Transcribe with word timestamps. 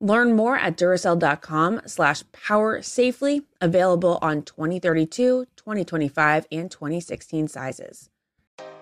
Learn 0.00 0.36
more 0.36 0.56
at 0.56 0.76
Duracell.com 0.76 1.82
slash 1.86 2.22
power 2.32 2.82
safely, 2.82 3.42
available 3.60 4.18
on 4.22 4.42
2032, 4.42 5.46
2025, 5.56 6.46
and 6.52 6.70
2016 6.70 7.48
sizes. 7.48 8.08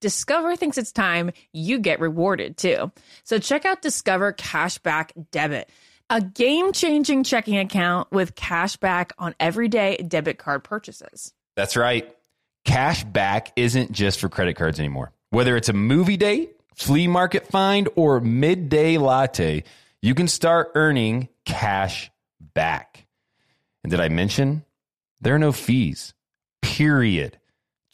Discover 0.00 0.56
thinks 0.56 0.78
it's 0.78 0.92
time 0.92 1.32
you 1.52 1.78
get 1.78 2.00
rewarded 2.00 2.56
too. 2.56 2.92
So 3.24 3.38
check 3.38 3.64
out 3.64 3.82
Discover 3.82 4.34
Cashback 4.34 5.10
Debit, 5.32 5.68
a 6.08 6.20
game 6.20 6.72
changing 6.72 7.24
checking 7.24 7.58
account 7.58 8.10
with 8.12 8.34
cash 8.34 8.76
back 8.76 9.12
on 9.18 9.34
everyday 9.40 9.96
debit 9.96 10.38
card 10.38 10.62
purchases. 10.62 11.32
That's 11.56 11.76
right. 11.76 12.14
Cash 12.64 13.02
back 13.04 13.52
isn't 13.56 13.92
just 13.92 14.20
for 14.20 14.28
credit 14.28 14.54
cards 14.54 14.78
anymore. 14.78 15.12
Whether 15.30 15.56
it's 15.56 15.68
a 15.68 15.72
movie 15.74 16.16
date, 16.16 16.54
flea 16.74 17.08
market 17.08 17.48
find, 17.48 17.88
or 17.96 18.20
midday 18.20 18.98
latte, 18.98 19.64
you 20.00 20.14
can 20.14 20.28
start 20.28 20.70
earning 20.74 21.28
cash 21.44 22.10
back. 22.54 23.06
And 23.82 23.90
did 23.90 24.00
I 24.00 24.08
mention 24.08 24.64
there 25.20 25.34
are 25.34 25.38
no 25.40 25.50
fees? 25.50 26.14
Period. 26.62 27.38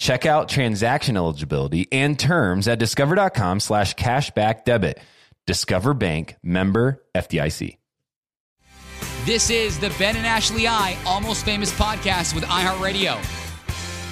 Check 0.05 0.27
out 0.27 0.51
transaction 0.51 1.17
eligibility 1.17 1.89
and 1.91 2.19
terms 2.19 2.69
at 2.69 2.79
discover.com 2.79 3.59
slash 3.59 3.95
cashback 3.95 4.67
debit. 4.67 5.01
Discover 5.47 5.95
Bank 5.95 6.37
member 6.43 7.03
FDIC. 7.15 7.79
This 9.25 9.49
is 9.49 9.79
the 9.79 9.89
Ben 9.99 10.15
and 10.17 10.27
Ashley 10.27 10.69
I 10.69 10.99
Almost 11.07 11.47
Famous 11.47 11.73
podcast 11.73 12.35
with 12.35 12.45
iHeartRadio. 12.45 13.17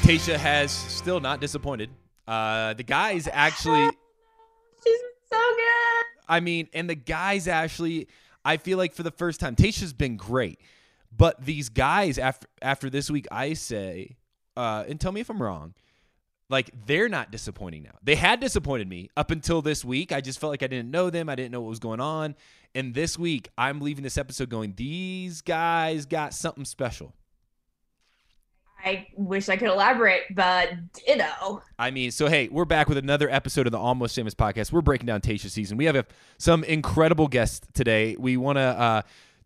Tayshia 0.01 0.37
has 0.37 0.73
still 0.73 1.21
not 1.21 1.43
disappointed. 1.43 1.91
Uh, 2.27 2.73
the 2.73 2.85
guys 2.85 3.29
actually. 3.31 3.85
She's 4.85 4.99
so 5.31 5.37
good. 5.39 6.05
I 6.27 6.41
mean, 6.41 6.71
and 6.73 6.89
the 6.89 6.95
guys 6.95 7.47
actually, 7.47 8.09
I 8.47 8.57
feel 8.57 8.79
like 8.79 8.95
for 8.95 9.03
the 9.03 9.11
first 9.11 9.41
time, 9.41 9.57
Tayshia's 9.57 9.93
been 9.93 10.17
great. 10.17 10.59
But 11.15 11.45
these 11.45 11.69
guys, 11.69 12.17
after 12.17 12.47
after 12.63 12.89
this 12.89 13.11
week, 13.11 13.27
I 13.31 13.53
say, 13.53 14.17
uh, 14.57 14.85
and 14.89 15.01
tell 15.01 15.13
me 15.13 15.21
if 15.21 15.31
I'm 15.31 15.43
wrong, 15.43 15.75
like 16.49 16.71
they're 16.87 17.09
not 17.09 17.31
disappointing 17.31 17.83
now. 17.83 17.97
They 18.03 18.15
had 18.15 18.41
disappointed 18.41 18.89
me 18.89 19.09
up 19.17 19.31
until 19.31 19.63
this 19.63 19.85
week. 19.85 20.13
I 20.13 20.21
just 20.21 20.39
felt 20.39 20.51
like 20.51 20.63
I 20.63 20.67
didn't 20.67 20.91
know 20.91 21.11
them. 21.11 21.29
I 21.29 21.35
didn't 21.35 21.53
know 21.53 21.61
what 21.61 21.71
was 21.71 21.79
going 21.79 22.01
on. 22.01 22.35
And 22.75 22.95
this 22.95 23.19
week, 23.19 23.49
I'm 23.57 23.81
leaving 23.81 24.03
this 24.03 24.19
episode 24.19 24.49
going, 24.49 24.75
these 24.77 25.41
guys 25.41 26.07
got 26.07 26.35
something 26.35 26.65
special. 26.65 27.15
I 28.85 29.07
wish 29.17 29.49
I 29.49 29.57
could 29.57 29.69
elaborate, 29.69 30.23
but 30.35 30.71
ditto. 31.07 31.63
I 31.79 31.93
mean, 31.93 32.11
so 32.11 32.27
hey, 32.27 32.49
we're 32.49 32.65
back 32.65 32.89
with 32.89 32.99
another 32.99 33.31
episode 33.31 33.67
of 33.67 33.71
the 33.71 33.79
Almost 33.79 34.17
Famous 34.17 34.35
podcast. 34.35 34.73
We're 34.73 34.81
breaking 34.81 35.07
down 35.07 35.21
Tayshia 35.21 35.51
season. 35.51 35.77
We 35.77 35.85
have 35.85 35.95
a, 35.95 36.05
some 36.39 36.65
incredible 36.65 37.29
guests 37.29 37.61
today. 37.75 38.17
We 38.19 38.37
want 38.37 38.57
to 38.57 38.63
uh, 38.63 39.03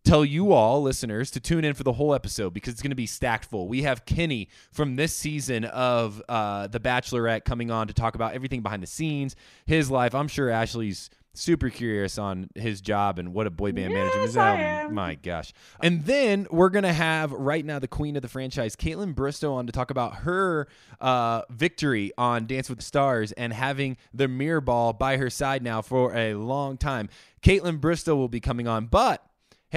tell 0.07 0.23
you 0.23 0.53
all, 0.53 0.81
listeners, 0.81 1.31
to 1.31 1.39
tune 1.39 1.65
in 1.65 1.73
for 1.73 1.83
the 1.83 1.93
whole 1.93 2.13
episode 2.13 2.53
because 2.53 2.73
it's 2.73 2.81
going 2.81 2.91
to 2.91 2.95
be 2.95 3.05
stacked 3.05 3.45
full. 3.45 3.67
We 3.67 3.81
have 3.83 4.05
Kenny 4.05 4.47
from 4.71 4.95
this 4.95 5.13
season 5.13 5.65
of 5.65 6.21
uh, 6.29 6.67
The 6.67 6.79
Bachelorette 6.79 7.43
coming 7.43 7.71
on 7.71 7.87
to 7.87 7.93
talk 7.93 8.15
about 8.15 8.33
everything 8.33 8.61
behind 8.61 8.81
the 8.81 8.87
scenes, 8.87 9.35
his 9.65 9.91
life. 9.91 10.15
I'm 10.15 10.29
sure 10.29 10.49
Ashley's 10.49 11.09
super 11.33 11.69
curious 11.69 12.17
on 12.17 12.49
his 12.55 12.81
job 12.81 13.19
and 13.19 13.33
what 13.33 13.45
a 13.45 13.51
boy 13.51 13.71
band 13.71 13.93
manager 13.93 14.21
is. 14.21 14.35
Oh 14.37 14.89
my 14.89 15.15
gosh. 15.15 15.53
And 15.81 16.05
then 16.05 16.47
we're 16.49 16.69
going 16.69 16.83
to 16.83 16.93
have 16.93 17.31
right 17.31 17.63
now 17.63 17.77
the 17.77 17.87
queen 17.87 18.15
of 18.15 18.21
the 18.21 18.27
franchise, 18.29 18.75
Kaitlyn 18.75 19.13
Bristowe, 19.13 19.53
on 19.53 19.67
to 19.67 19.71
talk 19.71 19.91
about 19.91 20.15
her 20.15 20.67
uh, 21.01 21.41
victory 21.49 22.11
on 22.17 22.47
Dance 22.47 22.69
with 22.69 22.79
the 22.79 22.85
Stars 22.85 23.33
and 23.33 23.53
having 23.53 23.97
the 24.13 24.27
mirror 24.27 24.61
ball 24.61 24.93
by 24.93 25.17
her 25.17 25.29
side 25.29 25.61
now 25.61 25.81
for 25.81 26.15
a 26.15 26.33
long 26.33 26.77
time. 26.77 27.09
Kaitlyn 27.43 27.79
Bristowe 27.79 28.15
will 28.15 28.29
be 28.29 28.39
coming 28.39 28.67
on, 28.67 28.87
but 28.87 29.23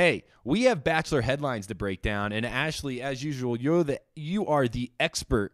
Hey, 0.01 0.25
we 0.45 0.63
have 0.63 0.83
bachelor 0.83 1.21
headlines 1.21 1.67
to 1.67 1.75
break 1.75 2.01
down, 2.01 2.33
and 2.33 2.47
Ashley, 2.47 3.03
as 3.03 3.23
usual, 3.23 3.59
you're 3.59 3.85
the 3.85 4.01
you 4.17 4.47
are 4.47 4.67
the 4.67 4.91
expert 4.99 5.53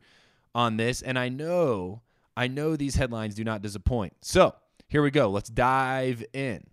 on 0.54 0.76
this, 0.76 1.02
and 1.02 1.18
I 1.18 1.28
know 1.28 2.02
I 2.36 2.46
know 2.46 2.76
these 2.76 2.94
headlines 2.94 3.34
do 3.34 3.42
not 3.42 3.60
disappoint. 3.60 4.12
So 4.22 4.54
here 4.86 5.02
we 5.02 5.10
go. 5.10 5.30
Let's 5.30 5.48
dive 5.48 6.24
in. 6.32 6.64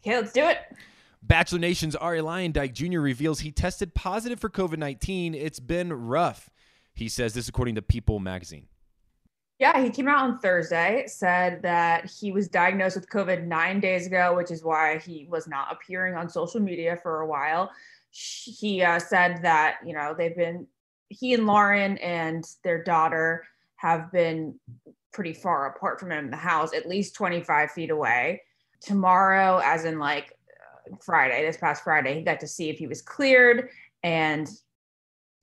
Okay, 0.00 0.18
let's 0.18 0.34
do 0.34 0.44
it. 0.44 0.58
Bachelor 1.22 1.60
Nation's 1.60 1.96
Arie 1.96 2.20
Luyendyk 2.20 2.74
Jr. 2.74 3.00
reveals 3.00 3.40
he 3.40 3.50
tested 3.50 3.94
positive 3.94 4.38
for 4.38 4.50
COVID 4.50 4.76
19. 4.76 5.34
It's 5.34 5.60
been 5.60 5.94
rough. 5.94 6.50
He 6.92 7.08
says 7.08 7.32
this 7.32 7.48
according 7.48 7.76
to 7.76 7.80
People 7.82 8.20
magazine. 8.20 8.66
Yeah, 9.64 9.82
he 9.82 9.88
came 9.88 10.08
out 10.08 10.22
on 10.22 10.38
Thursday, 10.40 11.04
said 11.06 11.62
that 11.62 12.04
he 12.04 12.32
was 12.32 12.48
diagnosed 12.48 12.96
with 12.96 13.08
COVID 13.08 13.46
nine 13.46 13.80
days 13.80 14.06
ago, 14.06 14.36
which 14.36 14.50
is 14.50 14.62
why 14.62 14.98
he 14.98 15.26
was 15.30 15.48
not 15.48 15.72
appearing 15.72 16.16
on 16.16 16.28
social 16.28 16.60
media 16.60 16.98
for 17.02 17.22
a 17.22 17.26
while. 17.26 17.70
He 18.10 18.82
uh, 18.82 18.98
said 18.98 19.40
that, 19.40 19.76
you 19.82 19.94
know, 19.94 20.14
they've 20.14 20.36
been, 20.36 20.66
he 21.08 21.32
and 21.32 21.46
Lauren 21.46 21.96
and 21.96 22.46
their 22.62 22.84
daughter 22.84 23.46
have 23.76 24.12
been 24.12 24.60
pretty 25.14 25.32
far 25.32 25.74
apart 25.74 25.98
from 25.98 26.12
him 26.12 26.26
in 26.26 26.30
the 26.30 26.36
house, 26.36 26.74
at 26.74 26.86
least 26.86 27.14
25 27.14 27.70
feet 27.70 27.88
away. 27.88 28.42
Tomorrow, 28.82 29.62
as 29.64 29.86
in 29.86 29.98
like 29.98 30.36
uh, 30.92 30.94
Friday, 31.02 31.40
this 31.40 31.56
past 31.56 31.82
Friday, 31.82 32.18
he 32.18 32.20
got 32.20 32.40
to 32.40 32.46
see 32.46 32.68
if 32.68 32.76
he 32.76 32.86
was 32.86 33.00
cleared, 33.00 33.70
and 34.02 34.46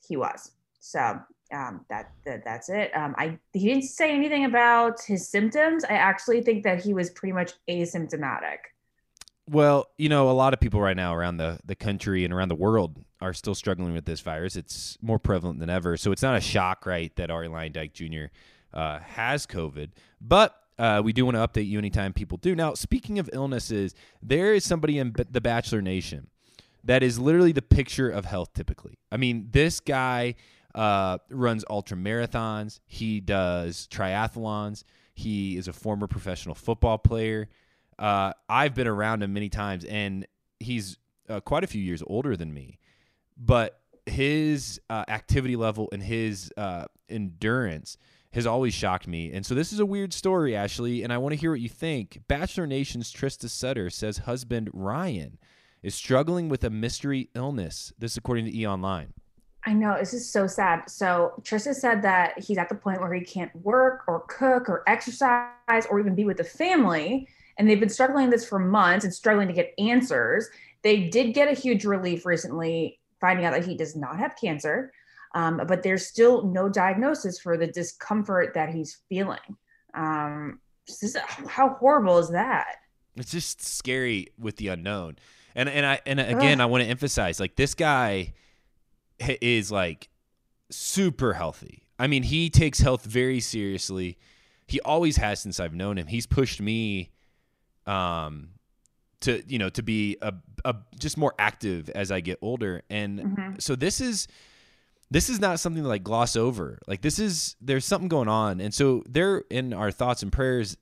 he 0.07 0.15
was. 0.15 0.51
So 0.79 1.19
um, 1.51 1.85
that, 1.89 2.11
that 2.25 2.43
that's 2.43 2.69
it. 2.69 2.95
Um, 2.95 3.15
I 3.17 3.37
he 3.53 3.67
didn't 3.67 3.83
say 3.83 4.13
anything 4.13 4.45
about 4.45 5.01
his 5.01 5.27
symptoms. 5.27 5.83
I 5.83 5.93
actually 5.93 6.41
think 6.41 6.63
that 6.63 6.83
he 6.83 6.93
was 6.93 7.09
pretty 7.09 7.33
much 7.33 7.53
asymptomatic. 7.69 8.57
Well, 9.49 9.87
you 9.97 10.09
know, 10.09 10.29
a 10.29 10.33
lot 10.33 10.53
of 10.53 10.59
people 10.59 10.81
right 10.81 10.95
now 10.95 11.13
around 11.13 11.37
the 11.37 11.59
the 11.65 11.75
country 11.75 12.23
and 12.23 12.33
around 12.33 12.49
the 12.49 12.55
world 12.55 13.03
are 13.19 13.33
still 13.33 13.55
struggling 13.55 13.93
with 13.93 14.05
this 14.05 14.21
virus. 14.21 14.55
It's 14.55 14.97
more 15.01 15.19
prevalent 15.19 15.59
than 15.59 15.69
ever, 15.69 15.97
so 15.97 16.11
it's 16.11 16.21
not 16.21 16.35
a 16.35 16.41
shock, 16.41 16.85
right, 16.85 17.15
that 17.15 17.29
Arie 17.29 17.47
Luyendyk 17.47 17.93
Jr. 17.93 18.33
Uh, 18.73 18.99
has 18.99 19.45
COVID, 19.45 19.89
but. 20.19 20.57
Uh, 20.79 20.99
we 20.99 21.13
do 21.13 21.25
want 21.25 21.35
to 21.35 21.47
update 21.47 21.67
you 21.67 21.77
anytime 21.77 22.11
people 22.11 22.39
do. 22.39 22.55
Now, 22.55 22.73
speaking 22.73 23.19
of 23.19 23.29
illnesses, 23.33 23.93
there 24.19 24.55
is 24.55 24.63
somebody 24.63 24.97
in 24.97 25.11
B- 25.11 25.25
the 25.29 25.41
Bachelor 25.41 25.79
Nation 25.79 26.27
that 26.83 27.03
is 27.03 27.19
literally 27.19 27.51
the 27.51 27.61
picture 27.61 28.09
of 28.09 28.25
health 28.25 28.53
typically. 28.53 28.97
I 29.11 29.17
mean, 29.17 29.49
this 29.51 29.79
guy 29.79 30.35
uh, 30.75 31.17
runs 31.29 31.65
ultra 31.69 31.97
marathons. 31.97 32.79
He 32.85 33.19
does 33.19 33.87
triathlons. 33.91 34.83
He 35.13 35.57
is 35.57 35.67
a 35.67 35.73
former 35.73 36.07
professional 36.07 36.55
football 36.55 36.97
player. 36.97 37.49
Uh, 37.99 38.33
I've 38.49 38.73
been 38.73 38.87
around 38.87 39.23
him 39.23 39.33
many 39.33 39.49
times, 39.49 39.85
and 39.85 40.25
he's 40.59 40.97
uh, 41.29 41.39
quite 41.41 41.63
a 41.63 41.67
few 41.67 41.81
years 41.81 42.01
older 42.05 42.35
than 42.35 42.53
me. 42.53 42.79
But 43.37 43.79
his 44.05 44.81
uh, 44.89 45.05
activity 45.07 45.55
level 45.55 45.89
and 45.91 46.01
his 46.01 46.51
uh, 46.57 46.85
endurance 47.09 47.97
has 48.33 48.47
always 48.47 48.73
shocked 48.73 49.07
me. 49.07 49.31
And 49.31 49.45
so 49.45 49.53
this 49.53 49.73
is 49.73 49.79
a 49.79 49.85
weird 49.85 50.13
story, 50.13 50.55
Ashley, 50.55 51.03
and 51.03 51.11
I 51.11 51.17
want 51.17 51.33
to 51.33 51.39
hear 51.39 51.51
what 51.51 51.59
you 51.59 51.69
think. 51.69 52.21
Bachelor 52.27 52.65
Nation's 52.65 53.13
Trista 53.13 53.49
Sutter 53.49 53.89
says 53.89 54.19
husband 54.19 54.69
Ryan 54.73 55.37
is 55.83 55.95
struggling 55.95 56.47
with 56.47 56.63
a 56.63 56.69
mystery 56.69 57.29
illness. 57.35 57.91
This 57.99 58.15
according 58.15 58.45
to 58.45 58.57
E 58.57 58.65
Online. 58.65 59.13
I 59.65 59.73
know 59.73 59.95
this 59.99 60.13
is 60.13 60.27
so 60.27 60.47
sad. 60.47 60.89
So 60.89 61.33
Trista 61.43 61.75
said 61.75 62.01
that 62.01 62.39
he's 62.39 62.57
at 62.57 62.69
the 62.69 62.75
point 62.75 62.99
where 62.99 63.13
he 63.13 63.21
can't 63.21 63.55
work 63.57 64.03
or 64.07 64.21
cook 64.21 64.67
or 64.67 64.83
exercise 64.87 65.85
or 65.89 65.99
even 65.99 66.15
be 66.15 66.25
with 66.25 66.37
the 66.37 66.43
family. 66.43 67.27
And 67.57 67.69
they've 67.69 67.79
been 67.79 67.89
struggling 67.89 68.25
with 68.25 68.39
this 68.39 68.49
for 68.49 68.57
months 68.57 69.05
and 69.05 69.13
struggling 69.13 69.47
to 69.47 69.53
get 69.53 69.73
answers. 69.77 70.49
They 70.81 71.09
did 71.09 71.33
get 71.33 71.47
a 71.47 71.53
huge 71.53 71.85
relief 71.85 72.25
recently, 72.25 72.99
finding 73.19 73.45
out 73.45 73.53
that 73.53 73.65
he 73.65 73.77
does 73.77 73.95
not 73.95 74.17
have 74.17 74.35
cancer, 74.35 74.91
um, 75.35 75.61
but 75.67 75.83
there's 75.83 76.07
still 76.07 76.43
no 76.43 76.67
diagnosis 76.67 77.39
for 77.39 77.55
the 77.55 77.67
discomfort 77.67 78.53
that 78.55 78.69
he's 78.73 78.99
feeling. 79.09 79.39
Um, 79.93 80.59
is, 80.87 81.15
how 81.47 81.69
horrible 81.69 82.17
is 82.17 82.29
that? 82.31 82.77
It's 83.15 83.31
just 83.31 83.61
scary 83.61 84.29
with 84.39 84.57
the 84.57 84.69
unknown. 84.69 85.17
And 85.53 85.69
and 85.69 85.85
I 85.85 85.99
and 86.05 86.19
again, 86.19 86.61
Ugh. 86.61 86.63
I 86.63 86.65
want 86.65 86.83
to 86.83 86.89
emphasize 86.89 87.39
like 87.39 87.57
this 87.57 87.73
guy 87.73 88.33
is 89.41 89.71
like 89.71 90.09
super 90.69 91.33
healthy. 91.33 91.87
I 91.99 92.07
mean, 92.07 92.23
he 92.23 92.49
takes 92.49 92.79
health 92.79 93.05
very 93.05 93.39
seriously. 93.39 94.17
He 94.67 94.79
always 94.81 95.17
has 95.17 95.39
since 95.41 95.59
I've 95.59 95.73
known 95.73 95.97
him. 95.97 96.07
He's 96.07 96.25
pushed 96.25 96.61
me 96.61 97.11
um 97.87 98.49
to 99.21 99.41
you 99.47 99.57
know 99.57 99.69
to 99.69 99.81
be 99.81 100.17
a, 100.21 100.33
a 100.65 100.75
just 100.99 101.17
more 101.17 101.33
active 101.39 101.89
as 101.89 102.11
I 102.11 102.19
get 102.19 102.37
older 102.41 102.83
and 102.89 103.19
mm-hmm. 103.19 103.53
so 103.59 103.75
this 103.75 104.01
is 104.01 104.27
this 105.09 105.29
is 105.29 105.39
not 105.39 105.59
something 105.59 105.83
to 105.83 105.89
like 105.89 106.03
gloss 106.03 106.35
over 106.35 106.79
like 106.87 107.01
this 107.01 107.17
is 107.17 107.55
there's 107.61 107.85
something 107.85 108.07
going 108.07 108.27
on 108.27 108.59
and 108.59 108.73
so 108.73 109.03
they're 109.07 109.43
in 109.49 109.73
our 109.73 109.91
thoughts 109.91 110.21
and 110.21 110.31
prayers 110.31 110.77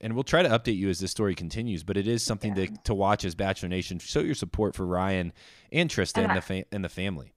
and 0.00 0.14
we'll 0.14 0.24
try 0.24 0.42
to 0.42 0.48
update 0.48 0.76
you 0.76 0.88
as 0.88 1.00
this 1.00 1.10
story 1.10 1.34
continues 1.34 1.82
but 1.82 1.96
it 1.96 2.06
is 2.06 2.22
something 2.22 2.56
yeah. 2.56 2.66
to, 2.66 2.72
to 2.84 2.94
watch 2.94 3.24
as 3.24 3.34
bachelor 3.34 3.68
nation 3.68 3.98
show 3.98 4.20
your 4.20 4.34
support 4.34 4.74
for 4.74 4.86
ryan 4.86 5.32
and 5.72 5.90
Trista 5.90 6.18
and, 6.18 6.26
and 6.26 6.36
the, 6.36 6.42
fa- 6.42 6.64
and 6.72 6.84
the 6.84 6.88
family 6.88 7.32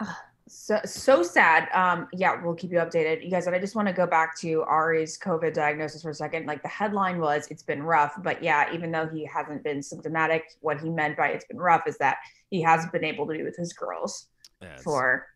uh, 0.00 0.12
so 0.46 0.78
so 0.84 1.22
sad. 1.22 1.68
Um, 1.72 2.08
yeah, 2.12 2.42
we'll 2.42 2.54
keep 2.54 2.70
you 2.70 2.78
updated, 2.78 3.24
you 3.24 3.30
guys. 3.30 3.46
And 3.46 3.56
I 3.56 3.58
just 3.58 3.74
want 3.74 3.88
to 3.88 3.94
go 3.94 4.06
back 4.06 4.38
to 4.40 4.64
Arie's 4.68 5.18
COVID 5.18 5.54
diagnosis 5.54 6.02
for 6.02 6.10
a 6.10 6.14
second. 6.14 6.46
Like 6.46 6.62
the 6.62 6.68
headline 6.68 7.18
was, 7.18 7.48
"It's 7.50 7.62
been 7.62 7.82
rough," 7.82 8.14
but 8.22 8.42
yeah, 8.42 8.72
even 8.72 8.90
though 8.90 9.08
he 9.08 9.24
hasn't 9.24 9.64
been 9.64 9.82
symptomatic, 9.82 10.44
what 10.60 10.80
he 10.80 10.90
meant 10.90 11.16
by 11.16 11.28
"it's 11.28 11.46
been 11.46 11.58
rough" 11.58 11.86
is 11.86 11.96
that 11.98 12.18
he 12.50 12.60
hasn't 12.60 12.92
been 12.92 13.04
able 13.04 13.26
to 13.26 13.32
be 13.32 13.42
with 13.42 13.56
his 13.56 13.72
girls 13.72 14.26
yes. 14.60 14.82
for. 14.82 15.26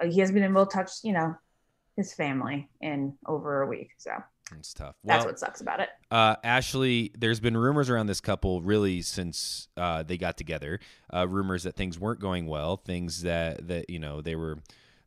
Uh, 0.00 0.06
he 0.06 0.20
hasn't 0.20 0.34
been 0.34 0.44
able 0.44 0.66
to 0.66 0.74
touch, 0.74 0.90
you 1.04 1.12
know, 1.12 1.34
his 1.96 2.12
family 2.12 2.68
in 2.80 3.16
over 3.26 3.62
a 3.62 3.66
week. 3.66 3.90
So 3.98 4.10
it's 4.54 4.72
tough. 4.72 4.94
That's 5.04 5.24
well, 5.24 5.32
what 5.32 5.38
sucks 5.38 5.60
about 5.60 5.80
it. 5.80 5.88
Uh, 6.10 6.36
Ashley, 6.44 7.12
there's 7.18 7.40
been 7.40 7.56
rumors 7.56 7.90
around 7.90 8.06
this 8.06 8.20
couple 8.20 8.62
really 8.62 9.02
since 9.02 9.68
uh, 9.76 10.02
they 10.02 10.16
got 10.16 10.36
together. 10.36 10.80
Uh, 11.12 11.26
rumors 11.26 11.64
that 11.64 11.76
things 11.76 11.98
weren't 11.98 12.20
going 12.20 12.46
well, 12.46 12.76
things 12.76 13.22
that 13.22 13.66
that 13.68 13.90
you 13.90 13.98
know 13.98 14.20
they 14.20 14.36
were 14.36 14.58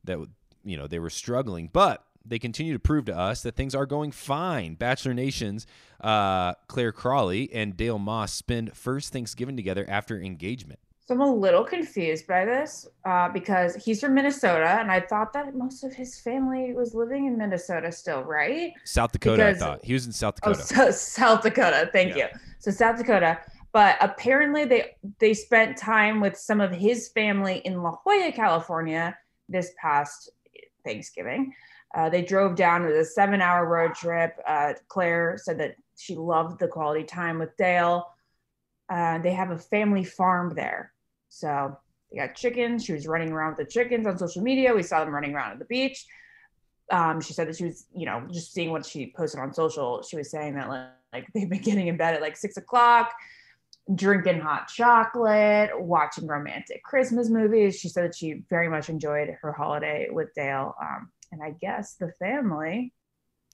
that 0.03 0.19
you 0.63 0.77
know 0.77 0.87
they 0.87 0.99
were 0.99 1.09
struggling, 1.09 1.69
but 1.71 2.03
they 2.25 2.39
continue 2.39 2.73
to 2.73 2.79
prove 2.79 3.05
to 3.05 3.17
us 3.17 3.41
that 3.43 3.55
things 3.55 3.73
are 3.73 3.85
going 3.85 4.11
fine. 4.11 4.75
Bachelor 4.75 5.13
Nation's 5.13 5.65
uh, 6.01 6.53
Clare 6.67 6.91
Crawley 6.91 7.49
and 7.53 7.75
Dale 7.77 7.99
Moss 7.99 8.33
spend 8.33 8.75
first 8.75 9.13
Thanksgiving 9.13 9.55
together 9.55 9.85
after 9.89 10.19
engagement. 10.21 10.79
So 11.09 11.15
I'm 11.15 11.21
a 11.21 11.33
little 11.33 11.63
confused 11.63 12.27
by 12.27 12.45
this 12.45 12.87
uh, 13.03 13.29
because 13.29 13.73
he's 13.73 13.99
from 13.99 14.13
Minnesota, 14.13 14.77
and 14.79 14.91
I 14.91 14.99
thought 14.99 15.33
that 15.33 15.55
most 15.55 15.83
of 15.83 15.91
his 15.91 16.19
family 16.19 16.71
was 16.73 16.93
living 16.93 17.25
in 17.25 17.35
Minnesota 17.35 17.91
still, 17.91 18.21
right? 18.21 18.73
South 18.83 19.11
Dakota, 19.11 19.37
because, 19.37 19.59
I 19.59 19.65
thought 19.65 19.83
he 19.83 19.93
was 19.93 20.05
in 20.05 20.11
South 20.11 20.35
oh, 20.43 20.53
Dakota. 20.53 20.73
Oh, 20.77 20.85
so, 20.85 20.91
South 20.91 21.41
Dakota. 21.41 21.89
Thank 21.91 22.15
yeah. 22.15 22.27
you. 22.31 22.39
So 22.59 22.69
South 22.69 22.99
Dakota, 22.99 23.39
but 23.71 23.97
apparently 24.01 24.65
they 24.65 24.97
they 25.17 25.33
spent 25.33 25.77
time 25.77 26.19
with 26.19 26.37
some 26.37 26.61
of 26.61 26.69
his 26.71 27.07
family 27.07 27.63
in 27.65 27.81
La 27.81 27.95
Jolla, 28.05 28.31
California, 28.31 29.17
this 29.47 29.71
past 29.81 30.29
Thanksgiving. 30.85 31.55
Uh, 31.95 32.11
they 32.11 32.21
drove 32.21 32.55
down 32.55 32.85
with 32.85 32.95
a 32.95 33.03
seven 33.03 33.41
hour 33.41 33.65
road 33.65 33.95
trip. 33.95 34.39
Uh, 34.47 34.73
Clare 34.89 35.39
said 35.41 35.57
that 35.57 35.75
she 35.97 36.15
loved 36.15 36.59
the 36.59 36.67
quality 36.67 37.03
time 37.03 37.39
with 37.39 37.57
Dale. 37.57 38.05
Uh, 38.89 39.17
they 39.17 39.33
have 39.33 39.49
a 39.49 39.57
family 39.57 40.03
farm 40.03 40.53
there. 40.53 40.93
So 41.29 41.77
they 42.11 42.17
got 42.17 42.35
chickens. 42.35 42.85
She 42.85 42.93
was 42.93 43.07
running 43.07 43.31
around 43.31 43.55
with 43.57 43.67
the 43.67 43.71
chickens 43.71 44.07
on 44.07 44.17
social 44.17 44.41
media. 44.41 44.73
We 44.73 44.83
saw 44.83 45.03
them 45.03 45.13
running 45.13 45.33
around 45.33 45.53
at 45.53 45.59
the 45.59 45.65
beach. 45.65 46.05
Um, 46.91 47.21
she 47.21 47.33
said 47.33 47.47
that 47.47 47.55
she 47.55 47.65
was, 47.65 47.85
you 47.93 48.05
know, 48.05 48.23
just 48.31 48.51
seeing 48.51 48.71
what 48.71 48.85
she 48.85 49.13
posted 49.15 49.39
on 49.39 49.53
social. 49.53 50.01
She 50.01 50.17
was 50.17 50.31
saying 50.31 50.55
that 50.55 50.69
like, 50.69 50.87
like 51.13 51.27
they've 51.33 51.49
been 51.49 51.61
getting 51.61 51.87
in 51.87 51.97
bed 51.97 52.15
at 52.15 52.21
like 52.21 52.35
six 52.35 52.57
o'clock, 52.57 53.13
drinking 53.93 54.39
hot 54.39 54.67
chocolate, 54.67 55.69
watching 55.79 56.27
romantic 56.27 56.83
Christmas 56.83 57.29
movies. 57.29 57.79
She 57.79 57.89
said 57.89 58.05
that 58.05 58.15
she 58.15 58.43
very 58.49 58.69
much 58.69 58.89
enjoyed 58.89 59.29
her 59.41 59.51
holiday 59.51 60.07
with 60.11 60.33
Dale. 60.35 60.75
Um, 60.81 61.11
and 61.31 61.43
I 61.43 61.51
guess 61.51 61.93
the 61.95 62.11
family. 62.19 62.93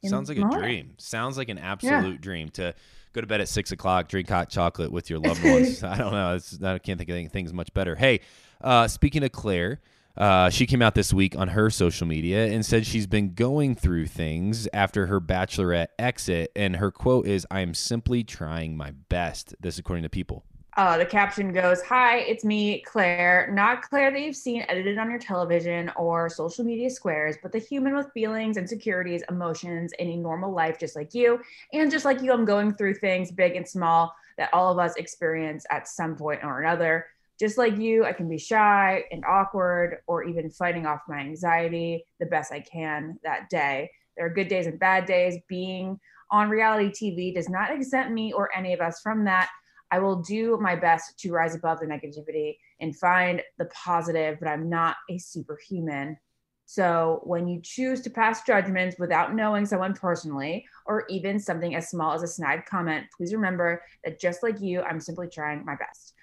Sounds 0.05 0.29
like 0.29 0.38
a 0.38 0.50
dream. 0.50 0.94
Sounds 0.98 1.38
like 1.38 1.50
an 1.50 1.58
absolute 1.58 2.13
yeah. 2.13 2.17
dream 2.20 2.50
to 2.50 2.75
go 3.15 3.22
to 3.22 3.27
bed 3.27 3.41
at 3.41 3.48
six 3.48 3.72
o'clock, 3.72 4.10
drink 4.10 4.29
hot 4.29 4.50
chocolate 4.50 4.91
with 4.91 5.10
your 5.10 5.19
loved 5.19 5.43
ones. 5.43 5.84
I 5.84 5.98
don't 5.98 6.12
know. 6.12 6.36
It's, 6.36 6.62
I 6.62 6.77
can't 6.77 7.00
think 7.00 7.10
of 7.10 7.15
anything 7.15 7.55
much 7.55 7.74
better. 7.74 7.95
Hey, 7.95 8.19
uh, 8.62 8.88
speaking 8.88 9.24
of 9.24 9.31
Clare, 9.31 9.79
uh, 10.17 10.50
she 10.50 10.65
came 10.65 10.81
out 10.81 10.95
this 10.95 11.13
week 11.13 11.36
on 11.36 11.50
her 11.50 11.69
social 11.69 12.05
media 12.05 12.48
and 12.48 12.65
said 12.65 12.86
she's 12.86 13.07
been 13.07 13.34
going 13.34 13.75
through 13.75 14.07
things 14.07 14.67
after 14.74 15.07
her 15.07 15.19
bachelorette 15.19 15.88
exit. 15.98 16.51
And 16.55 16.75
her 16.75 16.91
quote 16.91 17.25
is, 17.25 17.48
I 17.50 17.62
am 17.62 17.74
simply 17.74 18.24
trying 18.24 18.77
my 18.77 18.91
best. 18.91 19.55
This, 19.60 19.79
according 19.79 20.03
to 20.03 20.10
People. 20.10 20.43
Uh, 20.77 20.98
the 20.98 21.05
caption 21.05 21.53
goes, 21.53 21.82
Hi, 21.84 22.17
it's 22.17 22.44
me, 22.44 22.82
Clare. 22.82 23.50
Not 23.53 23.82
Clare 23.82 24.12
that 24.12 24.20
you've 24.20 24.36
seen 24.36 24.65
edited 24.67 24.98
on 24.98 25.10
your 25.10 25.20
television 25.20 25.89
or 25.96 26.29
social 26.29 26.65
media 26.65 26.89
squares, 26.89 27.38
but 27.41 27.53
the 27.53 27.60
human 27.60 27.96
with 27.96 28.12
feelings, 28.13 28.58
insecurities, 28.58 29.24
emotions, 29.29 29.94
any 30.00 30.17
normal 30.17 30.51
life, 30.51 30.77
just 30.77 30.98
like 30.98 31.13
you. 31.13 31.39
And 31.72 31.89
just 31.89 32.03
like 32.03 32.22
you, 32.22 32.34
I'm 32.34 32.44
going 32.44 32.74
through 32.74 32.96
things 32.96 33.32
big 33.32 33.55
and 33.55 33.65
small 33.65 34.13
that 34.38 34.53
all 34.53 34.70
of 34.70 34.77
us 34.77 34.98
experience 34.98 35.65
at 35.72 35.88
some 35.88 36.17
point 36.17 36.44
or 36.44 36.62
another. 36.62 37.05
Just 37.39 37.58
like 37.58 37.77
you, 37.77 38.03
I 38.03 38.12
can 38.12 38.27
be 38.27 38.38
shy 38.38 39.05
and 39.12 39.24
awkward 39.25 40.00
or 40.08 40.25
even 40.25 40.50
fighting 40.50 40.86
off 40.86 41.01
my 41.08 41.20
anxiety 41.20 42.05
the 42.20 42.25
best 42.25 42.51
I 42.51 42.60
can 42.60 43.17
that 43.24 43.50
day. 43.50 43.91
There 44.17 44.25
are 44.25 44.29
good 44.29 44.50
days 44.50 44.67
and 44.67 44.77
bad 44.77 45.05
days. 45.05 45.38
Being 45.48 46.01
on 46.32 46.50
reality 46.50 46.89
TV 46.89 47.34
does 47.34 47.48
not 47.48 47.72
exempt 47.72 48.12
me 48.12 48.34
or 48.34 48.50
any 48.53 48.74
of 48.74 48.82
us 48.82 49.00
from 49.00 49.24
that 49.24 49.50
I 49.92 50.00
will 50.00 50.18
do 50.18 50.58
my 50.58 50.75
best 50.75 51.18
to 51.20 51.32
rise 51.32 51.56
above 51.56 51.80
the 51.80 51.86
negativity 51.86 52.58
and 52.80 52.96
find 52.96 53.42
the 53.58 53.65
positive, 53.65 54.39
but 54.39 54.48
I'm 54.48 54.70
not 54.70 54.98
a 55.10 55.18
superhuman. 55.18 56.18
So 56.65 57.22
when 57.24 57.48
you 57.48 57.62
choose 57.62 58.01
to 58.01 58.10
pass 58.10 58.44
judgments 58.44 58.98
without 58.98 59.36
knowing 59.36 59.65
someone 59.65 59.94
personally, 59.94 60.65
or 60.86 61.06
even 61.10 61.39
something 61.39 61.75
as 61.75 61.89
small 61.89 62.13
as 62.13 62.24
a 62.24 62.27
snide 62.27 62.65
comment, 62.65 63.06
please 63.15 63.34
remember 63.34 63.84
that 64.04 64.20
just 64.20 64.42
like 64.42 64.60
you, 64.60 64.82
I'm 64.82 65.00
simply 65.00 65.27
trying 65.27 65.63
my 65.63 65.75
best. 65.75 66.13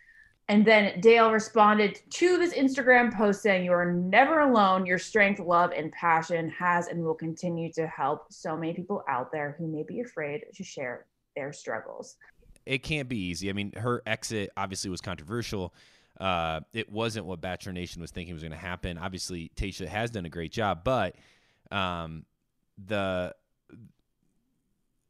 And 0.48 0.66
then 0.66 1.00
Dale 1.00 1.30
responded 1.30 2.00
to 2.10 2.36
this 2.36 2.52
Instagram 2.52 3.14
post 3.16 3.42
saying, 3.42 3.64
You 3.64 3.72
are 3.72 3.92
never 3.92 4.40
alone. 4.40 4.84
Your 4.84 4.98
strength, 4.98 5.38
love, 5.38 5.70
and 5.70 5.92
passion 5.92 6.50
has 6.50 6.88
and 6.88 7.02
will 7.02 7.14
continue 7.14 7.72
to 7.74 7.86
help 7.86 8.32
so 8.32 8.56
many 8.56 8.74
people 8.74 9.04
out 9.08 9.30
there 9.30 9.54
who 9.56 9.68
may 9.68 9.84
be 9.84 10.00
afraid 10.00 10.44
to 10.52 10.64
share 10.64 11.06
their 11.36 11.52
struggles. 11.52 12.16
It 12.66 12.82
can't 12.82 13.08
be 13.08 13.18
easy. 13.18 13.50
I 13.50 13.52
mean, 13.52 13.72
her 13.72 14.02
exit 14.06 14.50
obviously 14.56 14.90
was 14.90 15.00
controversial. 15.00 15.74
Uh, 16.20 16.60
it 16.72 16.90
wasn't 16.90 17.26
what 17.26 17.40
Bachelor 17.40 17.72
Nation 17.72 18.00
was 18.00 18.10
thinking 18.10 18.34
was 18.34 18.42
going 18.42 18.52
to 18.52 18.58
happen. 18.58 18.98
Obviously, 18.98 19.50
Tayshia 19.56 19.88
has 19.88 20.10
done 20.10 20.26
a 20.26 20.28
great 20.28 20.52
job, 20.52 20.84
but 20.84 21.16
um, 21.70 22.24
the 22.86 23.34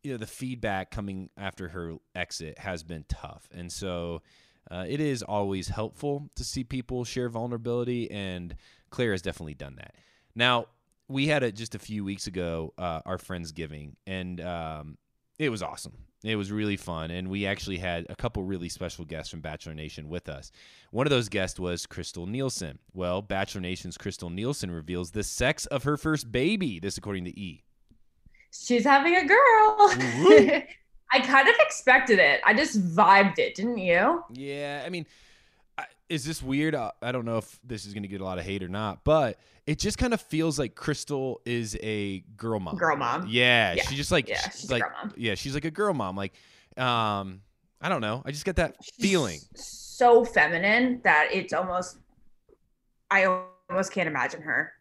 you 0.02 0.12
know 0.12 0.16
the 0.16 0.26
feedback 0.26 0.90
coming 0.90 1.30
after 1.36 1.68
her 1.68 1.96
exit 2.14 2.58
has 2.58 2.82
been 2.82 3.04
tough, 3.08 3.48
and 3.52 3.70
so 3.70 4.22
uh, 4.70 4.84
it 4.88 5.00
is 5.00 5.22
always 5.22 5.68
helpful 5.68 6.30
to 6.36 6.44
see 6.44 6.64
people 6.64 7.04
share 7.04 7.28
vulnerability, 7.28 8.10
and 8.10 8.56
Clare 8.90 9.12
has 9.12 9.22
definitely 9.22 9.54
done 9.54 9.76
that. 9.76 9.94
Now, 10.34 10.66
we 11.08 11.26
had 11.26 11.42
it 11.42 11.56
just 11.56 11.74
a 11.74 11.78
few 11.78 12.04
weeks 12.04 12.26
ago, 12.26 12.72
uh, 12.78 13.00
our 13.04 13.18
Friendsgiving, 13.18 13.96
and 14.06 14.40
um, 14.40 14.98
it 15.38 15.50
was 15.50 15.62
awesome. 15.62 15.92
It 16.24 16.36
was 16.36 16.52
really 16.52 16.76
fun, 16.76 17.10
and 17.10 17.28
we 17.28 17.46
actually 17.46 17.78
had 17.78 18.06
a 18.08 18.14
couple 18.14 18.44
really 18.44 18.68
special 18.68 19.04
guests 19.04 19.30
from 19.30 19.40
Bachelor 19.40 19.74
Nation 19.74 20.08
with 20.08 20.28
us. 20.28 20.52
One 20.92 21.04
of 21.04 21.10
those 21.10 21.28
guests 21.28 21.58
was 21.58 21.84
Krystal 21.84 22.28
Nielson. 22.28 22.78
Well, 22.94 23.22
Bachelor 23.22 23.60
Nation's 23.60 23.98
Krystal 23.98 24.32
Nielson 24.32 24.72
reveals 24.72 25.10
the 25.10 25.24
sex 25.24 25.66
of 25.66 25.82
her 25.82 25.96
first 25.96 26.30
baby. 26.30 26.78
This, 26.78 26.96
according 26.96 27.24
to 27.24 27.38
E. 27.38 27.64
She's 28.52 28.84
having 28.84 29.16
a 29.16 29.26
girl. 29.26 29.36
I 31.12 31.20
kind 31.20 31.48
of 31.48 31.54
expected 31.58 32.18
it. 32.18 32.40
I 32.44 32.54
just 32.54 32.80
vibed 32.94 33.38
it, 33.38 33.54
didn't 33.54 33.78
you? 33.78 34.22
Yeah, 34.32 34.82
I 34.86 34.90
mean, 34.90 35.06
is 36.12 36.24
this 36.24 36.42
weird? 36.42 36.74
I, 36.74 36.92
I 37.00 37.10
don't 37.12 37.24
know 37.24 37.38
if 37.38 37.58
this 37.64 37.86
is 37.86 37.94
going 37.94 38.02
to 38.02 38.08
get 38.08 38.20
a 38.20 38.24
lot 38.24 38.38
of 38.38 38.44
hate 38.44 38.62
or 38.62 38.68
not, 38.68 39.02
but 39.04 39.38
it 39.66 39.78
just 39.78 39.96
kind 39.98 40.12
of 40.12 40.20
feels 40.20 40.58
like 40.58 40.74
Krystal 40.74 41.36
is 41.46 41.76
a 41.82 42.20
girl 42.36 42.60
mom. 42.60 42.76
Girl 42.76 42.96
mom. 42.96 43.26
Yeah, 43.28 43.72
Yeah. 43.72 43.82
she's 43.84 43.96
just 43.96 44.12
like, 44.12 44.28
Yeah, 44.28 44.40
she's 44.42 44.60
she's 44.60 44.70
a 44.70 44.74
like, 44.74 44.82
girl 44.82 44.92
mom. 45.02 45.14
yeah, 45.16 45.34
she's 45.34 45.54
like 45.54 45.64
a 45.64 45.70
girl 45.70 45.94
mom. 45.94 46.16
Like, 46.16 46.32
um, 46.76 47.40
I 47.80 47.88
don't 47.88 48.00
know. 48.00 48.22
I 48.26 48.30
just 48.30 48.44
get 48.44 48.56
that 48.56 48.76
feeling. 48.84 49.38
So 49.54 50.24
feminine 50.24 51.00
that 51.04 51.28
it's 51.32 51.52
almost, 51.52 51.96
I 53.10 53.42
almost 53.70 53.92
can't 53.92 54.06
imagine 54.08 54.42
her 54.42 54.72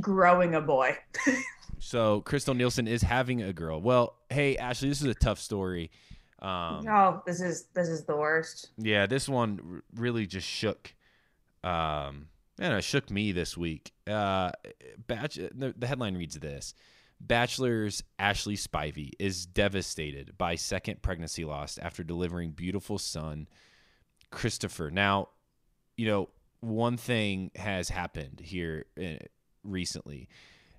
growing 0.00 0.54
a 0.54 0.60
boy. 0.60 0.96
So 1.84 2.22
Krystal 2.22 2.56
Nielson 2.56 2.86
is 2.88 3.02
having 3.02 3.42
a 3.42 3.52
girl. 3.52 3.80
Well, 3.80 4.14
hey 4.30 4.56
Ashley, 4.56 4.88
this 4.88 5.00
is 5.02 5.08
a 5.08 5.14
tough 5.14 5.40
story. 5.40 5.90
Um, 6.42 6.84
oh, 6.88 7.22
this 7.24 7.40
is 7.40 7.66
this 7.72 7.88
is 7.88 8.04
the 8.04 8.16
worst. 8.16 8.70
Yeah, 8.76 9.06
this 9.06 9.28
one 9.28 9.60
r- 9.64 9.82
really 9.94 10.26
just 10.26 10.46
shook. 10.46 10.92
Um, 11.62 12.26
I 12.58 12.68
don't 12.68 12.82
shook 12.82 13.10
me 13.10 13.30
this 13.30 13.56
week. 13.56 13.92
Uh, 14.06 14.50
batch. 15.06 15.36
The, 15.36 15.72
the 15.78 15.86
headline 15.86 16.16
reads 16.16 16.34
this: 16.34 16.74
Bachelor's 17.20 18.02
Ashley 18.18 18.56
Spivey 18.56 19.12
is 19.20 19.46
devastated 19.46 20.36
by 20.36 20.56
second 20.56 21.00
pregnancy 21.00 21.44
loss 21.44 21.78
after 21.78 22.02
delivering 22.02 22.50
beautiful 22.50 22.98
son 22.98 23.46
Christopher. 24.32 24.90
Now, 24.90 25.28
you 25.96 26.06
know, 26.06 26.28
one 26.58 26.96
thing 26.96 27.52
has 27.54 27.88
happened 27.88 28.40
here 28.40 28.86
uh, 29.00 29.24
recently, 29.62 30.28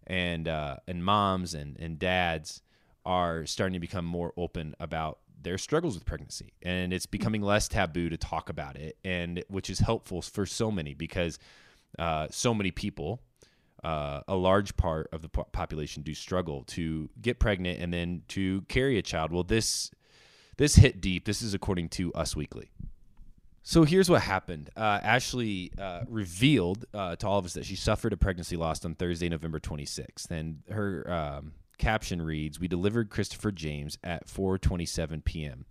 and 0.06 0.50
uh, 0.50 0.78
and 0.90 1.06
moms 1.06 1.54
and 1.54 1.78
and 1.80 1.98
dads 1.98 2.62
are 3.06 3.46
starting 3.46 3.74
to 3.74 3.80
become 3.80 4.06
more 4.06 4.34
open 4.38 4.76
about 4.80 5.20
their 5.42 5.58
struggles 5.58 5.96
with 5.96 6.06
pregnancy 6.06 6.54
and 6.62 6.94
it's 6.94 7.06
becoming 7.06 7.42
less 7.42 7.68
taboo 7.68 8.10
to 8.10 8.18
talk 8.18 8.50
about 8.50 8.76
it 8.76 8.98
and 9.04 9.44
which 9.48 9.70
is 9.70 9.80
helpful 9.80 10.22
for 10.22 10.46
so 10.46 10.72
many 10.72 10.94
because 10.94 11.38
uh, 12.00 12.28
so 12.32 12.54
many 12.54 12.72
people 12.72 13.20
uh, 13.84 14.22
a 14.28 14.36
large 14.36 14.76
part 14.78 15.10
of 15.12 15.22
the 15.22 15.30
po- 15.30 15.48
population 15.52 16.04
do 16.04 16.14
struggle 16.14 16.64
to 16.64 17.10
get 17.22 17.40
pregnant 17.40 17.80
and 17.82 17.94
then 17.94 18.22
to 18.30 18.62
carry 18.64 18.98
a 18.98 19.02
child. 19.02 19.32
Well 19.32 19.44
this 19.44 19.92
this 20.58 20.76
hit 20.76 21.02
deep. 21.02 21.26
This 21.26 21.42
is 21.42 21.54
according 21.54 21.90
to 21.90 22.14
us 22.14 22.36
weekly. 22.36 22.70
So 23.64 23.84
here's 23.84 24.10
what 24.10 24.22
happened. 24.22 24.70
Uh, 24.76 25.00
Ashley 25.02 25.72
uh, 25.80 26.02
revealed 26.08 26.86
uh, 26.94 27.16
to 27.16 27.28
all 27.28 27.40
of 27.40 27.46
us 27.46 27.54
that 27.54 27.66
she 27.66 27.76
suffered 27.76 28.14
a 28.14 28.18
pregnancy 28.18 28.58
loss 28.58 28.84
on 28.84 28.94
Thursday, 28.94 29.30
November 29.30 29.60
26th, 29.60 30.30
and 30.30 30.60
her 30.70 31.10
um, 31.10 31.54
caption 31.78 32.22
reads: 32.22 32.60
"We 32.60 32.68
delivered 32.68 33.10
Christopher 33.10 33.52
James 33.52 33.98
at 34.04 34.28
4:27 34.28 35.24
p.m." 35.24 35.66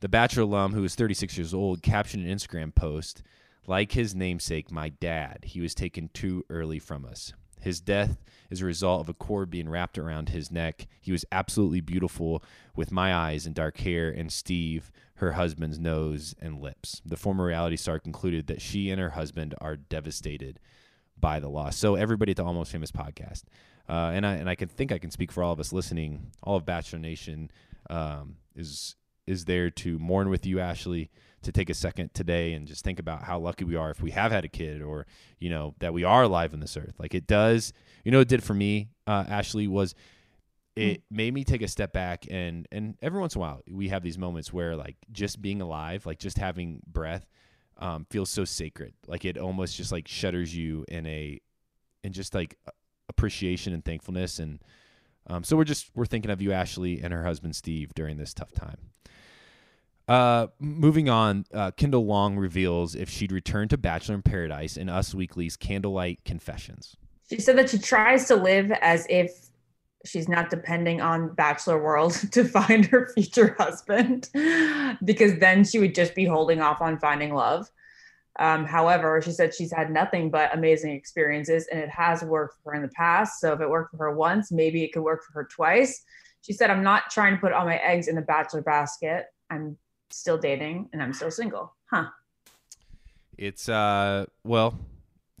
The 0.00 0.08
Bachelor 0.08 0.42
alum, 0.42 0.74
who 0.74 0.84
is 0.84 0.94
36 0.94 1.36
years 1.36 1.54
old, 1.54 1.82
captioned 1.82 2.26
an 2.26 2.36
Instagram 2.36 2.74
post: 2.74 3.22
"Like 3.66 3.92
his 3.92 4.14
namesake, 4.14 4.70
my 4.70 4.88
dad, 4.88 5.44
he 5.44 5.60
was 5.60 5.74
taken 5.74 6.08
too 6.12 6.44
early 6.50 6.78
from 6.78 7.04
us. 7.04 7.32
His 7.64 7.80
death 7.80 8.22
is 8.50 8.60
a 8.60 8.66
result 8.66 9.00
of 9.00 9.08
a 9.08 9.14
cord 9.14 9.48
being 9.48 9.70
wrapped 9.70 9.96
around 9.96 10.28
his 10.28 10.50
neck. 10.50 10.86
He 11.00 11.12
was 11.12 11.24
absolutely 11.32 11.80
beautiful 11.80 12.44
with 12.76 12.92
my 12.92 13.14
eyes 13.14 13.46
and 13.46 13.54
dark 13.54 13.78
hair, 13.78 14.10
and 14.10 14.30
Steve, 14.30 14.92
her 15.14 15.32
husband's 15.32 15.78
nose 15.78 16.34
and 16.42 16.60
lips. 16.60 17.00
The 17.06 17.16
former 17.16 17.46
reality 17.46 17.76
star 17.76 17.98
concluded 17.98 18.48
that 18.48 18.60
she 18.60 18.90
and 18.90 19.00
her 19.00 19.10
husband 19.10 19.54
are 19.62 19.76
devastated 19.76 20.60
by 21.18 21.40
the 21.40 21.48
loss. 21.48 21.76
So 21.76 21.94
everybody 21.94 22.32
at 22.32 22.36
the 22.36 22.44
Almost 22.44 22.70
Famous 22.70 22.92
podcast, 22.92 23.44
uh, 23.88 24.12
and 24.14 24.26
I 24.26 24.34
and 24.34 24.48
I 24.48 24.54
can 24.54 24.68
think 24.68 24.92
I 24.92 24.98
can 24.98 25.10
speak 25.10 25.30
for 25.32 25.42
all 25.42 25.52
of 25.52 25.60
us 25.60 25.72
listening. 25.72 26.32
All 26.42 26.56
of 26.56 26.64
Bachelor 26.64 26.98
Nation 26.98 27.50
um, 27.90 28.36
is 28.56 28.96
is 29.26 29.44
there 29.44 29.70
to 29.70 29.98
mourn 29.98 30.30
with 30.30 30.46
you, 30.46 30.60
Ashley. 30.60 31.10
To 31.42 31.52
take 31.52 31.68
a 31.68 31.74
second 31.74 32.14
today 32.14 32.54
and 32.54 32.66
just 32.66 32.84
think 32.84 32.98
about 32.98 33.24
how 33.24 33.38
lucky 33.38 33.64
we 33.64 33.76
are 33.76 33.90
if 33.90 34.00
we 34.00 34.12
have 34.12 34.32
had 34.32 34.46
a 34.46 34.48
kid, 34.48 34.80
or 34.80 35.06
you 35.38 35.50
know 35.50 35.74
that 35.80 35.92
we 35.92 36.02
are 36.02 36.22
alive 36.22 36.54
on 36.54 36.60
this 36.60 36.74
earth. 36.76 36.94
Like 36.98 37.14
it 37.14 37.26
does, 37.26 37.74
you 38.02 38.10
know, 38.10 38.20
it 38.20 38.28
did 38.28 38.42
for 38.42 38.54
me. 38.54 38.88
Uh, 39.06 39.24
Ashley 39.28 39.68
was 39.68 39.94
it 40.76 41.02
made 41.10 41.32
me 41.32 41.44
take 41.44 41.62
a 41.62 41.68
step 41.68 41.92
back 41.92 42.26
and 42.30 42.66
and 42.72 42.96
every 43.00 43.20
once 43.20 43.34
in 43.34 43.38
a 43.38 43.40
while 43.40 43.60
we 43.70 43.88
have 43.88 44.02
these 44.02 44.18
moments 44.18 44.52
where 44.52 44.74
like 44.74 44.96
just 45.12 45.40
being 45.40 45.60
alive 45.60 46.04
like 46.04 46.18
just 46.18 46.36
having 46.38 46.80
breath 46.86 47.26
um, 47.78 48.06
feels 48.10 48.30
so 48.30 48.44
sacred 48.44 48.92
like 49.06 49.24
it 49.24 49.38
almost 49.38 49.76
just 49.76 49.92
like 49.92 50.08
shudders 50.08 50.54
you 50.54 50.84
in 50.88 51.06
a 51.06 51.40
and 52.02 52.12
just 52.12 52.34
like 52.34 52.58
appreciation 53.08 53.72
and 53.72 53.84
thankfulness 53.84 54.38
and 54.38 54.60
um, 55.26 55.42
so 55.42 55.56
we're 55.56 55.64
just 55.64 55.90
we're 55.94 56.06
thinking 56.06 56.30
of 56.30 56.42
you 56.42 56.52
ashley 56.52 57.00
and 57.02 57.12
her 57.12 57.24
husband 57.24 57.54
steve 57.56 57.92
during 57.94 58.16
this 58.16 58.34
tough 58.34 58.52
time 58.52 58.78
uh, 60.06 60.48
moving 60.60 61.08
on, 61.08 61.46
uh, 61.52 61.70
Kendall 61.70 62.04
Long 62.04 62.36
reveals 62.36 62.94
if 62.94 63.08
she'd 63.08 63.32
return 63.32 63.68
to 63.68 63.78
Bachelor 63.78 64.16
in 64.16 64.22
Paradise 64.22 64.76
in 64.76 64.88
Us 64.88 65.14
Weekly's 65.14 65.56
Candlelight 65.56 66.24
Confessions. 66.24 66.96
She 67.30 67.40
said 67.40 67.56
that 67.56 67.70
she 67.70 67.78
tries 67.78 68.28
to 68.28 68.36
live 68.36 68.70
as 68.70 69.06
if 69.08 69.48
she's 70.04 70.28
not 70.28 70.50
depending 70.50 71.00
on 71.00 71.34
Bachelor 71.34 71.82
World 71.82 72.12
to 72.32 72.44
find 72.44 72.84
her 72.86 73.10
future 73.14 73.56
husband, 73.58 74.28
because 75.04 75.38
then 75.38 75.64
she 75.64 75.78
would 75.78 75.94
just 75.94 76.14
be 76.14 76.26
holding 76.26 76.60
off 76.60 76.82
on 76.82 76.98
finding 76.98 77.34
love. 77.34 77.70
Um, 78.38 78.64
however, 78.64 79.22
she 79.22 79.30
said 79.30 79.54
she's 79.54 79.72
had 79.72 79.90
nothing 79.90 80.30
but 80.30 80.54
amazing 80.54 80.92
experiences 80.92 81.68
and 81.70 81.80
it 81.80 81.88
has 81.88 82.22
worked 82.22 82.56
for 82.62 82.72
her 82.72 82.76
in 82.76 82.82
the 82.82 82.88
past. 82.88 83.40
So 83.40 83.52
if 83.52 83.60
it 83.60 83.70
worked 83.70 83.92
for 83.92 83.98
her 83.98 84.14
once, 84.14 84.50
maybe 84.50 84.82
it 84.82 84.92
could 84.92 85.02
work 85.02 85.22
for 85.24 85.32
her 85.34 85.48
twice. 85.50 86.04
She 86.42 86.52
said, 86.52 86.70
I'm 86.70 86.82
not 86.82 87.10
trying 87.10 87.34
to 87.34 87.40
put 87.40 87.52
all 87.52 87.64
my 87.64 87.76
eggs 87.76 88.08
in 88.08 88.16
the 88.16 88.22
Bachelor 88.22 88.62
basket. 88.62 89.26
I'm 89.50 89.78
still 90.10 90.36
dating 90.36 90.88
and 90.92 91.02
I'm 91.02 91.12
still 91.12 91.30
single. 91.30 91.74
Huh. 91.86 92.06
It's 93.38 93.68
uh 93.68 94.26
well, 94.44 94.78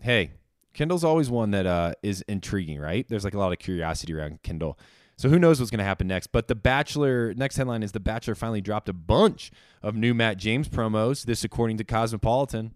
hey, 0.00 0.32
Kendall's 0.72 1.04
always 1.04 1.30
one 1.30 1.50
that 1.50 1.66
uh 1.66 1.94
is 2.02 2.22
intriguing, 2.28 2.78
right? 2.78 3.06
There's 3.08 3.24
like 3.24 3.34
a 3.34 3.38
lot 3.38 3.52
of 3.52 3.58
curiosity 3.58 4.14
around 4.14 4.42
Kendall. 4.42 4.78
So 5.16 5.28
who 5.28 5.38
knows 5.38 5.60
what's 5.60 5.70
going 5.70 5.78
to 5.78 5.84
happen 5.84 6.08
next? 6.08 6.28
But 6.28 6.48
the 6.48 6.56
Bachelor 6.56 7.34
next 7.34 7.56
headline 7.56 7.82
is 7.82 7.92
the 7.92 8.00
Bachelor 8.00 8.34
finally 8.34 8.60
dropped 8.60 8.88
a 8.88 8.92
bunch 8.92 9.52
of 9.82 9.94
new 9.94 10.12
Matt 10.12 10.38
James 10.38 10.68
promos. 10.68 11.24
This 11.24 11.44
according 11.44 11.76
to 11.76 11.84
Cosmopolitan. 11.84 12.72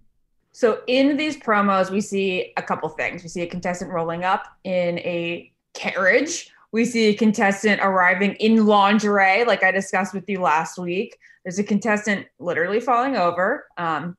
So 0.59 0.81
in 0.89 1.17
these 1.17 1.37
promos, 1.37 1.89
we 1.89 2.01
see 2.01 2.53
a 2.57 2.63
couple 2.63 2.89
things. 2.89 3.23
We 3.23 3.29
see 3.29 3.43
a 3.43 3.47
contestant 3.47 3.93
rolling 3.93 4.25
up 4.25 4.45
in 4.65 4.99
a 4.99 5.53
carriage. 5.73 6.51
We 6.73 6.85
see 6.85 7.11
a 7.11 7.15
contestant 7.15 7.81
arriving 7.81 8.33
in 8.41 8.67
lingerie, 8.67 9.45
like 9.45 9.63
I 9.63 9.71
discussed 9.71 10.13
with 10.13 10.29
you 10.29 10.41
last 10.41 10.77
week. 10.77 11.17
There's 11.45 11.61
a 11.61 11.63
contestant 11.63 12.27
literally 12.41 12.81
falling 12.81 13.15
over. 13.15 13.69
Um, 13.77 14.17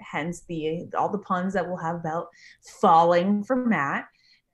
hence 0.00 0.44
the 0.48 0.86
all 0.96 1.10
the 1.10 1.18
puns 1.18 1.52
that 1.52 1.66
we'll 1.66 1.76
have 1.76 1.96
about 1.96 2.28
falling 2.80 3.44
for 3.44 3.54
Matt. 3.54 4.06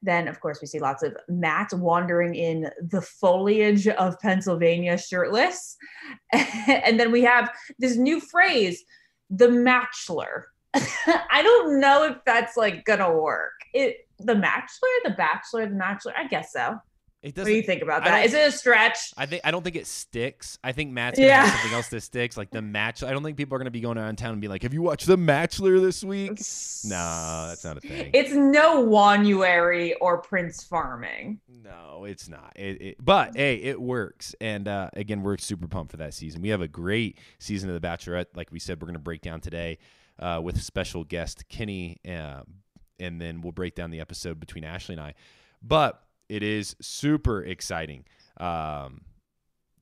Then, 0.03 0.27
of 0.27 0.41
course, 0.41 0.61
we 0.61 0.67
see 0.67 0.81
lots 0.81 1.05
of 1.05 1.17
Matt 1.29 1.73
wandering 1.73 2.35
in 2.35 2.69
the 2.81 3.01
foliage 3.01 3.87
of 3.87 4.19
Pennsylvania 4.19 4.99
shirtless. 4.99 5.77
and 6.33 6.99
then 6.99 7.13
we 7.13 7.23
have 7.23 7.49
this 7.79 7.97
new 7.97 8.19
phrase, 8.19 8.83
the 9.31 9.47
matchler. 9.47 10.47
I 10.75 11.43
don't 11.43 11.81
know 11.81 12.05
if 12.05 12.17
that's 12.25 12.57
like 12.57 12.85
gonna 12.85 13.13
work. 13.13 13.53
It 13.75 14.07
the 14.19 14.35
matchler, 14.35 15.05
the 15.05 15.11
bachelor, 15.11 15.67
the 15.67 15.75
matchler. 15.75 16.13
I 16.17 16.27
guess 16.29 16.53
so. 16.53 16.79
It 17.23 17.37
What 17.37 17.47
do 17.47 17.53
you 17.55 17.63
think 17.63 17.83
about 17.83 18.03
that? 18.03 18.25
Is 18.27 18.35
it 18.35 18.49
a 18.49 18.51
stretch? 18.51 19.13
I 19.17 19.27
think 19.27 19.43
I 19.45 19.53
don't 19.53 19.63
think 19.63 19.77
it 19.77 19.87
sticks. 19.87 20.59
I 20.65 20.73
think 20.73 20.91
Matt's 20.91 21.19
gonna 21.21 21.29
Yeah. 21.29 21.45
have 21.45 21.61
something 21.61 21.77
else 21.77 21.89
that 21.91 22.01
sticks, 22.01 22.37
like 22.37 22.51
the 22.51 22.63
match. 22.63 23.05
I 23.05 23.13
don't 23.13 23.23
think 23.23 23.37
people 23.37 23.55
are 23.55 23.59
gonna 23.59 23.71
be 23.71 23.81
going 23.81 23.97
around 23.97 24.17
town 24.17 24.33
and 24.33 24.41
be 24.41 24.49
like, 24.49 24.65
"Have 24.65 24.75
you 24.75 24.83
watched 24.83 25.07
the 25.07 25.17
Matchler 25.17 25.81
this 25.81 26.03
week?" 26.03 26.31
No, 26.85 27.47
that's 27.49 27.65
not 27.65 27.77
a 27.77 27.81
thing. 27.81 28.11
It's 28.13 28.33
no 28.33 28.81
Wanuary 28.81 29.95
or 29.95 30.19
Prince 30.19 30.65
Farming. 30.65 31.39
No, 31.49 32.07
it's 32.07 32.29
not. 32.29 32.55
It, 32.57 32.83
it, 32.83 32.97
but 33.05 33.37
hey, 33.37 33.55
it 33.55 33.81
works. 33.81 34.35
And 34.41 34.67
uh, 34.67 34.91
again, 34.95 35.23
we're 35.23 35.39
super 35.39 35.69
pumped 35.69 35.93
for 35.93 35.99
that 35.99 36.15
season. 36.15 36.43
We 36.43 36.49
have 36.49 36.61
a 36.61 36.69
great 36.69 37.19
season 37.39 37.71
of 37.71 37.81
The 37.81 37.87
Bachelorette. 37.87 38.27
Like 38.35 38.51
we 38.51 38.59
said, 38.59 38.81
we're 38.81 38.87
to 38.95 38.99
break 38.99 39.21
down 39.21 39.41
today 39.41 39.79
uh, 40.23 40.41
with 40.41 40.63
special 40.63 41.05
guest 41.05 41.49
Kenny, 41.49 41.99
uh, 42.09 42.43
and 42.99 43.21
then 43.21 43.41
we'll 43.41 43.53
break 43.53 43.75
down 43.75 43.91
the 43.91 44.01
episode 44.01 44.39
between 44.39 44.65
Ashley 44.65 44.95
and 44.95 45.03
I. 45.03 45.15
But 45.61 46.03
it 46.29 46.43
is 46.43 46.77
super 46.81 47.43
exciting 47.43 48.05
um, 48.39 49.03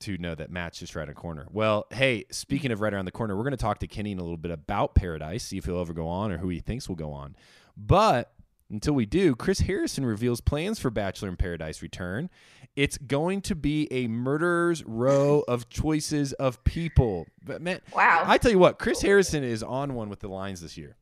to 0.01 0.17
know 0.19 0.35
that 0.35 0.51
Matt's 0.51 0.79
just 0.79 0.97
right 0.97 1.03
on 1.03 1.09
the 1.09 1.15
corner. 1.15 1.47
Well, 1.51 1.87
hey, 1.91 2.25
speaking 2.31 2.73
of 2.73 2.81
right 2.81 2.93
around 2.93 3.05
the 3.05 3.13
corner, 3.13 3.37
we're 3.37 3.45
going 3.45 3.53
to 3.53 3.59
talk 3.59 3.79
to 3.81 3.87
Kenny 3.87 4.13
in 4.13 4.19
a 4.19 4.23
little 4.23 4.39
bit 4.39 4.51
about 4.51 4.95
Paradise, 4.95 5.45
see 5.45 5.59
if 5.59 5.67
he'll 5.67 5.81
ever 5.81 5.93
go 5.93 6.09
on 6.09 6.33
or 6.33 6.39
who 6.39 6.49
he 6.49 6.61
thinks 6.61 6.89
will 6.89 6.97
go 6.97 7.13
on. 7.13 7.37
But 7.77 8.33
until 8.71 8.95
we 8.95 9.05
do, 9.05 9.35
Chris 9.35 9.61
Harrison 9.61 10.07
reveals 10.07 10.41
plans 10.41 10.79
for 10.79 10.91
Bachelor 10.91 11.29
in 11.29 11.37
Paradise 11.37 11.83
return. 11.83 12.31
It's 12.77 12.97
going 12.99 13.43
to 13.43 13.55
be 13.55 13.89
a 13.91 14.07
murderer's 14.07 14.85
row 14.85 15.45
of 15.49 15.69
choices 15.69 16.33
of 16.35 16.63
people. 16.65 17.27
But 17.45 17.63
man, 17.63 17.81
Wow. 17.95 18.23
I 18.27 18.39
tell 18.39 18.51
you 18.51 18.59
what, 18.59 18.79
Chris 18.79 19.03
Harrison 19.03 19.43
is 19.45 19.63
on 19.63 19.95
one 19.95 20.09
with 20.09 20.21
the 20.21 20.29
lines 20.29 20.61
this 20.61 20.77
year. 20.77 20.97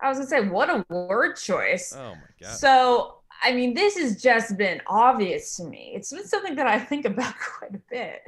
I 0.00 0.08
was 0.08 0.18
gonna 0.18 0.28
say, 0.28 0.48
what 0.48 0.70
a 0.70 0.86
word 0.88 1.34
choice. 1.36 1.92
Oh 1.96 2.14
my 2.14 2.20
god. 2.40 2.56
So, 2.56 3.14
I 3.42 3.52
mean, 3.52 3.74
this 3.74 3.96
has 3.96 4.20
just 4.22 4.56
been 4.56 4.80
obvious 4.86 5.56
to 5.56 5.64
me. 5.64 5.92
It's 5.94 6.12
been 6.12 6.26
something 6.26 6.54
that 6.56 6.66
I 6.66 6.78
think 6.78 7.04
about 7.04 7.34
quite 7.58 7.74
a 7.74 7.80
bit. 7.90 8.20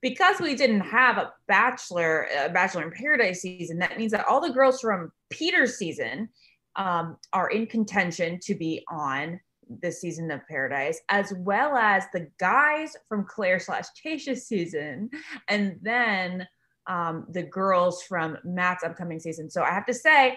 Because 0.00 0.38
we 0.40 0.54
didn't 0.54 0.80
have 0.80 1.16
a 1.16 1.32
Bachelor, 1.48 2.28
a 2.38 2.50
Bachelor 2.50 2.82
in 2.82 2.90
Paradise 2.90 3.40
season, 3.40 3.78
that 3.78 3.96
means 3.98 4.12
that 4.12 4.26
all 4.26 4.40
the 4.40 4.50
girls 4.50 4.80
from 4.80 5.10
Peter's 5.30 5.76
season 5.78 6.28
um, 6.76 7.16
are 7.32 7.48
in 7.50 7.66
contention 7.66 8.38
to 8.42 8.54
be 8.54 8.84
on 8.90 9.40
this 9.68 10.00
season 10.00 10.30
of 10.30 10.46
Paradise, 10.48 11.00
as 11.08 11.32
well 11.38 11.76
as 11.76 12.04
the 12.12 12.28
guys 12.38 12.96
from 13.08 13.24
Clare 13.24 13.60
slash 13.60 13.86
Tayshia's 14.04 14.46
season, 14.46 15.10
and 15.48 15.78
then 15.82 16.46
um, 16.86 17.26
the 17.30 17.42
girls 17.42 18.02
from 18.02 18.36
Matt's 18.44 18.84
upcoming 18.84 19.20
season. 19.20 19.50
So 19.50 19.62
I 19.62 19.70
have 19.70 19.86
to 19.86 19.94
say, 19.94 20.36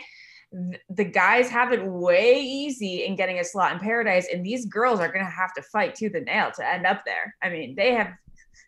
th- 0.52 0.82
the 0.90 1.04
guys 1.04 1.50
have 1.50 1.74
it 1.74 1.84
way 1.84 2.42
easy 2.42 3.06
in 3.06 3.16
getting 3.16 3.40
a 3.40 3.44
slot 3.44 3.74
in 3.74 3.80
paradise 3.80 4.28
and 4.32 4.46
these 4.46 4.66
girls 4.66 5.00
are 5.00 5.12
going 5.12 5.26
to 5.26 5.32
have 5.32 5.54
to 5.54 5.62
fight 5.62 5.96
tooth 5.96 6.16
and 6.16 6.26
nail 6.26 6.52
to 6.52 6.66
end 6.66 6.86
up 6.86 7.04
there 7.06 7.36
i 7.42 7.50
mean 7.50 7.76
they 7.76 7.94
have 7.94 8.14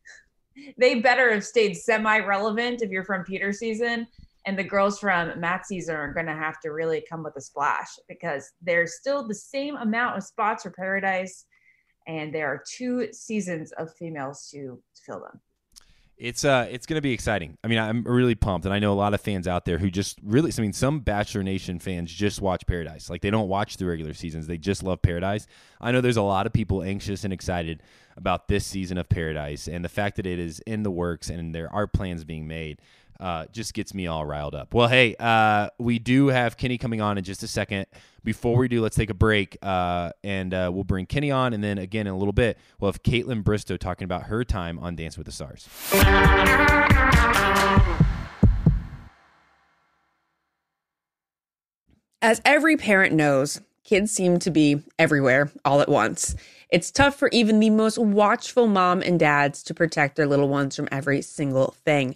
they 0.77 0.99
better 0.99 1.31
have 1.33 1.43
stayed 1.43 1.73
semi-relevant 1.73 2.81
if 2.81 2.89
you're 2.89 3.05
from 3.05 3.23
peter 3.23 3.53
season 3.53 4.05
and 4.49 4.57
the 4.57 4.63
girls 4.63 4.97
from 4.99 5.31
season 5.63 5.95
are 5.95 6.11
going 6.11 6.25
to 6.25 6.33
have 6.33 6.59
to 6.59 6.69
really 6.69 7.05
come 7.07 7.23
with 7.23 7.35
a 7.37 7.41
splash 7.41 7.99
because 8.07 8.51
there's 8.63 8.95
still 8.95 9.27
the 9.27 9.35
same 9.35 9.75
amount 9.75 10.17
of 10.17 10.23
spots 10.23 10.63
for 10.63 10.71
paradise 10.71 11.45
and 12.07 12.33
there 12.33 12.47
are 12.47 12.63
two 12.67 13.07
seasons 13.13 13.71
of 13.73 13.93
females 13.93 14.49
to 14.51 14.81
fill 15.05 15.19
them 15.19 15.39
It's 16.17 16.43
uh, 16.43 16.67
it's 16.69 16.87
gonna 16.87 16.99
be 16.99 17.13
exciting. 17.13 17.57
I 17.63 17.67
mean, 17.67 17.77
I'm 17.77 18.03
really 18.03 18.35
pumped, 18.35 18.65
and 18.65 18.73
I 18.73 18.79
know 18.79 18.91
a 18.91 18.99
lot 19.05 19.13
of 19.13 19.21
fans 19.21 19.47
out 19.47 19.63
there 19.63 19.77
who 19.77 19.89
just 19.89 20.19
really. 20.21 20.51
I 20.57 20.61
mean, 20.61 20.73
some 20.73 20.99
Bachelor 20.99 21.43
Nation 21.43 21.79
fans 21.79 22.11
just 22.11 22.41
watch 22.41 22.67
Paradise. 22.67 23.09
Like 23.09 23.21
they 23.21 23.29
don't 23.29 23.47
watch 23.47 23.77
the 23.77 23.85
regular 23.85 24.13
seasons; 24.13 24.45
they 24.45 24.57
just 24.57 24.83
love 24.83 25.01
Paradise. 25.01 25.47
I 25.79 25.93
know 25.93 26.01
there's 26.01 26.17
a 26.17 26.21
lot 26.35 26.45
of 26.45 26.51
people 26.51 26.83
anxious 26.83 27.23
and 27.23 27.31
excited 27.31 27.81
about 28.17 28.49
this 28.49 28.65
season 28.65 28.97
of 28.97 29.07
Paradise, 29.07 29.69
and 29.69 29.85
the 29.85 29.89
fact 29.89 30.17
that 30.17 30.25
it 30.25 30.39
is 30.39 30.59
in 30.67 30.83
the 30.83 30.91
works 30.91 31.29
and 31.29 31.55
there 31.55 31.71
are 31.71 31.87
plans 31.87 32.25
being 32.25 32.47
made. 32.47 32.79
Uh, 33.19 33.45
just 33.51 33.73
gets 33.73 33.93
me 33.93 34.07
all 34.07 34.25
riled 34.25 34.55
up. 34.55 34.73
Well, 34.73 34.87
hey, 34.87 35.15
uh, 35.19 35.69
we 35.77 35.99
do 35.99 36.27
have 36.27 36.55
Kenny 36.55 36.77
coming 36.77 37.01
on 37.01 37.17
in 37.17 37.23
just 37.25 37.43
a 37.43 37.47
second. 37.47 37.85
Before 38.23 38.57
we 38.57 38.67
do, 38.69 38.81
let's 38.81 38.95
take 38.95 39.09
a 39.09 39.13
break, 39.13 39.57
uh, 39.61 40.11
and 40.23 40.53
uh, 40.53 40.69
we'll 40.73 40.85
bring 40.85 41.05
Kenny 41.05 41.29
on, 41.31 41.53
and 41.53 41.63
then 41.63 41.77
again 41.77 42.07
in 42.07 42.13
a 42.13 42.17
little 42.17 42.33
bit, 42.33 42.57
we'll 42.79 42.91
have 42.91 43.03
Kaitlyn 43.03 43.43
Bristowe 43.43 43.77
talking 43.77 44.05
about 44.05 44.23
her 44.23 44.43
time 44.43 44.79
on 44.79 44.95
Dance 44.95 45.17
with 45.17 45.25
the 45.25 45.31
Stars. 45.33 45.67
As 52.21 52.41
every 52.43 52.75
parent 52.75 53.13
knows, 53.13 53.61
kids 53.83 54.11
seem 54.11 54.39
to 54.39 54.51
be 54.51 54.83
everywhere 54.97 55.51
all 55.63 55.81
at 55.81 55.89
once. 55.89 56.35
It's 56.69 56.91
tough 56.91 57.15
for 57.15 57.29
even 57.29 57.59
the 57.59 57.69
most 57.69 57.97
watchful 57.97 58.67
mom 58.67 59.01
and 59.01 59.19
dads 59.19 59.63
to 59.63 59.73
protect 59.73 60.15
their 60.15 60.27
little 60.27 60.49
ones 60.49 60.75
from 60.75 60.87
every 60.91 61.21
single 61.21 61.75
thing. 61.85 62.15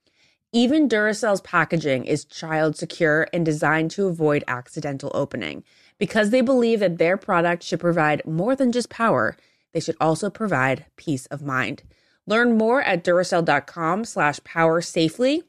Even 0.53 0.89
Duracell's 0.89 1.39
packaging 1.39 2.03
is 2.03 2.25
child 2.25 2.75
secure 2.75 3.25
and 3.31 3.45
designed 3.45 3.89
to 3.91 4.07
avoid 4.07 4.43
accidental 4.49 5.09
opening. 5.13 5.63
Because 5.97 6.29
they 6.29 6.41
believe 6.41 6.81
that 6.81 6.97
their 6.97 7.15
product 7.15 7.63
should 7.63 7.79
provide 7.79 8.25
more 8.25 8.53
than 8.53 8.73
just 8.73 8.89
power, 8.89 9.37
they 9.73 9.79
should 9.79 9.95
also 10.01 10.29
provide 10.29 10.85
peace 10.97 11.25
of 11.27 11.41
mind. 11.41 11.83
Learn 12.27 12.57
more 12.57 12.81
at 12.81 13.01
Duracell.com 13.01 14.03
slash 14.03 14.43
power 14.43 14.81
safely. 14.81 15.43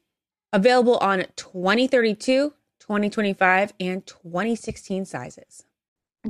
Available 0.52 0.98
on 0.98 1.24
2032, 1.34 2.52
2025, 2.78 3.72
and 3.80 4.06
2016 4.06 5.04
sizes. 5.04 5.64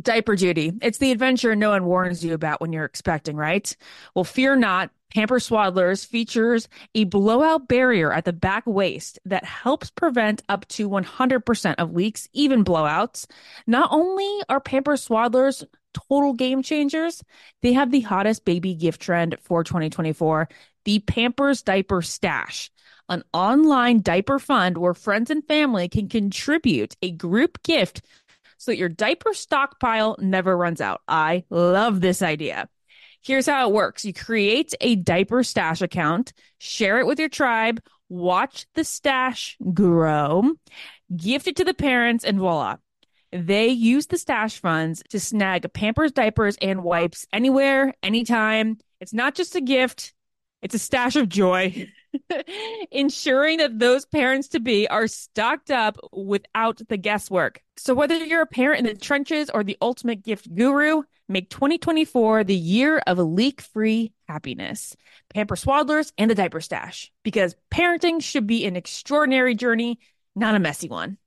Diaper 0.01 0.35
duty. 0.35 0.73
It's 0.81 0.97
the 0.97 1.13
adventure 1.13 1.55
no 1.55 1.71
one 1.71 1.85
warns 1.85 2.25
you 2.25 2.33
about 2.33 2.63
when 2.63 2.73
you're 2.73 2.87
expecting, 2.87 3.37
right? 3.37 3.77
Well, 4.15 4.25
fear 4.25 4.57
not. 4.57 4.91
Pamper 5.15 5.39
Swaddlers 5.39 6.07
features 6.07 6.69
a 6.95 7.05
blowout 7.05 7.69
barrier 7.69 8.13
at 8.13 8.25
the 8.25 8.33
back 8.33 8.65
waist 8.67 9.19
that 9.27 9.45
helps 9.45 9.91
prevent 9.91 10.43
up 10.49 10.67
to 10.69 10.89
100% 10.89 11.75
of 11.77 11.93
leaks, 11.93 12.29
even 12.33 12.65
blowouts. 12.65 13.27
Not 13.67 13.91
only 13.93 14.41
are 14.49 14.61
Pamper 14.61 14.95
Swaddlers 14.95 15.65
total 15.93 16.33
game 16.33 16.63
changers, 16.63 17.23
they 17.61 17.75
have 17.75 17.91
the 17.91 18.01
hottest 18.01 18.47
baby 18.47 18.75
gift 18.75 19.03
trend 19.03 19.37
for 19.43 19.63
2024 19.63 20.49
the 20.85 20.99
Pampers 21.01 21.63
Diaper 21.63 22.03
Stash, 22.03 22.71
an 23.09 23.23
online 23.33 24.01
diaper 24.01 24.41
fund 24.41 24.79
where 24.79 24.95
friends 24.95 25.31
and 25.31 25.47
family 25.47 25.89
can 25.89 26.09
contribute 26.09 26.97
a 27.03 27.13
group 27.13 27.63
gift 27.63 28.03
so 28.59 28.73
that 28.73 28.79
your 28.79 28.89
diaper 28.89 29.33
stockpile 29.35 30.17
never 30.19 30.57
runs 30.57 30.81
out. 30.81 31.03
I 31.07 31.45
love 31.51 32.01
this 32.01 32.23
idea. 32.23 32.69
Here's 33.25 33.47
how 33.47 33.69
it 33.69 33.73
works 33.73 34.05
you 34.05 34.13
create 34.13 34.75
a 34.81 34.97
diaper 34.97 35.45
stash 35.45 35.81
account, 35.81 36.33
share 36.59 36.99
it 36.99 37.07
with 37.07 37.21
your 37.21 37.29
tribe, 37.29 37.81
watch 38.09 38.67
the 38.75 38.83
stash 38.85 39.57
grow, 39.73 40.55
gift 41.17 41.47
it 41.47 41.57
to 41.57 41.65
the 41.65 41.75
parents, 41.75 42.25
and 42.25 42.39
voila. 42.39 42.79
They 43.31 43.69
use 43.69 44.09
the 44.09 44.19
stash 44.19 44.61
funds 44.61 45.03
to 45.11 45.21
snag 45.21 45.73
Pampers 45.73 46.13
diapers 46.13 46.57
and 46.61 46.83
wipes 46.83 47.27
anywhere, 47.33 47.95
anytime. 48.03 48.79
It's 49.01 49.15
not 49.15 49.35
just 49.35 49.55
a 49.55 49.61
gift, 49.61 50.13
it's 50.61 50.75
a 50.75 50.79
stash 50.79 51.17
of 51.17 51.29
joy. 51.29 51.89
Ensuring 52.91 53.59
that 53.59 53.79
those 53.79 54.05
parents 54.05 54.49
to 54.49 54.61
be 54.61 54.87
are 54.89 55.07
stocked 55.07 55.71
up 55.71 55.97
without 56.13 56.81
the 56.89 56.97
guesswork. 56.97 57.63
So, 57.77 57.95
whether 57.95 58.17
you're 58.17 58.43
a 58.43 58.47
parent 58.47 58.81
in 58.81 58.87
the 58.87 59.01
trenches 59.01 59.49
or 59.49 59.65
the 59.65 59.79
ultimate 59.81 60.23
gift 60.23 60.55
guru, 60.55 61.03
make 61.33 61.51
2024 61.51 62.45
the 62.45 62.55
year 62.55 62.99
of 63.07 63.19
leak 63.19 63.61
free 63.61 64.13
happiness. 64.29 64.95
Pamper 65.33 65.57
Swaddlers 65.57 66.13
and 66.19 66.31
the 66.31 66.35
Diaper 66.35 66.61
Stash, 66.61 67.11
because 67.23 67.57
parenting 67.73 68.23
should 68.23 68.47
be 68.47 68.67
an 68.67 68.77
extraordinary 68.77 69.55
journey, 69.55 69.99
not 70.37 70.55
a 70.55 70.61
messy 70.61 70.89
one. 70.89 71.19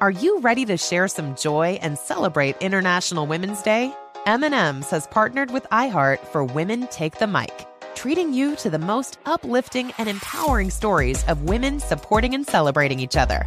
Are 0.00 0.10
you 0.10 0.40
ready 0.40 0.64
to 0.66 0.76
share 0.76 1.08
some 1.08 1.36
joy 1.36 1.78
and 1.82 1.98
celebrate 1.98 2.56
International 2.60 3.26
Women's 3.26 3.62
Day? 3.62 3.94
M&M's 4.26 4.90
has 4.90 5.06
partnered 5.06 5.50
with 5.50 5.64
iHeart 5.70 6.18
for 6.26 6.44
Women 6.44 6.86
Take 6.88 7.18
the 7.18 7.26
Mic, 7.26 7.66
treating 7.94 8.34
you 8.34 8.54
to 8.56 8.68
the 8.68 8.78
most 8.78 9.18
uplifting 9.24 9.92
and 9.96 10.08
empowering 10.08 10.70
stories 10.70 11.24
of 11.24 11.44
women 11.44 11.80
supporting 11.80 12.34
and 12.34 12.46
celebrating 12.46 13.00
each 13.00 13.16
other. 13.16 13.46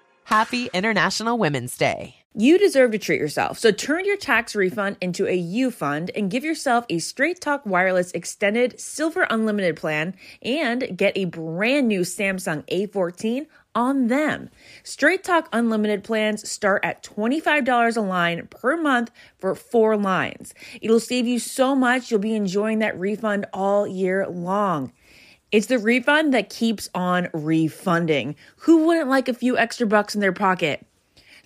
Happy 0.31 0.69
International 0.73 1.37
Women's 1.37 1.75
Day. 1.75 2.15
You 2.33 2.57
deserve 2.57 2.91
to 2.91 2.97
treat 2.97 3.19
yourself, 3.19 3.59
so 3.59 3.69
turn 3.69 4.05
your 4.05 4.15
tax 4.15 4.55
refund 4.55 4.95
into 5.01 5.27
a 5.27 5.35
U 5.35 5.69
fund 5.71 6.09
and 6.15 6.31
give 6.31 6.45
yourself 6.45 6.85
a 6.89 6.99
Straight 6.99 7.41
Talk 7.41 7.65
Wireless 7.65 8.13
Extended 8.13 8.79
Silver 8.79 9.27
Unlimited 9.29 9.75
plan 9.75 10.15
and 10.41 10.97
get 10.97 11.17
a 11.17 11.25
brand 11.25 11.89
new 11.89 11.99
Samsung 12.03 12.65
A14 12.67 13.47
on 13.75 14.07
them. 14.07 14.49
Straight 14.83 15.25
Talk 15.25 15.49
Unlimited 15.51 16.01
plans 16.01 16.49
start 16.49 16.85
at 16.85 17.03
$25 17.03 17.97
a 17.97 17.99
line 17.99 18.47
per 18.47 18.77
month 18.77 19.11
for 19.37 19.53
four 19.53 19.97
lines. 19.97 20.53
It'll 20.81 21.01
save 21.01 21.27
you 21.27 21.39
so 21.39 21.75
much, 21.75 22.09
you'll 22.09 22.21
be 22.21 22.35
enjoying 22.35 22.79
that 22.79 22.97
refund 22.97 23.47
all 23.51 23.85
year 23.85 24.25
long. 24.29 24.93
It's 25.51 25.67
the 25.67 25.79
refund 25.79 26.33
that 26.33 26.49
keeps 26.49 26.89
on 26.95 27.27
refunding. 27.33 28.37
Who 28.59 28.85
wouldn't 28.85 29.09
like 29.09 29.27
a 29.27 29.33
few 29.33 29.57
extra 29.57 29.85
bucks 29.85 30.15
in 30.15 30.21
their 30.21 30.31
pocket? 30.31 30.87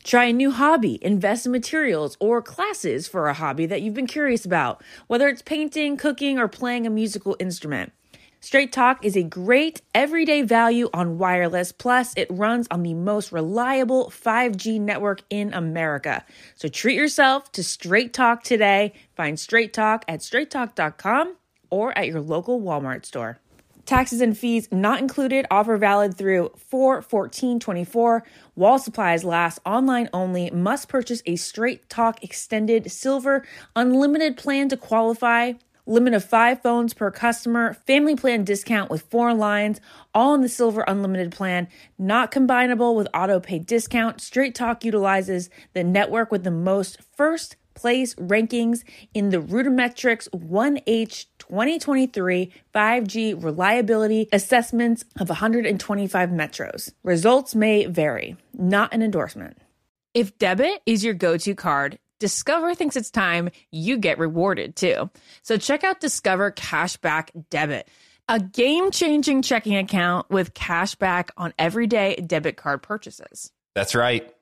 Try 0.04 0.26
a 0.26 0.34
new 0.34 0.52
hobby, 0.52 1.00
invest 1.02 1.48
in 1.48 1.52
materials 1.52 2.16
or 2.20 2.40
classes 2.44 3.08
for 3.08 3.28
a 3.28 3.34
hobby 3.34 3.66
that 3.66 3.82
you've 3.82 3.96
been 3.96 4.06
curious 4.06 4.46
about, 4.46 4.84
whether 5.08 5.28
it's 5.28 5.42
painting, 5.42 5.98
cooking, 5.98 6.38
or 6.38 6.48
playing 6.48 6.86
a 6.86 6.92
musical 6.92 7.36
instrument. 7.40 7.94
Straight 8.42 8.72
Talk 8.72 9.04
is 9.04 9.18
a 9.18 9.24
great 9.24 9.82
everyday 9.96 10.44
value 10.44 10.88
on 10.94 11.18
wireless, 11.18 11.72
plus, 11.72 12.14
it 12.16 12.28
runs 12.30 12.68
on 12.70 12.84
the 12.84 12.94
most 12.94 13.32
reliable 13.32 14.12
5G 14.12 14.80
network 14.80 15.24
in 15.32 15.52
America. 15.52 16.24
So 16.54 16.68
treat 16.68 16.96
yourself 16.96 17.52
to 17.54 17.64
Straight 17.64 18.14
Talk 18.14 18.44
today. 18.44 18.94
Find 19.16 19.40
Straight 19.40 19.74
Talk 19.74 20.06
at 20.08 20.20
straighttalk.com 20.20 21.38
or 21.72 21.98
at 21.98 22.06
your 22.06 22.22
local 22.22 22.62
Walmart 22.62 23.04
store. 23.04 23.40
Taxes 23.86 24.20
and 24.20 24.38
fees 24.38 24.68
not 24.72 25.00
included. 25.00 25.46
Offer 25.52 25.78
valid 25.78 26.18
through 26.18 26.52
4 26.70 27.02
14 27.02 27.60
24. 27.60 28.24
While 28.56 28.80
supplies 28.80 29.24
last. 29.24 29.60
Online 29.66 30.10
only. 30.12 30.50
Must 30.50 30.90
purchase 30.90 31.22
a 31.26 31.36
Straight 31.36 31.88
Talk 31.90 32.24
Extended 32.24 32.92
Silver 32.92 33.46
Unlimited 33.76 34.38
plan 34.38 34.70
to 34.70 34.78
qualify. 34.78 35.54
Limit 35.86 36.16
of 36.16 36.24
five 36.24 36.64
phones 36.64 36.96
per 36.96 37.12
customer. 37.12 37.74
Family 37.86 38.16
plan 38.16 38.44
discount 38.44 38.90
with 38.90 39.04
four 39.04 39.36
lines. 39.36 39.80
All 40.16 40.34
in 40.34 40.42
the 40.42 40.50
Silver 40.50 40.84
Unlimited 40.88 41.32
plan. 41.32 41.68
Not 42.00 42.32
combinable 42.32 42.96
with 42.96 43.08
auto 43.14 43.40
pay 43.40 43.60
discount. 43.60 44.20
Straight 44.20 44.56
Talk 44.56 44.84
utilizes 44.84 45.52
the 45.74 45.84
network 45.84 46.32
with 46.32 46.44
the 46.44 46.50
most 46.50 46.98
first 47.16 47.56
place 47.76 48.16
rankings 48.16 48.84
in 49.14 49.30
the 49.30 49.38
RootMetrics 49.38 50.30
1H 50.30 51.26
2023 51.50 52.52
5G 52.74 53.44
reliability 53.44 54.30
assessments 54.32 55.06
of 55.20 55.30
125 55.30 56.30
metros. 56.30 56.92
Results 57.04 57.56
may 57.56 57.86
vary, 57.86 58.36
not 58.54 58.94
an 58.94 59.02
endorsement. 59.02 59.58
If 60.14 60.38
debit 60.38 60.82
is 60.86 61.04
your 61.04 61.14
go 61.14 61.38
to 61.38 61.56
card, 61.56 62.00
Discover 62.20 62.76
thinks 62.76 62.96
it's 62.96 63.12
time 63.12 63.50
you 63.72 63.98
get 63.98 64.18
rewarded 64.18 64.76
too. 64.76 65.10
So 65.42 65.58
check 65.58 65.84
out 65.84 66.00
Discover 66.00 66.54
Cashback 66.54 67.30
Debit, 67.50 67.90
a 68.30 68.40
game 68.40 68.92
changing 68.92 69.42
checking 69.42 69.76
account 69.76 70.30
with 70.30 70.54
cash 70.54 70.96
back 70.96 71.32
on 71.36 71.54
everyday 71.60 72.16
debit 72.16 72.56
card 72.56 72.82
purchases. 72.82 73.52
That's 73.74 73.96
right. 73.96 74.34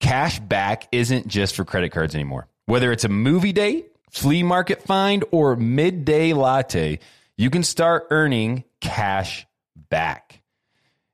Cash 0.00 0.40
back 0.40 0.88
isn't 0.92 1.26
just 1.26 1.56
for 1.56 1.64
credit 1.64 1.90
cards 1.90 2.14
anymore. 2.14 2.48
Whether 2.66 2.92
it's 2.92 3.04
a 3.04 3.08
movie 3.08 3.52
date, 3.52 3.91
flea 4.12 4.42
market 4.42 4.82
find, 4.82 5.24
or 5.30 5.56
midday 5.56 6.32
latte, 6.32 6.98
you 7.36 7.50
can 7.50 7.62
start 7.62 8.06
earning 8.10 8.64
cash 8.80 9.46
back. 9.90 10.42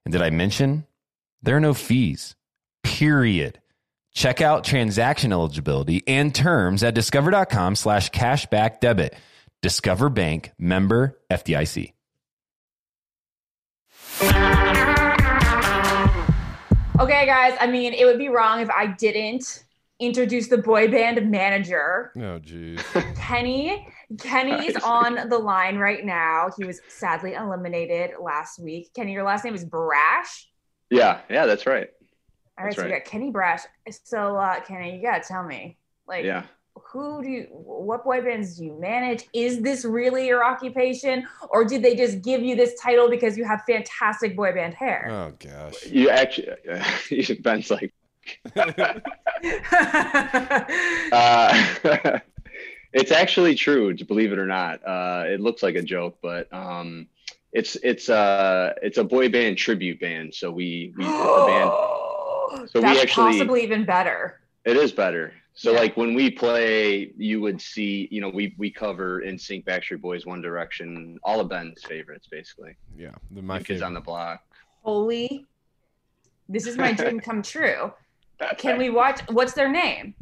And 0.04 0.12
did 0.12 0.20
I 0.20 0.30
mention 0.30 0.87
there 1.42 1.56
are 1.56 1.61
no 1.61 1.74
fees? 1.74 2.34
Period. 2.82 3.61
Check 4.12 4.40
out 4.40 4.64
transaction 4.64 5.32
eligibility 5.32 6.02
and 6.08 6.34
terms 6.34 6.82
at 6.82 6.94
discover.com 6.94 7.76
slash 7.76 8.11
cashback 8.11 8.80
debit. 8.80 9.14
Discover 9.62 10.08
Bank 10.11 10.52
member 10.58 11.18
FDIC. 11.30 11.92
Okay, 17.00 17.26
guys. 17.26 17.56
I 17.61 17.68
mean, 17.70 17.94
it 17.94 18.04
would 18.04 18.18
be 18.18 18.28
wrong 18.28 18.61
if 18.61 18.70
I 18.70 18.87
didn't 18.87 19.64
introduce 20.00 20.48
the 20.48 20.58
boy 20.58 20.88
band 20.90 21.30
manager, 21.30 22.12
Oh, 22.20 22.38
geez. 22.38 22.80
Kenny. 23.16 23.88
Kenny 24.18 24.66
is 24.66 24.76
on 24.84 25.28
the 25.28 25.38
line 25.38 25.76
right 25.76 26.04
now. 26.04 26.48
He 26.56 26.64
was 26.64 26.80
sadly 26.88 27.34
eliminated 27.34 28.12
last 28.20 28.58
week. 28.58 28.90
Kenny, 28.94 29.12
your 29.12 29.24
last 29.24 29.44
name 29.44 29.54
is 29.54 29.64
Braasch. 29.64 30.46
Yeah, 30.90 31.20
yeah, 31.28 31.44
that's 31.46 31.66
right. 31.66 31.88
All 32.58 32.64
right, 32.64 32.70
That's 32.70 32.76
so 32.76 32.84
we 32.87 32.92
right. 32.92 33.04
got 33.04 33.11
Kenny 33.11 33.30
Braasch. 33.30 33.62
So, 34.04 34.37
uh, 34.37 34.61
Kenny, 34.61 34.96
you 34.96 35.02
gotta 35.02 35.22
tell 35.22 35.44
me, 35.44 35.76
like, 36.06 36.24
Yeah. 36.24 36.44
who 36.74 37.22
do 37.22 37.28
you, 37.28 37.42
what 37.50 38.02
boy 38.04 38.22
bands 38.22 38.56
do 38.56 38.64
you 38.64 38.78
manage? 38.80 39.24
Is 39.34 39.61
this 39.61 39.84
really 39.84 40.26
your 40.26 40.42
occupation, 40.44 41.26
or 41.50 41.64
did 41.64 41.82
they 41.82 41.94
just 41.94 42.22
give 42.22 42.40
you 42.42 42.56
this 42.56 42.80
title 42.80 43.11
because 43.11 43.37
you 43.37 43.44
have 43.44 43.62
fantastic 43.68 44.34
boy 44.34 44.52
band 44.52 44.74
hair? 44.74 45.06
Oh, 45.11 45.32
gosh. 45.38 45.84
You 45.87 46.08
actually, 46.08 47.37
Ben's 47.42 47.70
like, 47.70 47.92
uh, 51.12 52.18
it's 52.92 53.11
actually 53.12 53.55
true, 53.55 53.94
to 53.94 54.05
believe 54.05 54.33
it 54.33 54.38
or 54.38 54.46
not. 54.46 54.81
Uh, 54.87 55.24
it 55.27 55.40
looks 55.40 55.62
like 55.62 55.74
a 55.74 55.83
joke, 55.83 56.18
but 56.22 56.53
um, 56.53 57.07
it's 57.53 57.77
it's 57.77 58.09
uh 58.11 58.74
it's 58.83 58.98
a 58.98 59.05
boy 59.05 59.29
band 59.29 59.57
tribute 59.57 60.01
band. 60.01 60.35
So 60.35 60.51
we 60.51 60.92
we 60.96 61.05
the 61.07 61.11
band. 61.11 62.68
So 62.70 62.81
we 62.81 62.87
actually- 63.01 63.33
possibly 63.33 63.62
even 63.62 63.85
better. 63.85 64.40
It 64.64 64.77
is 64.77 64.92
better. 64.92 65.33
So 65.55 65.72
Yeah. 65.72 65.81
like 65.81 65.96
when 65.96 66.14
we 66.14 66.31
play, 66.31 67.12
you 67.16 67.40
would 67.40 67.61
see, 67.61 68.07
you 68.12 68.20
know, 68.20 68.29
we 68.29 68.55
we 68.59 68.70
cover 68.70 69.22
NSYNC, 69.22 69.64
Backstreet 69.64 70.01
Boys, 70.01 70.24
One 70.24 70.40
Direction, 70.40 71.18
all 71.24 71.40
of 71.40 71.48
Ben's 71.48 71.83
favorites, 71.83 72.29
basically. 72.31 72.77
Yeah. 72.96 73.11
The, 73.33 73.42
my 73.42 73.59
My 73.59 73.62
kids 73.64 73.83
on 73.83 73.92
the 73.94 74.01
block. 74.01 74.40
Holy, 74.83 75.46
this 76.48 76.66
is 76.66 76.77
my 76.77 76.92
dream 76.92 77.18
come 77.18 77.42
true. 77.42 77.92
Can 78.57 78.79
we 78.79 78.90
watch? 78.90 79.20
What's 79.29 79.53
their 79.53 79.68
name? 79.68 80.14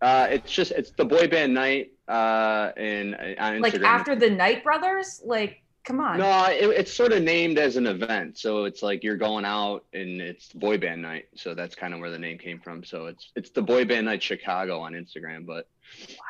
Uh, 0.00 0.28
it's 0.30 0.52
just 0.52 0.72
it's 0.72 0.90
the 0.90 1.04
boy 1.04 1.26
band 1.26 1.54
night 1.54 1.92
uh, 2.08 2.70
and 2.76 3.14
on 3.38 3.60
Like 3.60 3.74
Instagram. 3.74 3.84
after 3.84 4.16
the 4.16 4.30
Night 4.30 4.62
Brothers? 4.62 5.20
Like, 5.24 5.62
come 5.84 6.00
on. 6.00 6.18
No, 6.18 6.46
it, 6.46 6.64
it's 6.70 6.92
sort 6.92 7.12
of 7.12 7.22
named 7.22 7.58
as 7.58 7.76
an 7.76 7.86
event. 7.86 8.38
So 8.38 8.64
it's 8.64 8.82
like 8.82 9.02
you're 9.02 9.16
going 9.16 9.44
out 9.44 9.84
and 9.92 10.20
it's 10.20 10.52
boy 10.52 10.78
band 10.78 11.02
night. 11.02 11.26
So 11.34 11.54
that's 11.54 11.74
kind 11.74 11.94
of 11.94 12.00
where 12.00 12.10
the 12.10 12.18
name 12.18 12.38
came 12.38 12.60
from. 12.60 12.84
So 12.84 13.06
it's 13.06 13.32
it's 13.34 13.50
the 13.50 13.62
boy 13.62 13.84
band 13.84 14.06
night 14.06 14.22
Chicago 14.22 14.78
on 14.80 14.92
Instagram, 14.92 15.44
but 15.46 15.66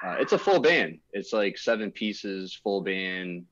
uh, 0.02 0.16
it's 0.18 0.33
a 0.33 0.38
full 0.38 0.61
band. 0.61 1.00
It's 1.12 1.33
like 1.33 1.59
seven 1.59 1.90
pieces, 1.90 2.54
full 2.54 2.81
band, 2.81 3.44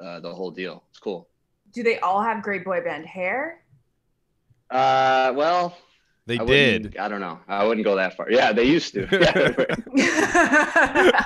uh, 0.00 0.20
the 0.20 0.34
whole 0.34 0.50
deal. 0.50 0.82
It's 0.90 0.98
cool. 0.98 1.28
Do 1.72 1.82
they 1.82 1.98
all 2.00 2.20
have 2.20 2.42
great 2.42 2.64
boy 2.64 2.82
band 2.82 3.06
hair? 3.06 3.62
Uh, 4.70 5.32
well, 5.34 5.76
They 6.26 6.38
I 6.38 6.44
did. 6.44 6.96
I 6.96 7.08
don't 7.08 7.20
know. 7.20 7.40
I 7.48 7.64
wouldn't 7.64 7.84
go 7.84 7.96
that 7.96 8.16
far. 8.16 8.30
Yeah, 8.30 8.52
they 8.52 8.64
used 8.64 8.94
to. 8.94 9.08
Yeah. 9.94 11.24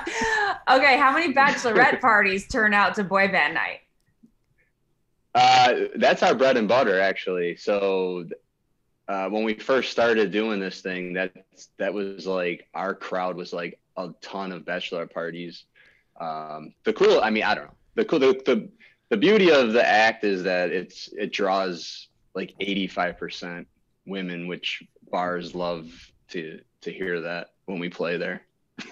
okay, 0.69 0.97
how 0.97 1.13
many 1.13 1.33
bachelorette 1.33 2.01
parties 2.01 2.47
turn 2.47 2.73
out 2.73 2.95
to 2.95 3.03
boy 3.03 3.27
band 3.27 3.53
night? 3.53 3.81
Uh, 5.35 5.87
that's 5.95 6.23
our 6.23 6.33
bread 6.33 6.57
and 6.57 6.67
butter, 6.67 6.99
actually. 6.99 7.55
So 7.57 8.25
uh, 9.07 9.29
when 9.29 9.43
we 9.43 9.53
first 9.53 9.91
started 9.91 10.31
doing 10.31 10.59
this 10.59 10.81
thing, 10.81 11.13
that 11.13 11.31
that 11.77 11.93
was 11.93 12.25
like 12.25 12.67
our 12.73 12.95
crowd 12.95 13.37
was 13.37 13.53
like 13.53 13.79
a 13.97 14.09
ton 14.21 14.51
of 14.51 14.65
bachelor 14.65 15.05
parties. 15.05 15.65
Um, 16.19 16.73
the 16.83 16.93
cool, 16.93 17.21
I 17.21 17.29
mean, 17.29 17.43
I 17.43 17.53
don't 17.53 17.65
know. 17.65 17.75
The 17.95 18.05
cool, 18.05 18.19
the, 18.19 18.41
the 18.45 18.67
the 19.09 19.17
beauty 19.17 19.51
of 19.51 19.73
the 19.73 19.87
act 19.87 20.23
is 20.23 20.43
that 20.43 20.71
it's 20.71 21.07
it 21.13 21.31
draws 21.31 22.07
like 22.33 22.53
85% 22.59 23.65
women, 24.07 24.47
which 24.47 24.83
bars 25.11 25.53
love 25.55 25.89
to 26.29 26.59
to 26.81 26.91
hear 26.91 27.21
that 27.21 27.51
when 27.65 27.79
we 27.79 27.89
play 27.89 28.17
there. 28.17 28.41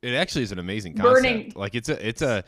It 0.00 0.14
actually 0.14 0.44
is 0.44 0.52
an 0.52 0.60
amazing 0.60 0.94
concept. 0.94 1.24
Burning. 1.24 1.52
Like 1.56 1.74
it's 1.74 1.88
a 1.88 2.08
it's 2.08 2.22
a 2.22 2.44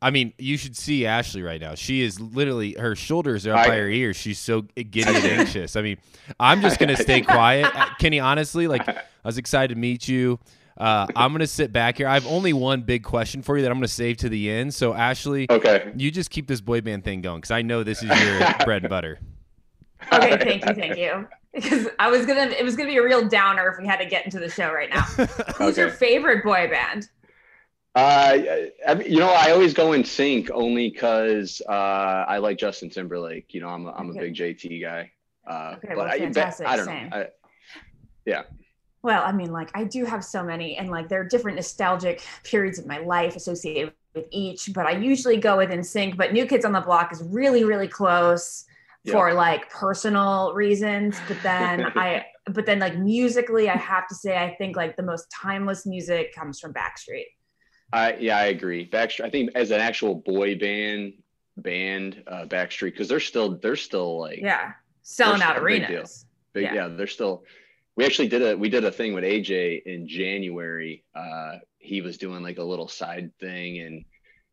I 0.00 0.10
mean, 0.10 0.32
you 0.38 0.56
should 0.56 0.74
see 0.74 1.04
Ashley 1.04 1.42
right 1.42 1.60
now. 1.60 1.74
She 1.74 2.00
is 2.00 2.18
literally 2.18 2.72
her 2.78 2.96
shoulders 2.96 3.46
are 3.46 3.52
up 3.52 3.58
I- 3.60 3.68
by 3.68 3.76
her 3.76 3.90
ears. 3.90 4.16
She's 4.16 4.38
so 4.38 4.62
giddy 4.62 5.02
and 5.14 5.18
anxious. 5.18 5.76
I 5.76 5.82
mean, 5.82 5.98
I'm 6.40 6.62
just 6.62 6.78
gonna 6.78 6.96
stay 6.96 7.20
quiet. 7.36 7.66
Uh, 7.76 7.88
Kenny, 7.98 8.20
honestly, 8.20 8.66
like 8.68 8.88
I 8.88 9.02
was 9.22 9.36
excited 9.36 9.74
to 9.74 9.78
meet 9.78 10.08
you. 10.08 10.38
Uh, 10.78 11.06
I'm 11.14 11.30
gonna 11.32 11.46
sit 11.46 11.74
back 11.74 11.98
here. 11.98 12.08
I 12.08 12.14
have 12.14 12.26
only 12.26 12.54
one 12.54 12.80
big 12.80 13.04
question 13.04 13.42
for 13.42 13.58
you 13.58 13.62
that 13.64 13.70
I'm 13.70 13.76
gonna 13.76 13.86
save 13.86 14.16
to 14.18 14.30
the 14.30 14.50
end. 14.50 14.72
So 14.72 14.94
Ashley, 14.94 15.46
Okay. 15.50 15.92
you 15.94 16.10
just 16.10 16.30
keep 16.30 16.46
this 16.46 16.62
boy 16.62 16.80
band 16.80 17.04
thing 17.04 17.20
going 17.20 17.42
because 17.42 17.50
I 17.50 17.60
know 17.60 17.82
this 17.84 18.02
is 18.02 18.08
your 18.18 18.40
bread 18.64 18.82
and 18.82 18.88
butter. 18.88 19.18
Okay, 20.10 20.38
thank 20.38 20.66
you, 20.66 20.74
thank 20.74 20.96
you. 20.96 21.28
Because 21.54 21.88
I 21.98 22.08
was 22.10 22.26
gonna, 22.26 22.50
it 22.50 22.64
was 22.64 22.76
gonna 22.76 22.88
be 22.88 22.96
a 22.96 23.02
real 23.02 23.28
downer 23.28 23.68
if 23.68 23.78
we 23.78 23.86
had 23.86 23.98
to 23.98 24.06
get 24.06 24.24
into 24.24 24.40
the 24.40 24.50
show 24.50 24.72
right 24.72 24.90
now. 24.90 25.02
Who's 25.56 25.76
your 25.76 25.90
favorite 25.90 26.42
boy 26.44 26.68
band? 26.68 27.08
Uh, 27.94 28.38
I 28.88 29.02
you 29.06 29.20
know, 29.20 29.28
I 29.30 29.52
always 29.52 29.72
go 29.72 29.90
NSYNC 29.90 30.50
only 30.50 30.90
because 30.90 31.62
uh, 31.68 31.72
I 31.72 32.38
like 32.38 32.58
Justin 32.58 32.90
Timberlake. 32.90 33.54
You 33.54 33.60
know, 33.60 33.68
I'm 33.68 33.86
a, 33.86 33.92
I'm 33.92 34.08
a 34.08 34.10
Okay. 34.10 34.32
big 34.32 34.34
JT 34.34 34.82
guy. 34.82 35.12
Uh, 35.46 35.76
Okay, 35.76 35.88
but 35.88 35.96
well, 35.96 36.06
I, 36.06 36.18
fantastic, 36.18 36.66
I 36.66 36.76
don't 36.76 36.86
same. 36.86 37.10
know. 37.10 37.26
I, 38.26 38.44
Well, 39.02 39.22
I 39.24 39.32
mean, 39.32 39.52
like 39.52 39.70
I 39.74 39.84
do 39.84 40.04
have 40.06 40.24
so 40.24 40.42
many, 40.42 40.76
and 40.76 40.90
like 40.90 41.08
there 41.08 41.20
are 41.20 41.24
different 41.28 41.56
nostalgic 41.56 42.26
periods 42.42 42.78
of 42.80 42.86
my 42.86 42.98
life 42.98 43.36
associated 43.36 43.92
with 44.14 44.26
each. 44.30 44.72
But 44.72 44.86
I 44.86 44.92
usually 44.92 45.36
go 45.36 45.58
with 45.58 45.70
NSYNC. 45.70 46.16
But 46.16 46.32
New 46.32 46.46
Kids 46.46 46.64
on 46.64 46.72
the 46.72 46.80
Block 46.80 47.12
is 47.12 47.22
really, 47.22 47.62
really 47.64 47.88
close 47.88 48.64
Yeah. 49.04 49.12
for 49.12 49.34
like 49.34 49.68
personal 49.70 50.52
reasons. 50.54 51.16
But 51.28 51.36
then 51.42 51.84
I, 51.94 52.24
but 52.46 52.66
then 52.66 52.78
like 52.78 52.98
musically, 52.98 53.68
I 53.68 53.76
have 53.76 54.08
to 54.08 54.14
say, 54.14 54.36
I 54.36 54.54
think 54.56 54.76
like 54.76 54.96
the 54.96 55.02
most 55.02 55.26
timeless 55.30 55.86
music 55.86 56.34
comes 56.34 56.58
from 56.58 56.72
Backstreet. 56.72 57.26
I 57.92 58.14
yeah, 58.18 58.38
I 58.38 58.46
agree. 58.46 58.88
Backstreet. 58.88 59.24
I 59.24 59.30
think 59.30 59.50
as 59.54 59.70
an 59.70 59.80
actual 59.80 60.16
boy 60.16 60.58
band, 60.58 61.14
band, 61.56 62.22
uh, 62.26 62.46
Backstreet, 62.46 62.92
because 62.92 63.08
they're 63.08 63.20
still 63.20 63.58
they're 63.58 63.76
still 63.76 64.18
like 64.20 64.40
Yeah, 64.40 64.72
selling 65.02 65.42
out 65.42 65.56
still 65.56 65.64
a 65.66 65.68
big 65.68 65.82
arenas. 65.90 66.26
Big, 66.54 66.64
Yeah. 66.64 66.74
yeah. 66.74 66.88
they're 66.88 67.06
still. 67.06 67.44
We 67.96 68.04
actually 68.04 68.28
did 68.28 68.42
a 68.42 68.56
we 68.56 68.68
did 68.68 68.84
a 68.84 68.90
thing 68.90 69.14
with 69.14 69.22
AJ 69.24 69.82
in 69.86 70.08
January. 70.08 71.04
Uh, 71.14 71.58
he 71.78 72.00
was 72.00 72.18
doing 72.18 72.42
like 72.42 72.58
a 72.58 72.64
little 72.64 72.88
side 72.88 73.30
thing, 73.38 73.78
and 73.80 74.04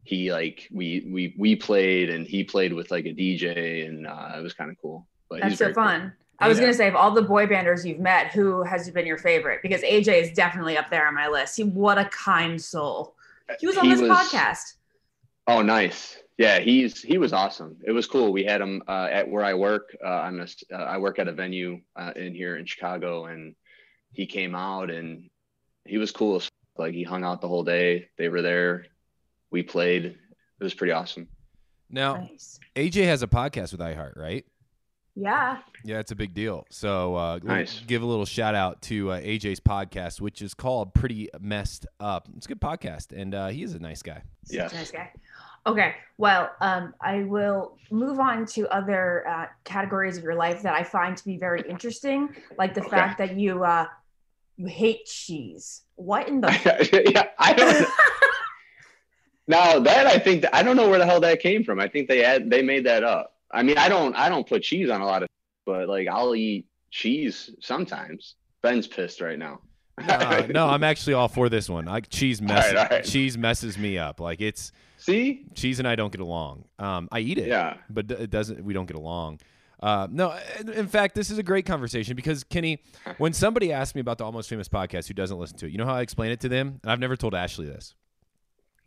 he 0.03 0.31
like 0.31 0.67
we 0.71 1.07
we 1.11 1.35
we 1.37 1.55
played, 1.55 2.09
and 2.09 2.25
he 2.27 2.43
played 2.43 2.73
with 2.73 2.91
like 2.91 3.05
a 3.05 3.13
DJ, 3.13 3.87
and 3.87 4.07
uh, 4.07 4.33
it 4.37 4.41
was 4.41 4.53
kind 4.53 4.71
of 4.71 4.77
cool. 4.81 5.07
But 5.29 5.41
That's 5.41 5.57
so 5.57 5.65
very 5.65 5.73
cool. 5.75 5.83
fun. 5.83 6.13
I 6.39 6.47
was 6.47 6.57
Yeah. 6.57 6.63
gonna 6.65 6.73
say 6.73 6.87
of 6.87 6.95
all 6.95 7.11
the 7.11 7.21
boy 7.21 7.45
banders 7.45 7.85
you've 7.85 7.99
met, 7.99 8.31
who 8.31 8.63
has 8.63 8.89
been 8.89 9.05
your 9.05 9.17
favorite? 9.19 9.59
Because 9.61 9.81
AJ 9.81 10.21
is 10.23 10.31
definitely 10.33 10.75
up 10.77 10.89
there 10.89 11.07
on 11.07 11.13
my 11.13 11.27
list. 11.27 11.55
He 11.57 11.63
what 11.63 11.97
a 11.99 12.05
kind 12.05 12.59
soul. 12.61 13.15
He 13.59 13.67
was 13.67 13.77
on 13.77 13.85
He 13.85 13.91
this 13.91 14.01
was- 14.01 14.09
podcast. 14.09 14.73
Oh, 15.47 15.61
nice. 15.61 16.17
Yeah, 16.37 16.59
he's 16.59 17.01
he 17.03 17.17
was 17.19 17.33
awesome. 17.33 17.77
It 17.85 17.91
was 17.91 18.07
cool. 18.07 18.31
We 18.31 18.43
had 18.43 18.61
him 18.61 18.81
uh, 18.87 19.07
at 19.11 19.29
where 19.29 19.43
I 19.43 19.53
work. 19.53 19.95
Uh, 20.03 20.07
I'm 20.07 20.39
a, 20.39 20.47
uh, 20.73 20.75
I 20.77 20.97
work 20.97 21.19
at 21.19 21.27
a 21.27 21.31
venue 21.31 21.81
uh, 21.95 22.13
in 22.15 22.33
here 22.33 22.57
in 22.57 22.65
Chicago, 22.65 23.25
and 23.25 23.55
he 24.11 24.25
came 24.25 24.55
out 24.55 24.89
and 24.89 25.29
he 25.85 25.97
was 25.99 26.11
cool. 26.11 26.41
Like 26.77 26.93
he 26.95 27.03
hung 27.03 27.23
out 27.23 27.41
the 27.41 27.47
whole 27.47 27.63
day. 27.63 28.09
They 28.17 28.29
were 28.29 28.41
there. 28.41 28.85
We 29.51 29.63
played. 29.63 30.05
It 30.05 30.63
was 30.63 30.73
pretty 30.73 30.93
awesome. 30.93 31.27
Now, 31.89 32.15
Nice. 32.15 32.59
AJ 32.75 33.03
has 33.05 33.21
a 33.21 33.27
podcast 33.27 33.71
with 33.73 33.81
iHeart, 33.81 34.17
right? 34.17 34.45
Yeah. 35.15 35.57
Yeah, 35.83 35.99
it's 35.99 36.11
a 36.11 36.15
big 36.15 36.33
deal. 36.33 36.65
So, 36.69 37.15
uh, 37.15 37.39
Nice. 37.43 37.81
give 37.85 38.01
a 38.01 38.05
little 38.05 38.25
shout 38.25 38.55
out 38.55 38.81
to 38.83 39.11
uh, 39.11 39.19
AJ's 39.19 39.59
podcast, 39.59 40.21
which 40.21 40.41
is 40.41 40.53
called 40.53 40.93
Pretty 40.93 41.27
Messed 41.41 41.85
Up. 41.99 42.29
It's 42.37 42.45
a 42.45 42.49
good 42.49 42.61
podcast, 42.61 43.11
and 43.11 43.35
uh, 43.35 43.47
he 43.49 43.63
is 43.63 43.73
a 43.73 43.79
nice 43.79 44.01
guy. 44.01 44.21
Such 44.45 44.55
Yes. 44.55 44.71
a 44.71 44.75
nice 44.75 44.91
guy. 44.91 45.11
Okay. 45.67 45.95
Well, 46.17 46.49
um, 46.61 46.93
I 47.01 47.23
will 47.23 47.77
move 47.91 48.19
on 48.19 48.45
to 48.47 48.67
other 48.73 49.27
uh, 49.27 49.47
categories 49.65 50.17
of 50.17 50.23
your 50.23 50.35
life 50.35 50.61
that 50.61 50.73
I 50.73 50.83
find 50.83 51.17
to 51.17 51.25
be 51.25 51.37
very 51.37 51.61
interesting, 51.69 52.33
like 52.57 52.73
the 52.73 52.79
Okay. 52.81 52.89
fact 52.89 53.17
that 53.17 53.35
you 53.35 53.63
uh, 53.65 53.85
you 54.55 54.65
hate 54.67 55.05
cheese. 55.05 55.81
What 55.95 56.27
in 56.29 56.39
the 56.41 56.51
yeah, 57.13 57.27
I 57.37 57.53
don't. 57.53 57.87
now 59.51 59.79
that 59.79 60.07
I 60.07 60.17
think 60.17 60.41
that, 60.41 60.55
I 60.55 60.63
don't 60.63 60.75
know 60.75 60.89
where 60.89 60.97
the 60.99 61.05
hell 61.05 61.19
that 61.21 61.39
came 61.41 61.63
from. 61.63 61.79
I 61.79 61.87
think 61.87 62.07
they 62.07 62.23
had 62.23 62.49
they 62.49 62.61
made 62.63 62.85
that 62.85 63.03
up. 63.03 63.35
I 63.51 63.61
mean, 63.63 63.77
I 63.77 63.87
don't 63.89 64.15
I 64.15 64.27
don't 64.29 64.47
put 64.47 64.63
cheese 64.63 64.89
on 64.89 65.01
a 65.01 65.05
lot 65.05 65.21
of, 65.23 65.29
but 65.65 65.87
like 65.87 66.07
I'll 66.07 66.35
eat 66.35 66.65
cheese 66.89 67.51
sometimes. 67.59 68.35
Ben's 68.63 68.87
pissed 68.87 69.21
right 69.21 69.37
now. 69.37 69.61
Uh, 69.97 70.47
no, 70.49 70.67
I'm 70.67 70.83
actually 70.83 71.13
all 71.13 71.27
for 71.27 71.47
this 71.49 71.69
one. 71.69 71.87
I, 71.87 71.99
cheese 71.99 72.41
messes 72.51 72.73
all 72.73 72.85
right. 72.89 73.03
cheese 73.03 73.37
messes 73.37 73.77
me 73.77 73.97
up. 73.97 74.19
Like 74.19 74.41
it's 74.41 74.71
See? 74.97 75.45
cheese 75.53 75.79
and 75.79 75.87
I 75.87 75.95
don't 75.95 76.11
get 76.11 76.21
along. 76.21 76.65
Um, 76.79 77.07
I 77.11 77.19
eat 77.19 77.37
it, 77.37 77.47
Yeah. 77.47 77.77
but 77.89 78.09
it 78.09 78.29
doesn't. 78.29 78.63
We 78.63 78.73
don't 78.73 78.85
get 78.87 78.95
along. 78.97 79.39
Uh, 79.81 80.07
no, 80.11 80.37
in- 80.59 80.69
in 80.69 80.87
fact, 80.87 81.15
this 81.15 81.31
is 81.31 81.39
a 81.39 81.43
great 81.43 81.65
conversation 81.65 82.15
because 82.15 82.43
Kenny, 82.43 82.83
when 83.17 83.33
somebody 83.33 83.73
asks 83.73 83.95
me 83.95 84.01
about 84.01 84.19
the 84.19 84.23
Almost 84.23 84.47
Famous 84.47 84.67
podcast 84.69 85.07
who 85.07 85.15
doesn't 85.15 85.37
listen 85.39 85.57
to 85.57 85.65
it, 85.65 85.71
you 85.71 85.77
know 85.79 85.85
how 85.85 85.95
I 85.95 86.01
explain 86.01 86.31
it 86.31 86.39
to 86.41 86.49
them, 86.49 86.79
and 86.83 86.91
I've 86.91 86.99
never 86.99 87.15
told 87.15 87.33
Ashley 87.33 87.65
this. 87.65 87.95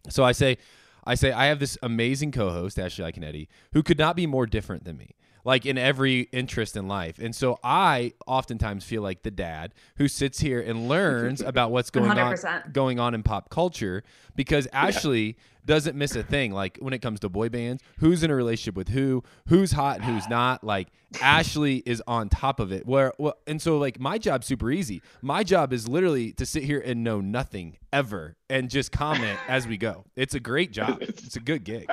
So 0.09 0.25
I 0.25 0.33
say, 0.33 0.59
I 1.05 1.15
say, 1.15 1.33
I 1.33 1.47
have 1.47 1.59
this 1.59 1.77
amazing 1.83 2.33
co-host, 2.33 2.79
Ashley 2.79 3.05
Iaconetti, 3.05 3.49
who 3.73 3.83
could 3.83 3.99
not 3.99 4.17
be 4.17 4.27
more 4.27 4.47
different 4.47 4.85
than 4.85 4.97
me, 4.97 5.15
like 5.45 5.67
in 5.67 5.79
every 5.79 6.23
interest 6.33 6.77
in 6.77 6.89
life. 6.89 7.19
And 7.19 7.35
so 7.35 7.59
I 7.63 8.15
oftentimes 8.27 8.85
feel 8.85 9.03
like 9.03 9.23
the 9.23 9.31
dad 9.31 9.75
who 9.97 10.09
sits 10.09 10.41
here 10.41 10.61
and 10.61 10.89
learns 10.89 11.41
about 11.43 11.71
what's 11.71 11.91
going 11.91 12.11
on 12.11 12.17
100%. 12.17 12.73
going 12.73 12.99
on 12.99 13.15
in 13.15 13.23
pop 13.23 13.51
culture 13.51 14.03
because 14.35 14.67
Ashley 14.73 15.37
doesn't 15.67 15.97
miss 15.97 16.15
a 16.17 16.23
thing. 16.23 16.53
Like 16.53 16.79
when 16.81 16.93
it 16.93 17.01
comes 17.01 17.21
to 17.21 17.29
boy 17.29 17.49
bands, 17.49 17.83
who's 17.99 18.23
in 18.23 18.31
a 18.31 18.35
relationship 18.35 18.75
with 18.75 18.89
who, 18.89 19.23
who's 19.49 19.73
hot 19.73 19.97
and 19.97 20.05
who's 20.05 20.29
not. 20.29 20.65
Like 20.65 20.89
Ashley 21.21 21.83
is 21.87 22.03
on 22.07 22.29
top 22.29 22.61
of 22.61 22.73
it. 22.73 22.87
Where 22.87 23.13
well, 23.19 23.35
and 23.47 23.61
so 23.61 23.79
like 23.79 24.01
my 24.01 24.19
job's 24.19 24.47
super 24.47 24.71
easy. 24.71 25.03
My 25.23 25.43
job 25.43 25.73
is 25.73 25.89
literally 25.89 26.33
to 26.33 26.47
sit 26.47 26.65
here 26.65 26.83
and 26.85 27.05
know 27.05 27.21
nothing 27.21 27.79
ever 27.93 28.37
and 28.51 28.69
just 28.69 28.93
comment 28.93 29.39
as 29.49 29.67
we 29.67 29.77
go. 29.77 30.05
It's 30.17 30.35
a 30.35 30.41
great 30.41 30.73
job. 30.73 31.03
It's 31.25 31.37
a 31.37 31.41
good 31.41 31.65
gig. 31.65 31.89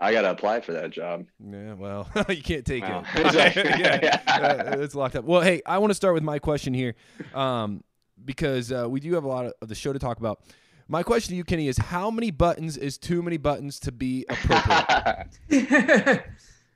I 0.00 0.12
gotta 0.12 0.30
apply 0.30 0.60
for 0.60 0.72
that 0.72 0.90
job. 0.90 1.26
Yeah, 1.44 1.74
well, 1.74 2.08
you 2.28 2.42
can't 2.42 2.64
take 2.64 2.82
Wow. 2.82 3.04
it. 3.14 3.56
yeah, 3.78 4.20
uh, 4.26 4.78
it's 4.78 4.94
locked 4.94 5.16
up. 5.16 5.24
Well, 5.24 5.42
hey, 5.42 5.60
I 5.66 5.78
want 5.78 5.90
to 5.90 5.94
start 5.94 6.14
with 6.14 6.22
my 6.22 6.38
question 6.38 6.72
here, 6.72 6.94
um, 7.34 7.84
because 8.24 8.72
uh, 8.72 8.86
we 8.88 9.00
do 9.00 9.12
have 9.14 9.24
a 9.24 9.28
lot 9.28 9.46
of, 9.46 9.52
of 9.60 9.68
the 9.68 9.74
show 9.74 9.92
to 9.92 9.98
talk 9.98 10.18
about. 10.18 10.40
My 10.88 11.02
question 11.02 11.32
to 11.32 11.36
you, 11.36 11.44
Kenny, 11.44 11.68
is 11.68 11.78
how 11.78 12.10
many 12.10 12.30
buttons 12.30 12.76
is 12.76 12.98
too 12.98 13.22
many 13.22 13.36
buttons 13.36 13.78
to 13.80 13.92
be 13.92 14.24
appropriate? 14.28 16.24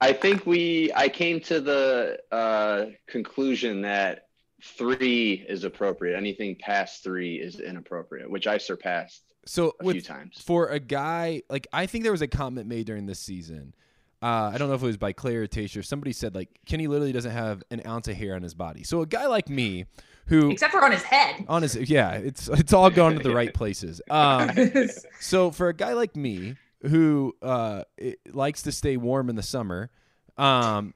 I 0.01 0.13
think 0.13 0.45
we 0.47 0.93
I 0.95 1.09
came 1.09 1.41
to 1.41 1.61
the 1.61 2.19
uh, 2.31 2.87
conclusion 3.09 3.81
that 3.83 4.27
three 4.63 5.45
is 5.49 5.65
appropriate. 5.65 6.17
Anything 6.17 6.57
past 6.61 7.03
three 7.03 7.37
is 7.37 7.59
inappropriate, 7.59 8.31
which 8.31 8.47
I 8.47 8.59
surpassed 8.59 9.25
So 9.47 9.75
a 9.81 9.85
with 9.85 9.95
few 9.97 10.03
times. 10.03 10.41
for 10.41 10.69
a 10.69 10.81
guy 10.81 11.43
like 11.49 11.67
I 11.73 11.87
think 11.87 12.05
there 12.05 12.13
was 12.13 12.23
a 12.23 12.29
comment 12.29 12.67
made 12.67 12.87
during 12.87 13.07
this 13.07 13.19
season. 13.19 13.75
Uh, 14.23 14.51
I 14.55 14.57
don't 14.57 14.69
know 14.69 14.75
if 14.75 14.83
it 14.83 14.87
was 14.87 14.97
by 14.97 15.13
Clare 15.13 15.43
or 15.43 15.47
Tayshia. 15.47 15.85
Somebody 15.85 16.13
said 16.13 16.35
like 16.35 16.49
Kenny 16.67 16.87
literally 16.87 17.13
doesn't 17.13 17.31
have 17.31 17.63
an 17.71 17.83
ounce 17.87 18.09
of 18.09 18.17
hair 18.17 18.35
on 18.35 18.43
his 18.43 18.55
body. 18.55 18.83
So 18.83 19.03
a 19.03 19.07
guy 19.07 19.27
like 19.27 19.51
me, 19.51 19.85
who 20.27 20.51
Except 20.51 20.73
for 20.73 20.83
on 20.83 20.93
his 20.93 21.03
head. 21.03 21.45
on 21.49 21.63
his 21.63 21.77
yeah, 21.77 22.13
it's 22.13 22.49
it's 22.49 22.73
all 22.73 22.91
gone 22.91 23.17
to 23.17 23.23
the 23.23 23.35
right 23.35 23.53
places. 23.53 24.01
Um, 24.09 24.51
so 25.21 25.51
for 25.51 25.69
a 25.69 25.75
guy 25.75 25.93
like 25.93 26.17
me 26.17 26.57
who 26.83 27.35
uh, 27.43 27.83
it, 27.99 28.19
likes 28.33 28.63
to 28.63 28.73
stay 28.73 28.97
warm 28.97 29.29
in 29.29 29.37
the 29.37 29.43
summer, 29.43 29.91
um, 30.39 30.95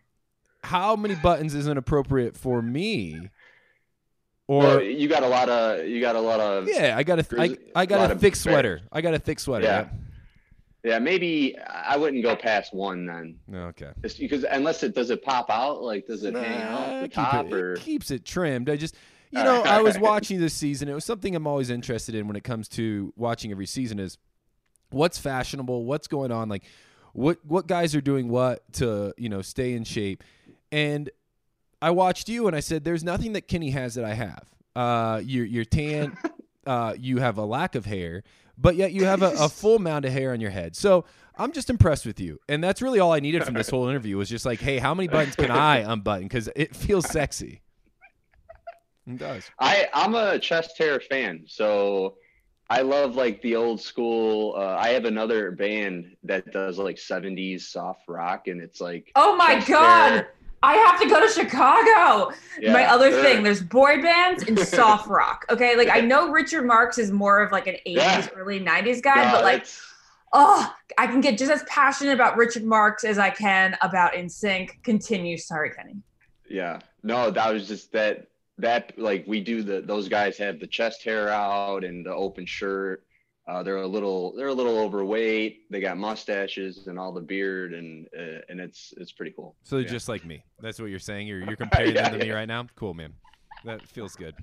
how 0.64 0.96
many 0.96 1.14
buttons 1.14 1.54
isn't 1.54 1.78
appropriate 1.78 2.36
for 2.36 2.62
me? 2.62 3.28
Or 4.48 4.60
Well, 4.60 4.82
you 4.82 5.08
got 5.08 5.22
a 5.22 5.28
lot 5.28 5.48
of 5.48 5.86
you 5.86 6.00
got 6.00 6.16
a 6.16 6.20
lot 6.20 6.40
of 6.40 6.68
yeah, 6.68 6.94
I 6.96 7.02
got 7.02 7.18
a 7.18 7.40
I, 7.40 7.56
I 7.76 7.86
got 7.86 8.00
lot 8.00 8.10
a 8.10 8.16
thick 8.16 8.34
sweater. 8.34 8.80
I 8.90 9.02
got 9.02 9.14
a 9.14 9.18
thick 9.18 9.38
sweater. 9.38 9.64
Yeah. 9.64 9.76
yep. 9.76 9.92
yeah 10.84 10.98
maybe 10.98 11.56
I 11.58 11.96
wouldn't 11.98 12.22
go 12.22 12.34
past 12.34 12.72
one 12.72 13.04
then 13.06 13.38
Okay. 13.54 13.90
Just 14.02 14.18
because 14.18 14.44
unless 14.50 14.82
it 14.82 14.94
does 14.94 15.10
it 15.10 15.22
pop 15.22 15.50
out 15.50 15.82
like 15.82 16.06
does 16.06 16.24
it 16.24 16.34
hang 16.34 16.60
Nah, 16.60 16.78
off 16.78 17.02
the 17.02 17.08
keep 17.08 17.12
top 17.12 17.46
it, 17.46 17.52
or 17.52 17.74
it 17.74 17.80
keeps 17.80 18.10
it 18.10 18.24
trimmed. 18.24 18.70
I 18.70 18.76
just, 18.76 18.94
you 19.30 19.44
know, 19.44 19.62
I 19.62 19.82
was 19.82 19.98
watching 20.10 20.40
this 20.40 20.54
season. 20.54 20.88
It 20.88 20.94
was 20.94 21.04
something 21.04 21.36
I'm 21.36 21.46
always 21.46 21.68
interested 21.68 22.14
in 22.14 22.26
when 22.26 22.36
it 22.36 22.44
comes 22.44 22.68
to 22.70 23.12
watching 23.16 23.50
every 23.50 23.66
season 23.66 23.98
is 23.98 24.16
what's 24.90 25.18
fashionable, 25.18 25.84
what's 25.84 26.08
going 26.08 26.32
on, 26.32 26.48
like 26.48 26.64
what 27.12 27.38
what 27.44 27.66
guys 27.66 27.94
are 27.94 28.00
doing 28.00 28.28
what 28.28 28.62
to 28.74 29.12
you 29.18 29.28
know 29.28 29.42
stay 29.42 29.74
in 29.74 29.84
shape, 29.84 30.24
and 30.72 31.10
I 31.80 31.90
watched 31.90 32.28
you 32.28 32.46
and 32.46 32.56
I 32.56 32.60
said, 32.60 32.84
"There's 32.84 33.04
nothing 33.04 33.32
that 33.34 33.48
Kenny 33.48 33.70
has 33.70 33.94
that 33.94 34.04
I 34.04 34.14
have. 34.14 34.44
Uh, 34.74 35.20
you're 35.24 35.44
you're 35.46 35.64
tan. 35.64 36.16
uh, 36.66 36.94
you 36.98 37.18
have 37.18 37.38
a 37.38 37.44
lack 37.44 37.74
of 37.74 37.86
hair, 37.86 38.22
but 38.56 38.76
yet 38.76 38.92
you 38.92 39.04
have 39.04 39.22
a, 39.22 39.30
a 39.38 39.48
full 39.48 39.78
mound 39.78 40.04
of 40.04 40.12
hair 40.12 40.32
on 40.32 40.40
your 40.40 40.50
head. 40.50 40.76
So 40.76 41.04
I'm 41.36 41.52
just 41.52 41.70
impressed 41.70 42.04
with 42.04 42.20
you, 42.20 42.40
and 42.48 42.62
that's 42.62 42.82
really 42.82 43.00
all 43.00 43.12
I 43.12 43.20
needed 43.20 43.44
from 43.44 43.54
this 43.54 43.70
whole 43.70 43.88
interview 43.88 44.16
was 44.16 44.28
just 44.28 44.44
like, 44.44 44.60
hey, 44.60 44.78
how 44.78 44.92
many 44.94 45.08
buttons 45.08 45.36
can 45.36 45.50
I 45.50 45.78
unbutton? 45.78 46.24
Because 46.24 46.48
it 46.56 46.74
feels 46.74 47.08
sexy. 47.08 47.62
It 49.06 49.18
does. 49.18 49.50
I 49.58 49.88
I'm 49.94 50.14
a 50.14 50.38
chest 50.38 50.76
hair 50.78 51.00
fan, 51.00 51.44
so 51.46 52.16
I 52.68 52.82
love 52.82 53.14
like 53.16 53.40
the 53.40 53.56
old 53.56 53.80
school. 53.80 54.54
Uh, 54.56 54.76
I 54.78 54.88
have 54.88 55.06
another 55.06 55.52
band 55.52 56.16
that 56.24 56.52
does 56.52 56.76
like 56.78 56.96
70s 56.96 57.62
soft 57.62 58.02
rock, 58.08 58.48
and 58.48 58.60
it's 58.60 58.80
like 58.80 59.10
Oh 59.14 59.34
my 59.36 59.64
god. 59.66 60.10
hair. 60.10 60.34
I 60.62 60.74
have 60.74 61.00
to 61.00 61.08
go 61.08 61.20
to 61.24 61.32
Chicago. 61.32 62.32
Yeah, 62.60 62.72
my 62.72 62.84
other 62.86 63.10
they're- 63.10 63.22
thing, 63.22 63.42
there's 63.42 63.62
boy 63.62 64.02
bands 64.02 64.42
and 64.44 64.58
soft 64.76 65.08
rock. 65.08 65.44
Okay, 65.50 65.76
like 65.76 65.88
I 65.88 66.00
know 66.00 66.30
Richard 66.30 66.66
Marx 66.66 66.98
is 66.98 67.12
more 67.12 67.40
of 67.42 67.52
like 67.52 67.66
an 67.66 67.76
80s, 67.86 67.94
Yeah. 67.96 68.26
early 68.34 68.60
90s 68.60 69.00
guy, 69.02 69.24
No, 69.26 69.32
but 69.32 69.44
like, 69.44 69.66
oh, 70.32 70.74
I 70.98 71.06
can 71.06 71.20
get 71.20 71.38
just 71.38 71.52
as 71.52 71.62
passionate 71.64 72.12
about 72.12 72.36
Richard 72.36 72.64
Marx 72.64 73.04
as 73.04 73.18
I 73.18 73.30
can 73.30 73.76
about 73.82 74.14
NSYNC. 74.14 74.82
Continue, 74.82 75.36
sorry, 75.38 75.70
Kenny. 75.70 75.96
yeah, 76.50 76.80
no, 77.02 77.30
that 77.30 77.52
was 77.52 77.68
just 77.68 77.92
that 77.92 78.26
that 78.60 78.98
like 78.98 79.24
we 79.28 79.40
do 79.40 79.62
the 79.62 79.80
those 79.80 80.08
guys 80.08 80.36
have 80.38 80.58
the 80.58 80.66
chest 80.66 81.04
hair 81.04 81.28
out 81.28 81.84
and 81.84 82.04
the 82.04 82.12
open 82.12 82.44
shirt. 82.44 83.04
Uh, 83.48 83.62
they're 83.62 83.78
a 83.78 83.86
little 83.86 84.34
they're 84.36 84.48
a 84.48 84.52
little 84.54 84.78
overweight. 84.78 85.70
They 85.70 85.80
got 85.80 85.96
mustaches 85.96 86.86
and 86.86 86.98
all 86.98 87.12
the 87.12 87.20
beard 87.22 87.72
and 87.72 88.06
uh, 88.16 88.40
and 88.50 88.60
it's 88.60 88.92
it's 88.98 89.10
pretty 89.12 89.32
cool. 89.34 89.56
So 89.62 89.76
they're 89.76 89.86
Yeah. 89.86 89.90
just 89.92 90.08
like 90.08 90.24
me. 90.26 90.44
That's 90.60 90.78
what 90.78 90.90
you're 90.90 90.98
saying. 90.98 91.26
You're 91.26 91.40
you're 91.42 91.56
comparing 91.64 91.94
Yeah, 91.94 92.10
them 92.10 92.20
to 92.20 92.26
me 92.26 92.30
right 92.30 92.46
now. 92.46 92.66
Cool, 92.76 92.92
man. 92.92 93.14
That 93.64 93.86
feels 93.88 94.14
good. 94.14 94.34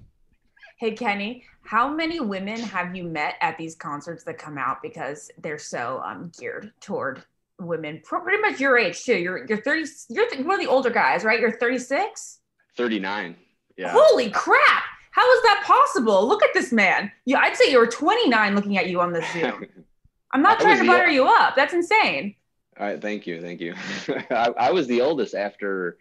Hey 0.80 0.92
Kenny, 0.94 1.44
how 1.64 1.88
many 1.88 2.20
women 2.20 2.60
have 2.60 2.96
you 2.96 3.04
met 3.04 3.36
at 3.42 3.58
these 3.60 3.76
concerts 3.76 4.24
that 4.24 4.38
come 4.40 4.58
out 4.58 4.82
because 4.82 5.30
they're 5.38 5.60
so 5.60 6.02
um, 6.04 6.32
geared 6.38 6.72
toward 6.82 7.24
women, 7.60 8.02
pretty 8.04 8.42
much 8.42 8.60
your 8.60 8.78
age 8.78 9.04
too? 9.04 9.16
You're 9.18 9.46
you're 9.48 9.62
30. 9.62 9.86
You're 10.10 10.28
th- 10.30 10.44
one 10.44 10.56
of 10.56 10.62
the 10.66 10.70
older 10.70 10.90
guys, 10.90 11.24
right? 11.24 11.40
You're 11.40 11.58
36. 11.60 12.40
39. 12.76 13.36
Yeah. 13.78 13.92
Holy 13.96 14.32
crap! 14.32 14.84
How 15.16 15.32
is 15.32 15.42
that 15.44 15.64
possible? 15.66 16.28
Look 16.28 16.44
at 16.44 16.50
this 16.54 16.74
man. 16.74 17.10
Yeah, 17.24 17.40
I'd 17.40 17.56
say 17.56 17.72
you 17.72 17.80
were 17.80 17.88
29 17.88 18.54
looking 18.54 18.78
at 18.78 18.90
you 18.90 19.00
on 19.00 19.14
this 19.14 19.26
Zoom. 19.32 19.66
I'm 20.34 20.42
not 20.42 20.60
trying 20.60 20.76
to 20.76 20.84
the- 20.84 20.90
butter 20.90 21.10
you 21.10 21.26
up. 21.26 21.56
That's 21.56 21.74
insane. 21.74 22.36
All 22.78 22.86
right, 22.86 23.02
thank 23.02 23.26
you, 23.26 23.42
thank 23.42 23.62
you. 23.62 23.74
I, 24.30 24.50
I 24.58 24.72
was 24.72 24.88
the 24.88 25.00
oldest 25.00 25.34
after 25.34 25.98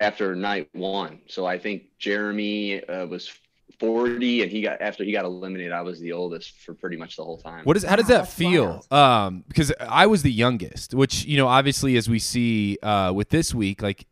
after 0.00 0.36
night 0.36 0.68
one, 0.72 1.20
so 1.28 1.46
I 1.46 1.58
think 1.58 1.84
Jeremy 1.98 2.84
uh, 2.84 3.06
was 3.06 3.32
forty, 3.80 4.42
and 4.42 4.52
he 4.52 4.60
got 4.60 4.82
after 4.82 5.02
he 5.02 5.12
got 5.12 5.24
eliminated. 5.24 5.72
I 5.72 5.80
was 5.80 5.98
the 6.00 6.12
oldest 6.12 6.60
for 6.60 6.74
pretty 6.74 6.98
much 6.98 7.16
the 7.16 7.24
whole 7.24 7.38
time. 7.38 7.64
What 7.64 7.78
is 7.78 7.84
how 7.84 7.96
does 7.96 8.08
that 8.08 8.24
that's 8.24 8.34
feel? 8.34 8.84
Um, 8.90 9.44
because 9.48 9.72
I 9.80 10.06
was 10.06 10.22
the 10.22 10.30
youngest, 10.30 10.92
which 10.92 11.24
you 11.24 11.38
know, 11.38 11.48
obviously, 11.48 11.96
as 11.96 12.10
we 12.10 12.18
see 12.18 12.76
uh, 12.82 13.12
with 13.14 13.30
this 13.30 13.54
week, 13.54 13.80
like 13.80 14.04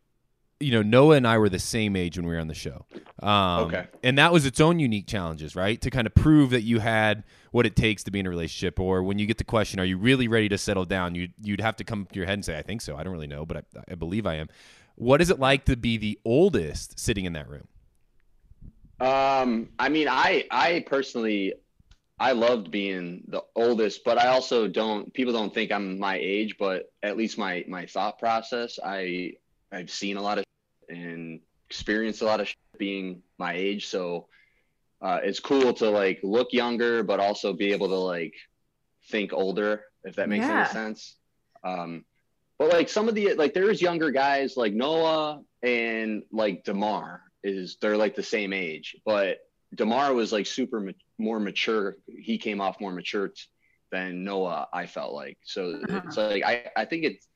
you 0.61 0.71
know, 0.71 0.81
Noah 0.81 1.15
and 1.15 1.27
I 1.27 1.37
were 1.37 1.49
the 1.49 1.59
same 1.59 1.95
age 1.95 2.17
when 2.17 2.25
we 2.25 2.33
were 2.33 2.39
on 2.39 2.47
the 2.47 2.53
show. 2.53 2.85
Um, 3.21 3.65
Okay. 3.65 3.85
and 4.03 4.17
that 4.17 4.33
was 4.33 4.45
its 4.45 4.59
own 4.59 4.79
unique 4.79 5.05
challenges, 5.07 5.55
right? 5.55 5.79
To 5.81 5.89
kind 5.89 6.07
of 6.07 6.15
prove 6.15 6.49
that 6.51 6.61
you 6.61 6.79
had 6.79 7.23
what 7.51 7.65
it 7.65 7.75
takes 7.75 8.03
to 8.03 8.11
be 8.11 8.19
in 8.19 8.25
a 8.25 8.29
relationship, 8.29 8.79
or 8.79 9.03
when 9.03 9.19
you 9.19 9.25
get 9.27 9.37
the 9.37 9.43
question, 9.43 9.79
"Are 9.79 9.85
you 9.85 9.97
really 9.97 10.27
ready 10.27 10.49
to 10.49 10.57
settle 10.57 10.85
down?" 10.85 11.13
You 11.15 11.29
you'd 11.43 11.61
have 11.61 11.75
to 11.77 11.83
come 11.83 12.03
up 12.03 12.11
to 12.11 12.15
your 12.17 12.25
head 12.25 12.35
and 12.35 12.45
say, 12.45 12.57
"I 12.57 12.61
think 12.61 12.81
so." 12.81 12.95
I 12.95 13.03
don't 13.03 13.13
really 13.13 13.27
know, 13.27 13.45
but 13.45 13.57
I, 13.57 13.63
I 13.91 13.95
believe 13.95 14.25
I 14.25 14.35
am. 14.35 14.49
What 14.95 15.21
is 15.21 15.29
it 15.29 15.39
like 15.39 15.65
to 15.65 15.75
be 15.77 15.97
the 15.97 16.19
oldest 16.25 16.99
sitting 16.99 17.25
in 17.25 17.33
that 17.33 17.47
room? 17.49 17.67
Um, 18.99 19.69
I 19.79 19.89
mean, 19.89 20.07
I 20.07 20.45
I 20.51 20.83
personally 20.87 21.53
I 22.19 22.33
loved 22.33 22.69
being 22.69 23.23
the 23.27 23.43
oldest, 23.55 24.03
but 24.03 24.17
I 24.17 24.27
also 24.27 24.67
don't. 24.67 25.11
People 25.13 25.33
don't 25.33 25.53
think 25.53 25.71
I'm 25.71 25.97
my 25.99 26.17
age, 26.21 26.55
but 26.59 26.91
at 27.01 27.17
least 27.17 27.37
my 27.37 27.65
my 27.67 27.85
thought 27.85 28.19
process. 28.19 28.77
I 28.83 29.33
I've 29.71 29.89
seen 29.89 30.17
a 30.17 30.21
lot 30.21 30.37
of 30.37 30.43
and 30.91 31.39
experienced 31.69 32.21
a 32.21 32.25
lot 32.25 32.41
of 32.41 32.53
being 32.77 33.23
my 33.37 33.53
age, 33.53 33.87
so 33.87 34.27
uh, 35.01 35.19
it's 35.23 35.39
cool 35.39 35.73
to 35.73 35.89
like 35.89 36.19
look 36.21 36.53
younger, 36.53 37.01
but 37.03 37.19
also 37.19 37.53
be 37.53 37.71
able 37.71 37.87
to 37.87 37.95
like 37.95 38.33
think 39.09 39.33
older, 39.33 39.85
if 40.03 40.15
that 40.17 40.29
makes 40.29 40.45
Yeah. 40.45 40.59
any 40.59 40.65
sense. 40.65 41.15
Um, 41.63 42.05
but 42.59 42.69
like 42.69 42.89
some 42.89 43.07
of 43.09 43.15
the 43.15 43.33
like 43.33 43.53
there's 43.53 43.81
younger 43.81 44.11
guys 44.11 44.57
like 44.57 44.73
Noah 44.73 45.41
and 45.63 46.23
like 46.31 46.63
Demar 46.63 47.23
is 47.43 47.77
they're 47.81 47.97
like 47.97 48.15
the 48.15 48.21
same 48.23 48.53
age, 48.53 48.95
but 49.05 49.39
Demar 49.73 50.13
was 50.13 50.31
like 50.31 50.45
super 50.45 50.79
ma- 50.79 50.91
more 51.17 51.39
mature. 51.39 51.97
He 52.07 52.37
came 52.37 52.61
off 52.61 52.79
more 52.79 52.91
mature 52.91 53.29
t- 53.29 53.41
than 53.91 54.23
Noah. 54.23 54.67
I 54.71 54.85
felt 54.85 55.13
like 55.13 55.37
so 55.43 55.81
it's 55.89 56.17
like 56.17 56.43
I 56.43 56.69
I 56.75 56.85
think 56.85 57.05
it's 57.05 57.27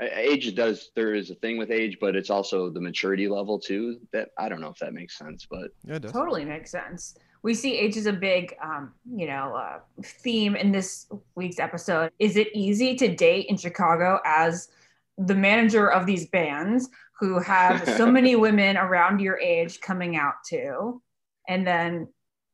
age 0.00 0.54
does 0.54 0.90
there 0.94 1.14
is 1.14 1.30
a 1.30 1.34
thing 1.34 1.58
with 1.58 1.70
age, 1.70 1.98
but 2.00 2.16
it's 2.16 2.30
also 2.30 2.70
the 2.70 2.80
maturity 2.80 3.28
level 3.28 3.58
too. 3.58 4.00
That 4.12 4.30
I 4.38 4.48
don't 4.48 4.60
know 4.60 4.68
if 4.68 4.78
that 4.78 4.94
makes 4.94 5.18
sense, 5.18 5.46
but 5.48 5.70
Yeah, 5.84 5.96
it 5.96 6.02
does. 6.02 6.12
Totally 6.12 6.44
makes 6.44 6.70
sense. 6.70 7.16
We 7.42 7.54
see 7.54 7.76
age 7.76 7.96
as 7.96 8.06
a 8.06 8.12
big, 8.12 8.54
um, 8.62 8.92
you 9.14 9.26
know, 9.26 9.54
uh, 9.54 9.80
theme 10.02 10.56
in 10.56 10.72
this 10.72 11.06
week's 11.34 11.58
episode. 11.58 12.12
Is 12.18 12.36
it 12.36 12.48
easy 12.54 12.94
to 12.96 13.14
date 13.14 13.46
in 13.48 13.56
Chicago 13.56 14.20
as 14.24 14.68
the 15.16 15.34
manager 15.34 15.90
of 15.90 16.06
these 16.06 16.28
bands 16.28 16.88
who 17.18 17.38
have 17.38 17.86
so 17.96 18.10
many 18.10 18.36
women 18.36 18.76
around 18.76 19.20
your 19.20 19.38
age 19.38 19.80
coming 19.80 20.16
out 20.16 20.34
to? 20.48 21.00
And 21.48 21.66
then, 21.66 22.08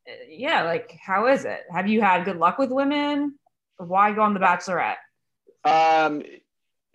uh, 0.08 0.12
yeah, 0.28 0.62
like, 0.62 0.96
how 1.04 1.26
is 1.26 1.44
it? 1.44 1.62
Have 1.72 1.88
you 1.88 2.00
had 2.00 2.24
good 2.24 2.36
luck 2.36 2.58
with 2.58 2.70
women? 2.70 3.38
Why 3.78 4.12
go 4.12 4.22
on 4.22 4.34
The 4.34 4.40
Bachelorette? 4.40 4.96
Um, 5.64 6.22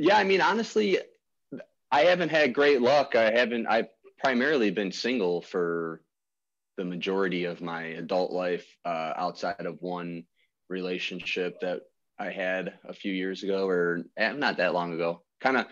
yeah, 0.01 0.17
I 0.17 0.23
mean, 0.23 0.41
honestly, 0.41 0.97
I 1.91 2.01
haven't 2.01 2.29
had 2.29 2.55
great 2.55 2.81
luck. 2.81 3.15
I 3.15 3.29
haven't. 3.29 3.67
I've 3.67 3.89
primarily 4.19 4.71
been 4.71 4.91
single 4.91 5.43
for 5.43 6.01
the 6.75 6.85
majority 6.85 7.45
of 7.45 7.61
my 7.61 7.83
adult 7.83 8.31
life, 8.31 8.65
uh, 8.83 9.13
outside 9.15 9.67
of 9.67 9.77
one 9.79 10.23
relationship 10.69 11.59
that 11.61 11.81
I 12.17 12.31
had 12.31 12.73
a 12.83 12.93
few 12.93 13.13
years 13.13 13.43
ago, 13.43 13.67
or 13.67 14.05
eh, 14.17 14.33
not 14.33 14.57
that 14.57 14.73
long 14.73 14.93
ago. 14.93 15.21
Kind 15.39 15.57
of, 15.57 15.67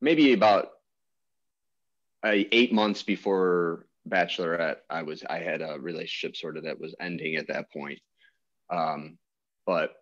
maybe 0.00 0.32
about 0.32 0.70
uh, 2.24 2.32
eight 2.32 2.72
months 2.72 3.04
before 3.04 3.86
Bachelorette. 4.08 4.78
I 4.90 5.02
was 5.02 5.22
I 5.22 5.38
had 5.38 5.62
a 5.62 5.78
relationship 5.78 6.34
sort 6.34 6.56
of 6.56 6.64
that 6.64 6.80
was 6.80 6.96
ending 6.98 7.36
at 7.36 7.46
that 7.46 7.70
point. 7.70 8.00
Um, 8.70 9.18
but 9.66 9.94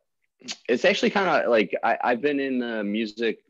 it's 0.66 0.86
actually 0.86 1.10
kind 1.10 1.28
of 1.28 1.50
like 1.50 1.74
I, 1.84 1.98
I've 2.02 2.22
been 2.22 2.40
in 2.40 2.58
the 2.58 2.82
music 2.82 3.40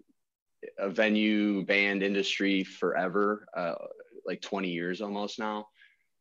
uh, 0.78 0.88
venue 0.88 1.64
band 1.64 2.02
industry 2.02 2.64
forever, 2.64 3.46
uh, 3.56 3.74
like 4.26 4.40
20 4.40 4.68
years 4.68 5.00
almost 5.00 5.38
now. 5.38 5.66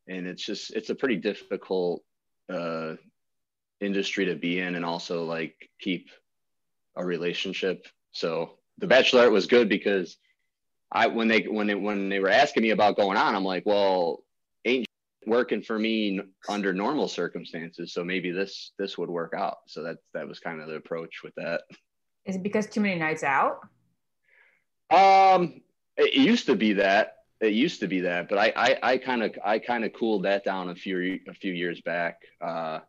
And 0.07 0.27
it's 0.27 0.45
just, 0.45 0.71
it's 0.71 0.89
a 0.89 0.95
pretty 0.95 1.17
difficult 1.17 2.03
uh, 2.51 2.95
industry 3.81 4.25
to 4.25 4.35
be 4.35 4.59
in 4.59 4.75
and 4.75 4.85
also 4.85 5.25
like 5.25 5.69
keep 5.79 6.09
a 6.95 7.05
relationship. 7.05 7.85
So 8.11 8.57
the 8.77 8.87
bachelorette 8.87 9.31
was 9.31 9.45
good 9.45 9.69
because 9.69 10.17
I, 10.91 11.07
when 11.07 11.27
they, 11.27 11.41
when 11.41 11.67
they, 11.67 11.75
when 11.75 12.09
they 12.09 12.19
were 12.19 12.29
asking 12.29 12.63
me 12.63 12.71
about 12.71 12.97
going 12.97 13.17
on, 13.17 13.35
I'm 13.35 13.43
like, 13.43 13.65
well, 13.65 14.23
ain't 14.65 14.87
working 15.27 15.61
for 15.61 15.77
me 15.77 16.19
under 16.47 16.73
normal 16.73 17.07
circumstances. 17.07 17.93
So 17.93 18.03
maybe 18.03 18.31
this, 18.31 18.71
this 18.79 18.97
would 18.97 19.09
work 19.09 19.33
out. 19.37 19.57
So 19.67 19.83
that, 19.83 19.97
that 20.13 20.27
was 20.27 20.39
kind 20.39 20.61
of 20.61 20.67
the 20.67 20.75
approach 20.75 21.21
with 21.23 21.35
that. 21.35 21.61
Is 22.25 22.37
it 22.37 22.43
because 22.43 22.67
too 22.67 22.81
many 22.81 22.99
nights 22.99 23.23
out? 23.23 23.59
Um, 24.89 25.61
it 25.97 26.13
used 26.13 26.45
to 26.47 26.55
be 26.55 26.73
that. 26.73 27.15
It 27.41 27.53
used 27.53 27.79
to 27.79 27.87
be 27.87 28.01
that, 28.01 28.27
but 28.27 28.37
I, 28.37 28.77
I, 28.83 28.97
kind 28.97 29.23
of, 29.23 29.33
I 29.45 29.59
kind 29.59 29.85
of 29.85 29.93
cooled 29.93 30.23
that 30.23 30.43
down 30.43 30.69
a 30.69 30.75
few, 30.75 31.19
a 31.27 31.33
few 31.33 31.53
years 31.53 31.79
back. 31.79 32.21
Uh, 32.41 32.79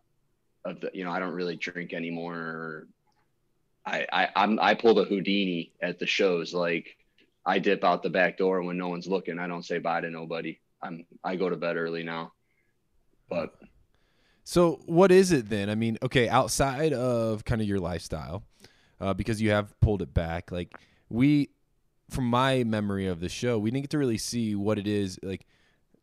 of 0.64 0.80
the, 0.80 0.90
you 0.92 1.04
know, 1.04 1.10
I 1.10 1.20
don't 1.20 1.32
really 1.32 1.56
drink 1.56 1.92
anymore. 1.92 2.86
I, 3.86 4.06
I, 4.12 4.28
I'm, 4.36 4.58
I 4.60 4.74
pulled 4.74 4.98
a 4.98 5.04
Houdini 5.04 5.72
at 5.80 5.98
the 5.98 6.06
shows. 6.06 6.52
Like, 6.52 6.96
I 7.46 7.58
dip 7.58 7.84
out 7.84 8.02
the 8.02 8.10
back 8.10 8.38
door 8.38 8.62
when 8.62 8.76
no 8.76 8.88
one's 8.88 9.06
looking. 9.06 9.38
I 9.38 9.46
don't 9.46 9.64
say 9.64 9.78
bye 9.78 10.00
to 10.00 10.10
nobody. 10.10 10.58
I'm, 10.82 11.06
I 11.24 11.36
go 11.36 11.48
to 11.48 11.56
bed 11.56 11.76
early 11.76 12.02
now. 12.02 12.32
But 13.28 13.54
So 14.44 14.80
what 14.86 15.12
is 15.12 15.32
it 15.32 15.48
then? 15.48 15.70
I 15.70 15.76
mean, 15.76 15.96
okay, 16.02 16.28
outside 16.28 16.92
of 16.92 17.44
kind 17.44 17.60
of 17.60 17.68
your 17.68 17.78
lifestyle, 17.78 18.42
uh, 19.00 19.14
because 19.14 19.40
you 19.40 19.50
have 19.50 19.78
pulled 19.80 20.02
it 20.02 20.12
back, 20.12 20.50
like 20.50 20.76
we, 21.08 21.50
from 22.10 22.26
my 22.26 22.64
memory 22.64 23.06
of 23.06 23.20
the 23.20 23.28
show, 23.28 23.58
we 23.58 23.70
didn't 23.70 23.84
get 23.84 23.90
to 23.90 23.98
really 23.98 24.18
see 24.18 24.54
what 24.54 24.78
it 24.78 24.86
is 24.86 25.18
like 25.22 25.46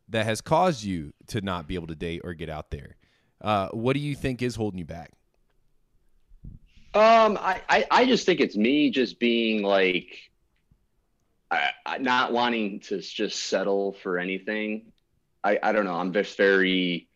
that 0.10 0.26
has 0.26 0.41
caused 0.41 0.84
you 0.84 1.14
to 1.28 1.41
not 1.41 1.68
be 1.68 1.76
able 1.76 1.88
to 1.88 1.95
date 1.95 2.22
or 2.24 2.34
get 2.34 2.49
out 2.49 2.72
there. 2.72 2.95
Uh, 3.41 3.68
what 3.70 3.93
do 3.93 3.99
you 3.99 4.16
think 4.16 4.41
is 4.41 4.55
holding 4.55 4.80
you 4.80 4.86
back? 4.86 5.12
Um, 6.93 7.38
I, 7.39 7.62
I, 7.70 7.86
I 7.91 8.05
just 8.05 8.26
think 8.26 8.39
it's 8.39 8.55
me 8.55 8.89
just 8.89 9.20
being 9.20 9.62
like, 9.62 10.32
I, 11.51 11.70
I, 11.86 11.97
not 11.99 12.34
wanting 12.34 12.80
to 12.82 12.99
just 13.01 13.43
settle 13.45 13.93
for 14.01 14.18
anything. 14.18 14.91
I, 15.43 15.60
I 15.62 15.72
don't 15.74 15.86
know. 15.86 15.93
I'm 15.93 16.12
just 16.12 16.36
very, 16.38 17.08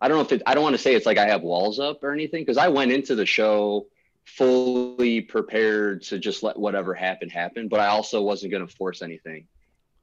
I 0.00 0.08
don't 0.08 0.18
know 0.18 0.22
if 0.22 0.32
it, 0.32 0.42
I 0.46 0.54
don't 0.54 0.62
want 0.62 0.74
to 0.74 0.82
say 0.82 0.94
it's 0.94 1.06
like 1.06 1.18
I 1.18 1.26
have 1.26 1.42
walls 1.42 1.80
up 1.80 2.04
or 2.04 2.12
anything 2.12 2.42
because 2.42 2.58
I 2.58 2.68
went 2.68 2.92
into 2.92 3.14
the 3.14 3.26
show 3.26 3.86
fully 4.24 5.20
prepared 5.20 6.02
to 6.02 6.18
just 6.18 6.42
let 6.42 6.58
whatever 6.58 6.94
happen 6.94 7.28
happen, 7.28 7.68
but 7.68 7.80
I 7.80 7.86
also 7.86 8.22
wasn't 8.22 8.52
going 8.52 8.66
to 8.66 8.74
force 8.74 9.02
anything. 9.02 9.46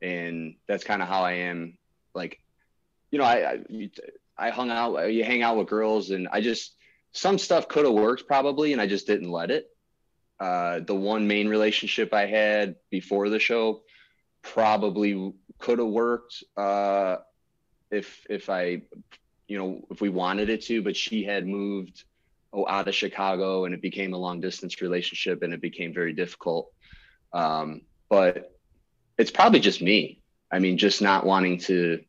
And 0.01 0.55
that's 0.67 0.83
kind 0.83 1.01
of 1.01 1.07
how 1.07 1.23
I 1.23 1.33
am. 1.33 1.77
Like, 2.13 2.39
you 3.11 3.19
know, 3.19 3.25
I, 3.25 3.53
I, 3.53 3.89
I 4.37 4.49
hung 4.49 4.71
out, 4.71 5.11
you 5.11 5.23
hang 5.23 5.43
out 5.43 5.57
with 5.57 5.67
girls 5.67 6.11
and 6.11 6.27
I 6.31 6.41
just, 6.41 6.75
some 7.13 7.37
stuff 7.37 7.67
could 7.67 7.85
have 7.85 7.93
worked 7.93 8.25
probably, 8.27 8.71
and 8.73 8.81
I 8.81 8.87
just 8.87 9.05
didn't 9.05 9.31
let 9.31 9.51
it. 9.51 9.67
Uh, 10.39 10.79
the 10.79 10.95
one 10.95 11.27
main 11.27 11.47
relationship 11.49 12.13
I 12.13 12.25
had 12.25 12.75
before 12.89 13.29
the 13.29 13.37
show 13.37 13.81
probably 14.41 15.33
could 15.59 15.77
have 15.77 15.87
worked 15.87 16.43
uh, 16.57 17.17
if 17.91 18.25
if 18.27 18.49
I, 18.49 18.81
you 19.47 19.57
know, 19.59 19.85
if 19.91 20.01
we 20.01 20.09
wanted 20.09 20.49
it 20.49 20.63
to. 20.63 20.81
But 20.81 20.95
she 20.95 21.23
had 21.23 21.45
moved 21.45 22.05
out 22.53 22.87
of 22.87 22.95
Chicago, 22.95 23.65
and 23.65 23.73
it 23.73 23.81
became 23.81 24.13
a 24.13 24.17
long 24.17 24.41
distance 24.41 24.81
relationship, 24.81 25.43
and 25.43 25.53
it 25.53 25.61
became 25.61 25.93
very 25.93 26.13
difficult. 26.13 26.71
Um, 27.33 27.81
but 28.09 28.51
it's 29.17 29.31
probably 29.31 29.59
just 29.59 29.81
me. 29.81 30.21
I 30.51 30.59
mean, 30.59 30.77
just 30.77 31.01
not 31.01 31.25
wanting 31.25 31.59
to. 31.59 32.03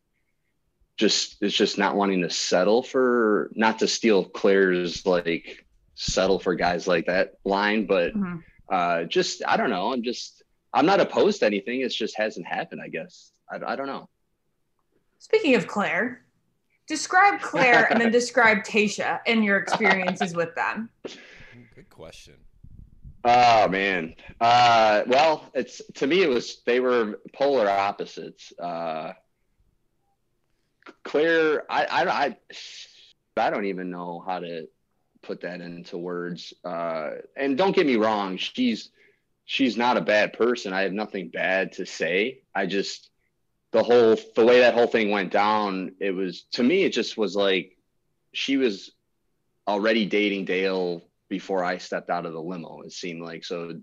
Just 0.95 1.37
it's 1.41 1.55
just 1.55 1.79
not 1.79 1.95
wanting 1.95 2.21
to 2.21 2.29
settle 2.29 2.83
for 2.83 3.49
not 3.55 3.79
to 3.79 3.87
steal 3.87 4.25
Clare's 4.25 5.05
like 5.07 5.65
settle 5.95 6.39
for 6.39 6.53
guys 6.53 6.87
like 6.87 7.07
that 7.07 7.33
line, 7.43 7.87
but 7.87 8.13
mm-hmm. 8.13 8.37
uh, 8.69 9.05
just 9.05 9.41
I 9.47 9.57
don't 9.57 9.71
know. 9.71 9.91
I'm 9.91 10.03
just 10.03 10.43
I'm 10.71 10.85
not 10.85 10.99
opposed 10.99 11.39
to 11.39 11.45
anything. 11.47 11.81
It 11.81 11.89
just 11.89 12.15
hasn't 12.17 12.45
happened. 12.45 12.81
I 12.81 12.89
guess 12.89 13.31
I, 13.51 13.73
I 13.73 13.75
don't 13.75 13.87
know. 13.87 14.07
Speaking 15.17 15.55
of 15.55 15.67
Clare, 15.67 16.23
describe 16.87 17.41
Clare 17.41 17.91
and 17.91 17.99
then 17.99 18.11
describe 18.21 18.59
Tayshia 18.59 19.19
and 19.25 19.43
your 19.43 19.57
experiences 19.57 20.35
with 20.35 20.53
them. 20.55 20.89
Good 21.75 21.89
question. 21.89 22.35
Oh 23.25 23.67
man. 23.69 24.15
Uh, 24.41 25.03
well, 25.07 25.49
it's 25.53 25.81
to 25.95 26.07
me 26.07 26.23
it 26.23 26.29
was 26.29 26.61
they 26.65 26.79
were 26.79 27.19
polar 27.33 27.69
opposites. 27.69 28.51
Uh, 28.59 29.13
Clare, 31.03 31.63
I, 31.71 31.85
I, 31.85 32.25
I, 32.25 32.37
I 33.37 33.49
don't 33.49 33.65
even 33.65 33.89
know 33.89 34.21
how 34.25 34.39
to 34.39 34.67
put 35.21 35.41
that 35.41 35.61
into 35.61 35.97
words. 35.97 36.53
Uh, 36.65 37.11
and 37.37 37.57
don't 37.57 37.75
get 37.75 37.87
me 37.87 37.95
wrong, 37.95 38.35
she's 38.37 38.89
she's 39.45 39.77
not 39.77 39.97
a 39.97 40.01
bad 40.01 40.33
person. 40.33 40.73
I 40.73 40.81
have 40.81 40.93
nothing 40.93 41.29
bad 41.29 41.71
to 41.73 41.85
say. 41.85 42.41
I 42.53 42.65
just 42.65 43.09
the 43.73 43.83
whole 43.83 44.15
the 44.35 44.45
way 44.45 44.59
that 44.59 44.75
whole 44.75 44.87
thing 44.87 45.09
went 45.09 45.31
down, 45.31 45.95
it 45.99 46.11
was 46.11 46.43
to 46.53 46.63
me 46.63 46.83
it 46.83 46.93
just 46.93 47.17
was 47.17 47.35
like 47.35 47.75
she 48.31 48.55
was 48.55 48.91
already 49.67 50.05
dating 50.05 50.45
Dale 50.45 51.01
before 51.27 51.63
I 51.63 51.79
stepped 51.79 52.11
out 52.11 52.27
of 52.27 52.33
the 52.33 52.41
limo. 52.41 52.81
It 52.81 52.93
seemed 52.93 53.23
like 53.23 53.43
so 53.43 53.81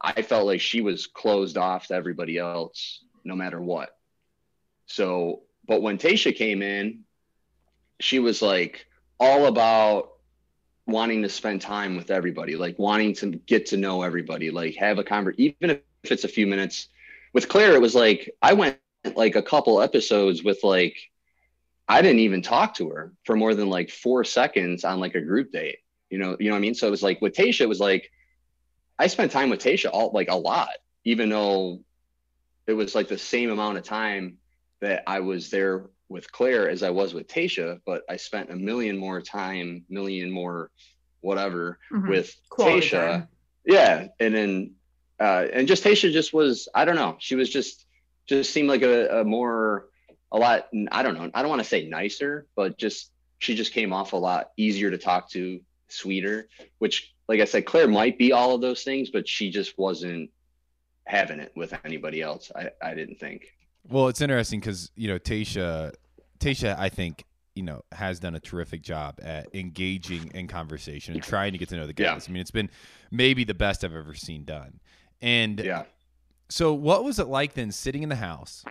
I 0.00 0.22
felt 0.22 0.46
like 0.46 0.62
she 0.62 0.80
was 0.80 1.06
closed 1.06 1.58
off 1.58 1.88
to 1.88 1.94
everybody 1.94 2.38
else 2.38 3.04
no 3.24 3.36
matter 3.36 3.60
what. 3.60 3.90
So, 4.86 5.42
but 5.66 5.82
when 5.82 5.98
Tayshia 5.98 6.34
came 6.34 6.62
in, 6.62 7.00
she 8.00 8.18
was 8.18 8.40
like 8.40 8.86
all 9.20 9.46
about 9.46 10.12
wanting 10.86 11.22
to 11.22 11.28
spend 11.28 11.60
time 11.60 11.96
with 11.96 12.10
everybody, 12.10 12.56
like 12.56 12.78
wanting 12.78 13.14
to 13.16 13.32
get 13.32 13.66
to 13.66 13.76
know 13.76 14.02
everybody, 14.02 14.50
like 14.50 14.76
have 14.76 14.98
a 14.98 15.04
conversation, 15.04 15.56
even 15.60 15.76
if 16.02 16.12
it's 16.12 16.24
a 16.24 16.28
few 16.28 16.46
minutes. 16.46 16.88
With 17.34 17.48
Clare, 17.48 17.74
it 17.74 17.82
was 17.82 17.94
like 17.94 18.30
I 18.40 18.54
went 18.54 18.78
like 19.14 19.36
a 19.36 19.42
couple 19.42 19.80
episodes 19.80 20.42
with 20.42 20.62
like 20.62 20.96
I 21.88 22.02
didn't 22.02 22.20
even 22.20 22.42
talk 22.42 22.74
to 22.74 22.90
her 22.90 23.12
for 23.24 23.36
more 23.36 23.54
than 23.54 23.68
like 23.68 23.90
four 23.90 24.24
seconds 24.24 24.84
on 24.84 24.98
like 24.98 25.14
a 25.14 25.20
group 25.20 25.52
date. 25.52 25.78
You 26.10 26.18
know, 26.18 26.36
you 26.38 26.46
know 26.46 26.52
what 26.52 26.58
I 26.58 26.60
mean? 26.60 26.74
So 26.74 26.86
it 26.86 26.90
was 26.90 27.02
like 27.02 27.20
with 27.20 27.34
Tayshia, 27.34 27.62
it 27.62 27.68
was 27.68 27.80
like 27.80 28.10
I 28.98 29.06
spent 29.06 29.32
time 29.32 29.50
with 29.50 29.60
Tayshia 29.60 29.90
all 29.92 30.10
like 30.12 30.30
a 30.30 30.36
lot, 30.36 30.70
even 31.04 31.28
though 31.28 31.80
it 32.66 32.72
was 32.72 32.94
like 32.94 33.08
the 33.08 33.18
same 33.18 33.50
amount 33.50 33.78
of 33.78 33.84
time 33.84 34.38
that 34.80 35.04
I 35.06 35.20
was 35.20 35.50
there 35.50 35.86
with 36.08 36.30
Clare 36.30 36.68
as 36.68 36.82
I 36.82 36.90
was 36.90 37.14
with 37.14 37.28
Tayshia, 37.28 37.80
but 37.84 38.02
I 38.08 38.16
spent 38.16 38.50
a 38.50 38.56
million 38.56 38.96
more 38.96 39.20
time, 39.20 39.84
million 39.88 40.30
more 40.30 40.70
whatever 41.20 41.78
mm-hmm. 41.92 42.08
with 42.08 42.34
Quality. 42.48 42.90
Time. 42.90 43.28
Yeah. 43.64 44.08
And 44.20 44.34
then 44.34 44.74
uh 45.20 45.46
and 45.52 45.66
just 45.68 45.84
Tayshia 45.84 46.12
just 46.12 46.32
was 46.32 46.68
I 46.74 46.84
don't 46.84 46.96
know. 46.96 47.16
She 47.18 47.36
was 47.36 47.50
just 47.50 47.85
just 48.26 48.52
seemed 48.52 48.68
like 48.68 48.82
a, 48.82 49.20
a 49.20 49.24
more 49.24 49.86
a 50.32 50.38
lot 50.38 50.68
I 50.90 51.02
don't 51.02 51.14
know. 51.14 51.30
I 51.34 51.42
don't 51.42 51.48
want 51.48 51.62
to 51.62 51.68
say 51.68 51.88
nicer, 51.88 52.46
but 52.56 52.78
just 52.78 53.10
she 53.38 53.54
just 53.54 53.72
came 53.72 53.92
off 53.92 54.12
a 54.12 54.16
lot 54.16 54.50
easier 54.56 54.90
to 54.90 54.98
talk 54.98 55.30
to, 55.30 55.60
sweeter, 55.88 56.48
which 56.78 57.14
like 57.28 57.40
I 57.40 57.44
said, 57.44 57.66
Clare 57.66 57.88
might 57.88 58.18
be 58.18 58.32
all 58.32 58.54
of 58.54 58.60
those 58.60 58.82
things, 58.82 59.10
but 59.10 59.28
she 59.28 59.50
just 59.50 59.78
wasn't 59.78 60.30
having 61.04 61.40
it 61.40 61.52
with 61.56 61.74
anybody 61.84 62.22
else. 62.22 62.50
I, 62.54 62.70
I 62.82 62.94
didn't 62.94 63.18
think. 63.18 63.46
Well, 63.88 64.08
it's 64.08 64.20
interesting 64.20 64.60
because 64.60 64.90
you 64.96 65.08
know 65.08 65.18
Tayshia, 65.18 65.92
Tayshia, 66.38 66.78
I 66.78 66.88
think 66.88 67.24
you 67.54 67.62
know 67.62 67.82
has 67.92 68.20
done 68.20 68.34
a 68.34 68.40
terrific 68.40 68.82
job 68.82 69.20
at 69.22 69.54
engaging 69.54 70.30
in 70.34 70.48
conversation 70.48 71.14
and 71.14 71.22
trying 71.22 71.52
to 71.52 71.58
get 71.58 71.68
to 71.70 71.76
know 71.76 71.86
the 71.86 71.92
guys. 71.92 72.26
Yeah. 72.26 72.30
I 72.30 72.32
mean, 72.32 72.40
it's 72.40 72.50
been 72.50 72.70
maybe 73.10 73.44
the 73.44 73.54
best 73.54 73.84
I've 73.84 73.94
ever 73.94 74.14
seen 74.14 74.44
done. 74.44 74.80
And 75.22 75.60
yeah. 75.60 75.84
So, 76.48 76.72
what 76.72 77.04
was 77.04 77.18
it 77.18 77.26
like 77.26 77.54
then 77.54 77.72
sitting 77.72 78.02
in 78.02 78.08
the 78.08 78.16
house? 78.16 78.64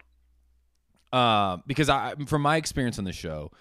Uh, 1.11 1.57
because 1.67 1.89
I, 1.89 2.15
from 2.27 2.41
my 2.41 2.57
experience 2.57 2.97
on 2.99 3.05
the 3.05 3.13
show, 3.13 3.51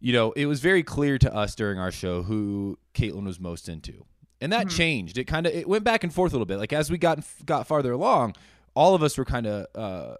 you 0.00 0.12
know, 0.12 0.32
it 0.32 0.46
was 0.46 0.60
very 0.60 0.82
clear 0.82 1.18
to 1.18 1.34
us 1.34 1.54
during 1.54 1.78
our 1.78 1.92
show 1.92 2.22
who 2.22 2.78
Kaitlyn 2.94 3.24
was 3.24 3.38
most 3.38 3.68
into, 3.68 4.04
and 4.40 4.52
that 4.52 4.66
mm-hmm. 4.66 4.76
changed. 4.76 5.18
It 5.18 5.24
kind 5.24 5.46
of 5.46 5.54
it 5.54 5.68
went 5.68 5.84
back 5.84 6.04
and 6.04 6.12
forth 6.12 6.32
a 6.32 6.34
little 6.34 6.46
bit. 6.46 6.58
Like 6.58 6.72
as 6.72 6.90
we 6.90 6.98
got 6.98 7.24
got 7.46 7.66
farther 7.66 7.92
along, 7.92 8.34
all 8.74 8.94
of 8.94 9.02
us 9.02 9.16
were 9.16 9.24
kind 9.24 9.46
of 9.46 9.66
uh, 9.74 10.16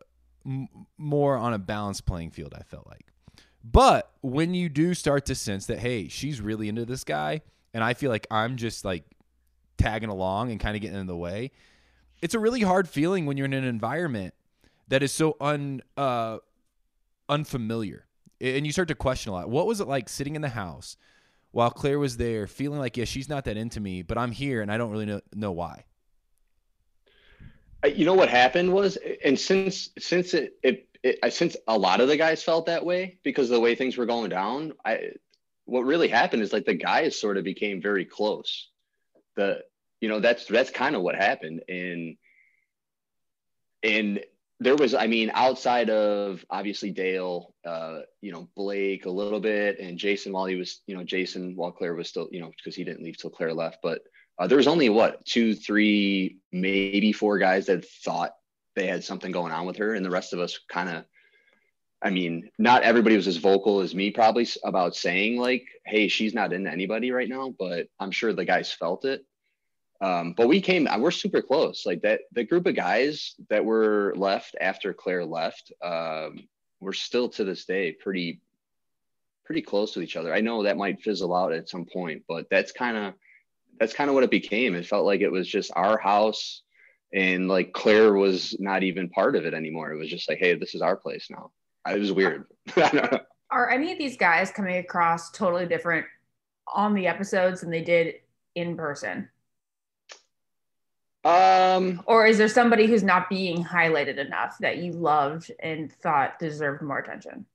m- 0.47 0.69
more 0.99 1.37
on 1.37 1.53
a 1.55 1.59
balanced 1.59 2.07
playing 2.07 2.31
field, 2.31 2.55
I 2.57 2.63
felt 2.63 2.87
like. 2.87 3.07
But 3.65 4.11
when 4.21 4.55
you 4.55 4.69
do 4.69 4.95
start 4.95 5.27
to 5.27 5.35
sense 5.35 5.67
that, 5.67 5.79
hey, 5.79 6.09
she's 6.09 6.41
really 6.41 6.69
into 6.69 6.85
this 6.85 7.05
guy, 7.05 7.43
and 7.75 7.83
I 7.85 7.95
feel 7.95 8.11
like 8.11 8.27
I'm 8.31 8.57
just 8.57 8.85
like 8.85 9.05
tagging 9.79 10.09
along 10.09 10.51
and 10.51 10.61
kind 10.61 10.77
of 10.77 10.83
getting 10.83 10.99
in 10.99 11.07
the 11.07 11.17
way, 11.17 11.51
it's 12.23 12.35
a 12.35 12.39
really 12.39 12.63
hard 12.63 12.89
feeling 12.89 13.27
when 13.27 13.37
you're 13.37 13.45
in 13.47 13.53
an 13.53 13.65
environment 13.65 14.33
that 14.89 15.03
is 15.03 15.13
so 15.13 15.37
un 15.41 15.83
uh, 15.97 16.39
unfamiliar, 17.29 18.07
and 18.41 18.65
you 18.65 18.73
start 18.73 18.89
to 18.89 18.95
question 18.95 19.31
a 19.31 19.35
lot. 19.35 19.51
What 19.51 19.67
was 19.67 19.81
it 19.81 19.89
like 19.89 20.09
sitting 20.09 20.37
in 20.37 20.43
the 20.43 20.49
house 20.49 20.97
while 21.51 21.71
Clare 21.71 21.99
was 21.99 22.17
there, 22.17 22.47
feeling 22.47 22.79
like, 22.79 22.97
yeah, 22.97 23.05
she's 23.05 23.29
not 23.29 23.45
that 23.45 23.57
into 23.57 23.81
me, 23.81 24.03
but 24.03 24.17
I'm 24.17 24.31
here 24.31 24.63
and 24.63 24.73
I 24.73 24.79
don't 24.79 24.91
really 24.91 25.05
know, 25.05 25.21
know 25.35 25.53
why? 25.53 25.85
you 27.85 28.05
know 28.05 28.15
what 28.15 28.29
happened 28.29 28.73
was, 28.73 28.97
and 29.25 29.39
since 29.39 29.91
since 29.99 30.35
it, 30.35 30.57
it, 30.63 30.89
it 31.03 31.33
since 31.33 31.57
a 31.67 31.77
lot 31.77 32.01
of 32.01 32.09
the 32.09 32.17
guys 32.17 32.43
felt 32.43 32.67
that 32.67 32.85
way 32.85 33.19
because 33.25 33.51
of 33.51 33.55
the 33.55 33.61
way 33.61 33.75
things 33.75 33.97
were 33.97 34.07
going 34.07 34.31
down, 34.31 34.73
I 34.85 35.11
what 35.65 35.81
really 35.81 36.09
happened 36.09 36.43
is 36.43 36.53
like 36.53 36.65
the 36.65 36.75
guys 36.75 37.19
sort 37.19 37.37
of 37.37 37.45
became 37.45 37.83
very 37.83 38.05
close. 38.05 38.69
The 39.35 39.65
you 40.03 40.09
know 40.11 40.21
that's 40.21 40.45
that's 40.45 40.71
kind 40.71 40.95
of 40.95 41.01
what 41.01 41.15
happened 41.15 41.63
and 41.69 42.17
and 43.83 44.21
there 44.61 44.77
was 44.77 44.95
i 44.95 45.07
mean 45.07 45.31
outside 45.33 45.89
of 45.89 46.45
obviously 46.51 46.91
dale 46.91 47.55
uh 47.65 48.01
you 48.21 48.33
know 48.33 48.47
blake 48.55 49.07
a 49.07 49.11
little 49.11 49.41
bit 49.41 49.79
and 49.81 49.99
jason 49.99 50.33
while 50.33 50.45
he 50.45 50.57
was 50.57 50.83
you 50.87 50.95
know 50.95 51.03
jason 51.03 51.57
while 51.57 51.73
clare 51.73 51.95
was 51.95 52.09
still 52.09 52.29
you 52.31 52.41
know 52.41 52.51
because 52.57 52.77
he 52.77 52.85
didn't 52.85 53.03
leave 53.03 53.17
till 53.17 53.31
clare 53.31 53.55
left 53.55 53.79
but 53.83 54.03
uh, 54.39 54.47
there 54.47 54.59
was 54.59 54.67
only 54.67 54.89
what 54.89 55.25
two, 55.25 55.55
three, 55.55 56.39
maybe 56.51 57.13
four 57.13 57.39
guys 57.39 57.67
that 57.67 57.85
thought 57.85 58.33
they 58.75 58.87
had 58.87 59.05
something 59.05 59.31
going 59.31 59.53
on 59.53 59.67
with 59.67 59.77
her, 59.77 59.95
and 59.95 60.05
the 60.05 60.11
rest 60.11 60.33
of 60.33 60.41
us 60.41 60.59
kind 60.69 60.89
of. 60.89 61.05
I 62.05 62.11
mean, 62.11 62.51
not 62.59 62.83
everybody 62.83 63.15
was 63.15 63.29
as 63.29 63.37
vocal 63.37 63.79
as 63.79 63.95
me 63.95 64.11
probably 64.11 64.49
about 64.65 64.97
saying 64.97 65.37
like, 65.37 65.65
"Hey, 65.87 66.09
she's 66.09 66.35
not 66.35 66.53
into 66.53 66.71
anybody 66.71 67.13
right 67.13 67.29
now," 67.29 67.55
but 67.57 67.87
I'm 68.01 68.11
sure 68.11 68.33
the 68.33 68.45
guys 68.45 68.73
felt 68.73 69.05
it. 69.05 69.25
Um, 70.03 70.35
but 70.37 70.49
we 70.49 70.61
came, 70.61 70.89
we're 70.99 71.13
super 71.13 71.41
close. 71.41 71.87
Like 71.87 72.03
that, 72.03 72.23
the 72.33 72.43
group 72.43 72.67
of 72.67 72.75
guys 72.75 73.37
that 73.49 73.65
were 73.65 74.13
left 74.17 74.57
after 74.61 74.93
Clare 74.93 75.25
left, 75.25 75.73
um, 75.81 76.49
we're 76.81 76.93
still 76.93 77.29
to 77.31 77.45
this 77.45 77.65
day 77.65 77.93
pretty, 77.93 78.41
pretty 79.45 79.63
close 79.63 79.93
to 79.93 80.01
each 80.01 80.17
other. 80.17 80.35
I 80.35 80.41
know 80.41 80.65
that 80.65 80.77
might 80.77 81.01
fizzle 81.01 81.35
out 81.35 81.53
at 81.53 81.69
some 81.69 81.85
point, 81.85 82.25
but 82.29 82.47
that's 82.51 82.73
kind 82.73 82.97
of 82.97 83.15
that's 83.79 83.95
kind 83.95 84.11
of 84.11 84.15
what 84.15 84.25
it 84.25 84.31
became. 84.31 84.75
It 84.75 84.87
felt 84.87 85.07
like 85.07 85.21
it 85.21 85.31
was 85.31 85.49
just 85.49 85.71
our 85.77 85.99
house 85.99 86.63
and 87.13 87.49
like 87.49 87.73
Clare 87.73 88.15
was 88.15 88.57
not 88.59 88.83
even 88.83 89.09
part 89.09 89.37
of 89.37 89.45
it 89.45 89.55
anymore. 89.55 89.93
It 89.93 89.99
was 89.99 90.09
just 90.09 90.29
like, 90.29 90.39
hey, 90.39 90.55
this 90.55 90.75
is 90.75 90.83
our 90.83 90.97
place 90.97 91.29
now. 91.31 91.53
It 91.89 91.99
was 91.99 92.13
weird. 92.13 92.47
Are 93.51 93.71
any 93.71 93.93
of 93.93 93.99
these 93.99 94.17
guys 94.17 94.51
coming 94.51 94.79
across 94.79 95.31
totally 95.31 95.67
different 95.67 96.07
on 96.67 96.95
the 96.95 97.07
episodes 97.07 97.61
than 97.61 97.71
they 97.71 97.83
did 97.83 98.17
in 98.55 98.77
person? 98.77 99.29
Um, 101.25 102.03
Or 102.07 102.27
is 102.27 102.39
there 102.39 102.49
somebody 102.49 102.87
who's 102.87 103.05
not 103.05 103.29
being 103.29 103.65
highlighted 103.65 104.19
enough 104.19 104.59
that 104.59 104.79
you 104.79 104.93
loved 104.93 105.53
and 105.61 105.93
thought 105.93 106.39
deserved 106.39 106.83
more 106.83 106.99
attention? 106.99 107.47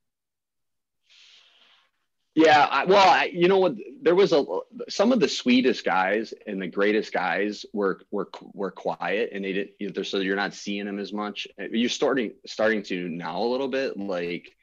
Yeah, 2.34 2.68
I, 2.70 2.84
well, 2.84 3.08
I, 3.08 3.24
you 3.24 3.48
know 3.48 3.58
what? 3.58 3.74
There 4.00 4.14
was 4.14 4.32
a 4.32 4.44
some 4.88 5.10
of 5.10 5.18
the 5.18 5.26
sweetest 5.28 5.84
guys 5.84 6.32
and 6.46 6.62
the 6.62 6.68
greatest 6.68 7.12
guys 7.12 7.66
were 7.72 8.00
were 8.12 8.30
were 8.54 8.70
quiet, 8.70 9.30
and 9.32 9.44
they 9.44 9.52
didn't. 9.52 9.72
You 9.80 9.90
know, 9.90 10.02
so 10.04 10.18
you're 10.18 10.36
not 10.36 10.54
seeing 10.54 10.86
them 10.86 11.00
as 11.00 11.12
much. 11.12 11.48
You're 11.58 11.88
starting 11.88 12.34
starting 12.46 12.84
to 12.84 13.08
now 13.08 13.42
a 13.42 13.48
little 13.48 13.66
bit, 13.66 13.96
like 13.96 14.54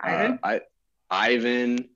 Ivan? 0.00 0.40
uh, 0.42 0.46
I, 0.48 0.60
Ivan, 1.08 1.90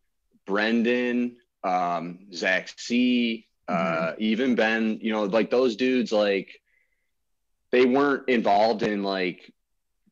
Brendan, 0.47 1.39
um, 1.65 2.29
Zach 2.33 2.69
C, 2.79 3.49
uh, 3.71 4.15
even 4.19 4.55
Ben. 4.55 4.99
You 5.01 5.13
know, 5.13 5.25
like 5.25 5.51
those 5.51 5.77
dudes, 5.77 6.13
like 6.13 6.61
they 7.71 7.85
weren't 7.85 8.29
involved 8.29 8.83
in 8.83 9.03
like 9.03 9.53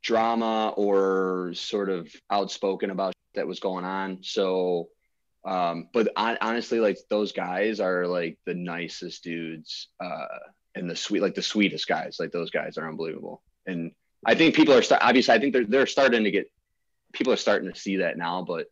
drama 0.03 0.73
or 0.77 1.53
sort 1.55 1.91
of 1.91 2.09
outspoken 2.31 2.91
about 2.91 3.13
that 3.35 3.47
was 3.47 3.61
going 3.61 3.85
on. 3.85 4.19
So, 4.23 4.89
um, 5.45 5.89
but 5.93 6.09
hon- 6.17 6.39
honestly, 6.41 6.81
like 6.81 6.99
those 7.11 7.33
guys 7.33 7.81
are 7.81 8.07
like 8.07 8.39
the 8.47 8.55
nicest 8.55 9.25
dudes, 9.25 9.89
uh, 10.01 10.27
and 10.75 10.89
the 10.89 10.97
sweet, 10.97 11.23
like 11.23 11.35
the 11.35 11.43
sweetest 11.43 11.89
guys. 11.89 12.19
Like 12.21 12.31
those 12.31 12.51
guys 12.51 12.79
are 12.79 12.89
unbelievable. 12.89 13.43
And 13.67 13.93
I 14.25 14.35
think 14.35 14.55
people 14.55 14.75
are 14.75 14.83
sta- 14.83 14.99
obviously. 15.01 15.35
I 15.35 15.39
think 15.39 15.53
they're 15.53 15.67
they're 15.67 15.87
starting 15.87 16.25
to 16.25 16.31
get 16.31 16.51
people 17.13 17.33
are 17.33 17.37
starting 17.37 17.73
to 17.73 17.79
see 17.79 17.97
that 17.97 18.17
now, 18.17 18.43
but 18.43 18.67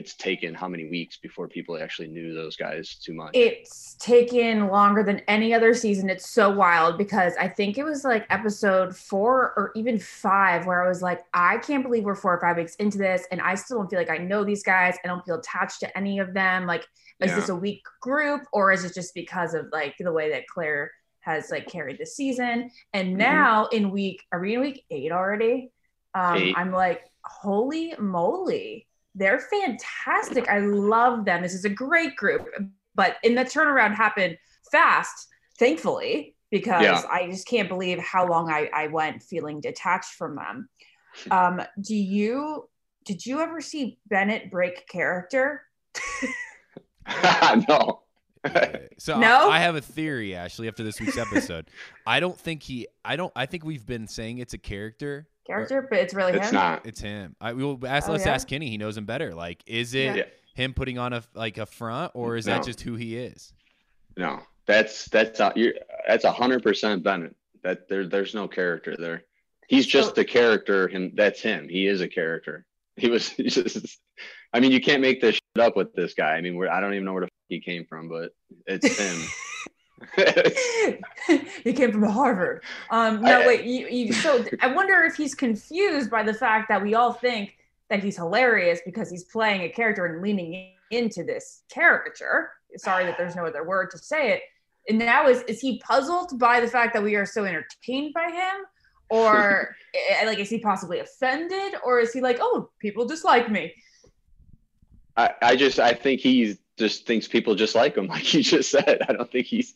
it's 0.00 0.14
taken 0.14 0.54
how 0.54 0.66
many 0.66 0.88
weeks 0.88 1.18
before 1.18 1.46
people 1.46 1.76
actually 1.76 2.08
knew 2.08 2.32
those 2.32 2.56
guys 2.56 2.94
too 2.94 3.12
much. 3.12 3.32
It's 3.34 3.94
taken 4.00 4.68
longer 4.68 5.02
than 5.02 5.20
any 5.28 5.52
other 5.52 5.74
season. 5.74 6.08
It's 6.08 6.30
so 6.30 6.48
wild 6.50 6.96
because 6.96 7.34
I 7.38 7.48
think 7.48 7.76
it 7.76 7.84
was 7.84 8.02
like 8.02 8.24
episode 8.30 8.96
four 8.96 9.52
or 9.58 9.72
even 9.76 9.98
five 9.98 10.64
where 10.66 10.82
I 10.82 10.88
was 10.88 11.02
like, 11.02 11.20
I 11.34 11.58
can't 11.58 11.82
believe 11.84 12.04
we're 12.04 12.14
four 12.14 12.34
or 12.34 12.40
five 12.40 12.56
weeks 12.56 12.74
into 12.76 12.96
this 12.96 13.26
and 13.30 13.42
I 13.42 13.54
still 13.56 13.76
don't 13.76 13.90
feel 13.90 13.98
like 13.98 14.10
I 14.10 14.16
know 14.16 14.42
these 14.42 14.62
guys. 14.62 14.96
I 15.04 15.08
don't 15.08 15.24
feel 15.26 15.36
attached 15.38 15.80
to 15.80 15.98
any 15.98 16.18
of 16.18 16.32
them. 16.32 16.66
Like, 16.66 16.86
is 17.20 17.28
Yeah. 17.30 17.36
this 17.36 17.50
a 17.50 17.56
weak 17.56 17.84
group 18.00 18.42
or 18.54 18.72
is 18.72 18.84
it 18.84 18.94
just 18.94 19.14
because 19.14 19.52
of 19.52 19.66
like 19.70 19.96
the 19.98 20.10
way 20.12 20.30
that 20.30 20.46
Clare 20.46 20.90
has 21.20 21.50
like 21.50 21.68
carried 21.68 21.98
the 21.98 22.06
season? 22.06 22.70
And 22.94 23.18
now 23.18 23.66
in 23.66 23.90
week, 23.90 24.22
are 24.32 24.40
we 24.40 24.54
in 24.54 24.60
week 24.62 24.84
eight 24.90 25.12
already? 25.12 25.70
Um. 26.14 26.54
I'm 26.56 26.72
like, 26.72 27.02
holy 27.22 27.94
moly. 27.98 28.86
They're 29.14 29.40
fantastic. 29.40 30.48
I 30.48 30.60
love 30.60 31.24
them. 31.24 31.42
This 31.42 31.54
is 31.54 31.64
a 31.64 31.70
great 31.70 32.16
group. 32.16 32.46
But 32.94 33.16
in 33.22 33.34
the 33.34 33.44
turnaround 33.44 33.94
happened 33.94 34.36
fast, 34.70 35.28
thankfully, 35.58 36.36
because 36.50 36.82
Yeah. 36.82 37.02
I 37.10 37.28
just 37.30 37.46
can't 37.46 37.68
believe 37.68 37.98
how 37.98 38.28
long 38.28 38.50
I, 38.50 38.68
I 38.74 38.86
went 38.88 39.22
feeling 39.22 39.60
detached 39.60 40.14
from 40.14 40.36
them. 40.36 40.68
Um, 41.30 41.62
do 41.80 41.94
you 41.96 42.68
did 43.04 43.24
you 43.26 43.40
ever 43.40 43.60
see 43.60 43.98
Bennett 44.06 44.50
break 44.50 44.86
character? 44.88 45.62
no. 47.68 48.02
Yeah. 48.44 48.76
So 48.98 49.18
No? 49.18 49.50
I, 49.50 49.56
I 49.56 49.58
have 49.60 49.76
a 49.76 49.80
theory, 49.80 50.34
Ashley. 50.34 50.68
After 50.68 50.82
this 50.82 51.00
week's 51.00 51.18
episode, 51.18 51.66
I 52.06 52.20
don't 52.20 52.38
think 52.38 52.62
he. 52.62 52.86
I 53.04 53.16
don't. 53.16 53.32
I 53.34 53.46
think 53.46 53.64
we've 53.64 53.84
been 53.86 54.06
saying 54.06 54.38
it's 54.38 54.52
a 54.54 54.58
character. 54.58 55.26
Character, 55.46 55.86
but 55.88 55.98
it's 55.98 56.14
really 56.14 56.32
It's 56.34 56.48
him. 56.48 56.54
not. 56.54 56.86
It's 56.86 57.00
him. 57.00 57.34
I 57.40 57.52
will 57.54 57.78
ask. 57.86 58.08
Oh, 58.08 58.12
let's 58.12 58.24
yeah? 58.26 58.34
ask 58.34 58.46
Kenny. 58.46 58.68
He 58.70 58.78
knows 58.78 58.96
him 58.96 59.04
better. 59.04 59.34
Like, 59.34 59.62
is 59.66 59.94
it 59.94 60.16
Yeah. 60.16 60.24
him 60.54 60.74
putting 60.74 60.98
on 60.98 61.12
a 61.12 61.22
like 61.34 61.58
a 61.58 61.66
front, 61.66 62.12
or 62.14 62.36
is 62.36 62.46
No. 62.46 62.54
that 62.54 62.64
just 62.64 62.80
who 62.82 62.94
he 62.94 63.16
is? 63.16 63.52
No. 64.16 64.40
That's 64.66 65.06
that's 65.06 65.40
a, 65.40 65.52
you're, 65.56 65.72
that's 66.06 66.24
a 66.24 66.30
hundred 66.32 66.62
percent 66.62 67.02
Bennett. 67.02 67.34
That 67.62 67.88
there 67.88 68.06
there's 68.06 68.34
no 68.34 68.46
character 68.48 68.94
there. 68.96 69.24
He's 69.68 69.86
just 69.86 70.08
So- 70.10 70.14
the 70.14 70.24
character. 70.24 70.86
Him. 70.88 71.12
That's 71.14 71.40
him. 71.40 71.68
He 71.68 71.86
is 71.86 72.00
a 72.00 72.08
character. 72.08 72.64
He 72.96 73.08
was 73.08 73.30
just. 73.40 73.98
I 74.52 74.60
mean, 74.60 74.72
you 74.72 74.80
can't 74.80 75.00
make 75.00 75.20
this 75.20 75.34
shit 75.36 75.64
up 75.64 75.76
with 75.76 75.94
this 75.94 76.12
guy. 76.14 76.32
I 76.34 76.40
mean, 76.40 76.56
we're, 76.56 76.68
I 76.68 76.80
don't 76.80 76.92
even 76.92 77.04
know 77.04 77.12
where 77.12 77.20
the 77.22 77.26
f- 77.26 77.30
he 77.48 77.60
came 77.60 77.86
from, 77.86 78.08
but 78.08 78.32
it's 78.66 78.98
him. 78.98 79.16
he 81.64 81.72
came 81.72 81.92
from 81.92 82.02
Harvard. 82.02 82.62
Um, 82.90 83.20
no, 83.22 83.42
I- 83.42 83.46
wait. 83.46 83.64
You, 83.64 83.86
you, 83.88 84.12
so 84.12 84.44
I 84.60 84.68
wonder 84.68 85.02
if 85.02 85.16
he's 85.16 85.34
confused 85.34 86.10
by 86.10 86.22
the 86.22 86.34
fact 86.34 86.68
that 86.68 86.82
we 86.82 86.94
all 86.94 87.12
think 87.12 87.56
that 87.88 88.02
he's 88.02 88.16
hilarious 88.16 88.80
because 88.84 89.10
he's 89.10 89.24
playing 89.24 89.62
a 89.62 89.68
character 89.68 90.06
and 90.06 90.22
leaning 90.22 90.72
into 90.90 91.24
this 91.24 91.62
caricature. 91.70 92.50
Sorry 92.76 93.04
that 93.04 93.18
there's 93.18 93.36
no 93.36 93.46
other 93.46 93.64
word 93.64 93.90
to 93.90 93.98
say 93.98 94.32
it. 94.32 94.42
And 94.88 94.98
now 94.98 95.28
is 95.28 95.42
is 95.42 95.60
he 95.60 95.78
puzzled 95.80 96.38
by 96.38 96.60
the 96.60 96.68
fact 96.68 96.94
that 96.94 97.02
we 97.02 97.14
are 97.16 97.26
so 97.26 97.44
entertained 97.44 98.14
by 98.14 98.30
him, 98.30 98.64
or 99.10 99.76
eh, 100.10 100.24
like 100.24 100.38
is 100.38 100.48
he 100.48 100.58
possibly 100.58 101.00
offended, 101.00 101.74
or 101.84 102.00
is 102.00 102.12
he 102.12 102.20
like, 102.20 102.38
oh, 102.40 102.70
people 102.78 103.04
dislike 103.04 103.50
me? 103.50 103.74
I, 105.16 105.34
I 105.42 105.56
just 105.56 105.78
I 105.78 105.92
think 105.92 106.20
he 106.20 106.56
just 106.78 107.06
thinks 107.06 107.28
people 107.28 107.54
just 107.54 107.74
like 107.74 107.96
him, 107.96 108.06
like 108.06 108.32
you 108.32 108.42
just 108.42 108.70
said. 108.70 109.02
I 109.08 109.12
don't 109.12 109.30
think 109.30 109.46
he's 109.46 109.74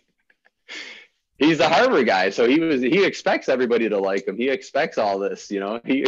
he's 1.38 1.58
the 1.58 1.68
Harvard 1.68 2.06
guy, 2.06 2.30
so 2.30 2.48
he 2.48 2.60
was 2.60 2.80
he 2.80 3.04
expects 3.04 3.48
everybody 3.48 3.88
to 3.88 3.98
like 3.98 4.26
him. 4.26 4.36
He 4.36 4.48
expects 4.48 4.98
all 4.98 5.18
this, 5.18 5.50
you 5.50 5.60
know. 5.60 5.80
He 5.84 6.06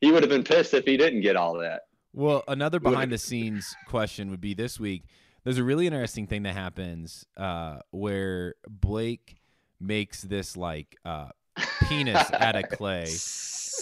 he 0.00 0.12
would 0.12 0.22
have 0.22 0.30
been 0.30 0.44
pissed 0.44 0.74
if 0.74 0.84
he 0.84 0.96
didn't 0.96 1.22
get 1.22 1.36
all 1.36 1.58
that. 1.58 1.82
Well, 2.12 2.42
another 2.48 2.80
behind 2.80 3.12
the 3.12 3.18
scenes 3.18 3.74
question 3.86 4.30
would 4.30 4.40
be 4.40 4.54
this 4.54 4.80
week. 4.80 5.04
There's 5.44 5.58
a 5.58 5.64
really 5.64 5.86
interesting 5.86 6.26
thing 6.26 6.42
that 6.42 6.54
happens 6.54 7.24
uh, 7.36 7.78
where 7.90 8.56
Blake 8.68 9.36
makes 9.80 10.22
this 10.22 10.56
like 10.56 10.96
uh, 11.04 11.28
penis 11.88 12.30
out 12.32 12.56
of 12.56 12.68
clay. 12.70 13.06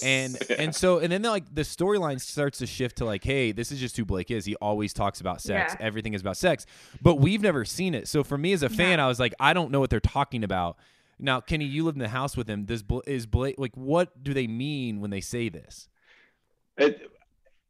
And 0.03 0.39
and 0.51 0.75
so 0.75 0.99
and 0.99 1.11
then 1.11 1.23
like 1.23 1.53
the 1.53 1.63
storyline 1.63 2.21
starts 2.21 2.59
to 2.59 2.67
shift 2.67 2.99
to 2.99 3.05
like, 3.05 3.25
hey, 3.25 3.53
this 3.53 3.73
is 3.73 3.81
just 3.81 3.97
who 3.97 4.05
Blake 4.05 4.31
is. 4.31 4.45
He 4.45 4.55
always 4.57 4.93
talks 4.93 5.21
about 5.21 5.41
sex. 5.41 5.75
Yeah. 5.79 5.87
Everything 5.87 6.15
is 6.15 6.21
about 6.21 6.37
sex. 6.37 6.67
But 7.03 7.17
we've 7.17 7.43
never 7.43 7.65
seen 7.65 7.95
it. 7.95 8.07
So 8.09 8.23
for 8.23 8.39
me 8.39 8.53
as 8.53 8.63
a 8.63 8.69
fan, 8.69 9.01
I 9.01 9.09
was 9.09 9.19
like, 9.19 9.35
I 9.41 9.53
don't 9.55 9.71
know 9.71 9.81
what 9.81 9.91
they're 9.91 10.01
talking 10.01 10.45
about. 10.45 10.77
Now, 11.19 11.41
Kenny, 11.41 11.65
you 11.65 11.85
live 11.85 11.97
in 11.97 12.01
the 12.01 12.09
house 12.09 12.37
with 12.37 12.49
him. 12.49 12.65
Does 12.65 12.83
Bla- 12.83 13.03
is 13.07 13.27
Blake 13.27 13.57
like 13.59 13.77
what 13.77 14.23
do 14.23 14.33
they 14.33 14.47
mean 14.47 15.01
when 15.01 15.11
they 15.11 15.21
say 15.21 15.49
this? 15.49 15.89
It, 16.77 17.11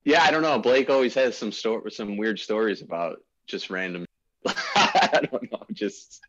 yeah, 0.04 0.22
I 0.22 0.30
don't 0.30 0.42
know. 0.42 0.58
Blake 0.58 0.90
always 0.90 1.14
has 1.14 1.36
some 1.36 1.52
story, 1.52 1.90
some 1.90 2.16
weird 2.16 2.38
stories 2.38 2.82
about 2.82 3.22
just 3.46 3.70
random. 3.70 4.04
I 4.46 5.26
don't 5.30 5.50
know. 5.50 5.64
Just 5.72 6.20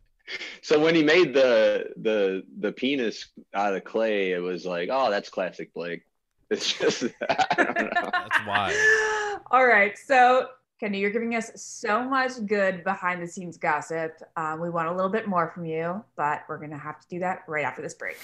so 0.61 0.79
when 0.79 0.95
he 0.95 1.03
made 1.03 1.33
the 1.33 1.91
the 1.97 2.43
the 2.59 2.71
penis 2.71 3.27
out 3.53 3.75
of 3.75 3.83
clay, 3.83 4.31
it 4.31 4.39
was 4.39 4.65
like, 4.65 4.89
oh, 4.91 5.09
that's 5.09 5.29
classic 5.29 5.73
Blake. 5.73 6.03
It's 6.51 6.73
just 6.73 7.03
I 7.29 7.63
don't 7.63 7.77
know. 7.77 7.89
That's 8.11 8.47
wild. 8.47 9.41
All 9.51 9.67
right. 9.67 9.95
So, 9.95 10.47
Kenny, 10.79 10.97
you're 10.97 11.11
giving 11.11 11.35
us 11.35 11.51
so 11.53 12.03
much 12.03 12.43
good 12.47 12.83
behind 12.83 13.21
the 13.21 13.27
scenes 13.27 13.55
gossip. 13.55 14.19
Um, 14.35 14.59
we 14.59 14.71
want 14.71 14.87
a 14.87 14.91
little 14.91 15.11
bit 15.11 15.27
more 15.27 15.51
from 15.53 15.65
you, 15.65 16.03
but 16.15 16.41
we're 16.49 16.57
going 16.57 16.71
to 16.71 16.77
have 16.77 16.99
to 17.01 17.07
do 17.07 17.19
that 17.19 17.43
right 17.47 17.63
after 17.63 17.83
this 17.83 17.93
break. 17.93 18.17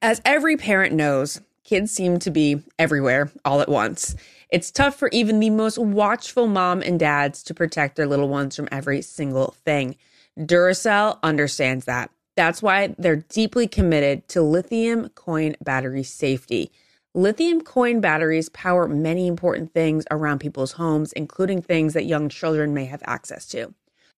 As 0.00 0.22
every 0.24 0.56
parent 0.56 0.94
knows, 0.94 1.40
kids 1.64 1.90
seem 1.90 2.20
to 2.20 2.30
be 2.30 2.62
everywhere 2.78 3.32
all 3.44 3.62
at 3.62 3.68
once. 3.68 4.14
It's 4.50 4.70
tough 4.70 4.96
for 4.96 5.08
even 5.12 5.40
the 5.40 5.50
most 5.50 5.78
watchful 5.78 6.46
mom 6.46 6.82
and 6.82 6.98
dads 6.98 7.42
to 7.44 7.54
protect 7.54 7.96
their 7.96 8.06
little 8.06 8.28
ones 8.28 8.56
from 8.56 8.68
every 8.70 9.02
single 9.02 9.54
thing. 9.64 9.96
Duracell 10.38 11.18
understands 11.22 11.84
that. 11.84 12.10
That's 12.36 12.62
why 12.62 12.94
they're 12.98 13.16
deeply 13.16 13.68
committed 13.68 14.26
to 14.28 14.42
lithium 14.42 15.08
coin 15.10 15.54
battery 15.62 16.02
safety. 16.02 16.72
Lithium 17.14 17.60
coin 17.60 18.00
batteries 18.00 18.48
power 18.48 18.88
many 18.88 19.28
important 19.28 19.72
things 19.72 20.04
around 20.10 20.40
people's 20.40 20.72
homes, 20.72 21.12
including 21.12 21.62
things 21.62 21.94
that 21.94 22.06
young 22.06 22.28
children 22.28 22.74
may 22.74 22.86
have 22.86 23.04
access 23.06 23.46
to. 23.46 23.72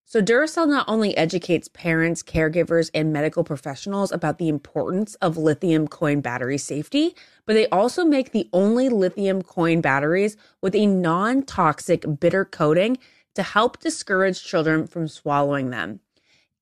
So, 0.09 0.23
Duracell 0.23 0.69
not 0.69 0.89
only 0.89 1.17
educates 1.17 1.67
parents, 1.67 2.23
caregivers, 2.23 2.93
and 2.95 3.13
medical 3.13 3.43
professionals 3.43 4.13
about 4.13 4.39
the 4.39 4.49
importance 4.49 5.17
of 5.17 5.37
lithium 5.37 5.89
coin 5.89 6.21
battery 6.21 6.59
safety, 6.59 7.17
but 7.45 7.55
they 7.55 7.69
also 7.71 8.05
make 8.05 8.31
the 8.31 8.49
only 8.53 8.89
lithium 8.89 9.43
coin 9.43 9.81
batteries 9.81 10.37
with 10.63 10.77
a 10.77 10.87
non 10.87 11.43
toxic 11.43 12.05
bitter 12.21 12.45
coating 12.45 12.99
to 13.35 13.43
help 13.43 13.81
discourage 13.81 14.45
children 14.45 14.87
from 14.87 15.09
swallowing 15.09 15.71
them. 15.71 15.99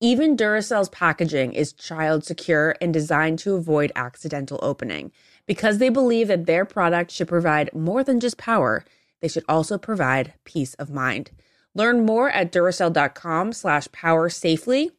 Even 0.01 0.39
Duracell's 0.39 0.89
packaging 0.89 1.53
is 1.53 1.75
child 1.75 2.25
secure 2.25 2.77
and 2.81 2.95
designed 2.95 3.39
to 3.41 3.57
avoid 3.57 3.93
accidental 3.95 4.59
opening. 4.63 5.13
Because 5.47 5.77
they 5.77 5.91
believe 5.91 6.29
that 6.29 6.47
their 6.47 6.65
product 6.65 7.11
should 7.11 7.29
provide 7.29 7.75
more 7.75 8.03
than 8.03 8.21
just 8.21 8.39
power, 8.39 8.87
they 9.21 9.29
should 9.29 9.45
also 9.51 9.77
provide 9.77 10.33
peace 10.45 10.73
of 10.75 10.89
mind. 10.89 11.31
Learn 11.75 12.07
more 12.07 12.31
at 12.31 12.53
Duracell.com 12.53 13.53
slash 13.53 13.89
power 13.93 14.29
safely. 14.29 14.93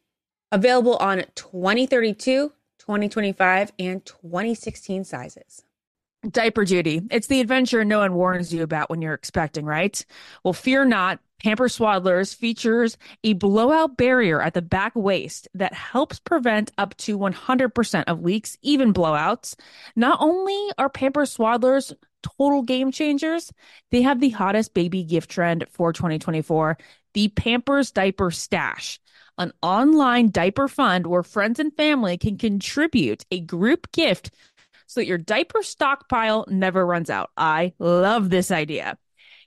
Available 0.52 0.96
on 0.96 1.24
2032, 1.34 2.52
2025, 2.78 3.72
and 3.78 4.04
2016 4.04 5.04
sizes. 5.04 5.62
Diaper 6.30 6.64
duty. 6.64 7.02
It's 7.10 7.26
the 7.26 7.40
adventure 7.40 7.84
no 7.84 8.00
one 8.00 8.14
warns 8.14 8.52
you 8.52 8.62
about 8.62 8.90
when 8.90 9.02
you're 9.02 9.14
expecting, 9.14 9.64
right? 9.64 10.04
Well, 10.44 10.52
fear 10.52 10.84
not. 10.84 11.20
Pamper 11.42 11.68
Swaddlers 11.68 12.34
features 12.34 12.96
a 13.22 13.34
blowout 13.34 13.96
barrier 13.96 14.40
at 14.40 14.54
the 14.54 14.62
back 14.62 14.92
waist 14.96 15.48
that 15.54 15.74
helps 15.74 16.18
prevent 16.18 16.72
up 16.78 16.96
to 16.96 17.18
100% 17.18 18.04
of 18.06 18.22
leaks, 18.22 18.56
even 18.62 18.94
blowouts. 18.94 19.54
Not 19.94 20.18
only 20.20 20.72
are 20.78 20.88
Pamper 20.88 21.22
Swaddlers 21.22 21.94
total 22.22 22.62
game 22.62 22.92
changers, 22.92 23.52
they 23.90 24.02
have 24.02 24.20
the 24.20 24.30
hottest 24.30 24.74
baby 24.74 25.02
gift 25.04 25.30
trend 25.30 25.66
for 25.70 25.92
2024 25.92 26.78
the 27.16 27.28
Pampers 27.28 27.92
Diaper 27.92 28.30
Stash, 28.30 29.00
an 29.38 29.50
online 29.62 30.30
diaper 30.30 30.68
fund 30.68 31.06
where 31.06 31.22
friends 31.22 31.58
and 31.58 31.74
family 31.74 32.18
can 32.18 32.36
contribute 32.36 33.24
a 33.30 33.40
group 33.40 33.90
gift 33.92 34.30
so 34.86 35.00
that 35.00 35.06
your 35.06 35.16
diaper 35.16 35.62
stockpile 35.62 36.44
never 36.48 36.84
runs 36.84 37.08
out. 37.08 37.30
I 37.34 37.72
love 37.78 38.28
this 38.28 38.50
idea. 38.50 38.98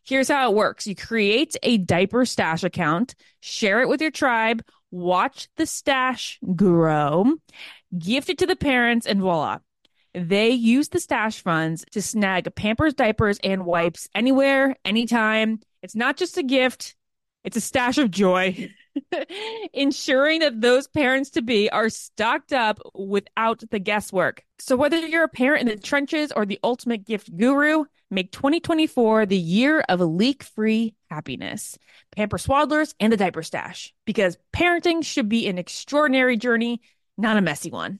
Here's 0.03 0.30
how 0.30 0.49
it 0.49 0.55
works 0.55 0.88
you 0.88 0.95
create 0.95 1.55
a 1.61 1.78
diaper 1.78 2.26
stash 2.26 2.63
account, 2.63 3.13
share 3.39 3.82
it 3.82 3.88
with 3.88 4.01
your 4.01 4.09
tribe, 4.09 4.63
watch 4.89 5.47
the 5.55 5.67
stash 5.67 6.39
grow, 6.55 7.36
gift 7.95 8.30
it 8.30 8.39
to 8.39 8.47
the 8.47 8.55
parents, 8.55 9.05
and 9.05 9.22
voila. 9.22 9.59
They 10.14 10.49
use 10.49 10.89
the 10.89 10.99
stash 10.99 11.41
funds 11.41 11.86
to 11.91 12.01
snag 12.01 12.53
Pampers 12.55 12.93
diapers 12.93 13.39
and 13.43 13.66
wipes 13.66 14.10
anywhere, 14.16 14.76
anytime. 14.84 15.60
It's 15.82 15.95
not 15.95 16.18
just 16.18 16.38
a 16.38 16.43
gift, 16.43 16.95
it's 17.43 17.57
a 17.57 17.62
stash 17.62 17.97
of 17.97 18.12
joy, 18.12 18.74
ensuring 19.74 20.41
that 20.41 20.60
those 20.60 20.88
parents 20.88 21.30
to 21.32 21.41
be 21.41 21.70
are 21.70 21.89
stocked 21.89 22.51
up 22.51 22.80
without 22.93 23.64
the 23.72 23.80
guesswork. 23.80 24.43
So, 24.60 24.76
whether 24.76 24.97
you're 24.97 25.24
a 25.24 25.30
parent 25.30 25.62
in 25.62 25.68
the 25.68 25.82
trenches 25.82 26.32
or 26.32 26.45
the 26.45 26.60
ultimate 26.64 27.05
gift 27.05 27.36
guru, 27.36 27.86
make 28.12 28.32
2024 28.32 29.26
the 29.26 29.38
year 29.38 29.82
of 29.88 30.01
leak 30.01 30.43
free 30.43 30.95
happiness. 31.10 31.78
Pamper 32.16 32.38
Swaddlers 32.38 32.93
and 32.99 33.14
the 33.14 33.18
Diaper 33.18 33.43
Stash, 33.43 33.93
because 34.05 34.38
parenting 34.53 35.03
should 35.03 35.30
be 35.30 35.47
an 35.47 35.57
extraordinary 35.57 36.36
journey, 36.36 36.82
not 37.18 37.38
a 37.38 37.41
messy 37.41 37.72
one. 37.72 37.99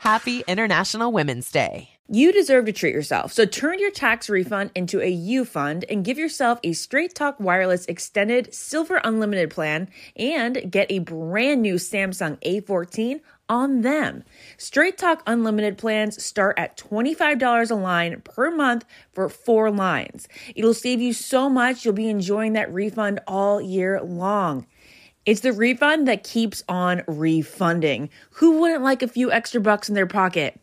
Happy 0.00 0.42
International 0.48 1.12
Women's 1.12 1.50
Day. 1.50 1.90
You 2.08 2.32
deserve 2.32 2.64
to 2.64 2.72
treat 2.72 2.94
yourself. 2.94 3.34
So 3.34 3.44
turn 3.44 3.78
your 3.78 3.90
tax 3.90 4.30
refund 4.30 4.70
into 4.74 4.98
a 5.02 5.10
U 5.10 5.44
fund 5.44 5.84
and 5.90 6.02
give 6.02 6.16
yourself 6.16 6.58
a 6.64 6.72
Straight 6.72 7.14
Talk 7.14 7.38
Wireless 7.38 7.84
Extended 7.84 8.54
Silver 8.54 9.02
Unlimited 9.04 9.50
plan 9.50 9.90
and 10.16 10.72
get 10.72 10.90
a 10.90 11.00
brand 11.00 11.60
new 11.60 11.74
Samsung 11.74 12.38
A14 12.40 13.20
on 13.50 13.82
them. 13.82 14.24
Straight 14.56 14.96
Talk 14.96 15.22
Unlimited 15.26 15.76
plans 15.76 16.24
start 16.24 16.58
at 16.58 16.78
$25 16.78 17.70
a 17.70 17.74
line 17.74 18.22
per 18.22 18.50
month 18.50 18.86
for 19.12 19.28
four 19.28 19.70
lines. 19.70 20.28
It'll 20.56 20.72
save 20.72 21.02
you 21.02 21.12
so 21.12 21.50
much, 21.50 21.84
you'll 21.84 21.92
be 21.92 22.08
enjoying 22.08 22.54
that 22.54 22.72
refund 22.72 23.20
all 23.26 23.60
year 23.60 24.00
long. 24.00 24.66
It's 25.26 25.42
the 25.42 25.52
refund 25.52 26.08
that 26.08 26.24
keeps 26.24 26.62
on 26.66 27.02
refunding. 27.06 28.08
Who 28.32 28.58
wouldn't 28.58 28.82
like 28.82 29.02
a 29.02 29.08
few 29.08 29.30
extra 29.30 29.60
bucks 29.60 29.90
in 29.90 29.94
their 29.94 30.06
pocket? 30.06 30.58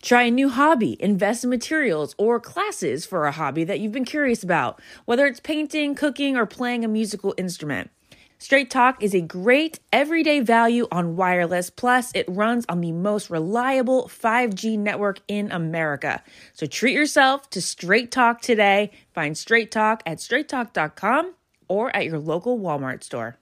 Try 0.00 0.22
a 0.22 0.30
new 0.30 0.48
hobby, 0.50 0.96
invest 1.02 1.42
in 1.42 1.50
materials 1.50 2.14
or 2.16 2.38
classes 2.38 3.04
for 3.04 3.26
a 3.26 3.32
hobby 3.32 3.64
that 3.64 3.80
you've 3.80 3.90
been 3.90 4.04
curious 4.04 4.44
about, 4.44 4.80
whether 5.04 5.26
it's 5.26 5.40
painting, 5.40 5.96
cooking, 5.96 6.36
or 6.36 6.46
playing 6.46 6.84
a 6.84 6.88
musical 6.88 7.34
instrument. 7.36 7.90
Straight 8.38 8.70
Talk 8.70 9.02
is 9.02 9.16
a 9.16 9.20
great 9.20 9.80
everyday 9.92 10.38
value 10.38 10.86
on 10.92 11.16
wireless. 11.16 11.68
Plus, 11.68 12.12
it 12.14 12.24
runs 12.28 12.64
on 12.68 12.80
the 12.80 12.92
most 12.92 13.30
reliable 13.30 14.04
5G 14.06 14.78
network 14.78 15.18
in 15.26 15.50
America. 15.50 16.22
So 16.52 16.66
treat 16.66 16.94
yourself 16.94 17.50
to 17.50 17.60
Straight 17.60 18.12
Talk 18.12 18.42
today. 18.42 18.92
Find 19.12 19.36
Straight 19.36 19.72
Talk 19.72 20.04
at 20.06 20.18
straighttalk.com 20.18 21.34
or 21.66 21.94
at 21.96 22.04
your 22.04 22.20
local 22.20 22.60
Walmart 22.60 23.02
store. 23.02 23.38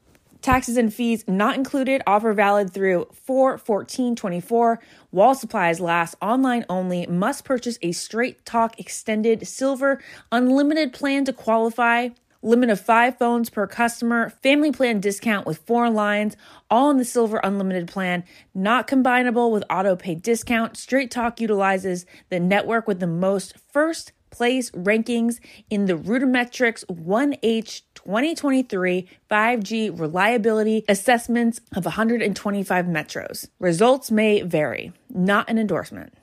Taxes 0.46 0.76
and 0.76 0.94
fees 0.94 1.24
not 1.26 1.56
included. 1.56 2.02
Offer 2.06 2.32
valid 2.32 2.72
through 2.72 3.08
4 3.24 3.58
14 3.58 4.14
24. 4.14 4.78
While 5.10 5.34
supplies 5.34 5.80
last. 5.80 6.14
Online 6.22 6.64
only. 6.68 7.04
Must 7.06 7.44
purchase 7.44 7.80
a 7.82 7.90
straight 7.90 8.46
talk 8.46 8.78
extended 8.78 9.44
silver 9.48 10.00
unlimited 10.30 10.92
plan 10.92 11.24
to 11.24 11.32
qualify. 11.32 12.10
Limit 12.42 12.70
of 12.70 12.80
five 12.80 13.18
phones 13.18 13.50
per 13.50 13.66
customer. 13.66 14.30
Family 14.40 14.70
plan 14.70 15.00
discount 15.00 15.48
with 15.48 15.58
four 15.58 15.90
lines. 15.90 16.36
All 16.70 16.90
in 16.92 16.98
the 16.98 17.04
silver 17.04 17.40
unlimited 17.42 17.88
plan. 17.88 18.22
Not 18.54 18.86
combinable 18.86 19.50
with 19.50 19.64
auto 19.68 19.96
pay 19.96 20.14
discount. 20.14 20.76
Straight 20.76 21.10
Talk 21.10 21.40
utilizes 21.40 22.06
the 22.28 22.38
network 22.38 22.86
with 22.86 23.00
the 23.00 23.08
most 23.08 23.54
first 23.72 24.12
place 24.30 24.70
rankings 24.72 25.40
in 25.70 25.86
the 25.86 25.94
RootMetrics 25.94 26.84
1H 26.86 27.82
2023 27.94 29.08
5G 29.30 29.98
reliability 29.98 30.84
assessments 30.88 31.60
of 31.74 31.84
125 31.84 32.86
metros. 32.86 33.48
Results 33.58 34.10
may 34.10 34.42
vary, 34.42 34.92
not 35.10 35.48
an 35.48 35.58
endorsement. 35.58 36.14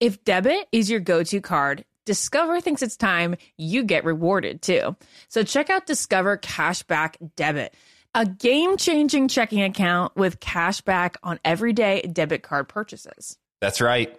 If 0.00 0.24
debit 0.24 0.68
is 0.72 0.90
your 0.90 1.00
go 1.00 1.22
to 1.22 1.40
card, 1.40 1.84
Discover 2.06 2.60
thinks 2.60 2.82
it's 2.82 2.96
time 2.96 3.34
you 3.56 3.82
get 3.82 4.04
rewarded 4.04 4.62
too. 4.62 4.94
So 5.28 5.42
check 5.42 5.70
out 5.70 5.86
Discover 5.86 6.38
Cashback 6.38 7.16
Debit, 7.34 7.74
a 8.14 8.24
game 8.24 8.76
changing 8.76 9.26
checking 9.26 9.62
account 9.62 10.14
with 10.14 10.38
cash 10.38 10.80
back 10.82 11.16
on 11.24 11.40
everyday 11.44 12.02
debit 12.02 12.44
card 12.44 12.68
purchases. 12.68 13.36
That's 13.60 13.80
right. 13.80 14.16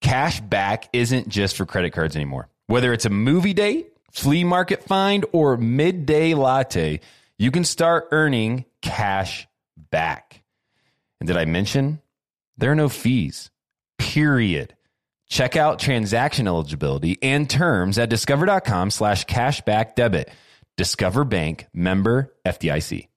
Cash 0.00 0.40
back 0.40 0.88
isn't 0.92 1.28
just 1.28 1.56
for 1.56 1.64
credit 1.64 1.92
cards 1.92 2.16
anymore. 2.16 2.48
Whether 2.68 2.92
it's 2.92 3.06
a 3.06 3.10
movie 3.10 3.54
date, 3.54 3.94
flea 4.12 4.44
market 4.44 4.84
find, 4.84 5.24
or 5.32 5.56
midday 5.56 6.34
latte, 6.34 7.00
you 7.38 7.50
can 7.50 7.64
start 7.64 8.08
earning 8.10 8.66
cash 8.82 9.48
back. 9.90 10.42
And 11.18 11.26
did 11.26 11.38
I 11.38 11.46
mention 11.46 12.02
there 12.58 12.70
are 12.70 12.74
no 12.74 12.90
fees? 12.90 13.50
Period. 13.96 14.74
Check 15.30 15.56
out 15.56 15.78
transaction 15.78 16.46
eligibility 16.46 17.16
and 17.22 17.48
terms 17.48 17.96
at 17.96 18.10
discover.com 18.10 18.90
slash 18.90 19.24
cashback 19.24 19.94
debit. 19.94 20.30
Discover 20.76 21.24
Bank 21.24 21.68
member 21.72 22.34
FDIC. 22.44 23.08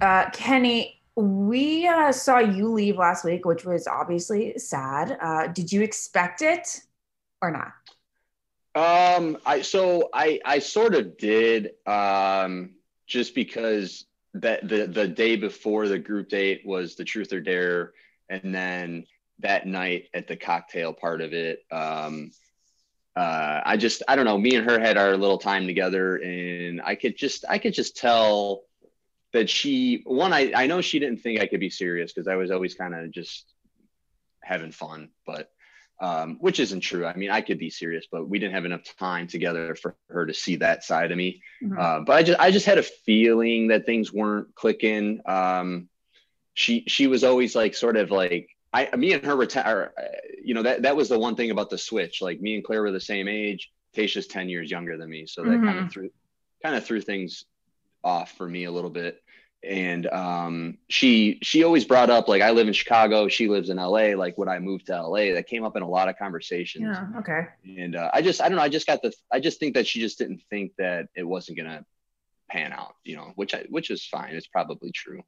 Uh, 0.00 0.30
Kenny, 0.30 1.02
we 1.16 1.86
uh, 1.86 2.12
saw 2.12 2.38
you 2.38 2.68
leave 2.68 2.98
last 2.98 3.24
week, 3.24 3.44
which 3.46 3.64
was 3.64 3.86
obviously 3.86 4.58
sad. 4.58 5.16
Uh, 5.20 5.46
did 5.48 5.72
you 5.72 5.82
expect 5.82 6.42
it 6.42 6.82
or 7.40 7.50
not? 7.50 7.72
Um, 8.74 9.38
I 9.46 9.62
so 9.62 10.10
I 10.12 10.40
I 10.44 10.58
sort 10.58 10.94
of 10.94 11.16
did. 11.16 11.70
Um, 11.86 12.74
just 13.06 13.34
because 13.34 14.04
that 14.34 14.68
the 14.68 14.86
the 14.86 15.08
day 15.08 15.36
before 15.36 15.88
the 15.88 15.98
group 15.98 16.28
date 16.28 16.62
was 16.66 16.94
the 16.94 17.04
truth 17.04 17.32
or 17.32 17.40
dare, 17.40 17.92
and 18.28 18.54
then 18.54 19.06
that 19.38 19.66
night 19.66 20.08
at 20.12 20.28
the 20.28 20.36
cocktail 20.36 20.92
part 20.92 21.22
of 21.22 21.32
it, 21.32 21.60
um, 21.70 22.30
uh, 23.14 23.62
I 23.64 23.78
just 23.78 24.02
I 24.06 24.16
don't 24.16 24.26
know. 24.26 24.36
Me 24.36 24.54
and 24.56 24.68
her 24.68 24.78
had 24.78 24.98
our 24.98 25.16
little 25.16 25.38
time 25.38 25.66
together, 25.66 26.16
and 26.16 26.82
I 26.82 26.94
could 26.96 27.16
just 27.16 27.46
I 27.48 27.58
could 27.58 27.72
just 27.72 27.96
tell 27.96 28.65
that 29.32 29.50
she 29.50 30.02
one 30.04 30.32
I, 30.32 30.52
I 30.54 30.66
know 30.66 30.80
she 30.80 30.98
didn't 30.98 31.20
think 31.20 31.40
I 31.40 31.46
could 31.46 31.60
be 31.60 31.70
serious 31.70 32.12
because 32.12 32.28
I 32.28 32.36
was 32.36 32.50
always 32.50 32.74
kind 32.74 32.94
of 32.94 33.10
just 33.10 33.52
having 34.42 34.72
fun, 34.72 35.10
but 35.26 35.50
um, 36.00 36.36
which 36.40 36.60
isn't 36.60 36.80
true. 36.80 37.06
I 37.06 37.14
mean, 37.16 37.30
I 37.30 37.40
could 37.40 37.58
be 37.58 37.70
serious, 37.70 38.06
but 38.10 38.28
we 38.28 38.38
didn't 38.38 38.54
have 38.54 38.66
enough 38.66 38.82
time 38.98 39.26
together 39.26 39.74
for 39.74 39.96
her 40.10 40.26
to 40.26 40.34
see 40.34 40.56
that 40.56 40.84
side 40.84 41.10
of 41.10 41.16
me. 41.16 41.42
Mhm. 41.62 41.78
Uh, 41.78 42.00
but 42.00 42.16
I 42.16 42.22
just, 42.22 42.40
I 42.40 42.50
just 42.50 42.66
had 42.66 42.78
a 42.78 42.82
feeling 42.82 43.68
that 43.68 43.86
things 43.86 44.12
weren't 44.12 44.54
clicking. 44.54 45.20
Um, 45.24 45.88
she, 46.54 46.84
she 46.86 47.06
was 47.06 47.24
always 47.24 47.54
like, 47.54 47.74
sort 47.74 47.96
of 47.96 48.10
like, 48.10 48.48
I, 48.72 48.94
me 48.94 49.14
and 49.14 49.24
her 49.24 49.36
retire, 49.36 49.94
you 50.42 50.52
know, 50.52 50.62
that, 50.64 50.82
that 50.82 50.96
was 50.96 51.08
the 51.08 51.18
one 51.18 51.34
thing 51.34 51.50
about 51.50 51.70
the 51.70 51.78
switch. 51.78 52.20
Like 52.20 52.40
me 52.40 52.56
and 52.56 52.64
Clare 52.64 52.82
were 52.82 52.92
the 52.92 53.00
same 53.00 53.26
age. 53.26 53.72
Tayshia's 53.96 54.26
10 54.26 54.50
years 54.50 54.70
younger 54.70 54.98
than 54.98 55.08
me. 55.08 55.26
So 55.26 55.42
that 55.44 55.62
kind 55.62 55.78
of 55.78 55.90
threw, 55.90 56.10
kind 56.62 56.76
of 56.76 56.84
threw 56.84 57.00
things 57.00 57.46
off 58.06 58.32
for 58.36 58.48
me 58.48 58.64
a 58.64 58.70
little 58.70 58.90
bit. 58.90 59.20
And 59.64 60.06
um, 60.06 60.78
she, 60.88 61.40
she 61.42 61.64
always 61.64 61.84
brought 61.84 62.08
up, 62.08 62.28
like, 62.28 62.40
I 62.40 62.52
live 62.52 62.68
in 62.68 62.72
Chicago. 62.72 63.26
She 63.26 63.48
lives 63.48 63.68
in 63.68 63.78
LA. 63.78 64.14
Like, 64.14 64.38
would 64.38 64.46
I 64.48 64.60
move 64.60 64.84
to 64.84 65.02
LA? 65.02 65.32
That 65.34 65.48
came 65.48 65.64
up 65.64 65.76
in 65.76 65.82
a 65.82 65.88
lot 65.88 66.08
of 66.08 66.16
conversations 66.16 66.84
Yeah. 66.84 67.18
Okay. 67.18 67.46
and 67.76 67.96
uh, 67.96 68.10
I 68.14 68.22
just 68.22 68.40
I 68.40 68.48
don't 68.48 68.56
know 68.56 68.62
I 68.62 68.68
just 68.68 68.86
got 68.86 69.02
the 69.02 69.12
I 69.32 69.40
just 69.40 69.58
think 69.58 69.74
that 69.74 69.86
she 69.86 69.98
just 70.00 70.18
didn't 70.18 70.42
think 70.50 70.72
that 70.78 71.08
it 71.16 71.24
wasn't 71.24 71.58
gonna 71.58 71.84
pan 72.48 72.72
out 72.72 72.94
you 73.02 73.16
know 73.16 73.32
which 73.34 73.54
I 73.54 73.64
which 73.70 73.90
is 73.90 74.06
fine 74.06 74.34
it's 74.34 74.46
probably 74.46 74.92
true 74.92 75.22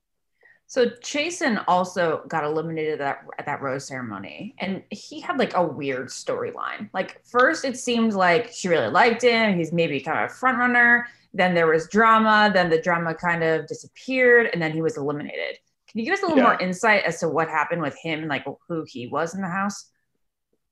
So 0.71 0.85
Chasen 0.87 1.65
also 1.67 2.23
got 2.29 2.45
eliminated 2.45 2.95
at 2.95 2.99
that, 2.99 3.25
at 3.39 3.47
that 3.47 3.63
rose 3.63 3.87
ceremony, 3.87 4.55
and 4.59 4.83
he 4.91 5.19
had 5.19 5.39
like 5.39 5.55
a 5.57 5.65
weird 5.65 6.09
storyline. 6.09 6.91
Like 6.93 7.25
first, 7.25 7.65
it 7.65 7.79
seemed 7.79 8.13
like 8.13 8.51
she 8.53 8.69
really 8.69 8.91
liked 8.91 9.23
him. 9.23 9.57
He's 9.57 9.73
maybe 9.73 9.99
kind 9.99 10.19
of 10.19 10.31
a 10.31 10.35
front 10.35 10.59
runner. 10.59 11.07
Then 11.33 11.55
there 11.55 11.67
was 11.69 11.89
drama. 11.89 12.51
Then 12.53 12.69
the 12.69 12.83
drama 12.83 13.15
kind 13.15 13.43
of 13.43 13.67
disappeared, 13.67 14.51
and 14.53 14.61
then 14.61 14.73
he 14.73 14.83
was 14.83 14.99
eliminated. 14.99 15.57
Can 15.91 16.01
you 16.01 16.05
give 16.05 16.13
us 16.15 16.21
a 16.23 16.27
little 16.27 16.37
Yeah. 16.37 16.45
more 16.45 16.61
insight 16.61 17.05
as 17.05 17.19
to 17.21 17.31
what 17.31 17.49
happened 17.49 17.81
with 17.81 17.97
him 18.03 18.21
and 18.21 18.29
like 18.29 18.45
who 18.69 18.85
he 18.87 19.07
was 19.09 19.35
in 19.35 19.41
the 19.41 19.49
house? 19.49 19.91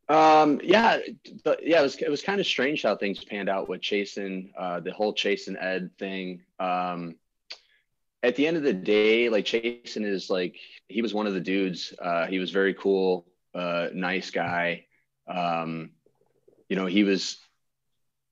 um 0.09 0.61
yeah 0.63 0.99
but 1.43 1.67
yeah 1.67 1.81
it 1.81 1.83
was 1.83 1.97
it 1.97 2.09
was 2.09 2.23
kind 2.23 2.39
of 2.41 2.47
strange 2.47 2.83
how 2.83 2.95
things 2.95 3.25
panned 3.25 3.49
out 3.49 3.69
with 3.69 3.81
Chasen 3.81 4.51
uh 4.57 4.79
the 4.79 4.93
whole 4.93 5.13
Chasen 5.13 5.57
Ed 5.61 5.91
thing 5.99 6.43
um 6.61 7.17
at 8.27 8.37
the 8.37 8.47
end 8.47 8.57
of 8.57 8.63
the 8.63 8.73
day 8.73 9.29
like 9.29 9.45
Chasen 9.45 10.05
is 10.05 10.29
like 10.29 10.57
he 10.89 11.03
was 11.03 11.15
one 11.15 11.27
of 11.27 11.35
the 11.35 11.41
dudes 11.41 11.95
uh 12.01 12.27
he 12.27 12.39
was 12.39 12.51
very 12.51 12.75
cool 12.75 13.27
uh 13.55 13.89
nice 13.95 14.31
guy 14.31 14.87
um 15.29 15.91
you 16.69 16.77
know 16.77 16.87
he 16.87 17.05
was 17.05 17.39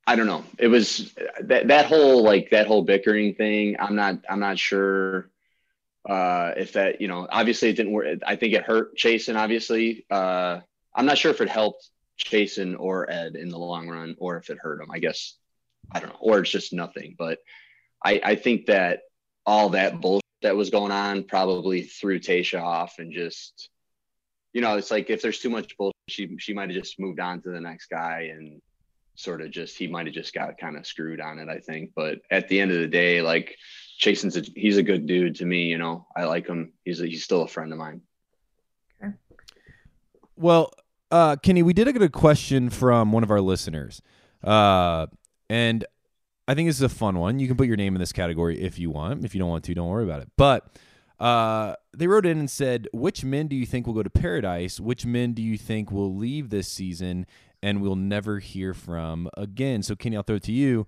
I 0.07 0.17
don't 0.17 0.27
know. 0.27 0.45
It 0.59 0.69
was 0.69 1.15
that 1.41 1.69
that 1.69 1.87
whole 1.87 2.23
like 2.23 2.51
that 2.51 2.67
whole 2.67 2.83
bickering 2.83 3.35
thing. 3.35 3.77
I'm 3.79 3.97
not 3.97 4.19
I'm 4.29 4.41
not 4.41 4.59
sure 4.59 5.31
uh 6.07 6.53
if 6.57 6.75
that 6.75 7.01
you 7.01 7.09
know 7.09 7.27
obviously 7.31 7.71
it 7.71 7.77
didn't 7.77 7.93
work. 7.93 8.19
I 8.27 8.37
think 8.37 8.53
it 8.53 8.65
hurt 8.65 8.99
Chasen 8.99 9.37
obviously. 9.37 10.05
Uh 10.11 10.61
I'm 10.95 11.07
not 11.07 11.17
sure 11.19 11.31
if 11.31 11.41
it 11.41 11.49
helped 11.49 11.89
Chasen 12.19 12.77
or 12.79 13.11
Ed 13.11 13.35
in 13.35 13.49
the 13.49 13.59
long 13.59 13.89
run 13.89 14.15
or 14.19 14.37
if 14.37 14.51
it 14.51 14.59
hurt 14.59 14.83
him. 14.83 14.91
I 14.91 14.99
guess 14.99 15.37
I 15.91 16.01
don't 16.01 16.11
know. 16.11 16.19
Or 16.21 16.41
it's 16.41 16.51
just 16.51 16.73
nothing. 16.75 17.17
But 17.19 17.39
I 18.05 18.21
I 18.23 18.35
think 18.35 18.67
that 18.67 19.01
all 19.47 19.71
that 19.71 20.01
bullshit 20.01 20.23
that 20.43 20.57
was 20.57 20.71
going 20.71 20.93
on 20.93 21.25
probably 21.25 21.83
threw 21.83 22.19
Tayshia 22.19 22.63
off 22.63 22.99
and 22.99 23.13
just 23.13 23.71
you 24.53 24.61
know 24.61 24.77
it's 24.77 24.91
like 24.91 25.11
if 25.11 25.23
there's 25.23 25.39
too 25.39 25.51
much 25.51 25.77
bullshit 25.77 25.95
she 26.09 26.37
she 26.39 26.53
might 26.53 26.71
have 26.71 26.79
just 26.79 27.01
moved 27.01 27.21
on 27.21 27.41
to 27.43 27.51
the 27.51 27.61
next 27.61 27.87
guy 27.87 28.31
and 28.33 28.61
sort 29.15 29.41
of 29.41 29.51
just 29.51 29.77
he 29.77 29.87
might 29.87 30.07
have 30.07 30.15
just 30.15 30.35
got 30.35 30.59
kind 30.59 30.77
of 30.77 30.87
screwed 30.87 31.21
on 31.21 31.39
it, 31.39 31.49
I 31.49 31.59
think. 31.59 31.91
But 31.95 32.21
at 32.31 32.49
the 32.49 32.61
end 32.61 32.73
of 32.73 32.79
the 32.79 32.89
day, 32.89 33.23
like 33.23 33.57
Chasen's 33.99 34.37
a, 34.37 34.43
he's 34.55 34.77
a 34.77 34.83
good 34.83 35.07
dude 35.07 35.37
to 35.37 35.45
me. 35.45 35.65
You 35.65 35.79
know, 35.79 36.07
I 36.17 36.25
like 36.25 36.47
him. 36.47 36.73
He's 36.85 37.01
a, 37.01 37.07
he's 37.07 37.25
still 37.25 37.43
a 37.43 37.49
friend 37.49 37.73
of 37.73 37.79
mine. 37.79 38.03
Okay. 39.03 39.15
Well, 40.37 40.73
uh, 41.11 41.37
Kenny, 41.37 41.63
we 41.63 41.73
did 41.73 41.93
get 41.93 42.03
a 42.03 42.09
question 42.09 42.71
from 42.71 43.13
one 43.13 43.23
of 43.23 43.31
our 43.31 43.41
listeners, 43.41 44.03
uh, 44.43 45.07
and 45.49 45.85
I 46.47 46.55
think 46.55 46.69
this 46.69 46.77
is 46.77 46.83
a 46.83 46.89
fun 46.89 47.19
one. 47.19 47.39
You 47.39 47.47
can 47.47 47.57
put 47.57 47.67
your 47.67 47.77
name 47.77 47.95
in 47.95 48.01
this 48.01 48.13
category 48.13 48.61
if 48.61 48.79
you 48.79 48.91
want. 48.91 49.25
If 49.25 49.35
you 49.35 49.39
don't 49.39 49.49
want 49.49 49.65
to, 49.65 49.75
don't 49.75 49.89
worry 49.89 50.05
about 50.05 50.21
it. 50.23 50.29
But 50.37 50.67
uh, 51.19 51.75
they 51.97 52.07
wrote 52.07 52.27
in 52.27 52.39
and 52.39 52.51
said, 52.51 52.89
"Which 52.93 53.25
men 53.25 53.47
do 53.49 53.57
you 53.57 53.65
think 53.67 53.87
will 53.87 53.95
go 53.95 54.03
to 54.03 54.11
paradise? 54.11 54.79
Which 54.81 55.07
men 55.07 55.33
do 55.33 55.43
you 55.43 55.57
think 55.57 55.91
will 55.91 56.15
leave 56.15 56.51
this 56.51 56.69
season 56.69 57.27
and 57.63 57.81
we'll 57.81 57.97
never 57.97 58.41
hear 58.41 58.75
from 58.75 59.29
again?" 59.37 59.83
So, 59.83 59.95
Kenny, 59.97 60.17
I'll 60.17 60.23
throw 60.23 60.37
it 60.37 60.43
to 60.45 60.53
you. 60.53 60.87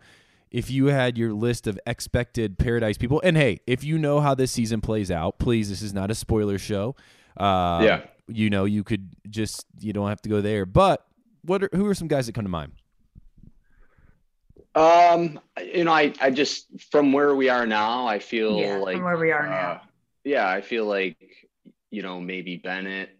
If 0.50 0.70
you 0.70 0.86
had 0.86 1.16
your 1.18 1.32
list 1.32 1.66
of 1.66 1.78
expected 1.86 2.58
paradise 2.58 2.96
people, 2.98 3.20
and 3.24 3.36
hey, 3.36 3.60
if 3.66 3.82
you 3.82 3.98
know 3.98 4.20
how 4.20 4.34
this 4.34 4.52
season 4.52 4.80
plays 4.80 5.10
out, 5.10 5.38
please, 5.38 5.68
this 5.70 5.82
is 5.82 5.92
not 5.94 6.10
a 6.10 6.14
spoiler 6.14 6.58
show. 6.58 6.94
Uh, 7.36 7.80
Yeah. 7.82 8.00
you 8.28 8.48
know, 8.50 8.64
you 8.64 8.84
could 8.84 9.08
just 9.28 9.66
you 9.80 9.92
don't 9.92 10.08
have 10.08 10.20
to 10.22 10.28
go 10.28 10.40
there. 10.40 10.66
But 10.66 11.04
what 11.42 11.64
are 11.64 11.70
who 11.72 11.86
are 11.86 11.94
some 11.94 12.08
guys 12.08 12.26
that 12.26 12.34
come 12.34 12.44
to 12.44 12.50
mind? 12.50 12.72
Um, 14.76 15.40
you 15.72 15.84
know, 15.84 15.92
I 15.92 16.12
I 16.20 16.30
just 16.30 16.66
from 16.90 17.12
where 17.12 17.34
we 17.34 17.48
are 17.48 17.66
now, 17.66 18.06
I 18.06 18.18
feel 18.18 18.58
Yeah, 18.60 18.78
like 18.80 18.96
from 18.96 19.04
where 19.04 19.18
we 19.18 19.32
are 19.32 19.46
uh, 19.46 19.50
now. 19.50 19.80
Yeah, 20.24 20.46
I 20.48 20.60
feel 20.60 20.84
like 20.84 21.48
you 21.90 22.02
know 22.02 22.20
maybe 22.20 22.56
Bennett, 22.58 23.10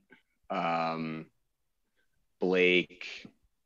um, 0.50 1.26
Blake, 2.40 3.06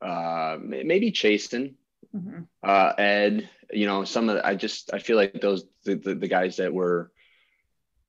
uh, 0.01 0.57
may- 0.61 0.85
maybe 0.85 1.11
Chasen. 1.13 1.75
Mhm. 2.15 2.47
uh, 2.63 2.93
Ed, 2.99 3.49
you 3.73 3.87
know, 3.87 4.05
some 4.05 4.29
of 4.29 4.37
the, 4.37 4.47
I 4.47 4.55
just 4.55 4.93
I 4.95 4.99
feel 4.99 5.17
like 5.17 5.41
those 5.41 5.65
the, 5.85 5.95
the, 5.97 6.15
the 6.15 6.29
guys 6.29 6.57
that 6.57 6.73
were 6.73 7.11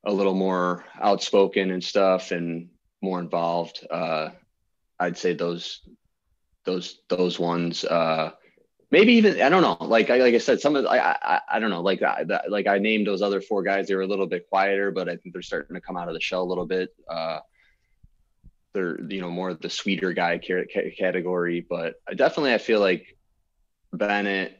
a 0.03 0.11
little 0.13 0.33
more 0.33 0.85
outspoken 0.99 1.71
and 1.71 1.83
stuff 1.83 2.31
and 2.31 2.69
more 3.01 3.19
involved. 3.19 3.85
Uh, 3.89 4.29
I'd 4.99 5.17
say 5.17 5.33
those 5.33 5.81
those 6.65 6.99
those 7.09 7.39
ones. 7.39 7.83
Uh, 7.83 8.31
maybe 8.91 9.13
even 9.13 9.41
I 9.41 9.49
don't 9.49 9.61
know. 9.61 9.77
Like 9.85 10.09
I 10.09 10.17
like 10.17 10.35
I 10.35 10.37
said, 10.37 10.59
some 10.61 10.75
of 10.75 10.83
the, 10.83 10.89
I, 10.89 11.11
I 11.21 11.41
I 11.53 11.59
don't 11.59 11.69
know. 11.69 11.81
Like 11.81 12.01
I 12.03 12.23
that, 12.25 12.51
like 12.51 12.67
I 12.67 12.77
named 12.77 13.07
those 13.07 13.21
other 13.21 13.41
four 13.41 13.63
guys. 13.63 13.87
They 13.87 13.95
were 13.95 14.01
a 14.01 14.07
little 14.07 14.27
bit 14.27 14.47
quieter, 14.49 14.91
but 14.91 15.09
I 15.09 15.15
think 15.15 15.33
they're 15.33 15.41
starting 15.41 15.75
to 15.75 15.81
come 15.81 15.97
out 15.97 16.07
of 16.07 16.13
the 16.13 16.21
shell 16.21 16.43
a 16.43 16.49
little 16.51 16.65
bit. 16.65 16.89
Uh, 17.09 17.39
they're 18.73 19.01
you 19.01 19.21
know 19.21 19.29
more 19.29 19.49
of 19.49 19.59
the 19.61 19.69
sweeter 19.69 20.13
guy 20.13 20.37
ca- 20.37 20.65
ca- 20.71 20.93
category, 20.97 21.65
but 21.67 21.95
I 22.07 22.13
definitely 22.13 22.53
I 22.53 22.57
feel 22.57 22.79
like 22.79 23.17
Bennett, 23.93 24.57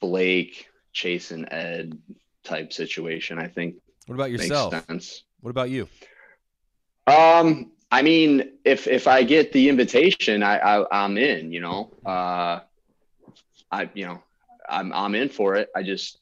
Blake, 0.00 0.68
Chase, 0.92 1.30
and 1.30 1.48
Ed 1.50 1.98
type 2.44 2.72
situation. 2.72 3.38
I 3.38 3.48
think 3.48 3.76
What 4.06 4.14
about 4.14 4.30
yourself? 4.30 4.72
makes 4.72 4.86
sense. 4.86 5.24
What 5.40 5.50
about 5.50 5.70
you? 5.70 5.88
Um, 7.06 7.72
I 7.90 8.02
mean, 8.02 8.58
if 8.64 8.86
if 8.86 9.06
I 9.06 9.22
get 9.22 9.52
the 9.52 9.68
invitation, 9.68 10.42
I, 10.42 10.58
I 10.58 11.04
I'm 11.04 11.16
in. 11.16 11.52
You 11.52 11.60
know, 11.60 11.90
uh, 12.04 12.60
I 13.70 13.90
you 13.94 14.06
know, 14.06 14.22
I'm 14.68 14.92
I'm 14.92 15.14
in 15.14 15.28
for 15.28 15.54
it. 15.56 15.68
I 15.74 15.82
just 15.82 16.18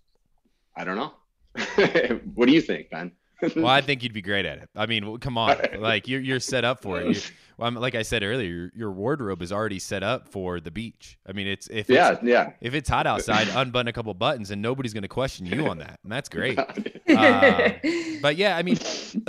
I 0.76 0.84
don't 0.84 0.97
know. 0.97 1.12
what 2.34 2.47
do 2.47 2.53
you 2.53 2.61
think, 2.61 2.90
Ben? 2.90 3.12
Well, 3.55 3.66
I 3.66 3.82
think 3.82 4.03
you'd 4.03 4.14
be 4.14 4.22
great 4.22 4.47
at 4.47 4.59
it. 4.59 4.70
I 4.74 4.86
mean, 4.86 5.18
come 5.18 5.36
on, 5.36 5.59
like 5.78 6.09
you're 6.09 6.22
you're 6.22 6.40
set 6.40 6.64
up 6.64 6.80
for 6.80 7.01
it. 7.01 7.32
Well, 7.59 7.70
like 7.72 7.94
I 7.94 8.03
said 8.03 8.22
earlier, 8.22 8.49
your, 8.49 8.70
your 8.74 8.92
wardrobe 8.92 9.42
is 9.42 9.53
already 9.53 9.78
set 9.78 10.03
up 10.03 10.28
for 10.28 10.59
the 10.59 10.70
beach. 10.70 11.18
I 11.26 11.32
mean, 11.32 11.47
it's 11.47 11.68
if 11.68 11.88
yeah, 11.88 12.12
it's, 12.12 12.22
yeah. 12.22 12.53
if 12.62 12.74
it's 12.74 12.88
hot 12.88 13.07
outside, 13.07 13.49
unbutton 13.49 13.88
a 13.88 13.92
couple 13.92 14.12
buttons, 14.14 14.51
and 14.51 14.62
nobody's 14.62 14.94
going 14.94 15.03
to 15.03 15.09
question 15.09 15.44
you 15.44 15.66
on 15.66 15.78
that, 15.78 16.01
and 16.03 16.11
that's 16.11 16.28
great. 16.28 16.59
Uh, 16.59 17.72
But 18.20 18.36
yeah, 18.36 18.57
I 18.57 18.62
mean, 18.62 18.76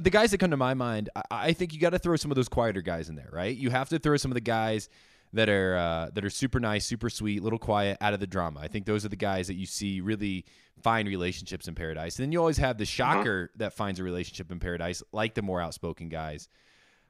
the 0.02 0.10
guys 0.10 0.32
that 0.32 0.40
come 0.40 0.52
to 0.52 0.58
my 0.58 0.74
mind, 0.74 1.10
I, 1.16 1.22
I 1.30 1.54
think 1.54 1.74
you 1.74 1.80
got 1.80 1.92
to 1.92 2.00
throw 2.00 2.16
some 2.16 2.32
of 2.32 2.36
those 2.36 2.50
quieter 2.50 2.82
guys 2.82 3.10
in 3.10 3.16
there, 3.16 3.30
right? 3.32 3.56
You 3.56 3.70
have 3.70 3.90
to 3.90 4.00
throw 4.00 4.18
some 4.18 4.32
of 4.32 4.36
the 4.36 4.42
guys 4.42 4.90
that 5.34 5.50
are 5.50 5.76
uh, 5.78 6.10
that 6.14 6.24
are 6.24 6.30
super 6.30 6.60
nice, 6.60 6.86
super 6.86 7.10
sweet, 7.10 7.44
little 7.44 7.60
quiet, 7.60 7.98
out 8.02 8.14
of 8.14 8.20
the 8.20 8.28
drama. 8.28 8.60
I 8.62 8.68
think 8.68 8.86
those 8.86 9.06
are 9.06 9.10
the 9.10 9.16
guys 9.16 9.48
that 9.48 9.56
you 9.56 9.66
see 9.66 10.02
really 10.02 10.46
find 10.82 11.08
relationships 11.08 11.68
in 11.68 11.76
paradise. 11.76 12.18
And 12.18 12.24
then 12.24 12.32
you 12.32 12.40
always 12.40 12.58
have 12.58 12.78
the 12.78 12.86
shocker 12.86 13.52
that 13.58 13.74
finds 13.74 14.00
a 14.00 14.04
relationship 14.04 14.52
in 14.52 14.60
paradise, 14.60 15.04
like 15.12 15.34
the 15.34 15.42
more 15.42 15.60
outspoken 15.62 16.10
guys. 16.10 16.48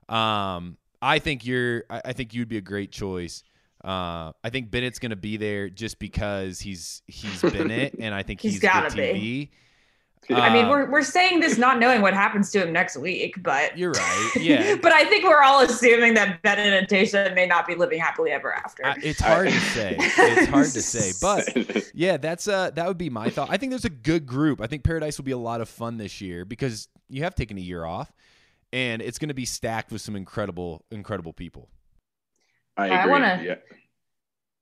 Um, 0.10 0.78
I 1.02 1.20
think 1.20 1.46
you're. 1.46 1.84
I, 1.90 2.02
I 2.06 2.14
think 2.14 2.34
you'd 2.34 2.50
be 2.50 2.58
a 2.58 2.62
great 2.62 2.92
choice. 2.92 3.44
Uh, 3.84 4.32
I 4.44 4.50
think 4.50 4.72
Bennett's 4.72 5.00
going 5.00 5.12
to 5.12 5.16
be 5.16 5.38
there 5.38 5.70
just 5.70 6.00
because 6.00 6.60
he's 6.60 7.02
he's 7.08 7.42
Bennett, 7.54 7.96
and 8.00 8.14
I 8.14 8.24
think 8.24 8.42
He's 8.42 8.54
he's, 8.54 8.62
gotta 8.62 8.96
be. 8.96 9.02
TV. 9.02 9.50
I 10.30 10.52
mean, 10.54 10.66
Uh, 10.66 10.70
we're 10.70 10.92
we're 10.92 11.02
saying 11.04 11.40
this 11.40 11.58
not 11.58 11.80
knowing 11.80 12.02
what 12.02 12.14
happens 12.14 12.52
to 12.52 12.62
him 12.62 12.74
next 12.74 12.98
week, 12.98 13.42
but 13.44 13.78
You're 13.78 13.92
right. 13.92 14.32
Yeah. 14.40 14.76
but 14.82 14.92
I 14.92 15.06
think 15.06 15.24
we're 15.24 15.42
all 15.42 15.62
assuming 15.62 16.14
that 16.16 16.42
Bennett 16.42 16.74
and 16.74 16.88
Tayshia 16.88 17.34
may 17.34 17.46
not 17.48 17.66
be 17.66 17.76
living 17.76 18.00
happily 18.00 18.32
ever 18.32 18.54
after. 18.54 18.86
I- 18.86 18.98
it's 19.02 19.22
hard 19.22 19.48
to 19.50 19.60
say. 19.60 19.96
It's 20.00 20.48
hard 20.50 20.66
to 20.66 20.82
say, 20.82 21.12
but 21.22 21.92
yeah, 21.94 22.18
that's 22.18 22.48
uh 22.48 22.72
that 22.72 22.88
would 22.88 22.98
be 22.98 23.10
my 23.10 23.30
thought. 23.30 23.50
I 23.50 23.58
think 23.58 23.72
there's 23.72 23.86
a 23.86 23.90
good 23.90 24.26
group. 24.26 24.60
I 24.62 24.68
think 24.68 24.84
Paradise 24.84 25.18
will 25.18 25.26
be 25.26 25.32
a 25.32 25.38
lot 25.38 25.62
of 25.62 25.70
fun 25.70 25.98
this 25.98 26.20
year 26.20 26.44
because 26.46 26.90
you 27.10 27.24
have 27.24 27.34
taken 27.36 27.58
a 27.58 27.62
year 27.62 27.86
off, 27.86 28.12
and 28.74 29.02
it's 29.02 29.18
going 29.20 29.30
to 29.30 29.34
be 29.34 29.46
stacked 29.46 29.92
with 29.94 30.02
some 30.02 30.16
incredible, 30.18 30.84
incredible 30.92 31.32
people. 31.32 31.70
I 32.76 32.90
I 32.90 33.08
wanna- 33.08 33.42
yeah. 33.44 33.56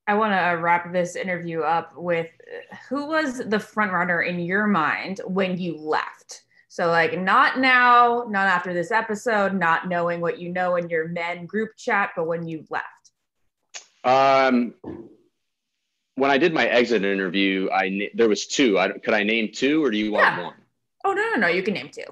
I 0.08 0.14
want 0.14 0.34
to 0.34 0.62
wrap 0.62 0.92
this 0.92 1.16
interview 1.16 1.62
up 1.62 1.96
with 1.96 2.28
uh, 2.28 2.76
who 2.90 3.08
was 3.08 3.40
the 3.40 3.60
front 3.60 3.92
runner 3.92 4.22
in 4.22 4.40
your 4.40 4.68
mind 4.68 5.22
when 5.26 5.58
you 5.58 5.78
left? 5.78 6.44
So, 6.68 6.88
like, 6.88 7.18
not 7.18 7.60
now, 7.60 8.26
not 8.30 8.48
after 8.48 8.74
this 8.74 8.92
episode, 8.92 9.54
not 9.54 9.88
knowing 9.88 10.20
what 10.20 10.40
you 10.40 10.50
know 10.50 10.76
in 10.76 10.90
your 10.90 11.08
men 11.08 11.46
group 11.46 11.70
chat, 11.78 12.12
but 12.16 12.28
when 12.28 12.48
you 12.48 12.66
left. 12.70 13.12
Um, 14.04 14.74
when 16.16 16.32
I 16.32 16.38
did 16.38 16.54
my 16.54 16.68
exit 16.68 17.04
interview, 17.04 17.70
I 17.72 18.10
there 18.14 18.30
was 18.30 18.46
two. 18.46 18.78
I, 18.78 18.90
could 18.90 19.14
I 19.14 19.24
name 19.24 19.50
two, 19.54 19.84
or 19.84 19.90
do 19.90 19.98
you 19.98 20.12
want 20.12 20.26
Yeah. 20.26 20.44
one? 20.44 20.54
Oh 21.06 21.14
no, 21.14 21.32
no, 21.32 21.36
no. 21.36 21.48
You 21.48 21.64
can 21.64 21.74
name 21.74 21.90
two. 21.90 22.06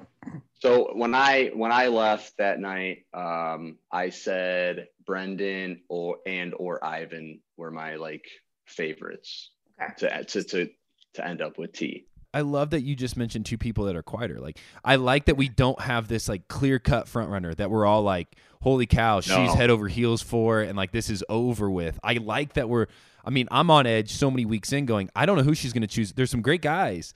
So 0.64 0.92
when 0.94 1.14
I 1.14 1.48
when 1.54 1.72
I 1.72 1.88
left 1.88 2.38
that 2.38 2.58
night, 2.58 3.04
um, 3.12 3.76
I 3.92 4.08
said 4.08 4.86
Brendan 5.04 5.82
or 5.90 6.16
and 6.26 6.54
or 6.56 6.82
Ivan 6.82 7.40
were 7.58 7.70
my 7.70 7.96
like 7.96 8.24
favorites 8.66 9.50
Okay. 9.78 10.22
to 10.22 10.24
to 10.24 10.42
to 10.42 10.70
to 11.14 11.26
end 11.26 11.42
up 11.42 11.58
with 11.58 11.74
T. 11.74 12.06
I 12.32 12.40
love 12.40 12.70
that 12.70 12.80
you 12.80 12.96
just 12.96 13.16
mentioned 13.16 13.44
two 13.44 13.58
people 13.58 13.84
that 13.84 13.94
are 13.94 14.02
quieter. 14.02 14.40
Like 14.40 14.58
I 14.82 14.96
like 14.96 15.26
that 15.26 15.36
we 15.36 15.50
don't 15.50 15.78
have 15.82 16.08
this 16.08 16.30
like 16.30 16.48
clear 16.48 16.78
cut 16.78 17.08
front 17.08 17.28
runner 17.28 17.54
that 17.54 17.70
we're 17.70 17.84
all 17.84 18.02
like, 18.02 18.34
holy 18.62 18.86
cow, 18.86 19.20
she's 19.20 19.36
No. 19.36 19.54
head 19.54 19.68
over 19.68 19.86
heels 19.86 20.22
for, 20.22 20.62
and 20.62 20.78
like 20.78 20.92
this 20.92 21.10
is 21.10 21.22
over 21.28 21.70
with. 21.70 22.00
I 22.02 22.14
like 22.14 22.54
that 22.54 22.70
we're. 22.70 22.86
I 23.22 23.28
mean, 23.28 23.48
I'm 23.50 23.70
on 23.70 23.86
edge 23.86 24.12
so 24.12 24.30
many 24.30 24.46
weeks 24.46 24.72
in, 24.72 24.86
going, 24.86 25.10
I 25.14 25.26
don't 25.26 25.36
know 25.36 25.44
who 25.44 25.54
she's 25.54 25.72
going 25.74 25.82
to 25.82 25.86
choose. 25.86 26.12
There's 26.12 26.30
some 26.30 26.42
great 26.42 26.62
guys, 26.62 27.12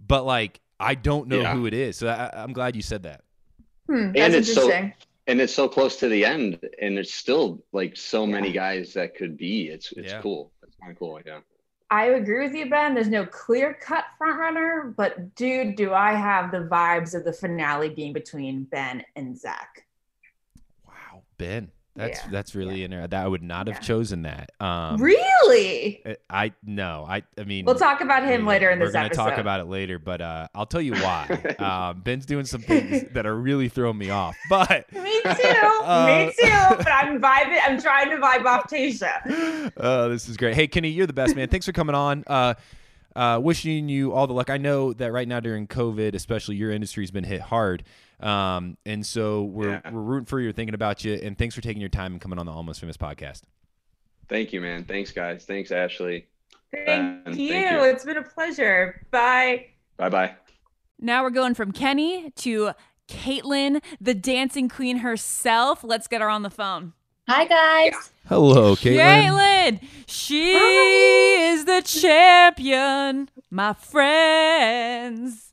but 0.00 0.24
like 0.24 0.60
I 0.80 0.94
don't 0.94 1.28
know 1.28 1.40
Yeah. 1.40 1.54
who 1.54 1.66
it 1.66 1.74
is. 1.74 1.96
So 1.96 2.08
I, 2.08 2.30
I'm 2.42 2.52
glad 2.52 2.76
you 2.76 2.82
said 2.82 3.02
that. 3.04 3.22
Hmm, 3.86 3.94
And 3.94 4.14
that's 4.14 4.34
it's 4.48 4.54
so- 4.54 4.62
interesting. 4.70 4.94
And 5.26 5.42
it's 5.42 5.54
so 5.54 5.68
close 5.68 5.96
to 5.96 6.08
the 6.08 6.24
end, 6.24 6.58
and 6.80 6.96
there's 6.96 7.12
still 7.12 7.62
like 7.72 7.98
so 7.98 8.26
many 8.26 8.50
guys 8.50 8.94
that 8.94 9.14
could 9.14 9.36
be. 9.36 9.68
It's 9.68 9.92
it's 9.92 10.12
Yeah. 10.12 10.22
cool. 10.22 10.52
It's 10.62 10.74
kind 10.76 10.90
of 10.90 10.98
cool. 10.98 11.20
Yeah. 11.26 11.40
I 11.90 12.06
agree 12.06 12.46
with 12.46 12.54
you, 12.54 12.70
Ben. 12.70 12.94
There's 12.94 13.08
no 13.08 13.26
clear 13.26 13.74
cut 13.74 14.04
front 14.16 14.38
runner, 14.38 14.94
but 14.96 15.34
dude, 15.34 15.76
do 15.76 15.92
I 15.92 16.14
have 16.14 16.50
the 16.50 16.60
vibes 16.60 17.14
of 17.14 17.24
the 17.24 17.32
finale 17.34 17.90
being 17.90 18.14
between 18.14 18.64
Ben 18.64 19.04
and 19.16 19.38
Zach? 19.38 19.86
Wow, 20.86 21.22
Ben, 21.36 21.70
that's 21.98 22.20
Yeah. 22.24 22.30
that's 22.30 22.54
really 22.54 22.82
interesting. 22.84 23.10
That 23.10 23.24
I 23.24 23.28
would 23.28 23.42
not 23.42 23.66
have 23.66 23.80
chosen 23.80 24.22
that. 24.22 24.50
Um, 24.60 25.00
really? 25.00 26.02
I- 26.06 26.16
I 26.30 26.52
no, 26.64 27.04
I 27.08 27.22
I 27.38 27.44
mean 27.44 27.64
We'll 27.64 27.74
talk 27.74 28.00
about 28.00 28.24
him 28.24 28.42
Yeah, 28.42 28.48
later 28.48 28.70
in 28.70 28.78
this. 28.78 28.86
we're 28.88 28.92
gonna 28.92 29.06
episode. 29.06 29.30
talk 29.30 29.38
about 29.38 29.60
it 29.60 29.64
later, 29.66 29.98
but 29.98 30.20
uh, 30.20 30.48
I'll 30.54 30.66
tell 30.66 30.80
you 30.80 30.94
why. 30.94 31.54
um, 31.58 32.00
Ben's 32.00 32.24
doing 32.26 32.44
some 32.44 32.60
things 32.62 33.04
that 33.12 33.26
are 33.26 33.34
really 33.36 33.68
throwing 33.68 33.98
me 33.98 34.10
off. 34.10 34.36
But 34.48 34.90
Me 34.92 35.20
too. 35.22 35.80
Uh, 35.84 36.06
Me 36.26 36.32
too. 36.38 36.76
But 36.76 36.88
I'm 36.92 37.20
vibing. 37.20 37.58
I'm 37.64 37.80
trying 37.80 38.10
to 38.10 38.16
vibe 38.16 38.44
off 38.44 38.70
Tayshia. 38.70 39.72
uh, 39.76 40.08
this 40.08 40.28
is 40.28 40.36
great. 40.36 40.54
Hey, 40.54 40.66
Kenny, 40.66 40.88
you're 40.88 41.06
the 41.06 41.12
best 41.12 41.34
man. 41.36 41.48
Thanks 41.48 41.66
for 41.66 41.72
coming 41.72 41.94
on. 41.94 42.24
Uh, 42.26 42.54
uh, 43.16 43.40
wishing 43.42 43.88
you 43.88 44.12
all 44.12 44.26
the 44.26 44.32
luck. 44.32 44.48
I 44.50 44.58
know 44.58 44.92
that 44.92 45.10
right 45.12 45.26
now 45.26 45.40
during 45.40 45.66
COVID, 45.66 46.14
especially 46.14 46.56
your 46.56 46.70
industry's 46.70 47.10
been 47.10 47.24
hit 47.24 47.40
hard, 47.40 47.82
um, 48.20 48.76
and 48.86 49.04
so 49.04 49.44
we're 49.44 49.80
Yeah. 49.84 49.90
we're 49.90 50.00
rooting 50.00 50.26
for 50.26 50.40
you, 50.40 50.52
thinking 50.52 50.74
about 50.74 51.04
you, 51.04 51.14
and 51.14 51.36
thanks 51.38 51.54
for 51.54 51.60
taking 51.60 51.80
your 51.80 51.88
time 51.90 52.12
and 52.12 52.20
coming 52.20 52.38
on 52.38 52.46
the 52.46 52.52
Almost 52.52 52.80
Famous 52.80 52.96
podcast. 52.96 53.42
Thank 54.28 54.52
you, 54.52 54.60
man. 54.60 54.84
Thanks, 54.84 55.10
guys. 55.10 55.44
Thanks, 55.44 55.70
Ashley. 55.72 56.26
Thank 56.72 56.86
Ben, 56.86 57.22
thank 57.24 57.38
you. 57.38 57.54
you. 57.54 57.82
It's 57.84 58.04
been 58.04 58.18
a 58.18 58.22
pleasure. 58.22 59.06
Bye. 59.10 59.66
Bye 59.96 60.08
bye. 60.10 60.34
Now 61.00 61.22
we're 61.22 61.30
going 61.30 61.54
from 61.54 61.72
Kenny 61.72 62.30
to 62.36 62.72
Kaitlyn, 63.08 63.82
the 64.00 64.12
dancing 64.14 64.68
queen 64.68 64.98
herself. 64.98 65.82
Let's 65.82 66.06
get 66.08 66.20
her 66.20 66.28
on 66.28 66.42
the 66.42 66.50
phone. 66.50 66.92
Hi 67.26 67.44
guys. 67.46 68.10
Hello, 68.28 68.74
Kaitlyn. 68.74 68.98
Kaitlyn, 69.80 69.80
she 70.06 70.52
is 70.54 71.64
the 71.64 71.80
champion, 71.82 73.30
my 73.50 73.72
friends. 73.72 75.47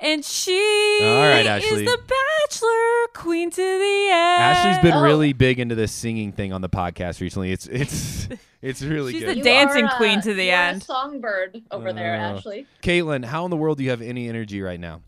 And 0.00 0.24
she 0.24 0.98
All 1.02 1.20
right, 1.22 1.46
is 1.62 1.80
the 1.80 1.98
bachelor 2.06 3.06
queen 3.14 3.50
to 3.50 3.56
the 3.56 4.08
end. 4.12 4.42
Ashley's 4.42 4.78
been 4.82 4.94
Oh. 4.98 5.02
really 5.02 5.32
big 5.32 5.58
into 5.58 5.74
this 5.74 5.92
singing 5.92 6.32
thing 6.32 6.52
on 6.52 6.60
the 6.60 6.68
podcast 6.68 7.20
recently. 7.20 7.52
It's 7.52 7.66
it's 7.66 8.28
it's 8.62 8.82
really 8.82 9.12
She's 9.12 9.24
good. 9.24 9.38
the 9.38 9.42
dancing 9.42 9.88
queen 9.96 10.20
to 10.22 10.34
the 10.34 10.44
you 10.44 10.50
are 10.52 10.54
end. 10.54 10.82
A 10.82 10.84
songbird 10.84 11.62
over 11.70 11.92
there, 11.92 12.14
Uh, 12.16 12.36
Ashley. 12.36 12.66
Kaitlyn, 12.82 13.24
how 13.24 13.44
in 13.44 13.50
the 13.50 13.56
world 13.56 13.78
do 13.78 13.84
you 13.84 13.90
have 13.90 14.02
any 14.02 14.28
energy 14.28 14.60
right 14.60 14.80
now? 14.80 15.00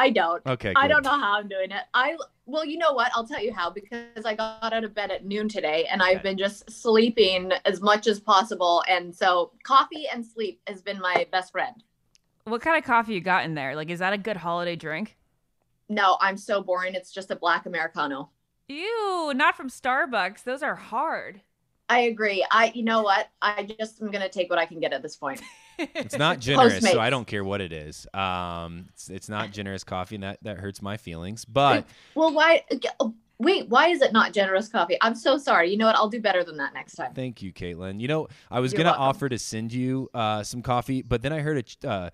I 0.00 0.10
don't. 0.10 0.44
Okay, 0.46 0.72
I 0.76 0.86
good. 0.86 0.94
don't 0.94 1.04
know 1.04 1.18
how 1.18 1.38
I'm 1.38 1.48
doing 1.48 1.70
it. 1.70 1.82
I 1.94 2.16
well, 2.46 2.64
you 2.64 2.78
know 2.78 2.92
what? 2.92 3.10
I'll 3.14 3.26
tell 3.26 3.42
you 3.42 3.52
how 3.52 3.68
because 3.70 4.24
I 4.24 4.34
got 4.34 4.72
out 4.72 4.84
of 4.84 4.94
bed 4.94 5.10
at 5.10 5.24
noon 5.26 5.48
today 5.48 5.86
and 5.90 6.02
I've 6.02 6.22
been 6.22 6.38
just 6.38 6.70
sleeping 6.70 7.52
as 7.66 7.80
much 7.80 8.06
as 8.06 8.20
possible 8.20 8.82
and 8.88 9.14
so 9.14 9.52
coffee 9.64 10.06
and 10.12 10.24
sleep 10.24 10.60
has 10.66 10.80
been 10.80 10.98
my 10.98 11.26
best 11.30 11.52
friend. 11.52 11.74
What 12.48 12.62
kind 12.62 12.76
of 12.76 12.84
coffee 12.84 13.14
you 13.14 13.20
got 13.20 13.44
in 13.44 13.54
there? 13.54 13.76
Like, 13.76 13.90
is 13.90 13.98
that 13.98 14.12
a 14.12 14.18
good 14.18 14.36
holiday 14.36 14.76
drink? 14.76 15.16
No, 15.88 16.18
I'm 16.20 16.36
so 16.36 16.62
boring. 16.62 16.94
It's 16.94 17.12
just 17.12 17.30
a 17.30 17.36
black 17.36 17.66
americano. 17.66 18.30
Ew, 18.68 19.32
not 19.34 19.56
from 19.56 19.68
Starbucks. 19.70 20.44
Those 20.44 20.62
are 20.62 20.74
hard. 20.74 21.40
I 21.88 22.00
agree. 22.00 22.44
I 22.50 22.70
you 22.74 22.82
know 22.82 23.02
what? 23.02 23.28
I 23.40 23.62
just 23.78 24.02
am 24.02 24.10
going 24.10 24.22
to 24.22 24.28
take 24.28 24.50
what 24.50 24.58
I 24.58 24.66
can 24.66 24.80
get 24.80 24.92
at 24.92 25.02
this 25.02 25.16
point. 25.16 25.40
It's 25.80 26.18
not 26.18 26.40
generous, 26.40 26.82
so 26.90 26.98
I 26.98 27.08
don't 27.08 27.24
care 27.24 27.44
what 27.44 27.60
it 27.60 27.72
is. 27.72 28.04
Um, 28.12 28.86
it's, 28.88 29.08
it's 29.10 29.28
not 29.28 29.52
generous 29.52 29.84
coffee, 29.84 30.16
and 30.16 30.24
that, 30.24 30.42
that 30.42 30.58
hurts 30.58 30.82
my 30.82 30.96
feelings. 30.96 31.44
But 31.44 31.86
Well, 32.16 32.34
why 32.34 32.64
Wait, 33.38 33.68
why 33.68 33.86
is 33.88 34.02
it 34.02 34.12
not 34.12 34.32
generous 34.32 34.66
coffee? 34.66 34.96
I'm 35.00 35.14
so 35.14 35.38
sorry. 35.38 35.70
You 35.70 35.76
know 35.76 35.86
what? 35.86 35.94
I'll 35.94 36.08
do 36.08 36.20
better 36.20 36.42
than 36.42 36.56
that 36.56 36.74
next 36.74 36.96
time. 36.96 37.14
thank 37.14 37.42
you, 37.42 37.52
Kaitlyn. 37.52 38.00
You 38.00 38.08
know, 38.08 38.28
I 38.50 38.58
was 38.58 38.72
You're 38.72 38.78
gonna 38.78 38.90
welcome. 38.90 39.04
offer 39.04 39.28
to 39.28 39.38
send 39.38 39.72
you 39.72 40.10
uh, 40.12 40.42
some 40.42 40.62
coffee, 40.62 41.02
but 41.02 41.22
then 41.22 41.32
I 41.32 41.40
heard 41.40 41.64
a 41.84 41.88
uh, 41.88 42.10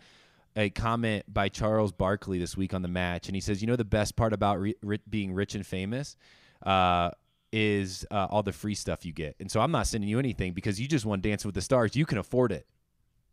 a 0.57 0.71
comment 0.71 1.25
by 1.33 1.49
Charles 1.49 1.93
Barkley 1.93 2.39
this 2.39 2.57
week 2.57 2.75
on 2.75 2.83
the 2.83 2.89
match, 2.89 3.29
and 3.29 3.35
he 3.35 3.41
says, 3.41 3.61
"You 3.61 3.67
know, 3.67 3.77
the 3.77 3.85
best 3.85 4.17
part 4.17 4.33
about 4.33 4.61
re- 4.61 4.77
ri- 4.83 5.01
being 5.09 5.33
rich 5.35 5.55
and 5.55 5.67
famous." 5.67 6.17
Uh, 6.65 7.11
is 7.57 8.05
uh, 8.11 8.27
all 8.31 8.43
the 8.43 8.53
free 8.53 8.75
stuff 8.75 9.05
you 9.07 9.13
get, 9.13 9.37
and 9.39 9.49
so 9.51 9.61
I'm 9.61 9.71
not 9.71 9.87
sending 9.87 10.11
you 10.11 10.19
anything 10.19 10.55
because 10.55 10.81
you 10.81 10.89
just 10.89 11.07
won 11.07 11.21
Dancing 11.21 11.47
with 11.49 11.55
the 11.55 11.63
Stars. 11.63 11.95
You 11.95 12.05
can 12.05 12.19
afford 12.19 12.51
it. 12.51 12.67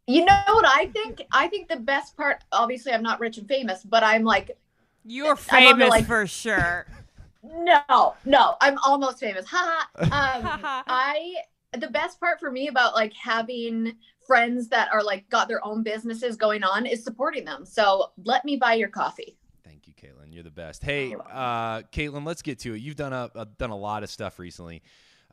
You 0.06 0.26
know 0.26 0.40
what 0.48 0.66
I 0.68 0.88
think? 0.94 1.24
I 1.32 1.48
think 1.48 1.70
the 1.70 1.78
best 1.78 2.16
part, 2.18 2.44
obviously, 2.52 2.92
I'm 2.92 3.02
not 3.02 3.20
rich 3.20 3.38
and 3.40 3.48
famous, 3.48 3.84
but 3.84 4.04
I'm 4.04 4.24
like, 4.24 4.52
You're 5.06 5.38
I'm 5.50 5.68
on 5.68 5.80
the, 5.80 5.86
famous 5.86 5.90
like- 5.90 6.06
for 6.06 6.28
sure. 6.28 6.86
no, 7.44 8.14
no, 8.26 8.56
I'm 8.62 8.78
almost 8.86 9.20
famous. 9.20 9.46
Ha 9.48 9.90
ha. 9.96 10.00
Um, 10.04 10.84
I, 10.88 11.36
the 11.80 11.88
best 11.88 12.20
part 12.20 12.40
for 12.40 12.52
me 12.52 12.68
about 12.68 12.94
like 12.94 13.14
having 13.14 13.94
friends 14.32 14.70
that 14.70 14.88
are 14.94 15.04
like 15.04 15.28
got 15.30 15.50
their 15.50 15.60
own 15.66 15.84
businesses 15.84 16.38
going 16.38 16.64
on 16.64 16.86
is 16.86 17.04
supporting 17.04 17.44
them. 17.44 17.66
So 17.66 18.12
let 18.24 18.46
me 18.46 18.56
buy 18.56 18.76
your 18.76 18.88
coffee. 18.88 19.36
Thank 19.66 19.88
you, 19.88 19.94
Kaitlyn. 19.94 20.34
You're 20.34 20.44
the 20.44 20.50
best. 20.50 20.82
Hey, 20.82 21.14
uh, 21.14 21.82
Kaitlyn, 21.92 22.26
let's 22.26 22.42
get 22.42 22.60
to 22.60 22.74
it. 22.74 22.78
You've 22.78 22.96
done 22.96 23.12
a, 23.12 23.30
a 23.36 23.46
done 23.46 23.72
a 23.72 23.76
lot 23.76 24.04
of 24.04 24.10
stuff 24.10 24.40
recently. 24.40 24.84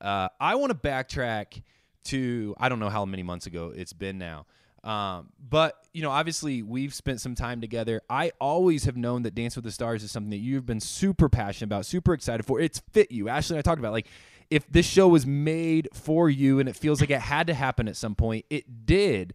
Uh, 0.00 0.30
I 0.40 0.56
want 0.56 0.72
to 0.72 0.76
backtrack 0.76 1.62
to 2.06 2.56
I 2.58 2.68
don't 2.68 2.80
know 2.80 2.88
how 2.88 3.04
many 3.04 3.22
months 3.22 3.46
ago 3.46 3.72
it's 3.72 3.92
been 3.92 4.18
now. 4.18 4.46
Um, 4.82 5.28
but 5.38 5.76
you 5.92 6.02
know, 6.02 6.10
obviously 6.10 6.62
we've 6.62 6.92
spent 6.92 7.20
some 7.20 7.36
time 7.36 7.60
together. 7.60 8.02
I 8.10 8.32
always 8.40 8.84
have 8.84 8.96
known 8.96 9.22
that 9.22 9.34
Dance 9.36 9.54
with 9.54 9.64
the 9.64 9.70
Stars 9.70 10.02
is 10.02 10.10
something 10.10 10.30
that 10.30 10.38
you've 10.38 10.66
been 10.66 10.80
super 10.80 11.28
passionate 11.28 11.68
about, 11.68 11.86
super 11.86 12.14
excited 12.14 12.44
for. 12.46 12.60
It's 12.60 12.80
fit 12.92 13.12
you. 13.12 13.28
Ashley 13.28 13.54
and 13.54 13.58
I 13.60 13.62
talked 13.62 13.78
about 13.78 13.92
like 13.92 14.08
if 14.50 14.66
this 14.68 14.86
show 14.86 15.08
was 15.08 15.26
made 15.26 15.88
for 15.92 16.30
you 16.30 16.58
and 16.58 16.68
it 16.68 16.76
feels 16.76 17.00
like 17.00 17.10
it 17.10 17.20
had 17.20 17.46
to 17.48 17.54
happen 17.54 17.88
at 17.88 17.96
some 17.96 18.14
point, 18.14 18.46
it 18.50 18.86
did. 18.86 19.34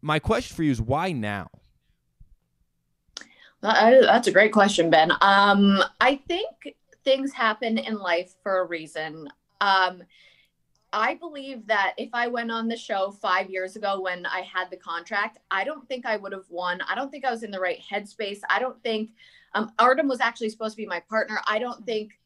My 0.00 0.18
question 0.18 0.56
for 0.56 0.62
you 0.62 0.70
is 0.70 0.80
why 0.80 1.12
now? 1.12 1.50
That's 3.60 4.26
a 4.26 4.32
great 4.32 4.52
question, 4.52 4.88
Ben. 4.88 5.12
Um, 5.20 5.82
I 6.00 6.16
think 6.26 6.74
things 7.04 7.32
happen 7.32 7.76
in 7.76 7.98
life 7.98 8.34
for 8.42 8.60
a 8.60 8.64
reason. 8.64 9.28
Um, 9.60 10.02
I 10.92 11.14
believe 11.14 11.66
that 11.66 11.94
if 11.98 12.08
I 12.12 12.26
went 12.26 12.50
on 12.50 12.66
the 12.66 12.76
show 12.76 13.10
five 13.10 13.50
years 13.50 13.76
ago 13.76 14.00
when 14.00 14.26
I 14.26 14.40
had 14.40 14.70
the 14.70 14.76
contract, 14.76 15.38
I 15.50 15.64
don't 15.64 15.86
think 15.86 16.06
I 16.06 16.16
would 16.16 16.32
have 16.32 16.48
won. 16.48 16.80
I 16.88 16.94
don't 16.94 17.10
think 17.10 17.24
I 17.24 17.30
was 17.30 17.42
in 17.42 17.50
the 17.50 17.60
right 17.60 17.78
headspace. 17.78 18.40
I 18.48 18.58
don't 18.58 18.82
think 18.82 19.10
um, 19.54 19.70
Artem 19.78 20.08
was 20.08 20.20
actually 20.20 20.48
supposed 20.48 20.72
to 20.72 20.82
be 20.82 20.86
my 20.86 21.00
partner. 21.00 21.40
I 21.46 21.58
don't 21.58 21.84
think 21.84 22.18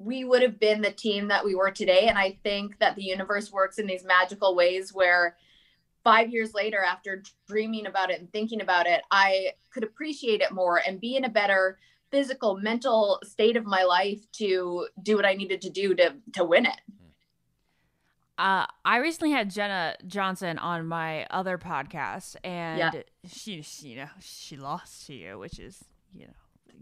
we 0.00 0.24
would 0.24 0.40
have 0.40 0.58
been 0.58 0.80
the 0.80 0.90
team 0.90 1.28
that 1.28 1.44
we 1.44 1.54
were 1.54 1.70
today. 1.70 2.08
And 2.08 2.16
I 2.18 2.38
think 2.42 2.78
that 2.78 2.96
the 2.96 3.02
universe 3.04 3.52
works 3.52 3.78
in 3.78 3.86
these 3.86 4.02
magical 4.02 4.56
ways 4.56 4.94
where 4.94 5.36
five 6.02 6.30
years 6.30 6.54
later, 6.54 6.82
after 6.82 7.22
dreaming 7.46 7.84
about 7.86 8.10
it 8.10 8.18
and 8.18 8.32
thinking 8.32 8.62
about 8.62 8.86
it, 8.86 9.02
I 9.10 9.52
could 9.72 9.84
appreciate 9.84 10.40
it 10.40 10.52
more 10.52 10.80
and 10.84 10.98
be 10.98 11.16
in 11.16 11.24
a 11.24 11.28
better 11.28 11.78
physical, 12.10 12.56
mental 12.56 13.20
state 13.24 13.58
of 13.58 13.66
my 13.66 13.82
life 13.84 14.20
to 14.32 14.88
do 15.02 15.16
what 15.16 15.26
I 15.26 15.34
needed 15.34 15.60
to 15.60 15.70
do 15.70 15.94
to 15.94 16.14
to 16.32 16.44
win 16.44 16.64
it. 16.64 16.80
Uh, 18.38 18.64
I 18.86 18.96
recently 18.96 19.32
had 19.32 19.50
Jenna 19.50 19.96
Johnson 20.06 20.58
on 20.58 20.86
my 20.86 21.26
other 21.26 21.58
podcast, 21.58 22.36
and 22.42 22.78
Yeah. 22.78 23.02
she, 23.30 23.60
she, 23.60 23.88
you 23.88 23.96
know, 23.96 24.08
she 24.18 24.56
lost 24.56 25.06
to 25.08 25.14
you, 25.14 25.38
which 25.38 25.58
is, 25.58 25.84
you 26.14 26.26
know, 26.26 26.32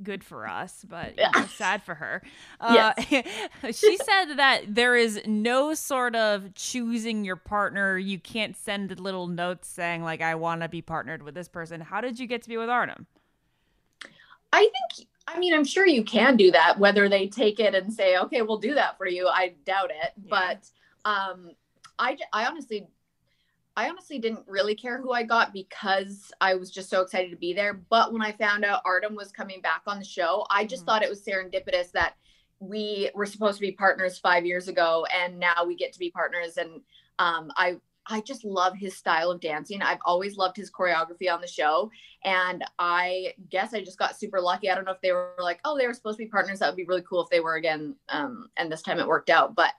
good 0.02 0.24
for 0.24 0.46
us, 0.46 0.84
but 0.88 1.16
you 1.16 1.24
know, 1.34 1.46
sad 1.46 1.82
for 1.82 1.94
her. 1.94 2.22
Uh, 2.60 2.92
she 3.72 3.96
said 3.96 4.34
that 4.36 4.62
there 4.66 4.96
is 4.96 5.20
no 5.26 5.74
sort 5.74 6.16
of 6.16 6.54
choosing 6.54 7.24
your 7.24 7.36
partner. 7.36 7.96
You 7.96 8.18
can't 8.18 8.56
send 8.56 8.98
little 8.98 9.28
notes 9.28 9.68
saying 9.68 10.02
like, 10.02 10.20
"I 10.20 10.34
want 10.34 10.62
to 10.62 10.68
be 10.68 10.82
partnered 10.82 11.22
with 11.22 11.34
this 11.34 11.48
person." 11.48 11.80
How 11.80 12.00
did 12.00 12.18
you 12.18 12.26
get 12.26 12.42
to 12.42 12.48
be 12.48 12.56
with 12.56 12.68
Artem? 12.68 13.06
I 14.52 14.60
think 14.60 15.08
I 15.28 15.38
mean, 15.38 15.54
I'm 15.54 15.64
sure 15.64 15.86
you 15.86 16.04
can 16.04 16.36
do 16.36 16.50
that. 16.52 16.78
Whether 16.78 17.08
they 17.08 17.26
take 17.26 17.60
it 17.60 17.74
and 17.74 17.92
say, 17.92 18.16
"Okay, 18.16 18.42
we'll 18.42 18.58
do 18.58 18.74
that 18.74 18.96
for 18.96 19.06
you," 19.06 19.28
I 19.28 19.54
doubt 19.64 19.90
it. 19.90 20.12
Yeah. 20.24 20.28
But 20.30 20.70
um, 21.08 21.50
I, 21.98 22.16
I 22.32 22.46
honestly, 22.46 22.86
I 23.78 23.88
honestly 23.88 24.18
didn't 24.18 24.42
really 24.48 24.74
care 24.74 25.00
who 25.00 25.12
I 25.12 25.22
got 25.22 25.52
because 25.52 26.32
I 26.40 26.56
was 26.56 26.68
just 26.68 26.90
so 26.90 27.00
excited 27.00 27.30
to 27.30 27.36
be 27.36 27.52
there. 27.52 27.74
But 27.74 28.12
when 28.12 28.22
I 28.22 28.32
found 28.32 28.64
out 28.64 28.82
Artem 28.84 29.14
was 29.14 29.30
coming 29.30 29.60
back 29.60 29.82
on 29.86 30.00
the 30.00 30.04
show, 30.04 30.44
I 30.50 30.64
just 30.64 30.82
Mhm. 30.82 30.86
thought 30.86 31.04
it 31.04 31.08
was 31.08 31.24
serendipitous 31.24 31.92
that 31.92 32.16
we 32.58 33.08
were 33.14 33.24
supposed 33.24 33.58
to 33.58 33.60
be 33.60 33.70
partners 33.70 34.18
five 34.18 34.44
years 34.44 34.66
ago, 34.66 35.06
and 35.14 35.38
now 35.38 35.64
we 35.64 35.76
get 35.76 35.92
to 35.92 36.00
be 36.00 36.10
partners. 36.10 36.56
And 36.56 36.82
um, 37.20 37.52
I, 37.56 37.80
I 38.06 38.20
just 38.20 38.44
love 38.44 38.74
his 38.74 38.96
style 38.96 39.30
of 39.30 39.40
dancing. 39.40 39.80
I've 39.80 40.02
always 40.04 40.36
loved 40.36 40.56
his 40.56 40.72
choreography 40.72 41.32
on 41.32 41.40
the 41.40 41.46
show. 41.46 41.88
And 42.24 42.64
I 42.80 43.34
guess 43.48 43.74
I 43.74 43.84
just 43.84 43.98
got 43.98 44.18
super 44.18 44.40
lucky. 44.40 44.68
I 44.68 44.74
don't 44.74 44.86
know 44.86 44.92
if 44.92 45.00
they 45.02 45.12
were 45.12 45.36
like, 45.38 45.60
oh, 45.64 45.78
they 45.78 45.86
were 45.86 45.94
supposed 45.94 46.18
to 46.18 46.24
be 46.24 46.30
partners. 46.30 46.58
That 46.58 46.66
would 46.66 46.76
be 46.76 46.84
really 46.84 47.02
cool 47.02 47.22
if 47.22 47.30
they 47.30 47.38
were 47.38 47.54
again. 47.54 47.94
Um, 48.08 48.50
and 48.56 48.72
this 48.72 48.82
time 48.82 48.98
it 48.98 49.06
worked 49.06 49.30
out. 49.30 49.54
But 49.54 49.72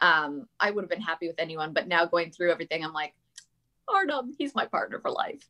um, 0.00 0.48
I 0.60 0.70
would 0.70 0.84
have 0.84 0.90
been 0.90 1.00
happy 1.00 1.28
with 1.28 1.40
anyone. 1.40 1.72
But 1.72 1.88
now 1.88 2.04
going 2.04 2.30
through 2.30 2.52
everything, 2.52 2.84
I'm 2.84 2.92
like, 2.92 3.14
Artem, 3.92 4.34
he's 4.38 4.54
my 4.54 4.66
partner 4.66 4.98
for 5.00 5.10
life. 5.10 5.48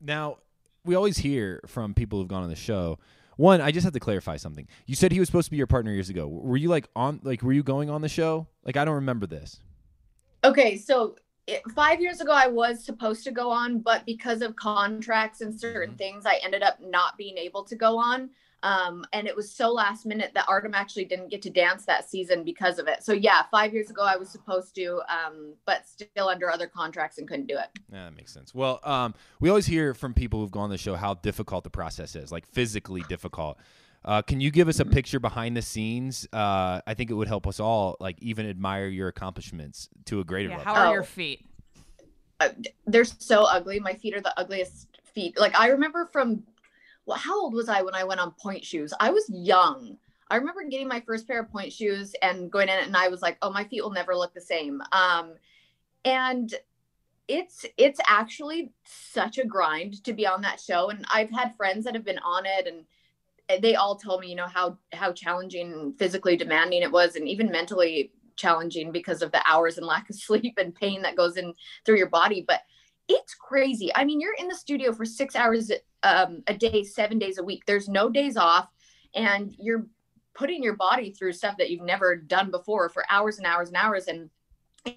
Now, 0.00 0.38
we 0.84 0.94
always 0.94 1.18
hear 1.18 1.60
from 1.66 1.94
people 1.94 2.18
who've 2.18 2.28
gone 2.28 2.42
on 2.42 2.48
the 2.48 2.56
show. 2.56 2.98
One, 3.36 3.60
I 3.60 3.70
just 3.70 3.84
have 3.84 3.92
to 3.94 4.00
clarify 4.00 4.36
something. 4.36 4.66
You 4.86 4.94
said 4.94 5.12
he 5.12 5.18
was 5.20 5.28
supposed 5.28 5.46
to 5.46 5.50
be 5.50 5.56
your 5.56 5.66
partner 5.66 5.92
years 5.92 6.10
ago. 6.10 6.26
Were 6.28 6.56
you 6.56 6.68
like 6.68 6.88
on 6.94 7.20
like 7.22 7.42
were 7.42 7.52
you 7.52 7.62
going 7.62 7.88
on 7.88 8.02
the 8.02 8.08
show? 8.08 8.46
Like 8.64 8.76
I 8.76 8.84
don't 8.84 8.96
remember 8.96 9.26
this. 9.26 9.60
Okay, 10.44 10.76
so 10.76 11.16
it, 11.46 11.62
five 11.74 12.00
years 12.00 12.20
ago, 12.20 12.32
I 12.32 12.48
was 12.48 12.84
supposed 12.84 13.24
to 13.24 13.30
go 13.30 13.50
on, 13.50 13.78
but 13.80 14.04
because 14.06 14.42
of 14.42 14.56
contracts 14.56 15.40
and 15.40 15.58
certain 15.58 15.94
Mhm. 15.94 15.98
things, 15.98 16.26
I 16.26 16.36
ended 16.42 16.62
up 16.62 16.78
not 16.80 17.16
being 17.16 17.36
able 17.38 17.64
to 17.64 17.76
go 17.76 17.98
on. 17.98 18.30
Um, 18.62 19.04
and 19.12 19.26
it 19.26 19.34
was 19.34 19.50
so 19.50 19.70
last 19.72 20.04
minute 20.04 20.32
that 20.34 20.44
Artem 20.48 20.74
actually 20.74 21.06
didn't 21.06 21.28
get 21.28 21.40
to 21.42 21.50
dance 21.50 21.84
that 21.86 22.08
season 22.08 22.44
because 22.44 22.78
of 22.78 22.88
it. 22.88 23.02
So 23.02 23.12
yeah, 23.12 23.42
five 23.50 23.72
years 23.72 23.90
ago 23.90 24.02
I 24.02 24.16
was 24.16 24.28
supposed 24.28 24.74
to, 24.74 25.00
um, 25.08 25.54
but 25.66 25.86
still 25.88 26.28
under 26.28 26.50
other 26.50 26.66
contracts 26.66 27.18
and 27.18 27.26
couldn't 27.26 27.46
do 27.46 27.56
it. 27.56 27.68
Yeah, 27.92 28.04
that 28.04 28.14
makes 28.16 28.32
sense. 28.32 28.54
Well, 28.54 28.80
um, 28.84 29.14
we 29.40 29.48
always 29.48 29.66
hear 29.66 29.94
from 29.94 30.12
people 30.14 30.40
who've 30.40 30.50
gone 30.50 30.64
on 30.64 30.70
the 30.70 30.78
show 30.78 30.94
how 30.94 31.14
difficult 31.14 31.64
the 31.64 31.70
process 31.70 32.14
is, 32.14 32.30
like 32.30 32.46
physically 32.46 33.02
difficult. 33.08 33.58
Uh, 34.04 34.22
can 34.22 34.40
you 34.40 34.50
give 34.50 34.66
us 34.68 34.80
a 34.80 34.84
picture 34.84 35.20
behind 35.20 35.56
the 35.56 35.62
scenes? 35.62 36.26
Uh, 36.32 36.80
I 36.86 36.94
think 36.94 37.10
it 37.10 37.14
would 37.14 37.28
help 37.28 37.46
us 37.46 37.60
all, 37.60 37.96
like 38.00 38.16
even 38.22 38.48
admire 38.48 38.88
your 38.88 39.08
accomplishments 39.08 39.88
to 40.06 40.20
a 40.20 40.24
greater 40.24 40.48
Yeah, 40.50 40.58
level. 40.58 40.74
how 40.74 40.80
are 40.80 40.86
Oh. 40.88 40.92
your 40.94 41.02
feet? 41.02 41.44
They're 42.86 43.04
so 43.04 43.44
ugly. 43.44 43.78
My 43.80 43.92
feet 43.94 44.14
are 44.14 44.20
the 44.22 44.38
ugliest 44.40 44.88
feet. 45.14 45.38
Like 45.38 45.58
I 45.58 45.68
remember 45.68 46.06
from, 46.06 46.42
well, 47.10 47.18
how 47.18 47.40
old 47.40 47.54
was 47.54 47.68
I 47.68 47.82
when 47.82 47.96
I 47.96 48.04
went 48.04 48.20
on 48.20 48.30
pointe 48.40 48.64
shoes? 48.64 48.94
I 49.00 49.10
was 49.10 49.28
young. 49.28 49.96
I 50.30 50.36
remember 50.36 50.62
getting 50.62 50.86
my 50.86 51.00
first 51.00 51.26
pair 51.26 51.40
of 51.40 51.50
pointe 51.50 51.72
shoes 51.72 52.14
and 52.22 52.52
going 52.52 52.68
in 52.68 52.78
it, 52.78 52.86
and 52.86 52.96
I 52.96 53.08
was 53.08 53.20
like, 53.20 53.36
"Oh, 53.42 53.50
my 53.50 53.64
feet 53.64 53.82
will 53.82 53.90
never 53.90 54.14
look 54.14 54.32
the 54.32 54.40
same." 54.40 54.80
Um, 54.92 55.34
and 56.04 56.54
it's 57.26 57.66
it's 57.76 57.98
actually 58.06 58.70
such 58.84 59.38
a 59.38 59.44
grind 59.44 60.04
to 60.04 60.12
be 60.12 60.24
on 60.24 60.42
that 60.42 60.60
show. 60.60 60.90
And 60.90 61.04
I've 61.12 61.32
had 61.32 61.56
friends 61.56 61.84
that 61.84 61.96
have 61.96 62.04
been 62.04 62.20
on 62.20 62.46
it, 62.46 62.68
and 62.68 63.60
they 63.60 63.74
all 63.74 63.96
told 63.96 64.20
me, 64.20 64.28
you 64.28 64.36
know, 64.36 64.46
how 64.46 64.78
how 64.92 65.12
challenging 65.12 65.94
physically 65.98 66.36
demanding 66.36 66.82
it 66.82 66.92
was, 66.92 67.16
and 67.16 67.26
even 67.26 67.50
mentally 67.50 68.12
challenging 68.36 68.92
because 68.92 69.20
of 69.20 69.32
the 69.32 69.42
hours 69.50 69.78
and 69.78 69.86
lack 69.86 70.08
of 70.08 70.14
sleep 70.28 70.54
and 70.58 70.76
pain 70.76 71.02
that 71.02 71.16
goes 71.16 71.36
in 71.36 71.54
through 71.84 71.98
your 71.98 72.08
body. 72.08 72.44
But 72.46 72.60
it's 73.08 73.34
crazy. 73.34 73.90
I 73.96 74.04
mean, 74.04 74.20
you're 74.20 74.36
in 74.38 74.46
the 74.46 74.54
studio 74.54 74.92
for 74.92 75.04
six 75.04 75.34
hours 75.34 75.72
um, 76.02 76.42
a 76.46 76.54
day, 76.54 76.84
seven 76.84 77.18
days 77.18 77.38
a 77.38 77.42
week. 77.42 77.64
There's 77.66 77.88
no 77.88 78.08
days 78.08 78.36
off, 78.36 78.68
and 79.14 79.54
you're 79.58 79.86
putting 80.34 80.62
your 80.62 80.76
body 80.76 81.12
through 81.12 81.32
stuff 81.32 81.56
that 81.58 81.70
you've 81.70 81.82
never 81.82 82.16
done 82.16 82.50
before 82.50 82.88
for 82.88 83.04
hours 83.10 83.38
and 83.38 83.46
hours 83.46 83.68
and 83.68 83.76
hours 83.76 84.06
and 84.06 84.30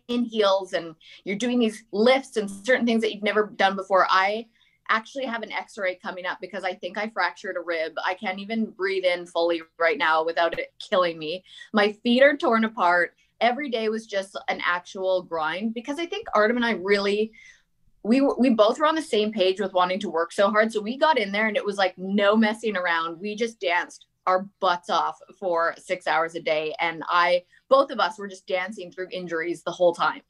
in 0.08 0.24
heels 0.24 0.74
and 0.74 0.96
you're 1.26 1.36
doing 1.36 1.60
these 1.60 1.84
lifts 1.92 2.38
and 2.38 2.50
certain 2.50 2.86
things 2.86 3.02
that 3.02 3.14
you've 3.14 3.24
never 3.24 3.48
done 3.48 3.76
before. 3.76 4.08
I 4.10 4.48
actually 4.90 5.26
have 5.26 5.44
an 5.44 5.52
x-ray 5.52 5.96
coming 5.96 6.26
up 6.26 6.38
because 6.42 6.66
i 6.66 6.74
think 6.74 6.98
i 6.98 7.10
fractured 7.10 7.56
a 7.56 7.62
rib. 7.62 7.94
I 8.06 8.14
can't 8.14 8.40
even 8.40 8.66
breathe 8.66 9.06
in 9.06 9.26
fully 9.26 9.62
right 9.80 9.98
now 9.98 10.24
without 10.26 10.58
it 10.60 10.74
killing 10.80 11.18
me. 11.18 11.44
My 11.72 11.94
feet 11.94 12.22
are 12.22 12.36
torn 12.36 12.66
apart. 12.66 13.16
Every 13.40 13.70
day 13.70 13.90
was 13.90 14.06
just 14.06 14.38
an 14.50 14.62
actual 14.66 15.22
grind 15.24 15.74
because 15.74 16.00
i 16.00 16.06
think 16.06 16.28
artem 16.34 16.58
and 16.58 16.66
i 16.66 16.72
really 16.72 17.32
we 18.04 18.22
were- 18.22 18.36
we 18.38 18.50
both 18.50 18.80
were 18.80 18.86
on 18.86 18.96
the 18.96 19.02
same 19.02 19.32
page 19.32 19.60
with 19.60 19.74
wanting 19.74 20.00
to 20.02 20.10
work 20.10 20.32
so 20.32 20.52
hard. 20.52 20.72
So 20.72 20.82
we 20.82 20.98
got 20.98 21.18
in 21.18 21.32
there 21.32 21.48
and 21.48 21.56
it 21.58 21.66
was 21.66 21.78
like 21.78 21.98
no 21.98 22.36
messing 22.36 22.76
around. 22.76 23.20
We 23.20 23.36
just 23.36 23.60
danced 23.60 24.08
our 24.28 24.48
butts 24.60 24.90
off 24.90 25.18
for 25.40 25.74
six 25.78 26.06
hours 26.08 26.36
a 26.36 26.42
day. 26.42 26.76
And 26.80 27.04
i 27.10 27.44
both 27.70 27.92
of 27.92 28.00
us 28.00 28.20
were 28.20 28.28
just 28.28 28.46
dancing 28.46 28.92
through 28.92 29.08
injuries 29.12 29.64
the 29.64 29.72
whole 29.72 29.94
time. 29.96 30.22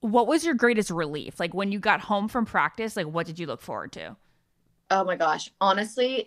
What 0.00 0.26
was 0.26 0.44
your 0.44 0.54
greatest 0.54 0.90
relief? 0.90 1.40
Like 1.40 1.54
when 1.54 1.72
you 1.72 1.78
got 1.78 2.00
home 2.00 2.28
from 2.28 2.44
practice, 2.44 2.96
like 2.96 3.06
what 3.06 3.26
did 3.26 3.38
you 3.38 3.46
look 3.46 3.60
forward 3.60 3.92
to? 3.92 4.16
oh 4.90 5.04
my 5.04 5.16
gosh. 5.16 5.50
Honestly 5.60 6.26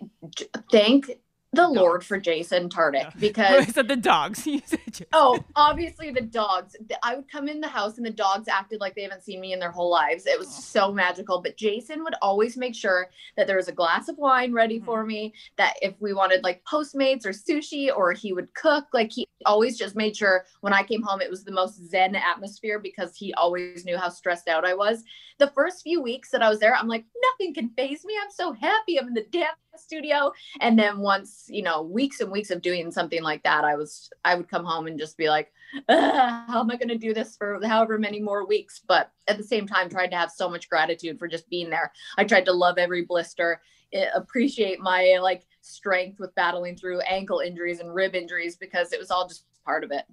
thank 0.70 1.10
the 1.52 1.68
lord 1.68 2.04
for 2.04 2.18
Jason 2.18 2.68
Tartick 2.68 3.12
because 3.18 3.66
I 3.68 3.70
said 3.70 3.88
the 3.88 3.96
dogs. 3.96 4.46
You 4.50 4.60
said 4.64 4.80
you- 4.98 5.06
Oh, 5.12 5.42
obviously 5.56 6.10
the 6.10 6.20
dogs. 6.20 6.76
I 7.02 7.16
would 7.16 7.30
come 7.30 7.48
in 7.48 7.60
the 7.60 7.68
house 7.68 7.96
and 7.96 8.06
the 8.06 8.10
dogs 8.10 8.48
acted 8.48 8.80
like 8.80 8.94
they 8.94 9.02
haven't 9.02 9.22
seen 9.22 9.40
me 9.40 9.52
in 9.52 9.58
their 9.58 9.70
whole 9.70 9.90
lives. 9.90 10.26
It 10.26 10.38
was 10.38 10.48
oh. 10.48 10.60
so 10.60 10.92
magical. 10.92 11.40
But 11.40 11.56
Jason 11.56 12.02
would 12.04 12.14
always 12.22 12.56
make 12.56 12.74
sure 12.74 13.10
that 13.36 13.46
there 13.46 13.56
was 13.56 13.68
a 13.68 13.72
glass 13.72 14.08
of 14.08 14.18
wine 14.18 14.52
ready 14.52 14.76
mm-hmm. 14.76 14.86
for 14.86 15.04
me. 15.04 15.34
That 15.56 15.74
if 15.82 15.94
we 16.00 16.12
wanted 16.12 16.44
like 16.44 16.62
Postmates 16.64 17.24
or 17.24 17.30
sushi 17.30 17.94
or 17.94 18.12
he 18.12 18.32
would 18.32 18.52
cook, 18.54 18.86
like 18.92 19.12
he 19.12 19.26
always 19.46 19.78
just 19.78 19.96
made 19.96 20.16
sure 20.16 20.44
when 20.60 20.72
I 20.72 20.82
came 20.82 21.02
home 21.02 21.20
it 21.20 21.30
was 21.30 21.44
the 21.44 21.52
most 21.52 21.88
zen 21.88 22.14
atmosphere 22.14 22.78
because 22.78 23.16
he 23.16 23.32
always 23.34 23.84
knew 23.84 23.96
how 23.96 24.08
stressed 24.08 24.48
out 24.48 24.64
I 24.64 24.74
was. 24.74 25.02
The 25.38 25.48
first 25.54 25.82
few 25.82 26.02
weeks 26.02 26.30
that 26.30 26.42
I 26.42 26.48
was 26.48 26.60
there, 26.60 26.74
I'm 26.74 26.88
like, 26.88 27.04
nothing 27.32 27.54
can 27.54 27.70
phase 27.70 28.04
me. 28.04 28.14
I'm 28.22 28.30
so 28.30 28.52
happy. 28.52 28.98
I'm 28.98 29.08
in 29.08 29.14
the 29.14 29.26
dance 29.30 29.56
studio. 29.76 30.32
And 30.60 30.78
then 30.78 30.98
once, 30.98 31.46
you 31.48 31.62
know, 31.62 31.82
weeks 31.82 32.20
and 32.20 32.30
weeks 32.30 32.50
of 32.50 32.62
doing 32.62 32.90
something 32.90 33.22
like 33.22 33.42
that, 33.44 33.64
I 33.64 33.76
was, 33.76 34.10
I 34.24 34.34
would 34.34 34.48
come 34.48 34.64
home 34.64 34.86
and 34.86 34.98
just 34.98 35.16
be 35.16 35.28
like, 35.28 35.52
how 35.88 36.60
am 36.60 36.70
I 36.70 36.76
going 36.76 36.88
to 36.88 36.98
do 36.98 37.14
this 37.14 37.36
for 37.36 37.60
however 37.64 37.98
many 37.98 38.20
more 38.20 38.46
weeks? 38.46 38.80
But 38.86 39.10
at 39.28 39.38
the 39.38 39.44
same 39.44 39.66
time, 39.66 39.88
tried 39.88 40.10
to 40.10 40.16
have 40.16 40.30
so 40.30 40.48
much 40.48 40.68
gratitude 40.68 41.18
for 41.18 41.28
just 41.28 41.48
being 41.48 41.70
there. 41.70 41.92
I 42.16 42.24
tried 42.24 42.44
to 42.46 42.52
love 42.52 42.78
every 42.78 43.04
blister, 43.04 43.60
eh, 43.92 44.08
appreciate 44.14 44.80
my 44.80 45.18
like 45.22 45.46
strength 45.60 46.18
with 46.18 46.34
battling 46.34 46.76
through 46.76 47.00
ankle 47.00 47.40
injuries 47.40 47.80
and 47.80 47.94
rib 47.94 48.14
injuries 48.14 48.56
because 48.56 48.92
it 48.92 48.98
was 48.98 49.10
all 49.10 49.28
just 49.28 49.44
part 49.64 49.84
of 49.84 49.90
it. 49.90 50.04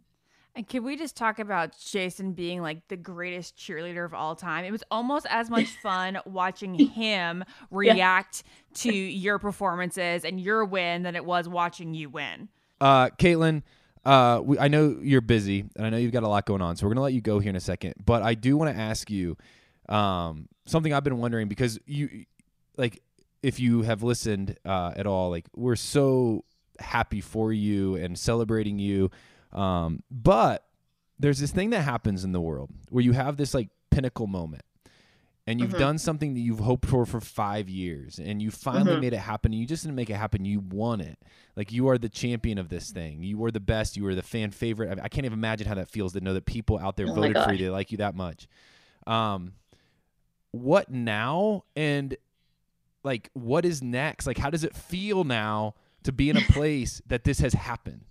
And 0.57 0.67
can 0.67 0.83
we 0.83 0.97
just 0.97 1.15
talk 1.15 1.37
about 1.37 1.77
Jason 1.77 2.33
being 2.33 2.63
like 2.63 2.87
the 2.87 2.97
greatest 2.97 3.55
cheerleader 3.55 4.03
of 4.03 4.15
all 4.15 4.35
time? 4.35 4.65
It 4.65 4.71
was 4.71 4.83
almost 4.89 5.27
as 5.29 5.51
much 5.51 5.67
fun 5.83 6.17
watching 6.25 6.73
him 6.73 7.43
react 7.69 8.41
to 8.75 8.91
your 8.91 9.37
performances 9.37 10.25
and 10.25 10.39
your 10.41 10.65
win 10.65 11.03
than 11.03 11.15
it 11.15 11.23
was 11.23 11.47
watching 11.47 11.93
you 11.93 12.09
win. 12.09 12.49
Uh, 12.81 13.09
Kaitlyn, 13.09 13.61
uh, 14.03 14.41
we, 14.43 14.57
I 14.57 14.67
know 14.67 14.97
you're 14.99 15.21
busy, 15.21 15.65
and 15.75 15.85
I 15.85 15.91
know 15.91 15.97
you've 15.97 16.11
got 16.11 16.23
a 16.23 16.27
lot 16.27 16.47
going 16.47 16.63
on, 16.63 16.75
so 16.75 16.87
we're 16.87 16.93
gonna 16.93 17.03
let 17.03 17.13
you 17.13 17.21
go 17.21 17.37
here 17.37 17.51
in 17.51 17.55
a 17.55 17.59
second. 17.59 17.93
But 18.03 18.23
I 18.23 18.33
do 18.33 18.57
want 18.57 18.75
to 18.75 18.81
ask 18.81 19.11
you 19.11 19.37
um, 19.89 20.47
something 20.65 20.91
I've 20.91 21.03
been 21.03 21.19
wondering 21.19 21.49
because 21.49 21.77
you, 21.85 22.25
like, 22.77 23.03
if 23.43 23.59
you 23.59 23.83
have 23.83 24.03
listened 24.03 24.57
uh, 24.65 24.93
at 24.95 25.05
all, 25.07 25.29
like, 25.29 25.45
we're 25.55 25.75
so 25.75 26.43
happy 26.79 27.21
for 27.21 27.51
you 27.53 27.95
and 27.95 28.17
celebrating 28.17 28.79
you. 28.79 29.09
Um, 29.53 30.03
but 30.11 30.65
there's 31.19 31.39
this 31.39 31.51
thing 31.51 31.71
that 31.71 31.81
happens 31.81 32.23
in 32.23 32.31
the 32.31 32.41
world 32.41 32.69
where 32.89 33.03
you 33.03 33.13
have 33.13 33.37
this 33.37 33.53
like 33.55 33.69
pinnacle 33.89 34.27
moment 34.27 34.61
and 35.47 35.59
you've 35.59 35.71
Mhm. 35.73 35.77
done 35.77 35.97
something 35.97 36.33
that 36.35 36.41
you've 36.41 36.59
hoped 36.59 36.85
for 36.85 37.05
for 37.07 37.19
five 37.21 37.67
years 37.69 38.19
and 38.19 38.39
you 38.41 38.51
finally 38.51 38.97
Mhm. 38.97 39.01
made 39.01 39.13
it 39.13 39.17
happen 39.19 39.53
and 39.53 39.59
you 39.59 39.65
just 39.65 39.81
didn't 39.83 39.95
make 39.95 40.09
it 40.11 40.15
happen. 40.15 40.45
You 40.45 40.59
won 40.59 41.01
it. 41.01 41.17
Like 41.55 41.71
you 41.71 41.87
are 41.87 41.97
the 41.97 42.09
champion 42.09 42.59
of 42.59 42.69
this 42.69 42.91
thing. 42.91 43.23
You 43.23 43.37
were 43.39 43.49
the 43.49 43.59
best. 43.59 43.97
You 43.97 44.03
were 44.03 44.13
the 44.13 44.21
fan 44.21 44.51
favorite. 44.51 44.99
I, 44.99 45.03
I 45.05 45.09
can't 45.09 45.25
even 45.25 45.39
imagine 45.39 45.67
how 45.67 45.73
that 45.75 45.89
feels 45.89 46.13
to 46.13 46.21
know 46.21 46.33
that 46.35 46.45
people 46.45 46.77
out 46.77 46.97
there 46.97 47.07
Oh 47.09 47.13
voted 47.15 47.39
for 47.41 47.51
you. 47.53 47.57
they 47.57 47.69
like 47.69 47.91
you 47.91 47.97
that 47.99 48.13
much. 48.13 48.47
Um 49.07 49.53
what 50.51 50.91
now? 50.91 51.63
And 51.75 52.15
like 53.03 53.29
what 53.33 53.65
is 53.65 53.81
next 53.81 54.27
like 54.27 54.37
how 54.37 54.49
does 54.49 54.63
it 54.63 54.75
feel 54.75 55.23
now 55.23 55.73
to 56.03 56.11
be 56.11 56.29
in 56.29 56.37
a 56.37 56.41
place 56.41 57.01
that 57.07 57.23
this 57.23 57.39
has 57.39 57.53
happened 57.53 58.01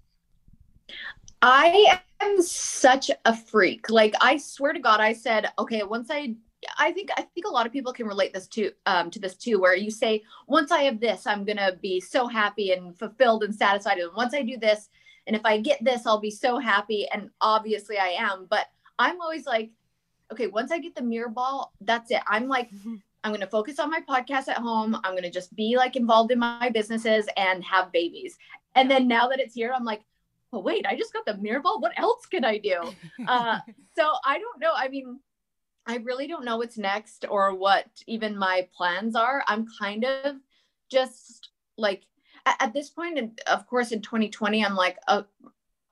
I 1.43 2.01
am 2.21 2.43
such 2.43 3.11
a 3.25 3.37
freak. 3.37 3.91
Like 3.91 4.15
I 4.21 4.37
swear 4.37 4.73
to 4.73 4.81
God, 4.81 5.01
I 5.01 5.13
said, 5.13 5.51
okay, 5.59 5.83
once 5.83 6.09
I 6.11 6.35
I 6.79 6.91
think 6.93 7.11
I 7.17 7.23
think 7.23 7.47
a 7.47 7.51
lot 7.51 7.67
of 7.67 7.73
people 7.73 7.93
can 7.93 8.07
relate 8.07 8.33
this 8.33 8.49
to 8.49 8.73
um 8.87 9.11
to 9.11 9.21
this 9.21 9.37
too, 9.37 9.61
where 9.61 9.77
you 9.77 9.91
say, 9.91 10.23
once 10.47 10.73
I 10.73 10.83
have 10.83 11.01
this, 11.01 11.27
I'm 11.27 11.45
gonna 11.45 11.77
be 11.81 12.01
so 12.01 12.27
happy 12.27 12.73
and 12.73 12.99
fulfilled 12.99 13.45
and 13.45 13.55
satisfied. 13.55 13.99
And 13.99 14.13
once 14.17 14.35
I 14.35 14.43
do 14.43 14.57
this, 14.57 14.89
and 15.27 15.37
if 15.37 15.43
I 15.45 15.61
get 15.61 15.85
this, 15.85 16.07
I'll 16.07 16.21
be 16.21 16.31
so 16.31 16.59
happy. 16.59 17.07
And 17.13 17.31
obviously 17.41 17.99
I 17.99 18.17
am, 18.19 18.47
but 18.49 18.67
I'm 18.99 19.21
always 19.21 19.47
like, 19.47 19.71
okay, 20.33 20.47
once 20.47 20.73
I 20.73 20.79
get 20.79 20.95
the 20.95 21.03
mirror 21.03 21.29
ball, 21.29 21.73
that's 21.81 22.11
it. 22.11 22.23
I'm 22.27 22.49
like, 22.49 22.71
I'm 23.27 23.33
going 23.33 23.41
to 23.41 23.49
focus 23.49 23.81
on 23.81 23.91
my 23.91 24.01
podcast 24.09 24.47
at 24.47 24.59
home. 24.59 24.95
I'm 25.03 25.15
going 25.15 25.25
to 25.25 25.31
just 25.31 25.53
be 25.57 25.77
like 25.77 25.97
involved 25.97 26.31
in 26.31 26.39
my 26.39 26.71
businesses 26.71 27.27
and 27.37 27.65
have 27.65 27.91
babies. 27.91 28.39
And 28.77 28.89
then 28.89 29.09
now 29.09 29.27
that 29.27 29.41
it's 29.41 29.57
here, 29.57 29.73
I'm 29.75 29.85
like, 29.85 30.03
oh, 30.53 30.61
wait, 30.61 30.87
I 30.87 30.95
just 30.95 31.13
got 31.13 31.27
the 31.27 31.37
mirror 31.39 31.59
ball. 31.59 31.81
What 31.81 31.99
else 31.99 32.25
can 32.27 32.45
I 32.45 32.59
do? 32.59 32.81
Uh, 33.27 33.59
so 33.97 34.13
I 34.25 34.39
don't 34.39 34.61
know. 34.61 34.71
I 34.77 34.87
mean, 34.87 35.19
I 35.87 35.97
really 35.97 36.29
don't 36.29 36.45
know 36.45 36.59
what's 36.59 36.79
next 36.79 37.25
or 37.29 37.53
what 37.57 37.87
even 38.07 38.39
my 38.39 38.69
plans 38.77 39.17
are. 39.17 39.43
I'm 39.49 39.67
kind 39.77 40.05
of 40.05 40.37
just 40.89 41.51
like 41.77 42.05
at, 42.45 42.57
at 42.61 42.75
this 42.75 42.91
point, 42.91 43.19
and 43.19 43.41
of 43.49 43.67
course, 43.67 43.91
in 43.91 44.03
2020, 44.03 44.65
I'm 44.65 44.77
like, 44.77 44.99
uh, 45.09 45.23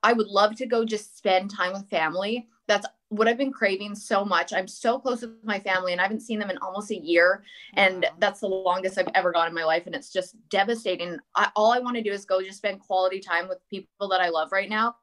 I 0.01 0.13
would 0.13 0.27
love 0.27 0.55
to 0.57 0.65
go 0.65 0.85
just 0.85 1.17
spend 1.17 1.51
time 1.51 1.73
with 1.73 1.89
family. 1.89 2.47
That's 2.67 2.85
what 3.15 3.27
I've 3.27 3.37
been 3.37 3.51
craving 3.51 3.95
so 3.95 4.25
much. 4.25 4.53
I'm 4.53 4.67
so 4.67 4.99
close 4.99 5.21
with 5.21 5.31
my 5.43 5.59
family 5.59 5.91
and 5.91 6.01
I 6.01 6.03
haven't 6.03 6.21
seen 6.21 6.39
them 6.39 6.49
in 6.49 6.57
almost 6.59 6.91
a 6.91 6.99
year. 6.99 7.43
And 7.73 8.05
that's 8.19 8.39
the 8.39 8.47
longest 8.47 8.97
I've 8.97 9.09
ever 9.15 9.31
gone 9.31 9.47
in 9.47 9.53
my 9.53 9.63
life. 9.63 9.83
And 9.85 9.95
it's 9.95 10.11
just 10.11 10.35
devastating. 10.49 11.17
I, 11.35 11.49
all 11.55 11.71
I 11.71 11.79
want 11.79 11.95
to 11.97 12.03
do 12.03 12.11
is 12.11 12.25
go 12.25 12.41
just 12.41 12.57
spend 12.57 12.79
quality 12.79 13.19
time 13.19 13.47
with 13.47 13.59
people 13.69 14.09
that 14.09 14.21
I 14.21 14.29
love 14.29 14.51
right 14.51 14.69
now. 14.69 14.95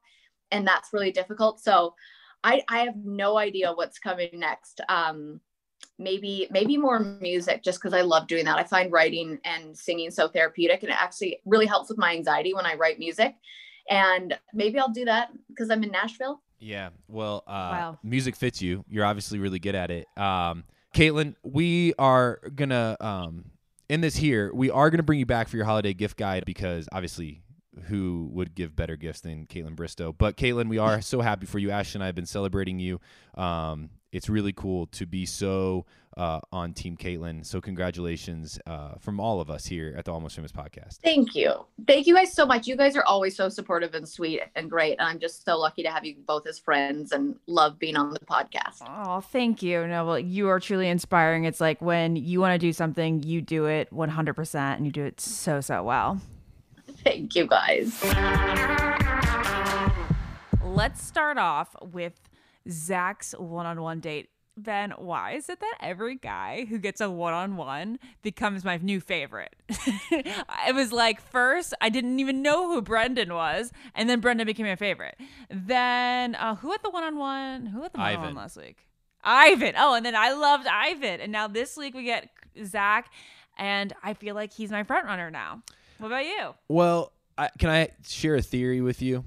And 0.51 0.67
that's 0.67 0.93
really 0.93 1.13
difficult. 1.13 1.61
So 1.61 1.95
I, 2.45 2.63
I 2.69 2.81
have 2.81 2.97
no 2.97 3.39
idea 3.39 3.73
what's 3.73 3.99
coming 3.99 4.31
next. 4.35 4.81
Um, 4.89 5.41
maybe 5.99 6.49
maybe 6.51 6.77
more 6.77 6.99
music 6.99 7.63
just 7.63 7.81
because 7.81 7.95
I 7.95 8.03
love 8.03 8.27
doing 8.27 8.45
that. 8.47 8.59
I 8.59 8.65
find 8.65 8.93
writing 8.93 9.39
and 9.45 9.77
singing 9.77 10.11
so 10.11 10.29
therapeutic 10.29 10.83
and 10.83 10.91
it 10.91 11.01
actually 11.01 11.39
really 11.45 11.67
helps 11.67 11.89
with 11.89 11.99
my 11.99 12.13
anxiety 12.13 12.55
when 12.55 12.67
I 12.67 12.75
write 12.75 12.99
music. 12.99 13.35
And 13.89 14.39
maybe 14.55 14.79
I'll 14.79 14.93
do 14.93 15.05
that 15.05 15.31
because 15.49 15.71
I'm 15.71 15.83
in 15.83 15.91
Nashville. 15.91 16.43
Yeah. 16.63 16.91
Well, 17.09 17.43
uh, 17.47 17.51
Wow. 17.51 17.99
music 18.05 18.37
fits 18.37 18.63
you. 18.63 18.85
You're 18.89 19.05
obviously 19.05 19.39
really 19.41 19.59
good 19.59 19.75
at 19.75 19.91
it. 19.91 20.07
Um, 20.17 20.65
Kaitlyn, 20.95 21.35
we 21.43 21.93
are 21.99 22.41
gonna 22.55 22.97
um, 23.01 23.47
in 23.89 24.01
this 24.01 24.15
here. 24.17 24.53
We 24.55 24.71
are 24.71 24.89
gonna 24.91 25.03
bring 25.03 25.19
you 25.19 25.27
back 25.27 25.49
for 25.49 25.57
your 25.57 25.65
holiday 25.67 25.93
gift 25.93 26.17
guide 26.17 26.45
because 26.47 26.89
obviously, 26.93 27.43
who 27.89 28.29
would 28.33 28.55
give 28.55 28.77
better 28.77 28.97
gifts 28.97 29.23
than 29.23 29.47
Kaitlyn 29.47 29.75
Bristowe? 29.75 30.15
But 30.17 30.37
Kaitlyn, 30.37 30.69
we 30.69 30.79
are 30.79 31.01
so 31.03 31.21
happy 31.21 31.47
for 31.47 31.59
you. 31.59 31.71
Ash 31.71 31.95
and 31.95 32.03
I 32.05 32.07
have 32.07 32.15
been 32.15 32.27
celebrating 32.27 32.79
you. 32.79 33.01
Um, 33.35 33.91
it's 34.13 34.29
really 34.29 34.53
cool 34.53 34.87
to 34.89 35.07
be 35.07 35.27
so 35.27 35.87
uh, 36.17 36.41
on 36.53 36.73
Team 36.75 36.97
Kaitlyn. 36.97 37.45
So 37.45 37.61
congratulations 37.61 38.59
uh, 38.67 38.95
from 39.01 39.21
all 39.21 39.41
of 39.41 39.51
us 39.51 39.65
here 39.65 39.95
at 39.97 40.05
the 40.05 40.13
Almost 40.13 40.37
Famous 40.37 40.53
podcast. 40.53 40.99
Thank 41.03 41.35
you. 41.35 41.53
Thank 41.87 42.07
you 42.07 42.15
guys 42.15 42.33
so 42.33 42.47
much. 42.47 42.67
You 42.67 42.77
guys 42.77 42.97
are 42.97 43.05
always 43.05 43.37
so 43.37 43.49
supportive 43.49 43.95
and 43.95 44.09
sweet 44.09 44.43
and 44.55 44.71
great. 44.71 44.99
And 44.99 45.09
I'm 45.09 45.19
just 45.19 45.45
so 45.45 45.59
lucky 45.59 45.83
to 45.83 45.91
have 45.91 46.05
you 46.05 46.17
both 46.27 46.47
as 46.47 46.59
friends 46.59 47.13
and 47.13 47.37
love 47.47 47.79
being 47.79 47.97
on 47.97 48.13
the 48.13 48.21
podcast. 48.21 48.83
Oh, 48.87 49.21
thank 49.21 49.63
you. 49.63 49.87
No, 49.87 50.05
well, 50.05 50.19
you 50.19 50.49
are 50.49 50.61
truly 50.61 50.89
inspiring. 50.89 51.45
It's 51.45 51.61
like 51.61 51.81
when 51.81 52.17
you 52.17 52.41
want 52.41 52.55
to 52.55 52.59
do 52.59 52.73
something, 52.73 53.23
you 53.23 53.41
do 53.41 53.67
it 53.67 53.91
100% 53.93 54.55
and 54.55 54.87
you 54.87 54.93
do 54.93 55.05
it 55.05 55.21
so, 55.21 55.61
so 55.61 55.83
well. 55.83 56.21
Thank 57.05 57.35
you 57.35 57.47
guys. 57.47 58.03
Let's 60.65 61.03
start 61.03 61.39
off 61.39 61.75
with 61.83 62.15
Zach's 62.69 63.35
one 63.39 63.67
on 63.67 63.81
one 63.81 64.01
date. 64.01 64.29
Ben, 64.57 64.93
why 64.99 65.33
is 65.33 65.49
it 65.49 65.61
that 65.61 65.75
every 65.81 66.15
guy 66.15 66.67
who 66.67 66.79
gets 66.79 67.01
a 67.01 67.09
one 67.09 67.33
on 67.33 67.57
one 67.57 67.99
becomes 68.21 68.65
my 68.65 68.77
new 68.77 69.01
favorite? 69.01 69.57
it 69.71 70.75
was 70.75 70.93
like 70.93 71.23
first, 71.23 71.73
I 71.81 71.89
didn't 71.89 72.21
even 72.21 72.43
know 72.43 72.69
who 72.69 72.83
Brendan 72.83 73.33
was, 73.33 73.73
and 73.95 74.11
then 74.11 74.21
Brendan 74.21 74.47
became 74.47 74.67
my 74.67 74.77
favorite. 74.77 75.17
Then, 75.51 76.35
uh, 76.35 76.57
who 76.57 76.71
had 76.71 76.83
the 76.83 76.91
one 76.91 77.03
on 77.03 77.17
one? 77.17 77.67
Who 77.67 77.83
had 77.83 77.93
the 77.95 77.99
one 77.99 78.15
on 78.15 78.21
one 78.21 78.35
last 78.35 78.57
week? 78.59 78.77
Ivan. 79.25 79.75
Oh, 79.79 79.95
and 79.95 80.05
then 80.05 80.15
I 80.15 80.33
loved 80.33 80.67
Ivan. 80.67 81.21
And 81.21 81.33
now 81.33 81.49
this 81.49 81.77
week 81.77 81.95
we 81.95 82.05
get 82.05 82.29
Zach, 82.65 83.11
and 83.57 83.95
I 84.03 84.15
feel 84.15 84.35
like 84.35 84.53
he's 84.53 84.71
my 84.71 84.83
front 84.83 85.07
runner 85.07 85.31
now. 85.31 85.63
What 85.99 86.09
about 86.09 86.27
you? 86.27 86.55
Well, 86.69 87.13
I, 87.39 87.49
can 87.59 87.71
I 87.71 87.89
share 88.07 88.35
a 88.35 88.43
theory 88.43 88.81
with 88.83 89.01
you? 89.01 89.25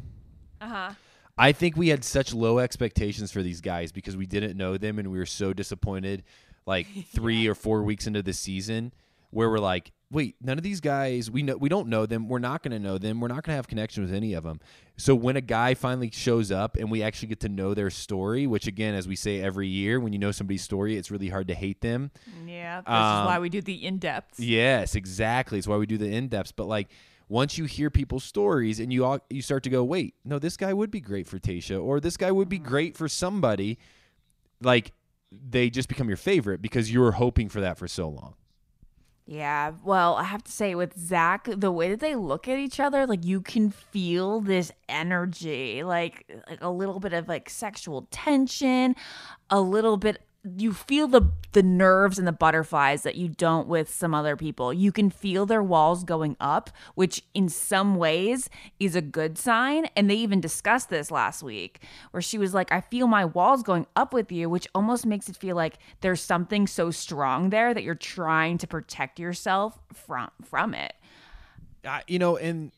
Uh 0.61 0.67
huh. 0.67 0.91
I 1.37 1.51
think 1.51 1.75
we 1.75 1.89
had 1.89 2.03
such 2.03 2.33
low 2.33 2.59
expectations 2.59 3.31
for 3.31 3.43
these 3.43 3.61
guys 3.61 3.91
because 3.91 4.15
we 4.15 4.25
didn't 4.25 4.57
know 4.57 4.77
them 4.77 4.99
and 4.99 5.11
we 5.11 5.17
were 5.17 5.25
so 5.25 5.53
disappointed 5.53 6.23
like 6.65 6.87
3 7.13 7.47
or 7.47 7.55
4 7.55 7.83
weeks 7.83 8.07
into 8.07 8.21
the 8.23 8.33
season 8.33 8.93
where 9.31 9.49
we're 9.49 9.59
like, 9.59 9.91
"Wait, 10.09 10.35
none 10.41 10.57
of 10.57 10.63
these 10.63 10.79
guys, 10.79 11.29
we 11.29 11.43
know 11.43 11.57
we 11.57 11.67
don't 11.67 11.89
know 11.89 12.05
them. 12.05 12.29
We're 12.29 12.39
not 12.39 12.63
going 12.63 12.71
to 12.71 12.79
know 12.79 12.97
them. 12.97 13.19
We're 13.19 13.27
not 13.27 13.43
going 13.43 13.51
to 13.51 13.57
have 13.57 13.67
connection 13.67 14.01
with 14.03 14.13
any 14.13 14.33
of 14.33 14.43
them." 14.45 14.61
So 14.95 15.13
when 15.13 15.35
a 15.35 15.41
guy 15.41 15.73
finally 15.73 16.09
shows 16.09 16.51
up 16.53 16.77
and 16.77 16.89
we 16.89 17.03
actually 17.03 17.27
get 17.27 17.41
to 17.41 17.49
know 17.49 17.73
their 17.73 17.89
story, 17.89 18.47
which 18.47 18.65
again 18.65 18.95
as 18.95 19.09
we 19.09 19.17
say 19.17 19.41
every 19.41 19.67
year, 19.67 19.99
when 19.99 20.13
you 20.13 20.19
know 20.19 20.31
somebody's 20.31 20.63
story, 20.63 20.95
it's 20.95 21.11
really 21.11 21.27
hard 21.27 21.49
to 21.49 21.53
hate 21.53 21.81
them. 21.81 22.11
Yeah, 22.47 22.79
this 22.79 22.87
Um, 22.87 23.23
is 23.23 23.25
why 23.27 23.39
we 23.39 23.49
do 23.49 23.61
the 23.61 23.85
in 23.85 23.97
depth. 23.97 24.39
Yes, 24.39 24.95
exactly. 24.95 25.57
It's 25.57 25.67
why 25.67 25.75
we 25.75 25.85
do 25.85 25.97
the 25.97 26.09
in 26.09 26.29
depths. 26.29 26.53
But 26.53 26.67
like 26.67 26.87
once 27.27 27.57
you 27.57 27.65
hear 27.65 27.89
people's 27.89 28.23
stories 28.23 28.79
and 28.79 28.93
you 28.93 29.03
all 29.03 29.19
you 29.29 29.41
start 29.41 29.63
to 29.63 29.69
go, 29.69 29.83
wait, 29.83 30.15
no, 30.23 30.39
this 30.39 30.57
guy 30.57 30.73
would 30.73 30.91
be 30.91 30.99
great 30.99 31.27
for 31.27 31.39
Tayshia, 31.39 31.81
or 31.81 31.99
this 31.99 32.17
guy 32.17 32.31
would 32.31 32.49
be 32.49 32.59
mm-hmm. 32.59 32.67
great 32.67 32.97
for 32.97 33.07
somebody, 33.07 33.77
like 34.61 34.91
they 35.31 35.69
just 35.69 35.89
become 35.89 36.07
your 36.07 36.17
favorite 36.17 36.61
because 36.61 36.91
you 36.91 36.99
were 37.01 37.13
hoping 37.13 37.49
for 37.49 37.61
that 37.61 37.77
for 37.77 37.87
so 37.87 38.09
long. 38.09 38.35
Yeah, 39.27 39.71
well, 39.83 40.15
I 40.15 40.23
have 40.23 40.43
to 40.43 40.51
say 40.51 40.75
with 40.75 40.95
Zach, 40.99 41.49
the 41.51 41.71
way 41.71 41.89
that 41.89 41.99
they 41.99 42.13
look 42.13 42.47
at 42.47 42.59
each 42.59 42.79
other, 42.79 43.07
like 43.07 43.25
you 43.25 43.41
can 43.41 43.71
feel 43.71 44.39
this 44.39 44.71
energy, 44.87 45.83
like 45.83 46.31
like 46.47 46.59
a 46.61 46.69
little 46.69 46.99
bit 46.99 47.13
of 47.13 47.27
like 47.27 47.49
sexual 47.49 48.07
tension, 48.11 48.95
a 49.49 49.59
little 49.59 49.97
bit 49.97 50.21
you 50.57 50.73
feel 50.73 51.07
the 51.07 51.31
the 51.53 51.63
nerves 51.63 52.19
and 52.19 52.27
the 52.27 52.33
butterflies 52.33 53.03
that 53.03 53.15
you 53.15 53.29
don't 53.29 53.67
with 53.67 53.89
some 53.89 54.13
other 54.13 54.35
people. 54.35 54.73
You 54.73 54.91
can 54.91 55.09
feel 55.09 55.45
their 55.45 55.63
walls 55.63 56.03
going 56.03 56.35
up, 56.39 56.69
which 56.95 57.23
in 57.33 57.49
some 57.49 57.95
ways 57.95 58.49
is 58.79 58.95
a 58.95 59.01
good 59.01 59.37
sign. 59.37 59.85
And 59.95 60.09
they 60.09 60.15
even 60.15 60.41
discussed 60.41 60.89
this 60.89 61.09
last 61.09 61.41
week, 61.41 61.81
where 62.11 62.21
she 62.21 62.37
was 62.37 62.53
like, 62.53 62.71
"I 62.71 62.81
feel 62.81 63.07
my 63.07 63.25
walls 63.25 63.63
going 63.63 63.87
up 63.95 64.13
with 64.13 64.31
you," 64.31 64.49
which 64.49 64.67
almost 64.75 65.05
makes 65.05 65.29
it 65.29 65.37
feel 65.37 65.55
like 65.55 65.77
there's 66.01 66.21
something 66.21 66.67
so 66.67 66.91
strong 66.91 67.49
there 67.49 67.73
that 67.73 67.83
you're 67.83 67.95
trying 67.95 68.57
to 68.59 68.67
protect 68.67 69.19
yourself 69.19 69.79
from 69.93 70.29
from 70.43 70.73
it. 70.73 70.93
I, 71.85 72.03
you 72.07 72.19
know, 72.19 72.37
and 72.37 72.71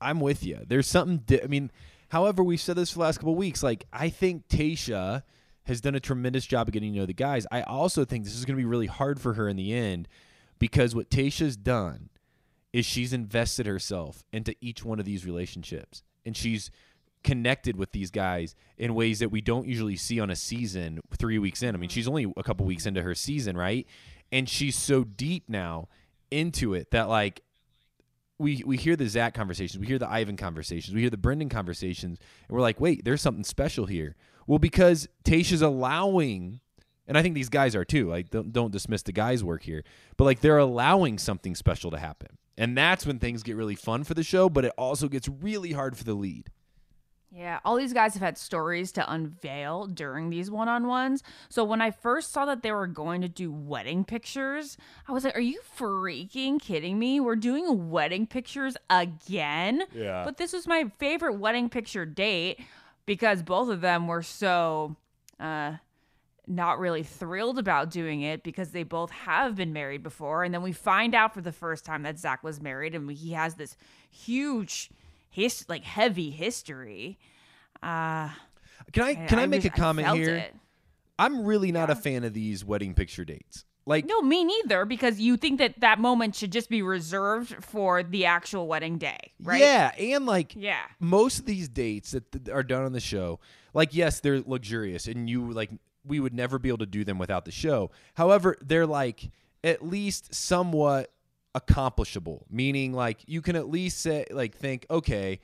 I'm 0.00 0.20
with 0.20 0.44
you. 0.44 0.60
There's 0.66 0.86
something. 0.86 1.18
Di- 1.18 1.42
I 1.42 1.46
mean, 1.46 1.70
however, 2.08 2.42
we've 2.42 2.60
said 2.60 2.76
this 2.76 2.90
for 2.90 2.98
the 2.98 3.04
last 3.04 3.18
couple 3.18 3.34
weeks. 3.34 3.62
Like, 3.62 3.86
I 3.92 4.08
think 4.08 4.48
Tayshia 4.48 5.22
has 5.64 5.80
done 5.80 5.94
a 5.94 6.00
tremendous 6.00 6.46
job 6.46 6.68
of 6.68 6.72
getting 6.72 6.92
to 6.92 7.00
know 7.00 7.06
the 7.06 7.12
guys. 7.12 7.46
I 7.52 7.62
also 7.62 8.04
think 8.04 8.24
this 8.24 8.34
is 8.34 8.44
going 8.44 8.56
to 8.56 8.60
be 8.60 8.66
really 8.66 8.86
hard 8.86 9.20
for 9.20 9.34
her 9.34 9.48
in 9.48 9.56
the 9.56 9.72
end 9.72 10.08
because 10.58 10.94
what 10.94 11.10
Tayshia's 11.10 11.56
done 11.56 12.08
is 12.72 12.86
she's 12.86 13.12
invested 13.12 13.66
herself 13.66 14.24
into 14.32 14.54
each 14.60 14.84
one 14.84 14.98
of 14.98 15.04
these 15.04 15.26
relationships, 15.26 16.02
and 16.24 16.36
she's 16.36 16.70
connected 17.22 17.76
with 17.76 17.92
these 17.92 18.10
guys 18.10 18.54
in 18.76 18.94
ways 18.94 19.20
that 19.20 19.30
we 19.30 19.40
don't 19.40 19.66
usually 19.66 19.96
see 19.96 20.18
on 20.18 20.30
a 20.30 20.36
season 20.36 21.00
three 21.16 21.38
weeks 21.38 21.62
in. 21.62 21.74
I 21.74 21.78
mean, 21.78 21.90
she's 21.90 22.08
only 22.08 22.32
a 22.36 22.42
couple 22.42 22.66
weeks 22.66 22.86
into 22.86 23.02
her 23.02 23.14
season, 23.14 23.56
right? 23.56 23.86
And 24.32 24.48
she's 24.48 24.76
so 24.76 25.04
deep 25.04 25.48
now 25.48 25.88
into 26.30 26.74
it 26.74 26.90
that 26.90 27.08
like 27.08 27.42
we 28.38 28.62
we 28.66 28.76
hear 28.76 28.96
the 28.96 29.08
Zach 29.08 29.34
conversations, 29.34 29.78
we 29.78 29.86
hear 29.86 29.98
the 29.98 30.10
Ivan 30.10 30.36
conversations, 30.36 30.94
we 30.94 31.00
hear 31.00 31.10
the 31.10 31.16
Brendan 31.16 31.48
conversations, 31.48 32.18
and 32.48 32.54
we're 32.54 32.62
like, 32.62 32.80
wait, 32.80 33.04
there's 33.04 33.20
something 33.20 33.44
special 33.44 33.86
here. 33.86 34.16
Well, 34.46 34.58
because 34.58 35.08
Tayshia's 35.24 35.62
allowing, 35.62 36.60
and 37.06 37.16
I 37.16 37.22
think 37.22 37.34
these 37.34 37.48
guys 37.48 37.74
are 37.74 37.84
too. 37.84 38.08
Like, 38.08 38.30
don't, 38.30 38.52
don't 38.52 38.72
dismiss 38.72 39.02
the 39.02 39.12
guys' 39.12 39.44
work 39.44 39.62
here, 39.62 39.84
but 40.16 40.24
like 40.24 40.40
they're 40.40 40.58
allowing 40.58 41.18
something 41.18 41.54
special 41.54 41.90
to 41.90 41.98
happen, 41.98 42.38
and 42.56 42.76
that's 42.76 43.06
when 43.06 43.18
things 43.18 43.42
get 43.42 43.56
really 43.56 43.76
fun 43.76 44.04
for 44.04 44.14
the 44.14 44.22
show. 44.22 44.48
But 44.48 44.64
it 44.64 44.72
also 44.76 45.08
gets 45.08 45.28
really 45.28 45.72
hard 45.72 45.96
for 45.96 46.04
the 46.04 46.14
lead. 46.14 46.50
Yeah, 47.34 47.60
all 47.64 47.76
these 47.76 47.94
guys 47.94 48.12
have 48.12 48.22
had 48.22 48.36
stories 48.36 48.92
to 48.92 49.10
unveil 49.10 49.86
during 49.86 50.28
these 50.28 50.50
one 50.50 50.68
on 50.68 50.86
ones. 50.86 51.22
So 51.48 51.64
when 51.64 51.80
I 51.80 51.90
first 51.90 52.30
saw 52.30 52.44
that 52.44 52.62
they 52.62 52.72
were 52.72 52.86
going 52.86 53.22
to 53.22 53.28
do 53.28 53.50
wedding 53.50 54.04
pictures, 54.04 54.76
I 55.08 55.12
was 55.12 55.24
like, 55.24 55.34
are 55.34 55.40
you 55.40 55.60
freaking 55.78 56.60
kidding 56.60 56.98
me? 56.98 57.20
We're 57.20 57.36
doing 57.36 57.90
wedding 57.90 58.26
pictures 58.26 58.76
again? 58.90 59.84
Yeah. 59.94 60.24
But 60.26 60.36
this 60.36 60.52
was 60.52 60.66
my 60.66 60.90
favorite 60.98 61.38
wedding 61.38 61.70
picture 61.70 62.04
date 62.04 62.60
because 63.06 63.42
both 63.42 63.68
of 63.68 63.80
them 63.80 64.06
were 64.08 64.22
so 64.22 64.96
uh 65.40 65.74
not 66.48 66.78
really 66.80 67.04
thrilled 67.04 67.56
about 67.58 67.88
doing 67.90 68.22
it 68.22 68.42
because 68.42 68.70
they 68.70 68.82
both 68.82 69.10
have 69.12 69.54
been 69.54 69.72
married 69.72 70.02
before. 70.02 70.42
And 70.42 70.52
then 70.52 70.60
we 70.62 70.72
find 70.72 71.14
out 71.14 71.32
for 71.32 71.40
the 71.40 71.52
first 71.52 71.84
time 71.84 72.02
that 72.02 72.18
Zach 72.18 72.42
was 72.42 72.60
married 72.60 72.96
and 72.96 73.08
he 73.12 73.30
has 73.32 73.54
this 73.54 73.76
huge, 74.10 74.90
his 75.30 75.64
like 75.68 75.84
heavy 75.84 76.30
history. 76.30 77.16
Uh, 77.80 78.28
Can 78.92 79.04
I 79.04 79.14
can 79.14 79.38
I, 79.38 79.46
make 79.46 79.62
just- 79.62 79.76
a 79.76 79.80
comment 79.80 80.08
here? 80.16 80.34
it. 80.34 80.54
I'm 81.16 81.44
really 81.44 81.70
not 81.70 81.90
a 81.90 81.94
fan 81.94 82.24
of 82.24 82.34
these 82.34 82.64
wedding 82.64 82.94
picture 82.94 83.24
dates. 83.24 83.64
Like, 83.84 84.04
No, 84.06 84.22
me 84.22 84.44
neither, 84.44 84.84
because 84.84 85.18
you 85.20 85.36
think 85.36 85.58
that 85.58 85.80
that 85.80 85.98
moment 85.98 86.36
should 86.36 86.52
just 86.52 86.70
be 86.70 86.82
reserved 86.82 87.64
for 87.64 88.02
the 88.02 88.26
actual 88.26 88.68
wedding 88.68 88.96
day, 88.98 89.32
right? 89.42 89.60
yeah, 89.60 89.90
and 89.98 90.24
like 90.26 90.54
Yeah. 90.56 90.82
most 91.00 91.40
of 91.40 91.46
these 91.46 91.68
dates 91.68 92.12
that 92.12 92.30
th- 92.30 92.48
are 92.48 92.62
done 92.62 92.84
on 92.84 92.92
the 92.92 93.00
show, 93.00 93.40
like 93.74 93.92
yes, 93.94 94.20
they're 94.20 94.40
luxurious, 94.46 95.06
and 95.08 95.28
you 95.28 95.50
like 95.50 95.70
we 96.04 96.20
would 96.20 96.34
never 96.34 96.58
be 96.58 96.68
able 96.68 96.78
to 96.78 96.86
do 96.86 97.04
them 97.04 97.18
without 97.18 97.44
the 97.44 97.50
show. 97.52 97.90
However, 98.14 98.56
they're 98.60 98.86
like 98.86 99.30
at 99.64 99.84
least 99.84 100.34
somewhat 100.34 101.12
accomplishable. 101.54 102.46
Meaning, 102.50 102.92
like 102.92 103.18
you 103.26 103.40
can 103.42 103.56
at 103.56 103.68
least 103.68 104.00
say, 104.00 104.26
like, 104.30 104.56
think, 104.56 104.86
okay, 104.90 105.40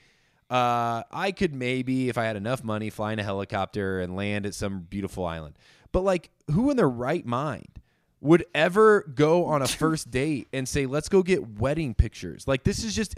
uh, 0.50 1.02
I 1.10 1.32
could 1.32 1.54
maybe, 1.54 2.08
if 2.08 2.16
I 2.18 2.24
had 2.24 2.36
enough 2.36 2.64
money, 2.64 2.90
fly 2.90 3.12
in 3.12 3.18
a 3.18 3.22
helicopter 3.22 4.00
and 4.00 4.16
land 4.16 4.46
at 4.46 4.54
some 4.54 4.80
beautiful 4.80 5.26
island. 5.26 5.56
But 5.92 6.02
like, 6.02 6.30
who 6.50 6.70
in 6.70 6.76
their 6.76 6.88
right 6.88 7.24
mind 7.26 7.68
would 8.20 8.44
ever 8.54 9.02
go 9.14 9.46
on 9.46 9.62
a 9.62 9.68
first 9.68 10.10
date 10.12 10.48
and 10.52 10.68
say, 10.68 10.86
"Let's 10.86 11.08
go 11.08 11.22
get 11.22 11.58
wedding 11.58 11.94
pictures"? 11.94 12.46
Like, 12.48 12.64
this 12.64 12.84
is 12.84 12.94
just 12.94 13.14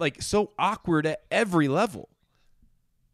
like 0.00 0.22
so 0.22 0.50
awkward 0.58 1.06
at 1.06 1.22
every 1.30 1.68
level. 1.68 2.08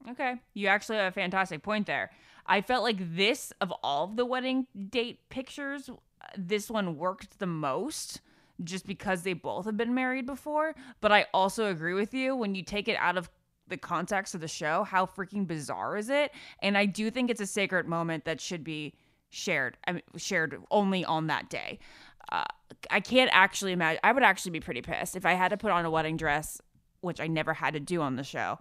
Okay. 0.09 0.37
You 0.55 0.69
actually 0.69 0.99
have 0.99 1.13
a 1.13 1.15
fantastic 1.15 1.63
point 1.63 1.87
there. 1.87 2.11
I 2.47 2.61
felt 2.61 2.85
like 2.85 3.17
this, 3.17 3.53
of 3.61 3.73
all 3.83 4.05
of 4.05 4.17
the 4.17 4.25
wedding 4.25 4.69
date 4.89 5.29
pictures, 5.29 5.91
this 6.39 6.71
one 6.71 6.97
worked 6.97 7.41
the 7.41 7.47
most 7.47 8.21
just 8.63 8.87
because 8.87 9.23
they 9.23 9.33
both 9.33 9.67
have 9.67 9.77
been 9.77 9.95
married 9.95 10.27
before. 10.27 10.75
But 11.01 11.13
I 11.13 11.27
also 11.35 11.67
agree 11.71 11.95
with 11.95 12.15
you 12.15 12.37
when 12.37 12.55
you 12.55 12.63
take 12.63 12.89
it 12.89 12.97
out 12.99 13.19
of 13.19 13.29
the 13.69 13.77
context 13.77 14.35
of 14.35 14.41
the 14.41 14.49
show, 14.49 14.85
how 14.85 15.07
freaking 15.07 15.45
bizarre 15.45 15.97
is 15.97 16.09
it? 16.09 16.33
And 16.63 16.79
I 16.79 16.87
do 16.87 17.11
think 17.11 17.31
it's 17.31 17.41
a 17.41 17.47
sacred 17.47 17.89
moment 17.89 18.25
that 18.25 18.41
should 18.41 18.63
be 18.63 18.95
shared. 19.31 19.77
I 19.87 19.93
mean, 19.93 20.03
shared 20.17 20.57
only 20.71 21.05
on 21.05 21.29
that 21.29 21.49
day. 21.49 21.79
Uh, 22.31 22.45
I 22.91 23.01
can't 23.01 23.31
actually 23.33 23.73
imagine. 23.73 24.01
I 24.03 24.13
would 24.13 24.23
actually 24.23 24.53
be 24.53 24.61
pretty 24.61 24.83
pissed 24.83 25.17
if 25.17 25.25
I 25.25 25.35
had 25.35 25.49
to 25.49 25.57
put 25.57 25.71
on 25.71 25.85
a 25.85 25.91
wedding 25.91 26.17
dress, 26.17 26.61
which 27.01 27.21
I 27.21 27.27
never 27.27 27.55
had 27.55 27.75
to 27.75 27.81
do 27.81 28.03
on 28.03 28.17
the 28.17 28.25
show, 28.25 28.59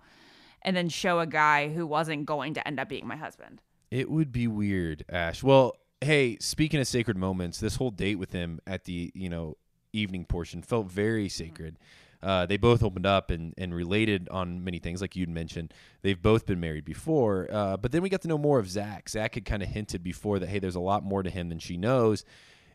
and 0.62 0.76
then 0.76 0.90
show 0.90 1.20
a 1.20 1.28
guy 1.28 1.70
who 1.70 1.88
wasn't 1.88 2.26
going 2.26 2.54
to 2.56 2.68
end 2.68 2.80
up 2.80 2.90
being 2.90 3.08
my 3.08 3.16
husband. 3.16 3.62
It 3.92 4.10
would 4.10 4.32
be 4.32 4.48
weird, 4.48 5.06
Ash. 5.10 5.42
Well, 5.42 5.76
hey, 6.02 6.38
speaking 6.40 6.80
of 6.80 6.88
sacred 6.88 7.18
moments, 7.18 7.60
this 7.60 7.78
whole 7.78 7.92
date 7.92 8.16
with 8.16 8.32
him 8.32 8.60
at 8.68 8.86
the 8.86 9.12
you 9.16 9.30
know 9.30 9.58
evening 9.94 10.26
portion 10.26 10.62
felt 10.62 10.92
very 10.92 11.30
sacred. 11.30 11.78
Uh, 12.22 12.46
they 12.46 12.58
both 12.58 12.84
opened 12.84 13.06
up 13.06 13.32
and, 13.32 13.54
and 13.58 13.74
related 13.74 14.28
on 14.30 14.64
many 14.64 14.80
things, 14.80 15.02
like 15.02 15.16
you'd 15.16 15.30
mentioned. 15.30 15.74
They've 16.02 16.22
both 16.22 16.46
been 16.46 16.60
married 16.60 16.86
before, 16.86 17.48
uh, 17.52 17.78
but 17.78 17.92
then 17.92 18.02
we 18.02 18.10
got 18.10 18.22
to 18.22 18.28
know 18.28 18.38
more 18.38 18.60
of 18.60 18.70
Zach. 18.70 19.10
Zach 19.10 19.36
had 19.36 19.46
kind 19.46 19.62
of 19.62 19.70
hinted 19.70 20.04
before 20.04 20.40
that 20.40 20.48
hey, 20.48 20.60
there's 20.60 20.76
a 20.76 20.80
lot 20.80 21.04
more 21.04 21.24
to 21.24 21.30
him 21.30 21.50
than 21.50 21.60
she 21.60 21.78
knows, 21.78 22.26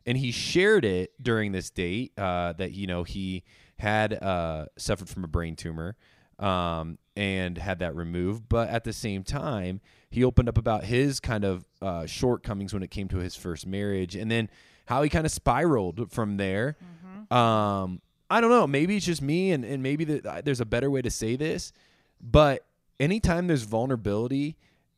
and 0.07 0.17
he 0.17 0.31
shared 0.31 0.85
it 0.85 1.12
during 1.23 1.53
this 1.53 1.71
date 1.71 2.12
uh, 2.19 2.53
that 2.55 2.73
you 2.73 2.87
know 2.87 3.05
he 3.05 3.45
had 3.79 4.12
uh, 4.23 4.67
suffered 4.77 5.09
from 5.09 5.25
a 5.25 5.29
brain 5.29 5.57
tumor 5.57 5.97
um, 6.39 6.99
and 7.17 7.59
had 7.59 7.81
that 7.81 7.95
removed, 7.95 8.49
but 8.49 8.69
at 8.69 8.85
the 8.85 8.93
same 8.93 9.23
time, 9.23 9.81
he 10.11 10.25
opened 10.25 10.49
up 10.49 10.59
about 10.59 10.85
his 10.85 11.21
kind 11.21 11.45
of 11.45 11.65
uh, 11.83 12.07
shortcomings 12.07 12.73
when 12.73 12.83
it 12.83 12.91
came 12.91 13.09
to 13.09 13.19
his 13.19 13.37
first 13.37 13.67
marriage, 13.67 14.17
and 14.17 14.31
then 14.31 14.49
how 14.87 15.03
he 15.03 15.09
kind 15.09 15.27
of 15.27 15.33
spiraled 15.33 16.11
from 16.11 16.37
there. 16.37 16.77
Mm-hmm. 16.83 17.35
Um, 17.35 18.01
I 18.31 18.40
don't 18.40 18.51
know. 18.51 18.66
Maybe 18.66 18.97
it's 18.97 19.07
just 19.07 19.20
me, 19.23 19.51
and, 19.51 19.65
and 19.65 19.82
maybe 19.82 20.05
the, 20.05 20.43
there's 20.44 20.61
a 20.61 20.66
better 20.66 20.90
way 20.90 21.02
to 21.02 21.11
say 21.11 21.36
this. 21.36 21.73
But 22.20 22.65
anytime 23.01 23.47
there's 23.47 23.62
vulnerability 23.62 24.57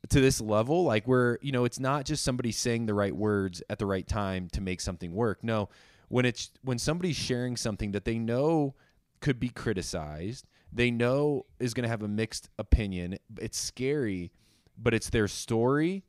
to 0.08 0.20
this 0.20 0.40
level, 0.40 0.84
like 0.84 1.06
where, 1.06 1.38
you 1.40 1.52
know, 1.52 1.64
it's 1.64 1.80
not 1.80 2.04
just 2.04 2.24
somebody 2.24 2.52
saying 2.52 2.86
the 2.86 2.94
right 2.94 3.14
words 3.14 3.62
at 3.70 3.78
the 3.78 3.86
right 3.86 4.06
time 4.06 4.48
to 4.50 4.60
make 4.60 4.80
something 4.80 5.14
work. 5.14 5.42
No, 5.42 5.68
when 6.08 6.26
it's 6.26 6.50
when 6.62 6.78
somebody's 6.78 7.16
sharing 7.16 7.56
something 7.56 7.92
that 7.92 8.04
they 8.04 8.18
know 8.18 8.74
could 9.20 9.40
be 9.40 9.48
criticized, 9.48 10.46
they 10.72 10.90
know 10.90 11.46
is 11.58 11.72
going 11.72 11.84
to 11.84 11.88
have 11.88 12.02
a 12.02 12.08
mixed 12.08 12.50
opinion, 12.58 13.18
it's 13.38 13.58
scary, 13.58 14.32
but 14.76 14.92
it's 14.92 15.10
their 15.10 15.28
story. 15.28 16.04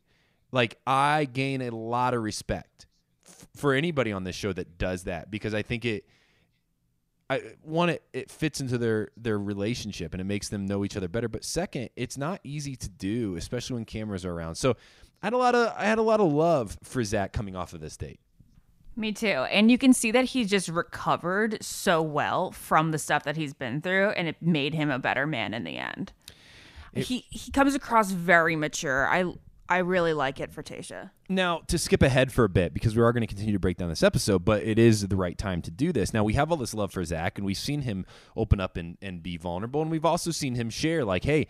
Like 0.51 0.79
I 0.85 1.25
gain 1.25 1.61
a 1.61 1.69
lot 1.69 2.13
of 2.13 2.21
respect 2.21 2.85
f- 3.27 3.47
for 3.55 3.73
anybody 3.73 4.11
on 4.11 4.23
this 4.23 4.35
show 4.35 4.51
that 4.53 4.77
does 4.77 5.03
that 5.03 5.31
because 5.31 5.53
I 5.53 5.61
think 5.61 5.85
it 5.85 6.05
I 7.33 7.41
one 7.61 7.89
it, 7.89 8.03
it 8.13 8.31
fits 8.31 8.61
into 8.61 8.77
their 8.77 9.09
their 9.17 9.37
relationship 9.37 10.13
and 10.13 10.21
it 10.21 10.25
makes 10.25 10.49
them 10.49 10.65
know 10.65 10.83
each 10.85 10.97
other 10.97 11.07
better. 11.07 11.27
But 11.27 11.43
second, 11.43 11.89
it's 11.95 12.17
not 12.17 12.39
easy 12.43 12.75
to 12.75 12.89
do, 12.89 13.35
especially 13.35 13.75
when 13.75 13.85
cameras 13.85 14.25
are 14.25 14.31
around. 14.31 14.55
So 14.55 14.75
I 15.21 15.27
had 15.27 15.33
a 15.33 15.37
lot 15.37 15.55
of 15.55 15.73
I 15.77 15.85
had 15.85 15.97
a 15.97 16.03
lot 16.03 16.19
of 16.19 16.31
love 16.31 16.77
for 16.83 17.03
Zach 17.03 17.33
coming 17.33 17.55
off 17.55 17.73
of 17.73 17.81
this 17.81 17.97
date. 17.97 18.19
Me 18.95 19.11
too. 19.11 19.27
And 19.27 19.71
you 19.71 19.77
can 19.77 19.93
see 19.93 20.11
that 20.11 20.25
he's 20.25 20.49
just 20.49 20.69
recovered 20.69 21.63
so 21.63 22.01
well 22.01 22.51
from 22.51 22.91
the 22.91 22.99
stuff 22.99 23.23
that 23.23 23.35
he's 23.35 23.53
been 23.53 23.81
through 23.81 24.09
and 24.09 24.27
it 24.27 24.35
made 24.41 24.75
him 24.75 24.91
a 24.91 24.99
better 24.99 25.25
man 25.25 25.53
in 25.53 25.63
the 25.63 25.77
end. 25.77 26.13
It, 26.93 27.05
he 27.05 27.25
he 27.29 27.51
comes 27.51 27.73
across 27.73 28.11
very 28.11 28.55
mature. 28.55 29.07
I 29.07 29.33
I 29.73 29.79
really 29.79 30.13
like 30.13 30.39
it 30.39 30.51
for 30.51 30.61
Tayshia. 30.61 31.09
Now, 31.27 31.61
to 31.65 31.79
skip 31.79 32.03
ahead 32.03 32.31
for 32.31 32.43
a 32.43 32.49
bit, 32.49 32.75
because 32.75 32.95
we 32.95 33.01
are 33.01 33.11
going 33.11 33.21
to 33.21 33.27
continue 33.27 33.53
to 33.53 33.59
break 33.59 33.77
down 33.77 33.89
this 33.89 34.03
episode, 34.03 34.45
but 34.45 34.61
it 34.61 34.77
is 34.77 35.07
the 35.07 35.15
right 35.15 35.35
time 35.35 35.63
to 35.63 35.71
do 35.71 35.91
this. 35.91 36.13
Now, 36.13 36.23
we 36.23 36.33
have 36.33 36.51
all 36.51 36.57
this 36.57 36.75
love 36.75 36.93
for 36.93 37.03
Zach, 37.03 37.39
and 37.39 37.45
we've 37.45 37.57
seen 37.57 37.81
him 37.81 38.05
open 38.37 38.59
up 38.59 38.77
and, 38.77 38.99
and 39.01 39.23
be 39.23 39.35
vulnerable, 39.35 39.81
and 39.81 39.89
we've 39.89 40.05
also 40.05 40.29
seen 40.29 40.53
him 40.53 40.69
share, 40.69 41.03
like, 41.03 41.23
hey, 41.23 41.47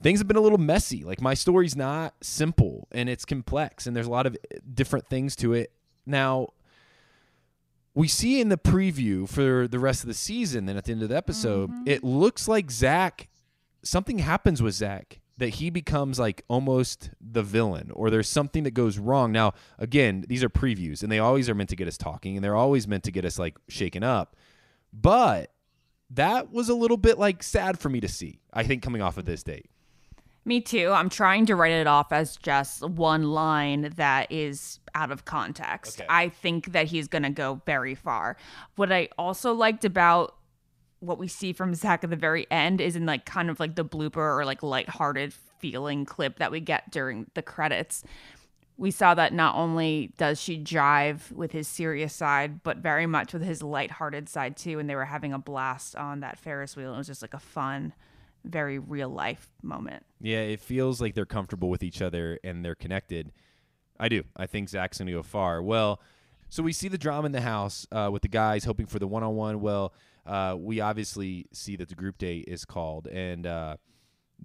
things 0.00 0.20
have 0.20 0.28
been 0.28 0.36
a 0.36 0.40
little 0.40 0.56
messy. 0.56 1.02
Like, 1.02 1.20
my 1.20 1.34
story's 1.34 1.74
not 1.74 2.14
simple, 2.20 2.86
and 2.92 3.08
it's 3.08 3.24
complex, 3.24 3.88
and 3.88 3.96
there's 3.96 4.06
a 4.06 4.10
lot 4.10 4.26
of 4.26 4.36
different 4.72 5.08
things 5.08 5.34
to 5.34 5.52
it. 5.52 5.72
Now, 6.06 6.50
we 7.92 8.06
see 8.06 8.40
in 8.40 8.50
the 8.50 8.56
preview 8.56 9.28
for 9.28 9.66
the 9.66 9.80
rest 9.80 10.04
of 10.04 10.06
the 10.06 10.14
season, 10.14 10.66
then 10.66 10.76
at 10.76 10.84
the 10.84 10.92
end 10.92 11.02
of 11.02 11.08
the 11.08 11.16
episode, 11.16 11.72
mm-hmm. 11.72 11.88
it 11.88 12.04
looks 12.04 12.46
like 12.46 12.70
Zach, 12.70 13.28
something 13.82 14.20
happens 14.20 14.62
with 14.62 14.74
Zach 14.74 15.18
that 15.38 15.50
he 15.50 15.70
becomes 15.70 16.18
like 16.18 16.44
almost 16.48 17.10
the 17.20 17.42
villain 17.42 17.90
or 17.92 18.10
there's 18.10 18.28
something 18.28 18.64
that 18.64 18.72
goes 18.72 18.98
wrong. 18.98 19.32
Now, 19.32 19.54
again, 19.78 20.24
these 20.28 20.44
are 20.44 20.50
previews 20.50 21.02
and 21.02 21.10
they 21.10 21.20
always 21.20 21.48
are 21.48 21.54
meant 21.54 21.70
to 21.70 21.76
get 21.76 21.88
us 21.88 21.96
talking 21.96 22.36
and 22.36 22.44
they're 22.44 22.56
always 22.56 22.86
meant 22.86 23.04
to 23.04 23.12
get 23.12 23.24
us 23.24 23.38
like 23.38 23.56
shaken 23.68 24.02
up. 24.02 24.36
But 24.92 25.52
that 26.10 26.52
was 26.52 26.68
a 26.68 26.74
little 26.74 26.96
bit 26.96 27.18
like 27.18 27.42
sad 27.42 27.78
for 27.78 27.88
me 27.88 28.00
to 28.00 28.08
see, 28.08 28.40
I 28.52 28.64
think, 28.64 28.82
coming 28.82 29.00
off 29.00 29.16
of 29.16 29.24
this 29.26 29.42
date. 29.42 29.70
Me 30.44 30.60
too. 30.60 30.90
I'm 30.90 31.10
trying 31.10 31.44
to 31.46 31.54
write 31.54 31.72
it 31.72 31.86
off 31.86 32.10
as 32.10 32.36
just 32.36 32.82
one 32.82 33.30
line 33.30 33.92
that 33.96 34.32
is 34.32 34.80
out 34.94 35.12
of 35.12 35.24
context. 35.24 36.00
Okay. 36.00 36.06
I 36.08 36.30
think 36.30 36.72
that 36.72 36.86
he's 36.86 37.06
going 37.06 37.24
to 37.24 37.30
go 37.30 37.60
very 37.66 37.94
far. 37.94 38.36
What 38.76 38.90
I 38.90 39.10
also 39.18 39.52
liked 39.52 39.84
about 39.84 40.37
what 41.00 41.18
we 41.18 41.28
see 41.28 41.52
from 41.52 41.74
Zach 41.74 42.04
at 42.04 42.10
the 42.10 42.16
very 42.16 42.46
end 42.50 42.80
is 42.80 42.96
in 42.96 43.06
like 43.06 43.24
kind 43.24 43.50
of 43.50 43.60
like 43.60 43.76
the 43.76 43.84
blooper 43.84 44.16
or 44.16 44.44
like 44.44 44.62
lighthearted 44.62 45.32
feeling 45.58 46.04
clip 46.04 46.38
that 46.38 46.50
we 46.50 46.60
get 46.60 46.90
during 46.90 47.26
the 47.34 47.42
credits. 47.42 48.02
We 48.76 48.90
saw 48.90 49.14
that 49.14 49.32
not 49.32 49.56
only 49.56 50.12
does 50.18 50.40
she 50.40 50.62
jive 50.62 51.32
with 51.32 51.50
his 51.50 51.66
serious 51.66 52.14
side, 52.14 52.62
but 52.62 52.78
very 52.78 53.06
much 53.06 53.32
with 53.32 53.42
his 53.42 53.62
lighthearted 53.62 54.28
side 54.28 54.56
too. 54.56 54.78
And 54.78 54.88
they 54.88 54.94
were 54.94 55.04
having 55.04 55.32
a 55.32 55.38
blast 55.38 55.96
on 55.96 56.20
that 56.20 56.38
Ferris 56.38 56.76
wheel. 56.76 56.94
It 56.94 56.98
was 56.98 57.08
just 57.08 57.22
like 57.22 57.34
a 57.34 57.40
fun, 57.40 57.92
very 58.44 58.78
real 58.78 59.08
life 59.08 59.50
moment. 59.62 60.04
Yeah, 60.20 60.38
it 60.38 60.60
feels 60.60 61.00
like 61.00 61.14
they're 61.14 61.26
comfortable 61.26 61.68
with 61.68 61.82
each 61.82 62.00
other 62.00 62.38
and 62.44 62.64
they're 62.64 62.76
connected. 62.76 63.32
I 63.98 64.08
do. 64.08 64.22
I 64.36 64.46
think 64.46 64.68
Zach's 64.68 64.98
going 64.98 65.08
to 65.08 65.12
go 65.12 65.22
far. 65.24 65.60
Well, 65.60 66.00
so 66.48 66.62
we 66.62 66.72
see 66.72 66.88
the 66.88 66.98
drama 66.98 67.26
in 67.26 67.32
the 67.32 67.40
house 67.40 67.86
uh, 67.90 68.10
with 68.12 68.22
the 68.22 68.28
guys 68.28 68.64
hoping 68.64 68.86
for 68.86 68.98
the 68.98 69.08
one 69.08 69.22
on 69.22 69.34
one. 69.34 69.60
Well, 69.60 69.92
uh, 70.28 70.54
we 70.58 70.80
obviously 70.80 71.46
see 71.52 71.74
that 71.76 71.88
the 71.88 71.94
group 71.94 72.18
date 72.18 72.44
is 72.46 72.64
called, 72.64 73.06
and 73.06 73.46
uh, 73.46 73.76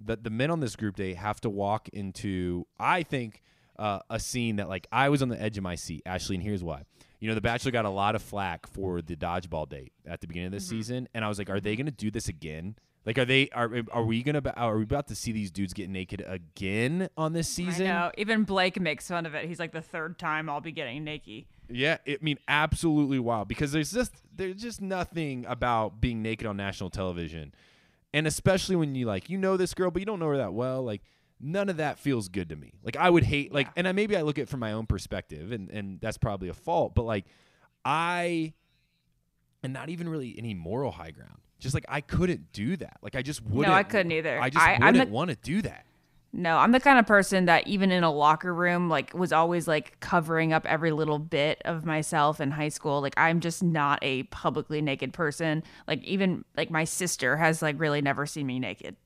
the 0.02 0.16
the 0.16 0.30
men 0.30 0.50
on 0.50 0.60
this 0.60 0.76
group 0.76 0.96
date 0.96 1.16
have 1.16 1.40
to 1.42 1.50
walk 1.50 1.88
into, 1.90 2.66
I 2.78 3.02
think, 3.02 3.42
uh, 3.78 4.00
a 4.08 4.18
scene 4.18 4.56
that 4.56 4.68
like 4.68 4.86
I 4.90 5.10
was 5.10 5.20
on 5.20 5.28
the 5.28 5.40
edge 5.40 5.58
of 5.58 5.62
my 5.62 5.74
seat, 5.74 6.02
Ashley, 6.06 6.36
and 6.36 6.42
here's 6.42 6.64
why. 6.64 6.84
You 7.20 7.28
know, 7.28 7.34
The 7.34 7.40
Bachelor 7.40 7.70
got 7.70 7.84
a 7.84 7.90
lot 7.90 8.14
of 8.14 8.22
flack 8.22 8.66
for 8.66 9.00
the 9.00 9.16
dodgeball 9.16 9.68
date 9.68 9.92
at 10.06 10.20
the 10.20 10.26
beginning 10.26 10.46
of 10.46 10.52
this 10.52 10.66
mm-hmm. 10.66 10.76
season, 10.76 11.08
and 11.14 11.24
I 11.24 11.28
was 11.28 11.38
like, 11.38 11.48
are 11.48 11.60
they 11.60 11.76
going 11.76 11.86
to 11.86 11.92
do 11.92 12.10
this 12.10 12.28
again? 12.28 12.76
Like, 13.06 13.18
are 13.18 13.24
they 13.24 13.48
are 13.50 13.70
are 13.92 14.04
we 14.04 14.22
gonna 14.22 14.42
are 14.56 14.76
we 14.78 14.82
about 14.82 15.08
to 15.08 15.14
see 15.14 15.32
these 15.32 15.50
dudes 15.50 15.74
get 15.74 15.90
naked 15.90 16.24
again 16.26 17.10
on 17.16 17.34
this 17.34 17.48
season? 17.48 17.86
I 17.86 17.90
know. 17.90 18.12
Even 18.16 18.44
Blake 18.44 18.80
makes 18.80 19.08
fun 19.08 19.26
of 19.26 19.34
it. 19.34 19.46
He's 19.46 19.58
like, 19.58 19.72
the 19.72 19.82
third 19.82 20.18
time 20.18 20.48
I'll 20.48 20.62
be 20.62 20.72
getting 20.72 21.04
naked. 21.04 21.44
Yeah, 21.68 21.98
I 22.06 22.18
mean, 22.22 22.38
absolutely 22.48 23.18
wild 23.18 23.48
because 23.48 23.72
there's 23.72 23.92
just 23.92 24.14
there's 24.34 24.56
just 24.56 24.80
nothing 24.80 25.44
about 25.46 26.00
being 26.00 26.22
naked 26.22 26.46
on 26.46 26.56
national 26.56 26.90
television, 26.90 27.54
and 28.14 28.26
especially 28.26 28.76
when 28.76 28.94
you 28.94 29.06
like 29.06 29.28
you 29.28 29.36
know 29.36 29.56
this 29.56 29.74
girl, 29.74 29.90
but 29.90 30.00
you 30.00 30.06
don't 30.06 30.18
know 30.18 30.28
her 30.28 30.38
that 30.38 30.54
well. 30.54 30.82
Like 30.82 31.02
none 31.40 31.68
of 31.68 31.76
that 31.76 31.98
feels 31.98 32.28
good 32.28 32.48
to 32.48 32.56
me. 32.56 32.72
Like 32.82 32.96
I 32.96 33.10
would 33.10 33.24
hate 33.24 33.52
like, 33.52 33.68
and 33.76 33.86
I, 33.86 33.92
maybe 33.92 34.16
I 34.16 34.22
look 34.22 34.38
at 34.38 34.42
it 34.42 34.48
from 34.48 34.60
my 34.60 34.72
own 34.72 34.86
perspective, 34.86 35.52
and 35.52 35.70
and 35.70 36.00
that's 36.00 36.16
probably 36.16 36.48
a 36.48 36.54
fault. 36.54 36.94
But 36.94 37.04
like 37.04 37.26
I, 37.84 38.54
and 39.62 39.74
not 39.74 39.90
even 39.90 40.08
really 40.08 40.34
any 40.38 40.54
moral 40.54 40.92
high 40.92 41.10
ground. 41.10 41.40
Just 41.64 41.72
like 41.72 41.86
I 41.88 42.02
couldn't 42.02 42.52
do 42.52 42.76
that. 42.76 42.98
Like 43.00 43.16
I 43.16 43.22
just 43.22 43.42
wouldn't. 43.42 43.68
No, 43.68 43.72
I 43.72 43.84
couldn't 43.84 44.12
either. 44.12 44.38
I 44.38 44.50
just 44.50 44.62
I, 44.62 44.78
wouldn't 44.78 45.10
want 45.10 45.30
to 45.30 45.36
do 45.36 45.62
that. 45.62 45.86
No, 46.30 46.58
I'm 46.58 46.72
the 46.72 46.80
kind 46.80 46.98
of 46.98 47.06
person 47.06 47.46
that 47.46 47.66
even 47.66 47.90
in 47.90 48.04
a 48.04 48.12
locker 48.12 48.52
room, 48.52 48.90
like, 48.90 49.14
was 49.14 49.32
always 49.32 49.66
like 49.66 49.98
covering 50.00 50.52
up 50.52 50.66
every 50.66 50.90
little 50.90 51.18
bit 51.18 51.62
of 51.64 51.86
myself 51.86 52.38
in 52.38 52.50
high 52.50 52.68
school. 52.68 53.00
Like, 53.00 53.14
I'm 53.16 53.40
just 53.40 53.62
not 53.62 53.98
a 54.02 54.24
publicly 54.24 54.82
naked 54.82 55.14
person. 55.14 55.62
Like, 55.88 56.04
even 56.04 56.44
like 56.54 56.70
my 56.70 56.84
sister 56.84 57.38
has 57.38 57.62
like 57.62 57.80
really 57.80 58.02
never 58.02 58.26
seen 58.26 58.46
me 58.46 58.58
naked. 58.58 58.96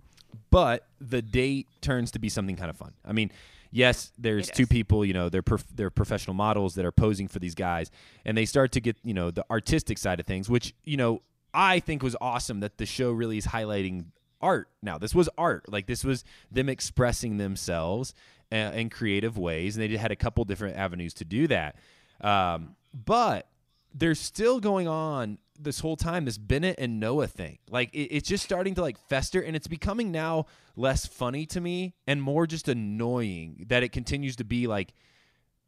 But 0.51 0.85
the 1.01 1.22
date 1.22 1.68
turns 1.80 2.10
to 2.10 2.18
be 2.18 2.28
something 2.28 2.56
kind 2.56 2.70
of 2.70 2.76
fun. 2.76 2.94
I 3.05 3.12
mean, 3.12 3.30
yes, 3.70 4.10
there's 4.18 4.51
two 4.51 4.66
people, 4.66 5.05
you 5.05 5.12
know, 5.12 5.28
they're 5.28 5.43
prof- 5.43 5.76
they're 5.76 5.90
professional 5.90 6.35
models 6.35 6.74
that 6.74 6.85
are 6.85 6.93
posing 6.93 7.28
for 7.28 7.39
these 7.39 7.55
guys, 7.55 7.93
and 8.24 8.36
they 8.36 8.47
start 8.47 8.72
to 8.72 8.80
get 8.80 8.97
you 9.05 9.14
know 9.14 9.30
the 9.30 9.44
artistic 9.48 9.98
side 9.98 10.18
of 10.18 10.26
things, 10.26 10.48
which 10.48 10.74
you 10.85 10.97
know 10.97 11.22
I 11.53 11.81
think 11.81 12.03
was 12.03 12.16
awesome 12.20 12.61
that 12.61 12.79
the 12.79 12.87
show 12.87 13.11
really 13.11 13.39
is 13.39 13.47
highlighting 13.47 14.07
art. 14.41 14.69
Now 14.83 14.99
this 14.99 15.15
was 15.15 15.29
art, 15.39 15.70
like 15.70 15.87
this 15.87 16.05
was 16.05 16.25
them 16.51 16.69
expressing 16.69 17.39
themselves 17.39 18.15
in 18.51 18.91
creative 18.91 19.37
ways, 19.37 19.77
and 19.77 19.83
they 19.83 19.97
had 19.97 20.11
a 20.11 20.16
couple 20.16 20.45
different 20.45 20.77
avenues 20.77 21.15
to 21.15 21.25
do 21.25 21.47
that. 21.49 21.77
Um, 22.20 22.77
but 22.93 23.49
there's 23.95 24.19
still 24.19 24.61
going 24.61 24.89
on 24.89 25.39
this 25.59 25.81
whole 25.81 25.97
time 25.97 26.25
this 26.25 26.39
Bennett 26.39 26.77
and 26.79 27.01
Noah 27.01 27.27
thing. 27.27 27.59
Like 27.69 27.93
it, 27.93 28.15
it's 28.15 28.29
just 28.29 28.45
starting 28.45 28.75
to 28.77 28.81
like 28.81 28.99
fester 29.09 29.41
and 29.41 29.57
it's 29.57 29.66
becoming 29.66 30.12
now 30.12 30.47
less 30.77 31.07
funny 31.07 31.47
to 31.47 31.61
me 31.61 31.95
and 32.07 32.23
more 32.23 32.47
just 32.47 32.69
annoying 32.69 33.66
that 33.69 33.83
it 33.83 33.91
continues 33.91 34.37
to 34.37 34.45
be 34.45 34.66
like 34.66 34.93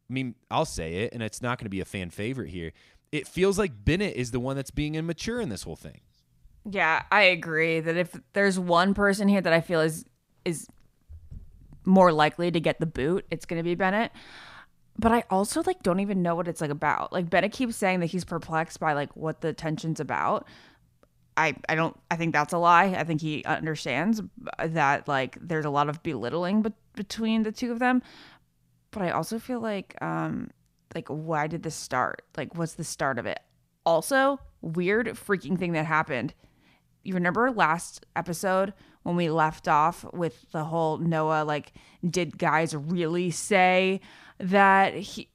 I 0.09 0.13
mean, 0.13 0.35
I'll 0.49 0.65
say 0.65 0.95
it 1.03 1.13
and 1.13 1.23
it's 1.23 1.41
not 1.41 1.57
going 1.57 1.65
to 1.65 1.69
be 1.69 1.79
a 1.79 1.85
fan 1.85 2.09
favorite 2.09 2.49
here. 2.49 2.73
It 3.11 3.27
feels 3.27 3.59
like 3.59 3.71
Bennett 3.83 4.15
is 4.15 4.31
the 4.31 4.39
one 4.39 4.55
that's 4.55 4.71
being 4.71 4.95
immature 4.95 5.41
in 5.41 5.49
this 5.49 5.63
whole 5.63 5.75
thing. 5.75 6.01
Yeah, 6.69 7.03
I 7.11 7.23
agree 7.23 7.79
that 7.79 7.97
if 7.97 8.19
there's 8.33 8.59
one 8.59 8.93
person 8.93 9.27
here 9.27 9.41
that 9.41 9.53
I 9.53 9.61
feel 9.61 9.81
is 9.81 10.05
is 10.45 10.67
more 11.85 12.11
likely 12.11 12.51
to 12.51 12.59
get 12.59 12.79
the 12.79 12.85
boot, 12.85 13.25
it's 13.31 13.45
going 13.45 13.59
to 13.59 13.63
be 13.63 13.75
Bennett. 13.75 14.11
But 14.97 15.11
I 15.11 15.23
also 15.29 15.63
like 15.63 15.81
don't 15.83 15.99
even 15.99 16.21
know 16.21 16.35
what 16.35 16.47
it's 16.47 16.61
like 16.61 16.69
about. 16.69 17.11
Like 17.11 17.29
Bennett 17.29 17.51
keeps 17.51 17.75
saying 17.75 18.01
that 18.01 18.07
he's 18.07 18.23
perplexed 18.23 18.79
by 18.79 18.93
like 18.93 19.15
what 19.15 19.41
the 19.41 19.53
tension's 19.53 19.99
about. 19.99 20.47
I 21.37 21.55
I 21.67 21.75
don't 21.75 21.97
I 22.11 22.17
think 22.17 22.33
that's 22.33 22.53
a 22.53 22.57
lie. 22.57 22.93
I 22.97 23.03
think 23.03 23.21
he 23.21 23.43
understands 23.45 24.21
that 24.59 25.07
like 25.07 25.37
there's 25.41 25.65
a 25.65 25.69
lot 25.69 25.89
of 25.89 26.03
belittling 26.03 26.61
be- 26.61 26.73
between 26.95 27.43
the 27.43 27.51
two 27.51 27.71
of 27.71 27.79
them. 27.79 28.03
But 28.91 29.01
I 29.01 29.11
also 29.11 29.39
feel 29.39 29.59
like 29.59 29.95
um 30.01 30.51
like 30.95 31.07
why 31.07 31.47
did 31.47 31.63
this 31.63 31.75
start? 31.75 32.23
Like 32.37 32.55
what's 32.55 32.73
the 32.73 32.83
start 32.83 33.19
of 33.19 33.25
it? 33.25 33.39
Also, 33.85 34.39
weird 34.61 35.07
freaking 35.07 35.57
thing 35.57 35.73
that 35.73 35.85
happened 35.85 36.33
you 37.03 37.13
remember 37.13 37.51
last 37.51 38.05
episode 38.15 38.73
when 39.03 39.15
we 39.15 39.29
left 39.29 39.67
off 39.67 40.05
with 40.13 40.51
the 40.51 40.65
whole 40.65 40.97
Noah 40.97 41.43
like 41.43 41.73
did 42.07 42.37
guys 42.37 42.75
really 42.75 43.31
say 43.31 44.01
that 44.39 44.93
he 44.93 45.29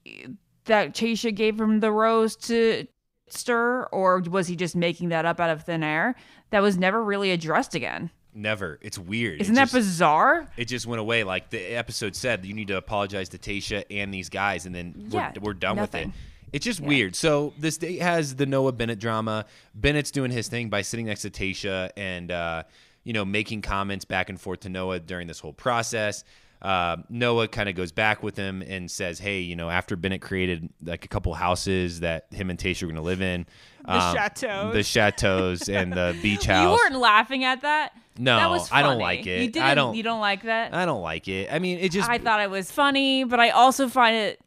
that 0.67 0.95
Tayshia 0.95 1.35
gave 1.35 1.61
him 1.61 1.81
the 1.81 1.93
rose 1.93 2.37
to 2.37 2.87
stir 3.29 3.85
or 3.93 4.21
was 4.21 4.47
he 4.47 4.57
just 4.57 4.77
making 4.77 5.09
that 5.09 5.25
up 5.25 5.41
out 5.41 5.51
of 5.51 5.65
thin 5.65 5.83
air 5.83 6.15
that 6.51 6.63
was 6.63 6.79
never 6.79 7.03
really 7.03 7.33
addressed 7.33 7.75
again 7.75 8.11
Never. 8.37 8.79
It's 8.83 8.99
weird. 8.99 9.41
Isn't 9.41 9.55
that 9.55 9.63
just- 9.65 9.75
bizarre 9.75 10.47
It 10.59 10.67
just 10.67 10.87
went 10.87 11.01
away. 11.01 11.25
Like 11.25 11.49
the 11.51 11.59
episode 11.75 12.15
said, 12.15 12.45
you 12.45 12.53
need 12.55 12.69
to 12.69 12.77
apologize 12.77 13.31
to 13.31 13.39
Tayshia 13.39 13.85
and 13.91 14.13
these 14.13 14.29
guys, 14.29 14.67
and 14.67 14.75
then 14.75 15.09
Yeah, 15.11 15.33
we're, 15.37 15.47
we're 15.49 15.55
done 15.55 15.77
nothing. 15.77 16.09
with 16.09 16.15
it. 16.17 16.21
It's 16.53 16.65
just 16.65 16.81
weird. 16.81 17.17
So 17.17 17.55
this 17.59 17.77
date 17.79 18.01
has 18.03 18.37
the 18.37 18.47
Noah 18.47 18.73
Bennett 18.73 18.99
drama. 19.01 19.47
Bennett's 19.75 20.11
doing 20.11 20.31
his 20.31 20.49
thing 20.49 20.69
by 20.69 20.83
sitting 20.83 21.07
next 21.07 21.23
to 21.23 21.31
Tayshia 21.31 21.91
and 21.97 22.31
uh, 22.31 22.63
you 23.05 23.13
know 23.13 23.25
making 23.25 23.63
comments 23.63 24.05
back 24.05 24.29
and 24.29 24.41
forth 24.41 24.61
to 24.61 24.69
Noah 24.69 25.01
during 25.01 25.27
this 25.27 25.41
whole 25.41 25.53
process. 25.53 26.23
Uh, 26.67 26.97
Noah 27.09 27.47
kind 27.47 27.69
of 27.69 27.77
goes 27.77 27.93
back 27.93 28.25
with 28.25 28.37
him 28.37 28.61
and 28.61 28.91
says, 28.91 29.21
"Hey, 29.21 29.41
you 29.41 29.55
know, 29.55 29.71
after 29.71 29.95
Bennett 29.95 30.21
created 30.21 30.69
like 30.85 31.05
a 31.05 31.09
couple 31.09 31.33
houses 31.35 32.01
that 32.01 32.27
him 32.33 32.51
and 32.51 32.59
Tayshia 32.59 32.83
were 32.83 32.89
going 32.89 32.97
to 32.97 33.03
live 33.03 33.23
in, 33.23 33.47
The 33.85 34.13
chateaus. 34.15 34.73
the 34.75 34.83
chateaus, 34.83 35.69
and 35.69 35.93
the 35.93 36.17
beach 36.23 36.47
house." 36.47 36.65
you 36.65 36.71
weren't 36.71 37.01
laughing 37.01 37.45
at 37.45 37.61
that 37.63 37.93
No, 38.19 38.37
that 38.59 38.69
I 38.73 38.83
don't 38.83 38.99
like 38.99 39.27
it. 39.29 39.43
you 39.43 39.49
didn't 39.51 39.65
I 39.67 39.75
don't- 39.77 39.95
you 39.95 40.03
don't 40.03 40.19
like 40.21 40.43
that 40.43 40.75
I 40.75 40.85
don't 40.87 41.03
like 41.03 41.29
it. 41.29 41.53
I 41.53 41.61
mean, 41.61 41.79
it 41.79 41.93
just 41.93 42.11
I 42.11 42.19
thought 42.19 42.41
it 42.41 42.51
was 42.51 42.71
funny, 42.73 43.23
but 43.23 43.39
I 43.39 43.51
also 43.51 43.87
find 43.89 44.17
it 44.17 44.41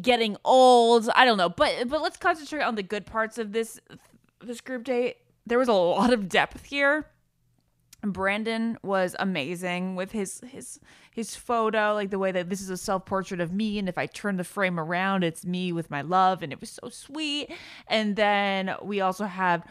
getting 0.00 0.36
old. 0.44 1.08
I 1.14 1.24
don't 1.24 1.38
know, 1.38 1.48
but 1.50 1.88
but 1.88 2.02
let's 2.02 2.16
concentrate 2.16 2.62
on 2.62 2.74
the 2.74 2.82
good 2.82 3.06
parts 3.06 3.38
of 3.38 3.52
this 3.52 3.78
this 4.42 4.60
group 4.60 4.82
date. 4.84 5.18
There 5.46 5.58
was 5.58 5.68
a 5.68 5.72
lot 5.72 6.12
of 6.12 6.28
depth 6.28 6.64
here. 6.66 7.06
Brandon 8.02 8.78
was 8.82 9.16
amazing 9.18 9.96
with 9.96 10.12
his 10.12 10.40
his 10.46 10.78
his 11.10 11.34
photo, 11.34 11.94
like 11.94 12.10
the 12.10 12.18
way 12.18 12.30
that 12.30 12.48
this 12.48 12.60
is 12.60 12.70
a 12.70 12.76
self 12.76 13.04
portrait 13.04 13.40
of 13.40 13.52
me, 13.52 13.78
and 13.78 13.88
if 13.88 13.98
I 13.98 14.06
turn 14.06 14.36
the 14.36 14.44
frame 14.44 14.78
around, 14.78 15.24
it's 15.24 15.44
me 15.44 15.72
with 15.72 15.90
my 15.90 16.02
love, 16.02 16.42
and 16.42 16.52
it 16.52 16.60
was 16.60 16.70
so 16.70 16.90
sweet. 16.90 17.50
And 17.88 18.14
then 18.14 18.74
we 18.82 19.00
also 19.00 19.24
have 19.24 19.64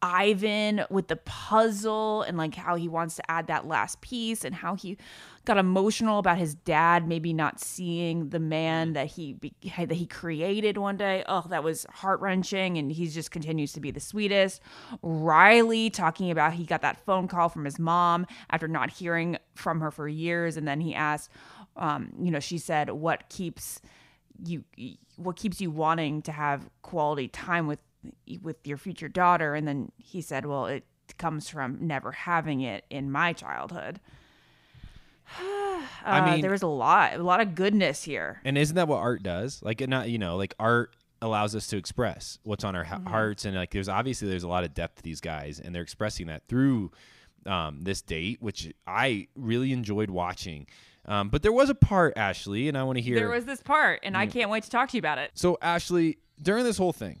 Ivan 0.00 0.84
with 0.90 1.08
the 1.08 1.16
puzzle 1.16 2.22
and 2.22 2.36
like 2.36 2.54
how 2.54 2.76
he 2.76 2.88
wants 2.88 3.16
to 3.16 3.30
add 3.30 3.48
that 3.48 3.66
last 3.66 4.00
piece 4.00 4.44
and 4.44 4.54
how 4.54 4.76
he 4.76 4.96
got 5.44 5.58
emotional 5.58 6.18
about 6.18 6.38
his 6.38 6.54
dad 6.54 7.08
maybe 7.08 7.32
not 7.32 7.58
seeing 7.58 8.28
the 8.28 8.38
man 8.38 8.92
that 8.92 9.08
he 9.08 9.32
be- 9.32 9.54
that 9.76 9.90
he 9.92 10.06
created 10.06 10.78
one 10.78 10.96
day. 10.96 11.24
Oh, 11.26 11.44
that 11.48 11.64
was 11.64 11.86
heart-wrenching 11.90 12.78
and 12.78 12.92
he 12.92 13.08
just 13.08 13.30
continues 13.30 13.72
to 13.72 13.80
be 13.80 13.90
the 13.90 14.00
sweetest. 14.00 14.60
Riley 15.02 15.90
talking 15.90 16.30
about 16.30 16.52
he 16.52 16.64
got 16.64 16.82
that 16.82 17.04
phone 17.04 17.26
call 17.26 17.48
from 17.48 17.64
his 17.64 17.78
mom 17.78 18.26
after 18.50 18.68
not 18.68 18.90
hearing 18.90 19.38
from 19.54 19.80
her 19.80 19.90
for 19.90 20.06
years 20.06 20.56
and 20.56 20.68
then 20.68 20.80
he 20.80 20.94
asked 20.94 21.30
um 21.76 22.12
you 22.20 22.30
know, 22.30 22.40
she 22.40 22.58
said 22.58 22.90
what 22.90 23.28
keeps 23.28 23.80
you 24.44 24.62
what 25.16 25.34
keeps 25.36 25.60
you 25.60 25.70
wanting 25.70 26.22
to 26.22 26.30
have 26.30 26.68
quality 26.82 27.26
time 27.26 27.66
with 27.66 27.80
with 28.42 28.66
your 28.66 28.76
future 28.76 29.08
daughter 29.08 29.54
and 29.54 29.66
then 29.66 29.90
he 29.98 30.20
said 30.20 30.46
well 30.46 30.66
it 30.66 30.84
comes 31.18 31.48
from 31.48 31.78
never 31.86 32.12
having 32.12 32.60
it 32.60 32.84
in 32.90 33.10
my 33.10 33.32
childhood 33.32 33.98
I 35.40 35.84
Uh, 36.04 36.24
mean- 36.24 36.40
there 36.40 36.50
was 36.50 36.62
a 36.62 36.66
lot 36.68 37.14
a 37.14 37.22
lot 37.22 37.40
of 37.40 37.54
goodness 37.54 38.04
here 38.04 38.40
And 38.44 38.56
isn't 38.56 38.76
that 38.76 38.88
what 38.88 38.98
art 38.98 39.22
does? 39.22 39.62
Like, 39.62 39.80
it 39.80 39.88
not 39.88 40.08
you 40.08 40.18
know, 40.18 40.36
like 40.36 40.54
art 40.58 40.94
allows 41.20 41.54
us 41.56 41.66
to 41.68 41.76
express 41.76 42.38
what's 42.44 42.64
on 42.64 42.76
our 42.76 42.84
ha- 42.84 42.96
Mm-hmm. 42.98 43.08
hearts, 43.08 43.44
and 43.44 43.56
like, 43.56 43.70
there's 43.72 43.88
obviously 43.88 44.28
there's 44.28 44.44
a 44.44 44.48
lot 44.48 44.62
of 44.64 44.72
depth 44.74 44.96
to 44.96 45.02
these 45.02 45.20
guys, 45.20 45.58
and 45.60 45.74
they're 45.74 45.82
expressing 45.82 46.28
that 46.28 46.42
through 46.48 46.92
um, 47.46 47.82
this 47.82 48.02
date, 48.02 48.40
which 48.40 48.72
I 48.86 49.26
really 49.34 49.72
enjoyed 49.72 50.10
watching. 50.10 50.66
Um, 51.06 51.28
but 51.30 51.42
there 51.42 51.52
was 51.52 51.70
a 51.70 51.74
part, 51.74 52.16
Ashley, 52.16 52.68
and 52.68 52.76
I 52.78 52.82
want 52.84 52.96
to 52.98 53.02
hear. 53.02 53.16
there 53.16 53.30
was 53.30 53.46
this 53.46 53.62
part 53.62 54.00
and 54.02 54.16
i 54.16 54.26
Mm. 54.26 54.32
can't 54.32 54.50
wait 54.50 54.64
to 54.64 54.70
talk 54.70 54.90
to 54.90 54.96
you 54.96 55.00
about 55.00 55.18
it 55.18 55.30
So, 55.34 55.56
Ashley, 55.62 56.18
during 56.40 56.64
this 56.64 56.76
whole 56.78 56.92
thing, 56.92 57.20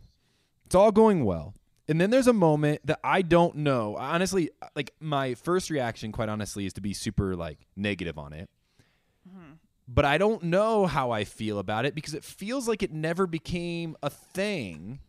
it's 0.68 0.74
all 0.74 0.92
going 0.92 1.24
well. 1.24 1.54
And 1.88 1.98
then 1.98 2.10
there's 2.10 2.26
a 2.26 2.34
moment 2.34 2.82
that 2.84 3.00
I 3.02 3.22
don't 3.22 3.56
know. 3.56 3.96
Honestly, 3.96 4.50
like 4.76 4.92
my 5.00 5.32
first 5.32 5.70
reaction, 5.70 6.12
quite 6.12 6.28
honestly, 6.28 6.66
is 6.66 6.74
to 6.74 6.82
be 6.82 6.92
super 6.92 7.34
like 7.34 7.66
negative 7.74 8.18
on 8.18 8.34
it. 8.34 8.50
Mm-hmm. 9.26 9.52
But 9.88 10.04
I 10.04 10.18
don't 10.18 10.42
know 10.42 10.84
how 10.84 11.10
I 11.10 11.24
feel 11.24 11.58
about 11.58 11.86
it 11.86 11.94
because 11.94 12.12
it 12.12 12.22
feels 12.22 12.68
like 12.68 12.82
it 12.82 12.92
never 12.92 13.26
became 13.26 13.96
a 14.02 14.10
thing. 14.10 15.00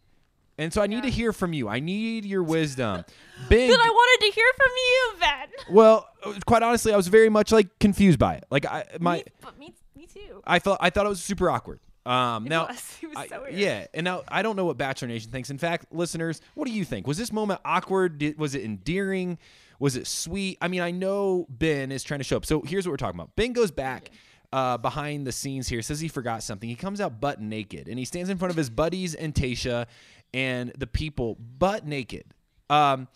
And 0.57 0.71
so 0.71 0.81
I 0.81 0.87
need 0.87 1.03
to 1.03 1.09
hear 1.09 1.33
from 1.33 1.51
you. 1.51 1.67
I 1.67 1.81
need 1.81 2.23
your 2.23 2.43
wisdom. 2.55 3.03
Ben, 3.49 3.69
but 3.69 3.79
i 3.81 3.89
wanted 3.89 4.27
to 4.27 4.31
hear 4.33 4.51
from 4.55 4.69
you 4.77 5.13
ben 5.19 5.75
well, 5.75 6.07
uh, 6.23 6.33
quite 6.45 6.63
honestly, 6.63 6.93
I 6.93 6.95
was 6.95 7.09
very 7.09 7.27
much 7.27 7.51
like 7.51 7.67
confused 7.79 8.19
by 8.19 8.35
it. 8.35 8.45
Like 8.49 8.65
I 8.65 8.85
my 9.01 9.17
me, 9.17 9.23
but 9.41 9.59
me, 9.59 9.73
me 9.97 10.07
too 10.07 10.41
I 10.47 10.59
felt 10.59 10.77
I 10.79 10.89
thought 10.89 11.05
it 11.05 11.09
was 11.09 11.21
super 11.21 11.49
awkward. 11.49 11.81
Um, 12.09 12.45
now, 12.45 12.67
was. 12.67 12.97
It 13.03 13.07
was 13.07 13.17
I- 13.17 13.27
so 13.27 13.41
weird. 13.43 13.53
yeah, 13.53 13.85
and 13.93 14.03
now 14.03 14.23
I 14.27 14.41
don't 14.41 14.55
know 14.55 14.65
what 14.65 14.77
Bachelor 14.77 15.07
Nation 15.09 15.31
thinks. 15.31 15.49
In 15.49 15.57
fact, 15.57 15.85
listeners, 15.91 16.41
what 16.55 16.65
do 16.65 16.71
you 16.73 16.83
think? 16.83 17.05
Was 17.07 17.17
this 17.17 17.31
moment 17.31 17.61
awkward? 17.63 18.17
Did, 18.17 18.37
was 18.39 18.55
it 18.55 18.63
endearing? 18.63 19.37
Was 19.79 19.95
it 19.95 20.07
sweet? 20.07 20.57
I 20.61 20.67
mean, 20.67 20.81
I 20.81 20.91
know 20.91 21.45
Ben 21.49 21.91
is 21.91 22.03
trying 22.03 22.19
to 22.19 22.23
show 22.23 22.37
up. 22.37 22.45
So 22.45 22.61
here's 22.61 22.85
what 22.85 22.91
we're 22.91 22.97
talking 22.97 23.19
about. 23.19 23.35
Ben 23.35 23.53
goes 23.53 23.71
back 23.71 24.09
uh, 24.51 24.77
behind 24.77 25.25
the 25.27 25.31
scenes 25.31 25.69
here, 25.69 25.81
says 25.81 25.99
he 25.99 26.07
forgot 26.07 26.43
something. 26.43 26.67
He 26.67 26.75
comes 26.75 26.99
out 26.99 27.21
butt 27.21 27.39
naked, 27.39 27.87
and 27.87 27.97
he 27.99 28.03
stands 28.05 28.29
in 28.29 28.37
front 28.37 28.49
of 28.51 28.57
his 28.57 28.69
buddies 28.69 29.13
and 29.15 29.33
Tayshia 29.33 29.85
and 30.33 30.71
the 30.77 30.87
people 30.87 31.35
butt 31.57 31.85
naked. 31.85 32.25
Um, 32.69 33.07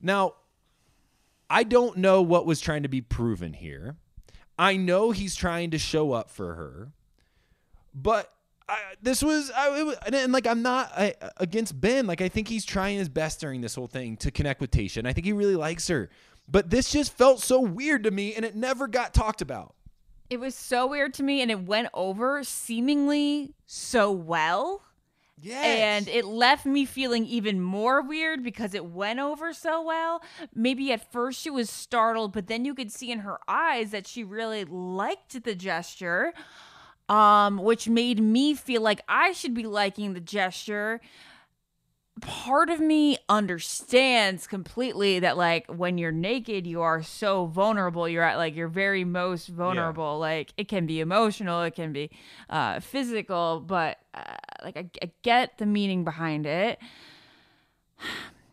now, 0.00 0.34
I 1.48 1.62
don't 1.64 1.96
know 1.98 2.22
what 2.22 2.46
was 2.46 2.60
trying 2.60 2.82
to 2.82 2.88
be 2.88 3.00
proven 3.00 3.52
here. 3.52 3.96
I 4.58 4.76
know 4.76 5.10
he's 5.10 5.34
trying 5.36 5.70
to 5.72 5.78
show 5.78 6.12
up 6.12 6.30
for 6.30 6.54
her, 6.54 6.92
but 7.96 8.32
I, 8.68 8.78
this 9.02 9.22
was, 9.22 9.50
I, 9.50 9.80
it 9.80 9.86
was, 9.86 9.96
and, 10.06 10.14
and, 10.14 10.32
like 10.32 10.46
I'm 10.46 10.62
not 10.62 10.92
I, 10.96 11.14
against 11.38 11.80
Ben. 11.80 12.06
Like 12.06 12.20
I 12.20 12.28
think 12.28 12.46
he's 12.46 12.64
trying 12.64 12.98
his 12.98 13.08
best 13.08 13.40
during 13.40 13.60
this 13.60 13.74
whole 13.74 13.88
thing 13.88 14.16
to 14.18 14.30
connect 14.30 14.60
with 14.60 14.70
Tayshia, 14.70 14.98
and 14.98 15.08
I 15.08 15.12
think 15.12 15.24
he 15.26 15.32
really 15.32 15.56
likes 15.56 15.88
her. 15.88 16.10
But 16.48 16.70
this 16.70 16.92
just 16.92 17.12
felt 17.12 17.40
so 17.40 17.60
weird 17.60 18.04
to 18.04 18.12
me, 18.12 18.34
and 18.34 18.44
it 18.44 18.54
never 18.54 18.86
got 18.86 19.12
talked 19.12 19.42
about. 19.42 19.74
It 20.28 20.40
was 20.40 20.54
so 20.54 20.86
weird 20.86 21.14
to 21.14 21.22
me 21.22 21.40
and 21.40 21.50
it 21.50 21.60
went 21.60 21.88
over 21.94 22.42
seemingly 22.42 23.54
so 23.66 24.10
well. 24.10 24.82
Yes. 25.38 25.64
And 25.64 26.08
it 26.08 26.24
left 26.24 26.64
me 26.64 26.86
feeling 26.86 27.26
even 27.26 27.60
more 27.60 28.00
weird 28.00 28.42
because 28.42 28.74
it 28.74 28.86
went 28.86 29.20
over 29.20 29.52
so 29.52 29.82
well. 29.82 30.22
Maybe 30.54 30.92
at 30.92 31.12
first 31.12 31.40
she 31.40 31.50
was 31.50 31.68
startled, 31.68 32.32
but 32.32 32.46
then 32.46 32.64
you 32.64 32.74
could 32.74 32.90
see 32.90 33.12
in 33.12 33.20
her 33.20 33.38
eyes 33.46 33.90
that 33.90 34.06
she 34.06 34.24
really 34.24 34.64
liked 34.64 35.44
the 35.44 35.54
gesture, 35.54 36.32
um, 37.08 37.58
which 37.58 37.88
made 37.88 38.20
me 38.20 38.54
feel 38.54 38.82
like 38.82 39.00
I 39.08 39.32
should 39.32 39.54
be 39.54 39.64
liking 39.64 40.14
the 40.14 40.20
gesture. 40.20 41.00
part 42.22 42.70
of 42.70 42.80
me 42.80 43.18
understands 43.28 44.46
completely 44.46 45.18
that 45.18 45.36
like 45.36 45.66
when 45.66 45.98
you're 45.98 46.10
naked 46.10 46.66
you 46.66 46.80
are 46.80 47.02
so 47.02 47.44
vulnerable. 47.44 48.08
You're 48.08 48.22
at 48.22 48.38
like 48.38 48.56
your 48.56 48.68
very 48.68 49.04
most 49.04 49.48
vulnerable. 49.48 50.18
Like 50.18 50.52
it 50.56 50.66
can 50.66 50.86
be 50.86 51.00
emotional 51.00 51.62
it 51.62 51.74
can 51.74 51.92
be 51.92 52.10
uh 52.48 52.80
physical 52.80 53.60
but 53.60 53.98
uh, 54.14 54.36
like 54.64 54.78
I, 54.78 54.88
I 55.02 55.10
get 55.22 55.58
the 55.58 55.66
meaning 55.66 56.04
behind 56.04 56.46
it 56.46 56.78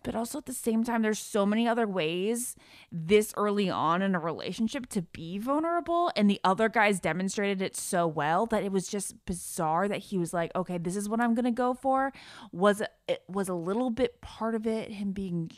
but 0.03 0.15
also 0.15 0.37
at 0.37 0.45
the 0.45 0.53
same 0.53 0.83
time 0.83 1.01
there's 1.01 1.19
so 1.19 1.45
many 1.45 1.67
other 1.67 1.87
ways 1.87 2.55
this 2.91 3.33
early 3.37 3.69
on 3.69 4.01
in 4.01 4.13
a 4.15 4.19
relationship 4.19 4.87
to 4.87 5.01
be 5.01 5.37
vulnerable 5.37 6.11
and 6.15 6.29
the 6.29 6.39
other 6.43 6.69
guys 6.69 6.99
demonstrated 6.99 7.61
it 7.61 7.75
so 7.75 8.05
well 8.05 8.45
that 8.45 8.63
it 8.63 8.71
was 8.71 8.87
just 8.87 9.25
bizarre 9.25 9.87
that 9.87 9.99
he 9.99 10.17
was 10.17 10.33
like 10.33 10.51
okay 10.55 10.77
this 10.77 10.95
is 10.95 11.07
what 11.09 11.19
i'm 11.19 11.33
gonna 11.33 11.51
go 11.51 11.73
for. 11.73 12.11
Was 12.51 12.81
it 13.07 13.23
was 13.27 13.49
a 13.49 13.53
little 13.53 13.89
bit 13.89 14.21
part 14.21 14.55
of 14.55 14.67
it 14.67 14.91
him 14.91 15.11
being 15.11 15.51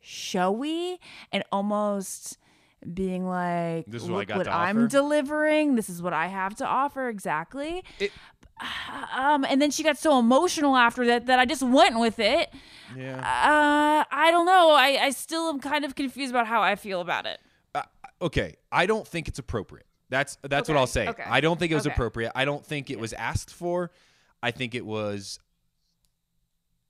showy 0.00 0.98
and 1.30 1.42
almost 1.52 2.38
being 2.92 3.26
like 3.26 3.86
This 3.86 4.02
is 4.02 4.10
what 4.10 4.16
I 4.16 4.18
look 4.18 4.28
got 4.28 4.38
what 4.38 4.48
i'm 4.48 4.88
delivering. 4.88 5.74
This 5.76 5.88
is 5.88 6.02
what 6.02 6.12
i 6.12 6.26
have 6.26 6.54
to 6.56 6.66
offer. 6.66 7.08
Exactly. 7.08 7.84
It- 7.98 8.12
um 9.16 9.44
and 9.44 9.60
then 9.60 9.70
she 9.70 9.82
got 9.82 9.98
so 9.98 10.18
emotional 10.18 10.76
after 10.76 11.04
that 11.06 11.26
that 11.26 11.38
i 11.38 11.44
just 11.44 11.62
went 11.62 11.98
with 11.98 12.18
it 12.18 12.50
Yeah. 12.96 13.16
uh, 13.18 14.04
I 14.14 14.30
don't 14.30 14.44
know. 14.44 14.72
I, 14.72 14.98
I 15.06 15.10
still 15.10 15.48
am 15.48 15.58
kind 15.60 15.84
of 15.86 15.94
confused 15.94 16.30
about 16.30 16.46
how 16.46 16.60
I 16.60 16.76
feel 16.76 17.00
about 17.00 17.24
it. 17.24 17.40
Uh, 17.74 17.82
okay, 18.20 18.56
I 18.70 18.84
don't 18.84 19.08
think 19.08 19.28
it's 19.28 19.38
appropriate. 19.38 19.86
That's 20.10 20.36
that's 20.42 20.68
what 20.68 20.76
I'll 20.76 20.86
say. 20.86 21.08
okay, 21.08 21.24
I 21.26 21.40
don't 21.40 21.58
think 21.58 21.72
it 21.72 21.74
was 21.74 21.86
okay. 21.86 21.94
appropriate. 21.94 22.32
I 22.34 22.44
don't 22.44 22.64
think 22.66 22.90
it 22.90 22.98
was 23.00 23.14
asked 23.14 23.50
for. 23.54 23.90
I 24.42 24.50
think 24.50 24.74
it 24.74 24.84
was 24.84 25.38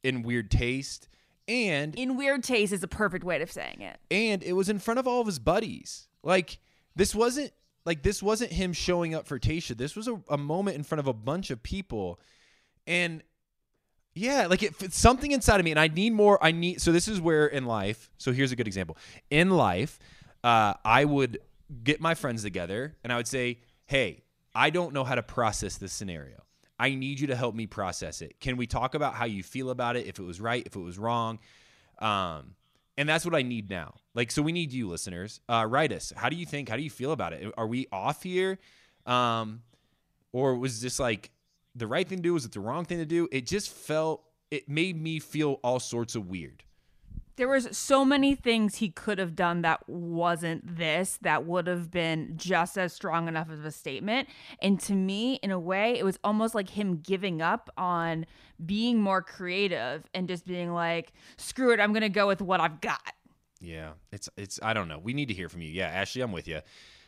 in 0.03 0.23
weird 0.23 0.51
taste 0.51 1.09
and 1.47 1.95
In 1.97 2.17
weird 2.17 2.43
taste 2.43 2.73
is 2.73 2.83
a 2.83 2.89
perfect 2.89 3.23
way 3.25 3.41
of 3.41 3.51
saying 3.53 3.81
it. 3.81 3.99
and 4.11 4.43
it 4.43 4.55
was 4.55 4.69
in 4.69 4.79
front 4.81 4.99
of 4.99 5.07
all 5.07 5.21
of 5.21 5.27
his 5.29 5.39
buddies. 5.39 6.09
Like 6.25 6.59
this 6.97 7.15
wasn't 7.15 7.53
like 7.85 8.03
this 8.03 8.23
wasn't 8.23 8.53
him 8.53 8.73
showing 8.73 9.15
up 9.15 9.27
for 9.27 9.39
Tayshia. 9.39 9.77
This 9.77 9.97
was 9.97 10.09
a, 10.09 10.21
a 10.29 10.39
moment 10.39 10.77
in 10.77 10.83
front 10.83 11.01
of 11.01 11.07
a 11.07 11.13
bunch 11.13 11.51
of 11.51 11.63
people, 11.63 12.21
and 12.87 13.23
yeah, 14.15 14.47
like 14.47 14.63
it, 14.63 14.75
it's 14.81 14.99
something 14.99 15.33
inside 15.33 15.59
of 15.59 15.65
me, 15.65 15.71
and 15.71 15.81
I 15.81 15.89
need 15.89 16.13
more. 16.13 16.43
I 16.43 16.53
need 16.53 16.81
so 16.81 16.93
this 16.93 17.09
is 17.09 17.21
where 17.21 17.47
in 17.47 17.65
life. 17.67 18.11
So 18.19 18.33
here's 18.33 18.53
a 18.53 18.57
good 18.57 18.67
example. 18.67 18.97
In 19.31 19.51
life, 19.51 19.99
uh, 20.45 20.75
I 20.85 21.05
would 21.05 21.39
get 21.83 22.01
my 22.01 22.15
friends 22.15 22.43
together, 22.43 22.97
and 23.03 23.13
I 23.13 23.17
would 23.17 23.29
say, 23.29 23.61
"Hey, 23.87 24.25
I 24.55 24.71
don't 24.71 24.93
know 24.93 25.05
how 25.05 25.15
to 25.15 25.23
process 25.23 25.79
this 25.79 25.93
scenario. 25.93 26.43
I 26.79 26.95
need 26.95 27.21
you 27.21 27.29
to 27.29 27.37
help 27.37 27.55
me 27.55 27.67
process 27.67 28.23
it. 28.23 28.39
Can 28.41 28.57
we 28.57 28.67
talk 28.67 28.95
about 28.95 29.15
how 29.15 29.25
you 29.25 29.43
feel 29.43 29.71
about 29.71 29.97
it? 29.97 30.07
If 30.07 30.19
it 30.19 30.25
was 30.25 30.41
right, 30.41 30.63
if 30.67 30.77
it 30.77 30.81
was 30.81 30.99
wrong." 30.99 31.39
Um, 31.99 32.55
and 32.97 33.09
that's 33.09 33.25
what 33.25 33.35
I 33.35 33.43
need 33.43 33.71
now. 33.71 33.95
Like, 34.15 34.31
so 34.31 34.43
we 34.43 34.53
need 34.53 34.73
you, 34.73 34.89
listeners. 34.89 35.41
Uh, 35.49 35.67
write 35.69 35.93
us. 35.93 36.13
How 36.15 36.29
do 36.29 36.37
you 36.37 36.47
think? 36.47 36.69
How 36.69 36.77
do 36.77 36.83
you 36.83 36.91
feel 36.91 37.13
about 37.13 37.33
it? 37.33 37.53
Are 37.57 37.67
we 37.67 37.87
off 37.93 38.23
here? 38.23 38.59
Um, 39.07 39.63
or 40.33 40.57
was 40.57 40.81
this 40.81 40.99
like 40.99 41.31
the 41.75 41.87
right 41.87 42.07
thing 42.07 42.19
to 42.19 42.23
do? 42.23 42.35
Was 42.35 42.45
it 42.45 42.53
the 42.53 42.61
wrong 42.61 42.85
thing 42.85 42.99
to 42.99 43.07
do? 43.07 43.29
It 43.33 43.47
just 43.47 43.71
felt. 43.71 44.25
It 44.51 44.69
made 44.69 45.01
me 45.01 45.19
feel 45.19 45.61
all 45.65 45.81
sorts 45.81 46.15
of 46.15 46.29
weird. 46.29 46.63
There 47.37 47.49
was 47.49 47.77
so 47.77 48.05
many 48.05 48.35
things 48.35 48.77
he 48.77 48.91
could 48.91 49.19
have 49.19 49.35
done 49.35 49.63
that 49.63 49.89
wasn't 49.89 50.77
this 50.77 51.19
that 51.23 51.47
would 51.47 51.67
have 51.67 51.91
been 51.91 52.35
just 52.37 52.77
as 52.77 52.93
strong 52.93 53.29
enough 53.29 53.51
of 53.51 53.65
a 53.65 53.71
statement. 53.71 54.29
And 54.61 54.79
to 54.81 54.93
me, 54.93 55.35
in 55.37 55.51
a 55.51 55.59
way, 55.59 55.99
it 55.99 56.05
was 56.05 56.19
almost 56.23 56.55
like 56.55 56.71
him 56.71 56.99
giving 56.99 57.41
up 57.41 57.71
on 57.77 58.27
being 58.65 59.01
more 59.01 59.23
creative 59.23 60.05
and 60.15 60.29
just 60.29 60.47
being 60.47 60.73
like, 60.73 61.13
screw 61.37 61.73
it, 61.73 61.81
I'm 61.81 61.93
going 61.93 62.03
to 62.03 62.09
go 62.09 62.27
with 62.27 62.43
what 62.43 62.61
I've 62.61 62.81
got. 62.81 63.15
Yeah, 63.63 63.93
it's 64.11 64.29
it's. 64.37 64.59
I 64.61 64.75
don't 64.75 64.89
know. 64.89 64.99
We 64.99 65.15
need 65.15 65.29
to 65.29 65.35
hear 65.35 65.49
from 65.49 65.63
you. 65.63 65.69
Yeah, 65.69 65.87
Ashley, 65.87 66.21
I'm 66.21 66.33
with 66.33 66.49
you. 66.49 66.61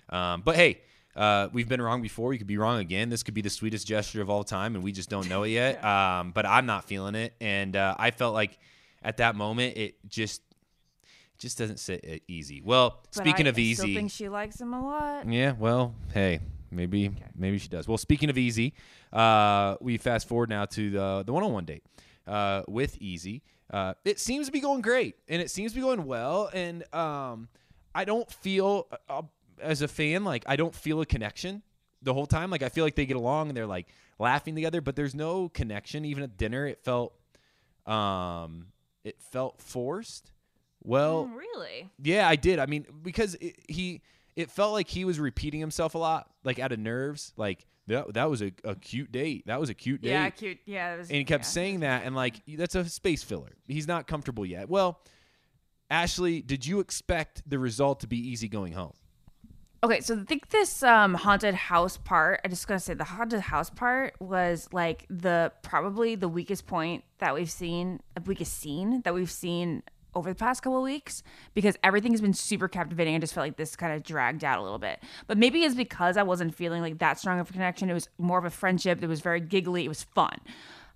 Um, 0.08 0.42
but 0.42 0.54
hey, 0.54 0.82
uh, 1.16 1.48
we've 1.52 1.68
been 1.68 1.82
wrong 1.82 2.00
before. 2.00 2.28
We 2.28 2.38
could 2.38 2.46
be 2.46 2.58
wrong 2.58 2.78
again. 2.78 3.08
This 3.08 3.22
could 3.22 3.34
be 3.34 3.42
the 3.42 3.50
sweetest 3.50 3.86
gesture 3.86 4.22
of 4.22 4.30
all 4.30 4.44
time, 4.44 4.74
and 4.74 4.84
we 4.84 4.92
just 4.92 5.10
don't 5.10 5.28
know 5.28 5.42
it 5.42 5.50
yet. 5.50 5.84
um, 5.84 6.30
but 6.32 6.46
I'm 6.46 6.66
not 6.66 6.84
feeling 6.84 7.14
it, 7.14 7.34
and 7.40 7.74
uh, 7.74 7.96
I 7.98 8.10
felt 8.12 8.34
like 8.34 8.58
at 9.04 9.18
that 9.18 9.36
moment 9.36 9.76
it 9.76 9.96
just 10.08 10.42
just 11.38 11.58
doesn't 11.58 11.78
sit 11.78 12.04
uh, 12.08 12.16
easy. 12.28 12.62
Well, 12.64 13.00
But 13.02 13.14
speaking 13.14 13.46
I, 13.46 13.50
of 13.50 13.58
I 13.58 13.60
easy, 13.60 13.74
still 13.74 13.94
think 13.94 14.10
she 14.10 14.28
likes 14.28 14.60
him 14.60 14.72
a 14.72 14.80
lot. 14.84 15.28
yeah, 15.30 15.52
well, 15.52 15.94
hey, 16.12 16.40
maybe 16.70 17.10
maybe 17.36 17.58
she 17.58 17.68
does. 17.68 17.86
Well, 17.88 17.98
speaking 17.98 18.30
of 18.30 18.38
Easy, 18.38 18.72
uh, 19.12 19.76
we 19.80 19.98
fast 19.98 20.28
forward 20.28 20.48
now 20.48 20.64
to 20.66 20.90
the 20.90 21.22
the 21.26 21.32
one 21.32 21.42
on 21.42 21.52
one 21.52 21.64
date 21.64 21.84
uh, 22.26 22.62
with 22.68 22.96
Easy. 23.00 23.42
Uh, 23.70 23.94
it 24.04 24.20
seems 24.20 24.46
to 24.46 24.52
be 24.52 24.60
going 24.60 24.80
great, 24.80 25.16
and 25.28 25.42
it 25.42 25.50
seems 25.50 25.72
to 25.72 25.76
be 25.76 25.82
going 25.82 26.04
well. 26.06 26.50
And 26.54 26.84
um, 26.94 27.48
I 27.94 28.04
don't 28.04 28.30
feel 28.30 28.86
uh, 29.08 29.22
as 29.60 29.82
a 29.82 29.88
fan 29.88 30.22
like 30.24 30.44
I 30.46 30.54
don't 30.56 30.74
feel 30.74 31.00
a 31.00 31.06
connection 31.06 31.62
the 32.00 32.14
whole 32.14 32.26
time. 32.26 32.50
Like 32.50 32.62
I 32.62 32.68
feel 32.68 32.84
like 32.84 32.94
they 32.94 33.06
get 33.06 33.16
along 33.16 33.48
and 33.48 33.56
they're 33.56 33.66
like 33.66 33.88
laughing 34.20 34.54
together, 34.54 34.80
but 34.80 34.94
there's 34.94 35.14
no 35.16 35.48
connection. 35.48 36.04
Even 36.04 36.22
at 36.22 36.36
dinner, 36.36 36.64
it 36.66 36.84
felt 36.84 37.12
um, 37.86 38.66
it 39.04 39.20
felt 39.20 39.60
forced. 39.60 40.32
Well, 40.82 41.26
Mm, 41.26 41.36
really? 41.36 41.90
yeah, 42.02 42.28
I 42.28 42.36
did. 42.36 42.58
I 42.58 42.66
mean, 42.66 42.86
because 43.02 43.34
it, 43.36 43.56
he, 43.68 44.02
it 44.36 44.50
felt 44.50 44.72
like 44.72 44.88
he 44.88 45.04
was 45.04 45.18
repeating 45.20 45.60
himself 45.60 45.94
a 45.94 45.98
lot, 45.98 46.28
like 46.44 46.58
out 46.58 46.72
of 46.72 46.78
nerves. 46.78 47.32
Like 47.36 47.66
that, 47.86 48.12
that 48.14 48.28
was 48.28 48.42
a, 48.42 48.52
a 48.64 48.74
cute 48.74 49.10
date. 49.12 49.46
That 49.46 49.60
was 49.60 49.70
a 49.70 49.74
cute 49.74 50.02
date. 50.02 50.10
Yeah, 50.10 50.28
cute. 50.30 50.58
Yeah, 50.66 50.94
it 50.94 50.98
was, 50.98 51.08
And 51.08 51.16
he 51.18 51.24
kept 51.24 51.44
yeah. 51.44 51.48
saying 51.48 51.80
that, 51.80 52.04
and 52.04 52.14
like 52.16 52.36
that's 52.46 52.74
a 52.74 52.84
space 52.86 53.22
filler. 53.22 53.52
He's 53.66 53.86
not 53.88 54.06
comfortable 54.06 54.44
yet. 54.44 54.68
Well, 54.68 55.00
Ashley, 55.90 56.42
did 56.42 56.66
you 56.66 56.80
expect 56.80 57.42
the 57.48 57.58
result 57.58 58.00
to 58.00 58.06
be 58.06 58.16
easy 58.18 58.48
going 58.48 58.72
home? 58.72 58.92
Okay, 59.84 60.00
so 60.00 60.18
I 60.18 60.24
think 60.24 60.48
this 60.48 60.82
um, 60.82 61.12
haunted 61.12 61.54
house 61.54 61.98
part, 61.98 62.40
I 62.42 62.48
just 62.48 62.66
gotta 62.66 62.80
say 62.80 62.94
the 62.94 63.04
haunted 63.04 63.40
house 63.40 63.68
part 63.68 64.14
was 64.18 64.66
like 64.72 65.04
the 65.10 65.52
probably 65.60 66.14
the 66.14 66.26
weakest 66.26 66.66
point 66.66 67.04
that 67.18 67.34
we've 67.34 67.50
seen, 67.50 68.00
weakest 68.24 68.58
scene 68.58 69.02
that 69.02 69.12
we've 69.12 69.30
seen 69.30 69.82
over 70.14 70.30
the 70.30 70.34
past 70.34 70.62
couple 70.62 70.78
of 70.78 70.84
weeks 70.84 71.22
because 71.52 71.76
everything 71.84 72.12
has 72.12 72.22
been 72.22 72.32
super 72.32 72.66
captivating. 72.66 73.14
I 73.14 73.18
just 73.18 73.34
felt 73.34 73.44
like 73.44 73.58
this 73.58 73.76
kind 73.76 73.92
of 73.92 74.02
dragged 74.02 74.42
out 74.42 74.58
a 74.58 74.62
little 74.62 74.78
bit. 74.78 75.02
But 75.26 75.36
maybe 75.36 75.64
it's 75.64 75.74
because 75.74 76.16
I 76.16 76.22
wasn't 76.22 76.54
feeling 76.54 76.80
like 76.80 76.98
that 77.00 77.18
strong 77.18 77.38
of 77.38 77.50
a 77.50 77.52
connection. 77.52 77.90
It 77.90 77.94
was 77.94 78.08
more 78.16 78.38
of 78.38 78.46
a 78.46 78.50
friendship. 78.50 79.02
It 79.02 79.06
was 79.06 79.20
very 79.20 79.40
giggly. 79.40 79.84
It 79.84 79.88
was 79.88 80.02
fun. 80.02 80.38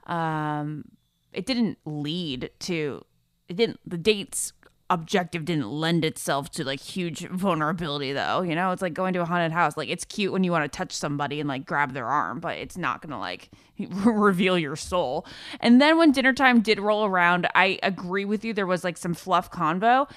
Um, 0.07 0.87
it 1.35 1.45
didn't 1.45 1.77
lead 1.85 2.53
to 2.61 3.05
it 3.49 3.57
didn't 3.57 3.81
the 3.85 3.99
dates 3.99 4.53
objective 4.91 5.45
didn't 5.45 5.71
lend 5.71 6.05
itself 6.05 6.51
to 6.51 6.65
like 6.65 6.81
huge 6.81 7.27
vulnerability 7.29 8.13
though 8.13 8.41
you 8.41 8.55
know 8.55 8.71
it's 8.71 8.81
like 8.81 8.95
going 8.95 9.13
to 9.13 9.21
a 9.21 9.25
haunted 9.25 9.53
house 9.53 9.77
like 9.77 9.89
it's 9.89 10.05
cute 10.05 10.33
when 10.33 10.45
you 10.45 10.51
want 10.51 10.65
to 10.65 10.77
touch 10.77 10.93
somebody 10.93 11.41
and 11.41 11.49
like 11.49 11.67
grab 11.67 11.93
their 11.93 12.07
arm 12.07 12.41
but 12.41 12.57
it's 12.57 12.77
not 12.77 13.03
gonna 13.03 13.19
like 13.19 13.51
reveal 13.79 14.59
your 14.59 14.77
soul 14.77 15.27
and 15.61 15.81
then 15.81 15.99
when 15.99 16.11
dinner 16.11 16.33
time 16.33 16.61
did 16.61 16.81
roll 16.81 17.05
around 17.05 17.47
i 17.55 17.79
agree 17.83 18.25
with 18.25 18.45
you 18.45 18.55
there 18.55 18.67
was 18.67 18.83
like 18.83 18.97
some 18.97 19.15
fluff 19.15 19.51
convo 19.51 20.09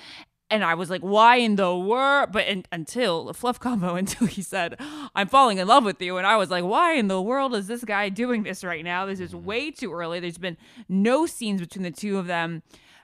and 0.52 0.66
I 0.66 0.74
was 0.74 0.90
like, 0.90 1.02
why 1.02 1.38
in 1.38 1.56
the 1.56 1.76
world? 1.76 2.34
But 2.34 2.46
in, 2.46 2.66
until 2.74 3.24
the 3.24 3.34
fluff 3.34 3.58
combo, 3.58 3.96
until 3.96 4.28
he 4.28 4.42
said, 4.42 4.76
I'm 5.16 5.28
falling 5.28 5.58
in 5.58 5.68
love 5.68 5.86
with 5.86 6.02
you. 6.02 6.18
And 6.18 6.28
I 6.28 6.36
was 6.36 6.52
like, 6.52 6.66
why 6.66 6.94
in 6.96 7.08
the 7.08 7.22
world 7.22 7.56
is 7.56 7.68
this 7.68 7.86
guy 7.86 8.10
doing 8.10 8.44
this 8.44 8.62
right 8.64 8.84
now? 8.84 9.06
This 9.06 9.22
is 9.22 9.32
mm-hmm. 9.32 9.46
way 9.46 9.72
too 9.72 9.94
early. 9.94 10.20
There's 10.20 10.38
been 10.38 10.58
no 10.90 11.26
scenes 11.26 11.62
between 11.62 11.84
the 11.84 11.92
two 11.92 12.18
of 12.18 12.28
them 12.28 12.64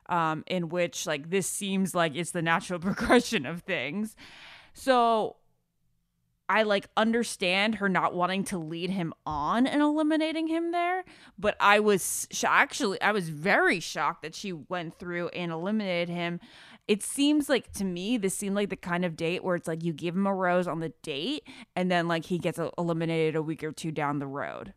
um, 0.09 0.43
in 0.47 0.69
which, 0.69 1.05
like, 1.05 1.29
this 1.29 1.47
seems 1.47 1.93
like 1.95 2.15
it's 2.15 2.31
the 2.31 2.41
natural 2.41 2.79
progression 2.87 3.45
of 3.45 3.61
things. 3.61 4.15
So 4.73 5.37
I 6.49 6.63
like 6.63 6.87
understand 6.95 7.75
her 7.75 7.89
not 7.89 8.13
wanting 8.13 8.45
to 8.45 8.57
lead 8.57 8.89
him 8.89 9.13
on 9.25 9.67
and 9.67 9.81
eliminating 9.81 10.47
him 10.47 10.71
there, 10.71 11.03
but 11.37 11.57
I 11.59 11.79
was 11.79 12.27
sh- 12.31 12.45
actually 12.47 13.01
I 13.01 13.11
was 13.11 13.29
very 13.29 13.79
shocked 13.79 14.21
that 14.21 14.33
she 14.33 14.53
went 14.53 14.97
through 14.97 15.27
and 15.29 15.51
eliminated 15.51 16.09
him. 16.09 16.39
It 16.87 17.03
seems 17.03 17.49
like 17.49 17.73
to 17.73 17.83
me 17.83 18.17
this 18.17 18.33
seemed 18.33 18.55
like 18.55 18.69
the 18.69 18.77
kind 18.77 19.03
of 19.03 19.17
date 19.17 19.43
where 19.43 19.57
it's 19.57 19.67
like 19.67 19.83
you 19.83 19.91
give 19.91 20.15
him 20.15 20.25
a 20.25 20.33
rose 20.33 20.67
on 20.67 20.79
the 20.79 20.93
date 21.03 21.43
and 21.75 21.91
then 21.91 22.07
like 22.07 22.25
he 22.25 22.37
gets 22.37 22.59
eliminated 22.77 23.35
a 23.35 23.41
week 23.41 23.63
or 23.63 23.73
two 23.73 23.91
down 23.91 24.19
the 24.19 24.27
road. 24.27 24.73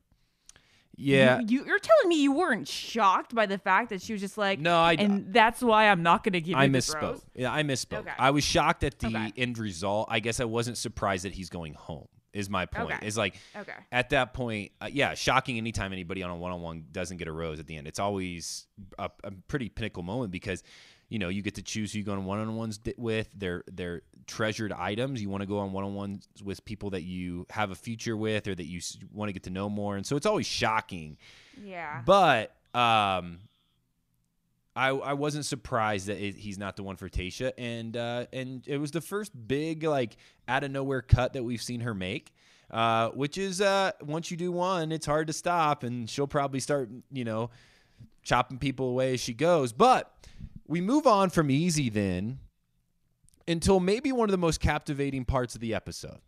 Yeah. 1.00 1.40
You, 1.40 1.64
you, 1.64 1.74
are 1.74 1.78
telling 1.78 2.08
me 2.08 2.22
you 2.22 2.32
weren't 2.32 2.68
shocked 2.68 3.34
by 3.34 3.46
the 3.46 3.58
fact 3.58 3.90
that 3.90 4.02
she 4.02 4.12
was 4.12 4.20
just 4.20 4.36
like 4.38 4.60
No, 4.60 4.78
I- 4.78 4.92
and 4.98 5.32
that's 5.32 5.62
why 5.62 5.88
I'm 5.88 6.02
not 6.02 6.22
going 6.24 6.34
to 6.34 6.40
give 6.40 6.56
I 6.56 6.64
you 6.64 6.70
misspoke. 6.70 7.22
Yeah, 7.34 7.52
I 7.52 7.62
misspoke. 7.62 8.00
Okay. 8.00 8.12
I 8.18 8.30
was 8.30 8.44
shocked 8.44 8.84
at 8.84 8.98
the 8.98 9.08
Okay. 9.08 9.32
end 9.36 9.58
result. 9.58 10.08
I 10.10 10.20
guess 10.20 10.40
I 10.40 10.44
wasn't 10.44 10.76
surprised 10.76 11.24
that 11.24 11.32
he's 11.32 11.48
going 11.50 11.74
home. 11.74 12.06
Is 12.32 12.48
my 12.48 12.64
point. 12.66 12.92
Okay. 12.92 13.06
Is 13.08 13.16
like 13.18 13.34
Okay. 13.56 13.72
at 13.90 14.10
that 14.10 14.34
point, 14.34 14.70
uh, 14.80 14.88
yeah, 14.92 15.14
shocking. 15.14 15.58
Anytime 15.58 15.92
anybody 15.92 16.22
on 16.22 16.30
a 16.30 16.36
one-on-one 16.36 16.84
doesn't 16.92 17.16
get 17.16 17.26
a 17.26 17.32
rose 17.32 17.58
at 17.58 17.66
the 17.66 17.76
end, 17.76 17.88
it's 17.88 17.98
always 17.98 18.68
a, 19.00 19.10
a 19.24 19.32
pretty 19.48 19.68
pinnacle 19.68 20.04
moment 20.04 20.30
because 20.30 20.62
you 21.10 21.18
know 21.18 21.28
you 21.28 21.42
get 21.42 21.56
to 21.56 21.62
choose 21.62 21.92
who 21.92 21.98
you 21.98 22.04
go 22.04 22.12
on 22.12 22.24
one-on-ones 22.24 22.80
with. 22.96 23.28
They're 23.36 23.64
they're 23.70 24.02
treasured 24.26 24.72
items. 24.72 25.20
You 25.20 25.28
want 25.28 25.42
to 25.42 25.46
go 25.46 25.58
on 25.58 25.72
one-on-ones 25.72 26.26
with 26.42 26.64
people 26.64 26.90
that 26.90 27.02
you 27.02 27.46
have 27.50 27.70
a 27.70 27.74
future 27.74 28.16
with 28.16 28.48
or 28.48 28.54
that 28.54 28.66
you 28.66 28.80
want 29.12 29.28
to 29.28 29.32
get 29.34 29.42
to 29.42 29.50
know 29.50 29.68
more, 29.68 29.96
and 29.96 30.06
so 30.06 30.16
it's 30.16 30.26
always 30.26 30.46
shocking. 30.46 31.18
Yeah. 31.62 32.00
But 32.06 32.54
um, 32.74 33.40
I, 34.76 34.88
I 34.90 35.12
wasn't 35.14 35.44
surprised 35.44 36.06
that 36.06 36.24
it, 36.24 36.36
he's 36.36 36.56
not 36.56 36.76
the 36.76 36.84
one 36.84 36.96
for 36.96 37.08
Tayshia, 37.08 37.52
and 37.58 37.96
uh, 37.96 38.26
and 38.32 38.62
it 38.66 38.78
was 38.78 38.92
the 38.92 39.00
first 39.00 39.32
big 39.48 39.82
like 39.82 40.16
out 40.46 40.62
of 40.62 40.70
nowhere 40.70 41.02
cut 41.02 41.32
that 41.32 41.42
we've 41.42 41.62
seen 41.62 41.80
her 41.80 41.92
make, 41.92 42.32
uh, 42.70 43.08
which 43.10 43.36
is 43.36 43.60
uh, 43.60 43.90
once 44.00 44.30
you 44.30 44.36
do 44.36 44.52
one, 44.52 44.92
it's 44.92 45.06
hard 45.06 45.26
to 45.26 45.32
stop, 45.32 45.82
and 45.82 46.08
she'll 46.08 46.28
probably 46.28 46.60
start 46.60 46.88
you 47.10 47.24
know 47.24 47.50
chopping 48.22 48.58
people 48.58 48.88
away 48.90 49.14
as 49.14 49.20
she 49.20 49.34
goes. 49.34 49.72
But 49.72 50.14
we 50.70 50.80
move 50.80 51.04
on 51.04 51.30
from 51.30 51.50
easy 51.50 51.90
then 51.90 52.38
until 53.48 53.80
maybe 53.80 54.12
one 54.12 54.28
of 54.28 54.30
the 54.30 54.38
most 54.38 54.60
captivating 54.60 55.24
parts 55.24 55.56
of 55.56 55.60
the 55.60 55.74
episode. 55.74 56.20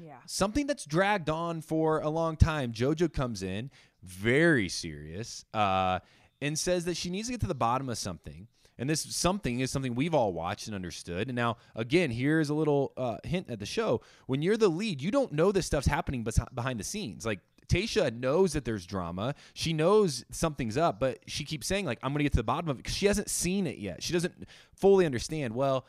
Yeah. 0.00 0.18
Something 0.26 0.68
that's 0.68 0.84
dragged 0.86 1.28
on 1.28 1.60
for 1.62 2.00
a 2.00 2.08
long 2.08 2.36
time. 2.36 2.72
JoJo 2.72 3.12
comes 3.12 3.42
in 3.42 3.72
very 4.00 4.68
serious 4.68 5.44
uh, 5.52 5.98
and 6.40 6.56
says 6.56 6.84
that 6.84 6.96
she 6.96 7.10
needs 7.10 7.26
to 7.26 7.32
get 7.32 7.40
to 7.40 7.48
the 7.48 7.56
bottom 7.56 7.88
of 7.88 7.98
something. 7.98 8.46
And 8.78 8.88
this 8.88 9.02
something 9.02 9.58
is 9.58 9.72
something 9.72 9.96
we've 9.96 10.14
all 10.14 10.32
watched 10.32 10.68
and 10.68 10.76
understood. 10.76 11.28
And 11.28 11.34
now, 11.34 11.56
again, 11.74 12.10
here's 12.10 12.50
a 12.50 12.54
little 12.54 12.92
uh, 12.96 13.16
hint 13.24 13.50
at 13.50 13.58
the 13.58 13.66
show. 13.66 14.00
When 14.26 14.42
you're 14.42 14.56
the 14.56 14.68
lead, 14.68 15.02
you 15.02 15.10
don't 15.10 15.32
know 15.32 15.50
this 15.50 15.66
stuff's 15.66 15.88
happening 15.88 16.24
behind 16.54 16.78
the 16.78 16.84
scenes. 16.84 17.26
Like 17.26 17.40
Tayshia 17.72 18.14
knows 18.14 18.52
that 18.52 18.66
there's 18.66 18.84
drama. 18.84 19.34
She 19.54 19.72
knows 19.72 20.26
something's 20.30 20.76
up, 20.76 21.00
but 21.00 21.20
she 21.26 21.44
keeps 21.44 21.66
saying 21.66 21.86
like, 21.86 21.98
"I'm 22.02 22.12
going 22.12 22.18
to 22.18 22.24
get 22.24 22.32
to 22.32 22.36
the 22.36 22.42
bottom 22.42 22.68
of 22.68 22.76
it" 22.76 22.82
because 22.82 22.94
she 22.94 23.06
hasn't 23.06 23.30
seen 23.30 23.66
it 23.66 23.78
yet. 23.78 24.02
She 24.02 24.12
doesn't 24.12 24.46
fully 24.74 25.06
understand. 25.06 25.54
Well, 25.54 25.86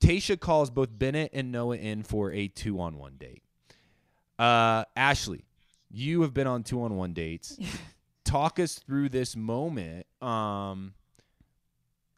Tayshia 0.00 0.38
calls 0.38 0.70
both 0.70 0.88
Bennett 0.96 1.30
and 1.32 1.50
Noah 1.50 1.78
in 1.78 2.04
for 2.04 2.32
a 2.32 2.46
two-on-one 2.46 3.16
date. 3.18 3.42
Uh, 4.38 4.84
Ashley, 4.94 5.44
you 5.90 6.22
have 6.22 6.32
been 6.32 6.46
on 6.46 6.62
two-on-one 6.62 7.12
dates. 7.12 7.58
Talk 8.24 8.60
us 8.60 8.78
through 8.78 9.08
this 9.08 9.34
moment, 9.34 10.06
um, 10.22 10.94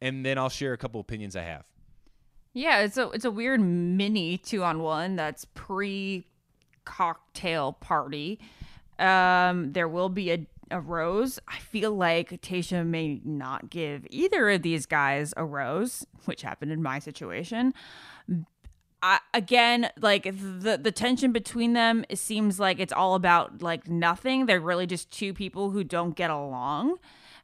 and 0.01 0.23
then 0.23 0.37
I'll 0.37 0.49
share 0.49 0.73
a 0.73 0.77
couple 0.77 0.99
opinions 0.99 1.35
I 1.35 1.43
have. 1.43 1.65
Yeah, 2.53 2.81
it's 2.81 2.97
a 2.97 3.09
it's 3.09 3.25
a 3.25 3.31
weird 3.31 3.61
mini 3.61 4.37
two 4.37 4.63
on 4.63 4.79
one 4.81 5.15
that's 5.15 5.45
pre 5.45 6.25
cocktail 6.85 7.73
party. 7.73 8.39
Um, 8.99 9.71
there 9.73 9.87
will 9.87 10.09
be 10.09 10.31
a, 10.31 10.45
a 10.71 10.79
rose. 10.79 11.39
I 11.47 11.59
feel 11.59 11.93
like 11.93 12.41
Tayshia 12.41 12.85
may 12.85 13.21
not 13.23 13.69
give 13.69 14.05
either 14.09 14.49
of 14.49 14.61
these 14.61 14.85
guys 14.85 15.33
a 15.37 15.45
rose, 15.45 16.05
which 16.25 16.41
happened 16.41 16.71
in 16.71 16.83
my 16.83 16.99
situation. 16.99 17.73
I, 19.01 19.19
again, 19.33 19.89
like 20.01 20.23
the 20.23 20.77
the 20.81 20.91
tension 20.91 21.31
between 21.31 21.73
them 21.73 22.03
seems 22.13 22.59
like 22.59 22.79
it's 22.79 22.91
all 22.91 23.15
about 23.15 23.61
like 23.61 23.87
nothing. 23.87 24.45
They're 24.45 24.59
really 24.59 24.87
just 24.87 25.09
two 25.09 25.33
people 25.33 25.69
who 25.69 25.83
don't 25.83 26.15
get 26.15 26.29
along. 26.29 26.97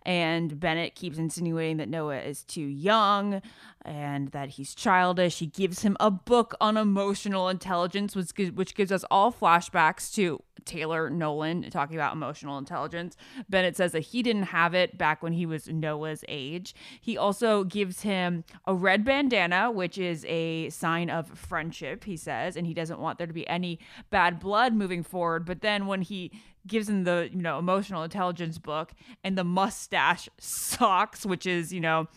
And 0.05 0.59
Bennett 0.59 0.93
keeps 0.93 1.17
insinuating 1.17 1.77
that 1.77 1.89
Noah 1.89 2.19
is 2.19 2.43
too 2.43 2.61
young 2.61 3.41
and 3.83 4.29
that 4.29 4.49
he's 4.49 4.75
childish. 4.75 5.39
He 5.39 5.47
gives 5.47 5.81
him 5.81 5.97
a 5.99 6.11
book 6.11 6.55
on 6.61 6.77
emotional 6.77 7.49
intelligence, 7.49 8.15
which 8.15 8.31
which 8.53 8.75
gives 8.75 8.91
us 8.91 9.03
all 9.09 9.31
flashbacks 9.31 10.13
to 10.15 10.41
Taylor 10.65 11.09
Nolan 11.09 11.69
talking 11.69 11.95
about 11.95 12.13
emotional 12.13 12.57
intelligence. 12.57 13.15
Bennett 13.49 13.77
says 13.77 13.91
that 13.91 13.99
he 13.99 14.23
didn't 14.23 14.43
have 14.43 14.73
it 14.73 14.97
back 14.97 15.21
when 15.21 15.33
he 15.33 15.45
was 15.45 15.67
Noah's 15.67 16.23
age. 16.27 16.73
He 16.99 17.17
also 17.17 17.63
gives 17.63 18.01
him 18.01 18.43
a 18.65 18.73
red 18.73 19.03
bandana, 19.03 19.71
which 19.71 19.97
is 19.97 20.25
a 20.27 20.69
sign 20.69 21.09
of 21.09 21.27
friendship, 21.37 22.03
he 22.03 22.17
says, 22.17 22.55
and 22.55 22.65
he 22.65 22.73
doesn't 22.73 22.99
want 22.99 23.17
there 23.17 23.27
to 23.27 23.33
be 23.33 23.47
any 23.47 23.79
bad 24.09 24.39
blood 24.39 24.73
moving 24.73 25.03
forward. 25.03 25.45
But 25.45 25.61
then 25.61 25.85
when 25.85 26.01
he 26.01 26.31
gives 26.67 26.89
him 26.89 27.03
the 27.03 27.29
you 27.31 27.41
know 27.41 27.59
emotional 27.59 28.03
intelligence 28.03 28.57
book 28.57 28.93
and 29.23 29.37
the 29.37 29.43
mustache 29.43 30.27
socks 30.39 31.25
which 31.25 31.45
is 31.45 31.73
you 31.73 31.79
know 31.79 32.07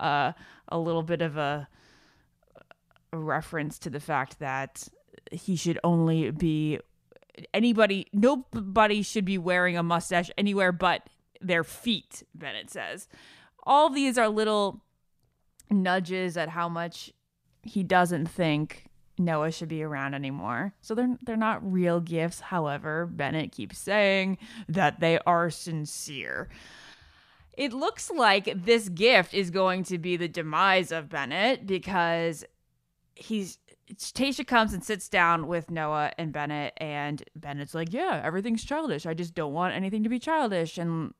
uh, 0.00 0.32
a 0.68 0.78
little 0.78 1.02
bit 1.02 1.22
of 1.22 1.36
a, 1.36 1.68
a 3.12 3.16
reference 3.16 3.78
to 3.78 3.90
the 3.90 4.00
fact 4.00 4.38
that 4.38 4.88
he 5.32 5.56
should 5.56 5.78
only 5.84 6.30
be 6.30 6.78
anybody 7.52 8.06
nobody 8.12 9.02
should 9.02 9.24
be 9.24 9.38
wearing 9.38 9.76
a 9.76 9.82
mustache 9.82 10.30
anywhere 10.36 10.72
but 10.72 11.08
their 11.40 11.64
feet 11.64 12.22
bennett 12.34 12.70
says. 12.70 13.08
All 13.66 13.88
these 13.88 14.18
are 14.18 14.28
little 14.28 14.82
nudges 15.70 16.36
at 16.36 16.50
how 16.50 16.68
much 16.68 17.12
he 17.62 17.82
doesn't 17.82 18.26
think 18.26 18.86
Noah 19.18 19.52
should 19.52 19.68
be 19.68 19.82
around 19.82 20.14
anymore. 20.14 20.74
So 20.80 20.94
they're 20.94 21.16
they're 21.24 21.36
not 21.36 21.72
real 21.72 22.00
gifts. 22.00 22.40
However, 22.40 23.06
Bennett 23.06 23.52
keeps 23.52 23.78
saying 23.78 24.38
that 24.68 25.00
they 25.00 25.18
are 25.26 25.50
sincere. 25.50 26.48
It 27.56 27.72
looks 27.72 28.10
like 28.10 28.64
this 28.64 28.88
gift 28.88 29.32
is 29.32 29.50
going 29.50 29.84
to 29.84 29.98
be 29.98 30.16
the 30.16 30.26
demise 30.28 30.90
of 30.90 31.08
Bennett 31.08 31.66
because 31.66 32.44
he's 33.14 33.58
Tayshia 33.92 34.46
comes 34.46 34.72
and 34.72 34.82
sits 34.82 35.08
down 35.08 35.46
with 35.46 35.70
Noah 35.70 36.12
and 36.18 36.32
Bennett 36.32 36.72
and 36.78 37.22
Bennett's 37.36 37.74
like, 37.74 37.92
"Yeah, 37.92 38.20
everything's 38.24 38.64
childish. 38.64 39.06
I 39.06 39.14
just 39.14 39.34
don't 39.34 39.52
want 39.52 39.74
anything 39.74 40.02
to 40.02 40.08
be 40.08 40.18
childish." 40.18 40.78
And 40.78 41.14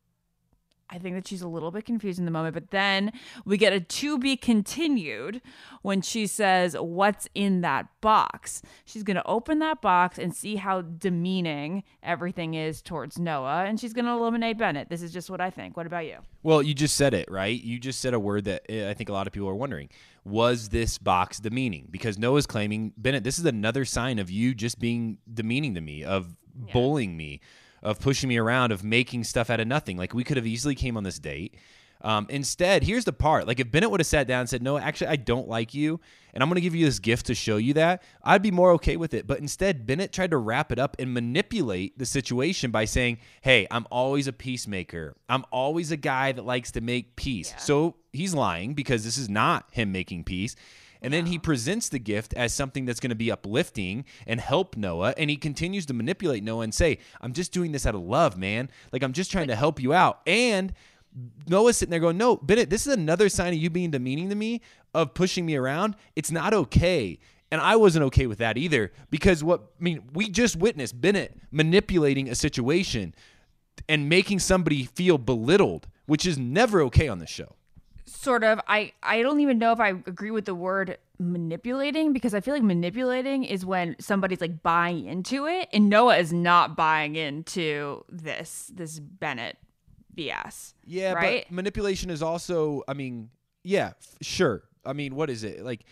I 0.90 0.98
think 0.98 1.16
that 1.16 1.26
she's 1.26 1.42
a 1.42 1.48
little 1.48 1.70
bit 1.70 1.84
confused 1.84 2.18
in 2.18 2.24
the 2.24 2.30
moment, 2.30 2.54
but 2.54 2.70
then 2.70 3.12
we 3.44 3.56
get 3.56 3.72
a 3.72 3.80
to 3.80 4.18
be 4.18 4.36
continued 4.36 5.40
when 5.82 6.02
she 6.02 6.26
says, 6.26 6.76
What's 6.78 7.28
in 7.34 7.62
that 7.62 7.86
box? 8.00 8.62
She's 8.84 9.02
going 9.02 9.16
to 9.16 9.26
open 9.26 9.58
that 9.60 9.80
box 9.80 10.18
and 10.18 10.34
see 10.34 10.56
how 10.56 10.82
demeaning 10.82 11.84
everything 12.02 12.54
is 12.54 12.82
towards 12.82 13.18
Noah, 13.18 13.64
and 13.64 13.80
she's 13.80 13.92
going 13.92 14.04
to 14.04 14.12
eliminate 14.12 14.58
Bennett. 14.58 14.88
This 14.88 15.02
is 15.02 15.12
just 15.12 15.30
what 15.30 15.40
I 15.40 15.50
think. 15.50 15.76
What 15.76 15.86
about 15.86 16.06
you? 16.06 16.18
Well, 16.42 16.62
you 16.62 16.74
just 16.74 16.96
said 16.96 17.14
it, 17.14 17.30
right? 17.30 17.60
You 17.60 17.78
just 17.78 18.00
said 18.00 18.14
a 18.14 18.20
word 18.20 18.44
that 18.44 18.66
uh, 18.70 18.90
I 18.90 18.94
think 18.94 19.08
a 19.08 19.12
lot 19.12 19.26
of 19.26 19.32
people 19.32 19.48
are 19.48 19.54
wondering. 19.54 19.88
Was 20.24 20.68
this 20.68 20.98
box 20.98 21.40
demeaning? 21.40 21.88
Because 21.90 22.18
Noah's 22.18 22.46
claiming, 22.46 22.92
Bennett, 22.96 23.24
this 23.24 23.38
is 23.38 23.44
another 23.44 23.84
sign 23.84 24.18
of 24.18 24.30
you 24.30 24.54
just 24.54 24.78
being 24.78 25.18
demeaning 25.32 25.74
to 25.74 25.80
me, 25.80 26.04
of 26.04 26.36
bullying 26.72 27.16
me, 27.16 27.40
of 27.84 28.00
pushing 28.00 28.28
me 28.28 28.38
around, 28.38 28.72
of 28.72 28.82
making 28.82 29.24
stuff 29.24 29.50
out 29.50 29.60
of 29.60 29.68
nothing. 29.68 29.96
Like 29.96 30.14
we 30.14 30.24
could 30.24 30.36
have 30.36 30.46
easily 30.46 30.74
came 30.74 30.96
on 30.96 31.04
this 31.04 31.18
date. 31.18 31.54
Um, 32.04 32.26
instead, 32.28 32.82
here's 32.82 33.06
the 33.06 33.14
part. 33.14 33.46
Like 33.46 33.60
if 33.60 33.70
Bennett 33.70 33.90
would 33.90 34.00
have 34.00 34.06
sat 34.06 34.26
down 34.26 34.40
and 34.40 34.48
said, 34.48 34.62
"No, 34.62 34.76
actually, 34.76 35.06
I 35.06 35.16
don't 35.16 35.48
like 35.48 35.72
you, 35.72 36.00
and 36.34 36.42
I'm 36.42 36.50
going 36.50 36.56
to 36.56 36.60
give 36.60 36.74
you 36.74 36.84
this 36.84 36.98
gift 36.98 37.26
to 37.26 37.34
show 37.34 37.56
you 37.56 37.72
that," 37.74 38.02
I'd 38.22 38.42
be 38.42 38.50
more 38.50 38.72
okay 38.72 38.98
with 38.98 39.14
it. 39.14 39.26
But 39.26 39.38
instead, 39.38 39.86
Bennett 39.86 40.12
tried 40.12 40.30
to 40.32 40.36
wrap 40.36 40.70
it 40.70 40.78
up 40.78 40.96
and 40.98 41.14
manipulate 41.14 41.98
the 41.98 42.04
situation 42.04 42.70
by 42.70 42.84
saying, 42.84 43.18
"Hey, 43.40 43.66
I'm 43.70 43.86
always 43.90 44.26
a 44.26 44.34
peacemaker. 44.34 45.16
I'm 45.30 45.46
always 45.50 45.90
a 45.92 45.96
guy 45.96 46.32
that 46.32 46.44
likes 46.44 46.72
to 46.72 46.82
make 46.82 47.16
peace." 47.16 47.54
So 47.58 47.96
he's 48.12 48.34
lying 48.34 48.74
because 48.74 49.02
this 49.04 49.16
is 49.16 49.30
not 49.30 49.66
him 49.70 49.90
making 49.90 50.24
peace. 50.24 50.56
And 51.04 51.12
then 51.12 51.26
he 51.26 51.38
presents 51.38 51.90
the 51.90 51.98
gift 51.98 52.32
as 52.32 52.54
something 52.54 52.86
that's 52.86 52.98
going 52.98 53.10
to 53.10 53.14
be 53.14 53.30
uplifting 53.30 54.06
and 54.26 54.40
help 54.40 54.74
Noah. 54.74 55.12
And 55.18 55.28
he 55.28 55.36
continues 55.36 55.84
to 55.86 55.92
manipulate 55.92 56.42
Noah 56.42 56.62
and 56.62 56.74
say, 56.74 56.98
I'm 57.20 57.34
just 57.34 57.52
doing 57.52 57.72
this 57.72 57.84
out 57.84 57.94
of 57.94 58.00
love, 58.00 58.38
man. 58.38 58.70
Like, 58.90 59.02
I'm 59.02 59.12
just 59.12 59.30
trying 59.30 59.48
to 59.48 59.54
help 59.54 59.82
you 59.82 59.92
out. 59.92 60.22
And 60.26 60.72
Noah's 61.46 61.76
sitting 61.76 61.90
there 61.90 62.00
going, 62.00 62.16
No, 62.16 62.38
Bennett, 62.38 62.70
this 62.70 62.86
is 62.86 62.94
another 62.94 63.28
sign 63.28 63.52
of 63.52 63.58
you 63.58 63.68
being 63.68 63.90
demeaning 63.90 64.30
to 64.30 64.34
me, 64.34 64.62
of 64.94 65.12
pushing 65.12 65.44
me 65.44 65.56
around. 65.56 65.94
It's 66.16 66.30
not 66.30 66.54
okay. 66.54 67.18
And 67.50 67.60
I 67.60 67.76
wasn't 67.76 68.06
okay 68.06 68.26
with 68.26 68.38
that 68.38 68.56
either 68.56 68.90
because 69.10 69.44
what, 69.44 69.60
I 69.78 69.84
mean, 69.84 70.04
we 70.14 70.30
just 70.30 70.56
witnessed 70.56 70.98
Bennett 70.98 71.38
manipulating 71.50 72.30
a 72.30 72.34
situation 72.34 73.14
and 73.90 74.08
making 74.08 74.38
somebody 74.38 74.84
feel 74.84 75.18
belittled, 75.18 75.86
which 76.06 76.24
is 76.24 76.38
never 76.38 76.80
okay 76.80 77.08
on 77.08 77.18
the 77.18 77.26
show 77.26 77.56
sort 78.14 78.44
of 78.44 78.60
i 78.68 78.92
i 79.02 79.22
don't 79.22 79.40
even 79.40 79.58
know 79.58 79.72
if 79.72 79.80
i 79.80 79.88
agree 79.88 80.30
with 80.30 80.44
the 80.44 80.54
word 80.54 80.98
manipulating 81.18 82.12
because 82.12 82.34
i 82.34 82.40
feel 82.40 82.54
like 82.54 82.62
manipulating 82.62 83.44
is 83.44 83.64
when 83.64 83.96
somebody's 83.98 84.40
like 84.40 84.62
buying 84.62 85.06
into 85.06 85.46
it 85.46 85.68
and 85.72 85.88
noah 85.88 86.16
is 86.16 86.32
not 86.32 86.76
buying 86.76 87.16
into 87.16 88.04
this 88.08 88.70
this 88.74 88.98
bennett 88.98 89.56
bs 90.16 90.74
yeah 90.84 91.12
right? 91.12 91.44
but 91.48 91.54
manipulation 91.54 92.10
is 92.10 92.22
also 92.22 92.82
i 92.88 92.94
mean 92.94 93.30
yeah 93.64 93.92
f- 93.98 94.16
sure. 94.22 94.62
I 94.86 94.92
mean 94.92 95.16
what 95.16 95.30
is 95.30 95.42
it? 95.44 95.64
Like 95.64 95.84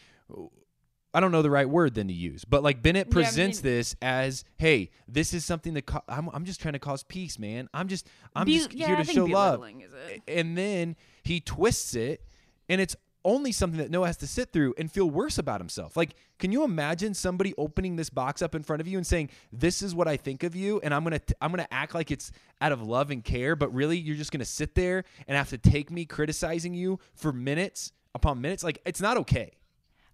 I 1.15 1.21
don't 1.21 1.31
know 1.33 1.43
the 1.43 1.51
right 1.51 1.69
word 1.69 1.95
then 1.95 2.09
to 2.09 2.15
use, 2.15 2.45
but 2.45 2.63
like 2.63 2.83
Bennett 2.83 3.09
Yeah, 3.09 3.11
I 3.11 3.15
presents 3.15 3.63
mean- 3.63 3.73
this 3.75 3.97
as, 4.01 4.45
"Hey, 4.57 4.91
this 5.07 5.35
is 5.35 5.45
something 5.45 5.75
that 5.75 5.87
co- 5.87 6.03
I'm, 6.09 6.29
I'm 6.33 6.45
just 6.45 6.61
trying 6.61 6.73
to 6.73 6.79
cause 6.79 7.03
peace, 7.03 7.39
man. 7.39 7.69
I'm 7.75 7.89
just, 7.89 8.07
I'm 8.35 8.47
Be- 8.47 8.57
just 8.59 8.73
yeah, 8.73 8.87
here 8.87 8.97
to 8.97 9.05
show 9.05 9.25
love." 9.27 9.61
belittling 9.61 9.83
is 9.83 9.93
it. 10.09 10.23
And 10.27 10.57
then 10.57 10.97
he 11.23 11.41
twists 11.41 11.95
it, 11.95 12.23
and 12.69 12.81
it's 12.81 12.97
only 13.25 13.53
something 13.53 13.79
that 13.79 13.89
Noah 13.91 14.07
has 14.09 14.17
to 14.17 14.27
sit 14.27 14.53
through 14.53 14.75
and 14.79 14.91
feel 14.91 15.09
worse 15.09 15.39
about 15.39 15.61
himself. 15.61 15.97
Like, 15.97 16.15
can 16.41 16.51
you 16.51 16.65
imagine 16.65 17.15
somebody 17.15 17.55
opening 17.57 17.95
this 17.95 18.11
box 18.11 18.43
up 18.43 18.55
in 18.57 18.65
front 18.65 18.81
of 18.81 18.89
you 18.89 18.97
and 18.99 19.07
saying, 19.07 19.29
"This 19.53 19.81
is 19.83 19.95
what 19.95 20.09
I 20.09 20.17
think 20.17 20.43
of 20.43 20.57
you," 20.57 20.81
and 20.83 20.93
I'm 20.95 21.05
gonna, 21.05 21.19
t- 21.21 21.35
I'm 21.41 21.51
gonna 21.53 21.69
act 21.71 21.95
like 21.95 22.11
it's 22.11 22.33
out 22.61 22.73
of 22.73 22.83
love 22.83 23.11
and 23.13 23.23
care, 23.23 23.55
but 23.55 23.73
really 23.73 23.97
you're 23.99 24.17
just 24.17 24.33
gonna 24.33 24.45
sit 24.45 24.75
there 24.75 25.05
and 25.29 25.37
have 25.37 25.51
to 25.51 25.59
take 25.59 25.91
me 25.91 26.05
criticizing 26.05 26.75
you 26.75 26.99
for 27.15 27.33
minutes 27.33 27.93
upon 28.15 28.41
minutes? 28.41 28.65
Like, 28.65 28.81
it's 28.85 29.01
not 29.01 29.17
okay. 29.19 29.53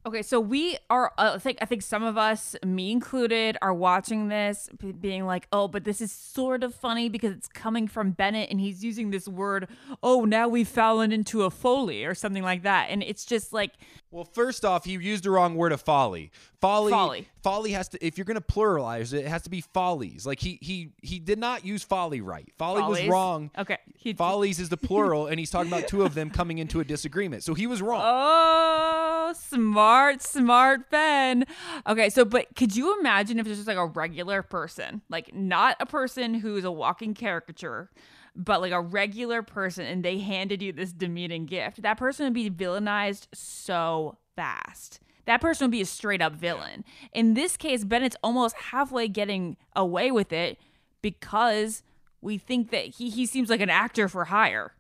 Okay, 0.07 0.23
so 0.23 0.41
we 0.41 0.79
are. 0.89 1.13
Uh, 1.19 1.33
I 1.35 1.39
think 1.39 1.59
I 1.61 1.67
think 1.67 1.83
some 1.83 2.03
of 2.03 2.17
us, 2.17 2.57
me 2.65 2.91
included, 2.93 3.59
are 3.61 3.75
watching 3.75 4.29
this, 4.29 4.71
b- 4.79 4.93
being 4.93 5.27
like, 5.27 5.47
"Oh, 5.53 5.69
but 5.69 5.85
this 5.85 6.01
is 6.01 6.11
sort 6.13 6.63
of 6.63 6.75
funny 6.75 7.09
because 7.11 7.33
it's 7.33 7.49
coming 7.49 7.87
from 7.89 8.13
Bennett, 8.13 8.49
and 8.51 8.59
he's 8.61 8.83
using 8.83 9.11
this 9.11 9.29
word. 9.29 9.69
Oh, 10.03 10.25
now 10.25 10.49
we've 10.49 10.69
fallen 10.69 11.13
into 11.13 11.43
a 11.43 11.51
folly 11.51 12.05
or 12.05 12.15
something 12.15 12.43
like 12.43 12.63
that." 12.63 12.87
And 12.91 13.03
it's 13.03 13.27
just 13.27 13.53
like, 13.53 13.73
Well, 14.11 14.25
first 14.25 14.65
off, 14.65 14.87
he 14.87 14.93
used 14.93 15.25
the 15.25 15.31
wrong 15.31 15.57
word 15.57 15.73
of 15.73 15.83
folly. 15.83 16.31
Folly. 16.61 16.91
Folly. 16.91 17.29
Folly 17.43 17.73
has 17.73 17.89
to. 17.91 18.05
If 18.05 18.17
you're 18.17 18.25
going 18.25 18.41
to 18.41 18.41
pluralize 18.41 19.13
it, 19.13 19.25
it 19.25 19.29
has 19.29 19.43
to 19.43 19.51
be 19.51 19.61
follies. 19.61 20.25
Like 20.25 20.41
he 20.41 20.59
he 20.63 20.91
he 21.03 21.19
did 21.19 21.39
not 21.39 21.65
use 21.67 21.83
folly 21.83 22.21
right. 22.21 22.51
Folly 22.57 22.83
was 22.83 23.05
wrong. 23.09 23.51
Okay, 23.59 23.77
he- 23.97 24.15
Follies 24.15 24.59
is 24.59 24.69
the 24.71 24.77
plural, 24.89 25.27
and 25.27 25.39
he's 25.39 25.51
talking 25.51 25.71
about 25.71 25.87
two 25.89 26.03
of 26.03 26.15
them 26.15 26.31
coming 26.31 26.59
into 26.59 26.81
a 26.81 26.85
disagreement. 26.85 27.43
So 27.45 27.53
he 27.55 27.67
was 27.67 27.83
wrong. 27.83 28.01
Oh, 28.05 29.35
smart, 29.37 29.98
smart 29.99 30.23
smart 30.23 30.91
Ben. 30.91 31.45
Okay, 31.87 32.09
so 32.09 32.25
but 32.25 32.55
could 32.55 32.77
you 32.77 32.99
imagine 33.01 33.39
if 33.39 33.47
this 33.47 33.59
was 33.59 33.67
like 33.67 33.77
a 33.77 33.87
regular 33.87 34.43
person, 34.43 35.03
like 35.09 35.35
not 35.35 35.77
a 35.81 35.87
person 35.87 36.35
who's 36.35 36.65
a 36.65 36.71
walking 36.71 37.15
caricature, 37.15 37.91
but 38.37 38.61
like 38.61 38.73
a 38.73 38.81
regular 38.81 39.43
person, 39.43 39.85
and 39.87 40.05
they 40.05 40.19
handed 40.19 40.63
you 40.63 40.73
this 40.73 40.93
demeaning 40.93 41.47
gift? 41.47 41.83
That 41.83 41.99
person 41.99 42.27
would 42.27 42.35
be 42.35 42.49
villainized 42.49 43.27
so 43.35 44.19
fast. 44.37 45.01
That 45.27 45.41
person 45.41 45.67
would 45.67 45.73
be 45.73 45.83
a 45.83 45.87
straight 45.87 46.23
up 46.23 46.35
villain. 46.35 46.85
In 47.13 47.35
this 47.35 47.57
case, 47.57 47.85
Bennett's 47.85 48.17
almost 48.23 48.57
halfway 48.57 49.09
getting 49.09 49.57
away 49.75 50.11
with 50.11 50.33
it 50.33 50.59
because 51.03 51.83
we 52.21 52.39
think 52.39 52.71
that 52.71 52.87
he, 52.87 53.11
he 53.11 53.27
seems 53.27 53.51
like 53.51 53.61
an 53.61 53.71
actor 53.71 54.09
for 54.09 54.27
hire. 54.27 54.73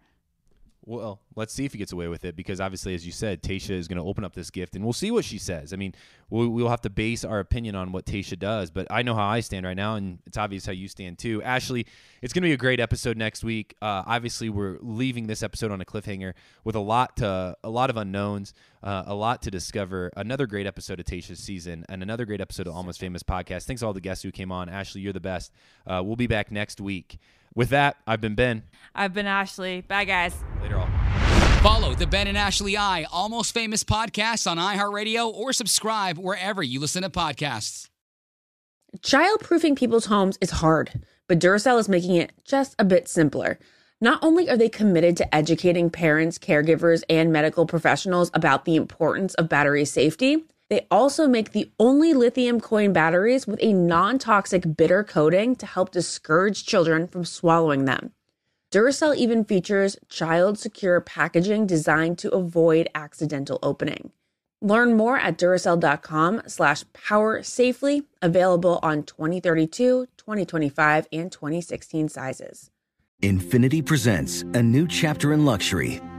Well, 0.89 1.21
let's 1.37 1.53
see 1.53 1.67
if 1.67 1.73
he 1.73 1.79
gets 1.79 1.93
away 1.93 2.09
with 2.09 2.25
it 2.25 2.35
because 2.35 2.63
obviously, 2.63 2.95
as 2.95 3.05
you 3.05 3.13
said, 3.13 3.43
Tayshia 3.43 3.77
is 3.77 3.89
going 3.89 3.99
to 3.99 4.09
open 4.09 4.25
up 4.25 4.35
this 4.35 4.49
gift 4.49 4.75
and 4.75 4.83
we'll 4.83 4.95
see 4.95 5.11
what 5.11 5.23
she 5.23 5.37
says. 5.37 5.75
I 5.75 5.77
mean, 5.77 5.95
we'll, 6.31 6.49
we'll 6.49 6.71
have 6.71 6.81
to 6.81 6.89
base 6.89 7.27
our 7.27 7.41
opinion 7.41 7.75
on 7.75 7.93
what 7.93 8.07
Tayshia 8.07 8.39
does, 8.39 8.71
but 8.71 8.87
I 8.91 9.03
know 9.03 9.15
how 9.15 9.27
I 9.27 9.41
stand 9.41 9.67
right 9.67 9.77
now, 9.77 9.97
and 9.97 10.19
it's 10.27 10.39
obvious 10.39 10.65
how 10.65 10.73
you 10.73 10.89
stand 10.89 11.19
too. 11.19 11.43
Ashley, 11.43 11.85
it's 12.23 12.33
going 12.33 12.41
to 12.41 12.49
be 12.49 12.55
a 12.55 12.57
great 12.57 12.81
episode 12.81 13.19
next 13.19 13.45
week. 13.45 13.77
Uh, 13.83 14.03
obviously, 14.07 14.49
we're 14.49 14.79
leaving 14.81 15.27
this 15.27 15.43
episode 15.43 15.71
on 15.73 15.83
a 15.83 15.85
cliffhanger 15.85 16.33
with 16.65 16.75
a 16.75 16.81
lot 16.81 17.19
to 17.19 17.55
a 17.63 17.69
lot 17.69 17.91
of 17.91 17.99
unknowns, 17.99 18.55
uh, 18.83 19.03
a 19.07 19.15
lot 19.15 19.43
to 19.43 19.51
discover. 19.51 20.11
Another 20.17 20.47
great 20.47 20.67
episode 20.67 21.01
of 21.01 21.05
Tayshia's 21.05 21.39
season 21.39 21.85
and 21.91 22.03
another 22.03 22.25
great 22.25 22.41
episode 22.41 22.67
of 22.67 22.75
Almost 22.75 22.99
Famous 22.99 23.23
podcast. 23.23 23.65
Thanks 23.65 23.81
to 23.81 23.87
all 23.87 23.93
the 23.93 24.01
guests 24.01 24.25
who 24.25 24.33
came 24.33 24.51
on. 24.51 24.71
Ashley, 24.71 25.03
you're 25.03 25.13
the 25.13 25.21
best. 25.21 25.53
Uh, 25.87 26.01
we'll 26.03 26.17
be 26.17 26.27
back 26.27 26.51
next 26.51 26.81
week. 26.81 27.19
With 27.59 27.71
that, 27.71 27.97
I've 28.07 28.21
been 28.21 28.37
Ben. 28.37 28.63
I've 28.95 29.13
been 29.13 29.27
Ashley. 29.27 29.81
Bye, 29.81 30.05
guys. 30.05 30.33
Later, 30.63 30.79
all. 30.79 30.87
Follow 31.61 31.93
the 31.93 32.07
Ben 32.07 32.29
and 32.29 32.39
Ashley 32.39 32.77
I 32.77 33.03
Almost 33.11 33.53
Famous 33.53 33.83
podcast 33.83 34.49
on 34.49 34.59
iHeartRadio 34.59 35.35
or 35.35 35.53
subscribe 35.53 36.19
wherever 36.19 36.63
you 36.63 36.79
listen 36.79 37.03
to 37.03 37.11
podcasts. 37.11 37.89
Childproofing 38.99 39.77
people's 39.77 40.07
homes 40.07 40.39
is 40.41 40.53
hard, 40.53 41.05
but 41.27 41.41
Duracell 41.41 41.81
is 41.81 41.89
making 41.89 42.15
it 42.15 42.31
just 42.45 42.77
a 42.79 42.85
bit 42.85 43.09
simpler. 43.09 43.59
Not 44.01 44.23
only 44.23 44.49
are 44.49 44.57
they 44.57 44.69
committed 44.69 45.17
to 45.17 45.35
educating 45.35 45.91
parents, 45.91 46.39
caregivers, 46.39 47.03
and 47.11 47.33
medical 47.33 47.67
professionals 47.67 48.31
about 48.35 48.67
the 48.67 48.77
importance 48.77 49.35
of 49.35 49.49
battery 49.49 49.85
safety, 49.85 50.45
they 50.69 50.87
also 50.91 51.27
make 51.27 51.53
the 51.53 51.71
only 51.79 52.13
lithium 52.13 52.61
coin 52.61 52.93
batteries 52.93 53.47
with 53.47 53.59
a 53.63 53.73
non 53.73 54.19
toxic 54.19 54.77
bitter 54.77 55.03
coating 55.03 55.57
to 55.57 55.67
help 55.67 55.91
discourage 55.91 56.67
children 56.67 57.07
from 57.07 57.25
swallowing 57.25 57.85
them. 57.85 58.13
Duracell 58.71 59.17
even 59.17 59.45
features 59.45 59.97
child 60.11 60.59
secure 60.59 61.01
packaging 61.01 61.67
designed 61.67 62.19
to 62.19 62.31
avoid 62.31 62.89
accidental 62.95 63.59
opening. 63.63 64.13
Learn 64.61 64.97
more 64.97 65.17
at 65.17 65.39
Duracell.com 65.39 66.43
slash 66.49 66.85
power 66.93 67.43
safely, 67.43 68.03
available 68.21 68.81
on 68.83 69.05
2032, 69.05 70.07
2025, 70.17 71.07
and 71.13 71.31
2016 71.31 72.09
sizes. 72.09 72.71
Infiniti 73.23 73.85
presents 73.85 74.43
a 74.55 74.63
new 74.63 74.87
chapter 74.87 75.33
in 75.33 75.45
luxury, 75.45 76.01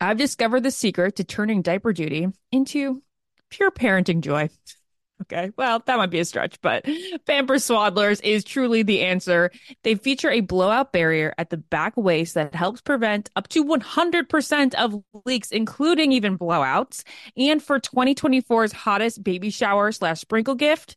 I've 0.00 0.16
discovered 0.16 0.62
the 0.62 0.70
secret 0.70 1.16
to 1.16 1.24
turning 1.24 1.62
diaper 1.62 1.92
duty 1.92 2.28
into 2.52 3.02
pure 3.50 3.70
parenting 3.70 4.20
joy. 4.20 4.50
Okay, 5.22 5.52
well, 5.56 5.80
that 5.86 5.96
might 5.96 6.10
be 6.10 6.18
a 6.18 6.24
stretch, 6.24 6.60
but 6.60 6.84
Pampers 7.26 7.66
Swaddlers 7.66 8.20
is 8.24 8.42
truly 8.42 8.82
the 8.82 9.02
answer. 9.02 9.52
They 9.84 9.94
feature 9.94 10.30
a 10.30 10.40
blowout 10.40 10.92
barrier 10.92 11.32
at 11.38 11.50
the 11.50 11.56
back 11.56 11.96
waist 11.96 12.34
that 12.34 12.54
helps 12.54 12.80
prevent 12.80 13.30
up 13.36 13.48
to 13.48 13.64
100% 13.64 14.74
of 14.74 15.02
leaks, 15.24 15.52
including 15.52 16.10
even 16.12 16.36
blowouts. 16.36 17.04
And 17.36 17.62
for 17.62 17.78
2024's 17.78 18.72
hottest 18.72 19.22
baby 19.22 19.50
shower 19.50 19.92
slash 19.92 20.20
sprinkle 20.20 20.56
gift, 20.56 20.96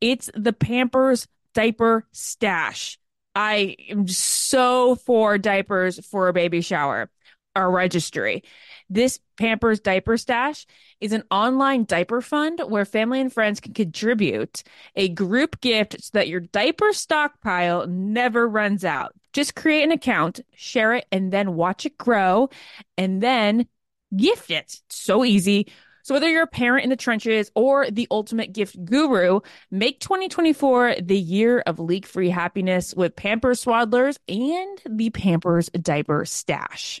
it's 0.00 0.30
the 0.34 0.54
Pampers 0.54 1.28
Diaper 1.52 2.06
Stash. 2.12 2.98
I 3.34 3.76
am 3.90 4.08
so 4.08 4.96
for 4.96 5.38
diapers 5.38 6.04
for 6.06 6.28
a 6.28 6.32
baby 6.32 6.62
shower 6.62 7.10
our 7.56 7.70
registry. 7.70 8.42
This 8.88 9.18
Pampers 9.36 9.80
Diaper 9.80 10.16
Stash 10.16 10.66
is 11.00 11.12
an 11.12 11.22
online 11.30 11.84
diaper 11.84 12.20
fund 12.20 12.60
where 12.66 12.84
family 12.84 13.20
and 13.20 13.32
friends 13.32 13.60
can 13.60 13.72
contribute 13.72 14.62
a 14.96 15.08
group 15.08 15.60
gift 15.60 16.02
so 16.02 16.10
that 16.14 16.28
your 16.28 16.40
diaper 16.40 16.92
stockpile 16.92 17.86
never 17.86 18.48
runs 18.48 18.84
out. 18.84 19.14
Just 19.32 19.54
create 19.54 19.84
an 19.84 19.92
account, 19.92 20.40
share 20.54 20.94
it, 20.94 21.06
and 21.12 21.32
then 21.32 21.54
watch 21.54 21.86
it 21.86 21.96
grow 21.96 22.50
and 22.98 23.22
then 23.22 23.66
gift 24.16 24.50
it. 24.50 24.80
So 24.88 25.24
easy. 25.24 25.68
So 26.02 26.14
whether 26.14 26.28
you're 26.28 26.42
a 26.42 26.48
parent 26.48 26.84
in 26.84 26.90
the 26.90 26.96
trenches 26.96 27.52
or 27.54 27.90
the 27.90 28.08
ultimate 28.10 28.52
gift 28.52 28.84
guru, 28.84 29.40
make 29.70 30.00
2024 30.00 30.96
the 31.02 31.18
year 31.18 31.60
of 31.60 31.78
leak-free 31.78 32.30
happiness 32.30 32.94
with 32.94 33.14
Pampers 33.14 33.64
Swaddlers 33.64 34.18
and 34.26 34.98
the 34.98 35.10
Pampers 35.10 35.68
Diaper 35.68 36.24
Stash. 36.24 37.00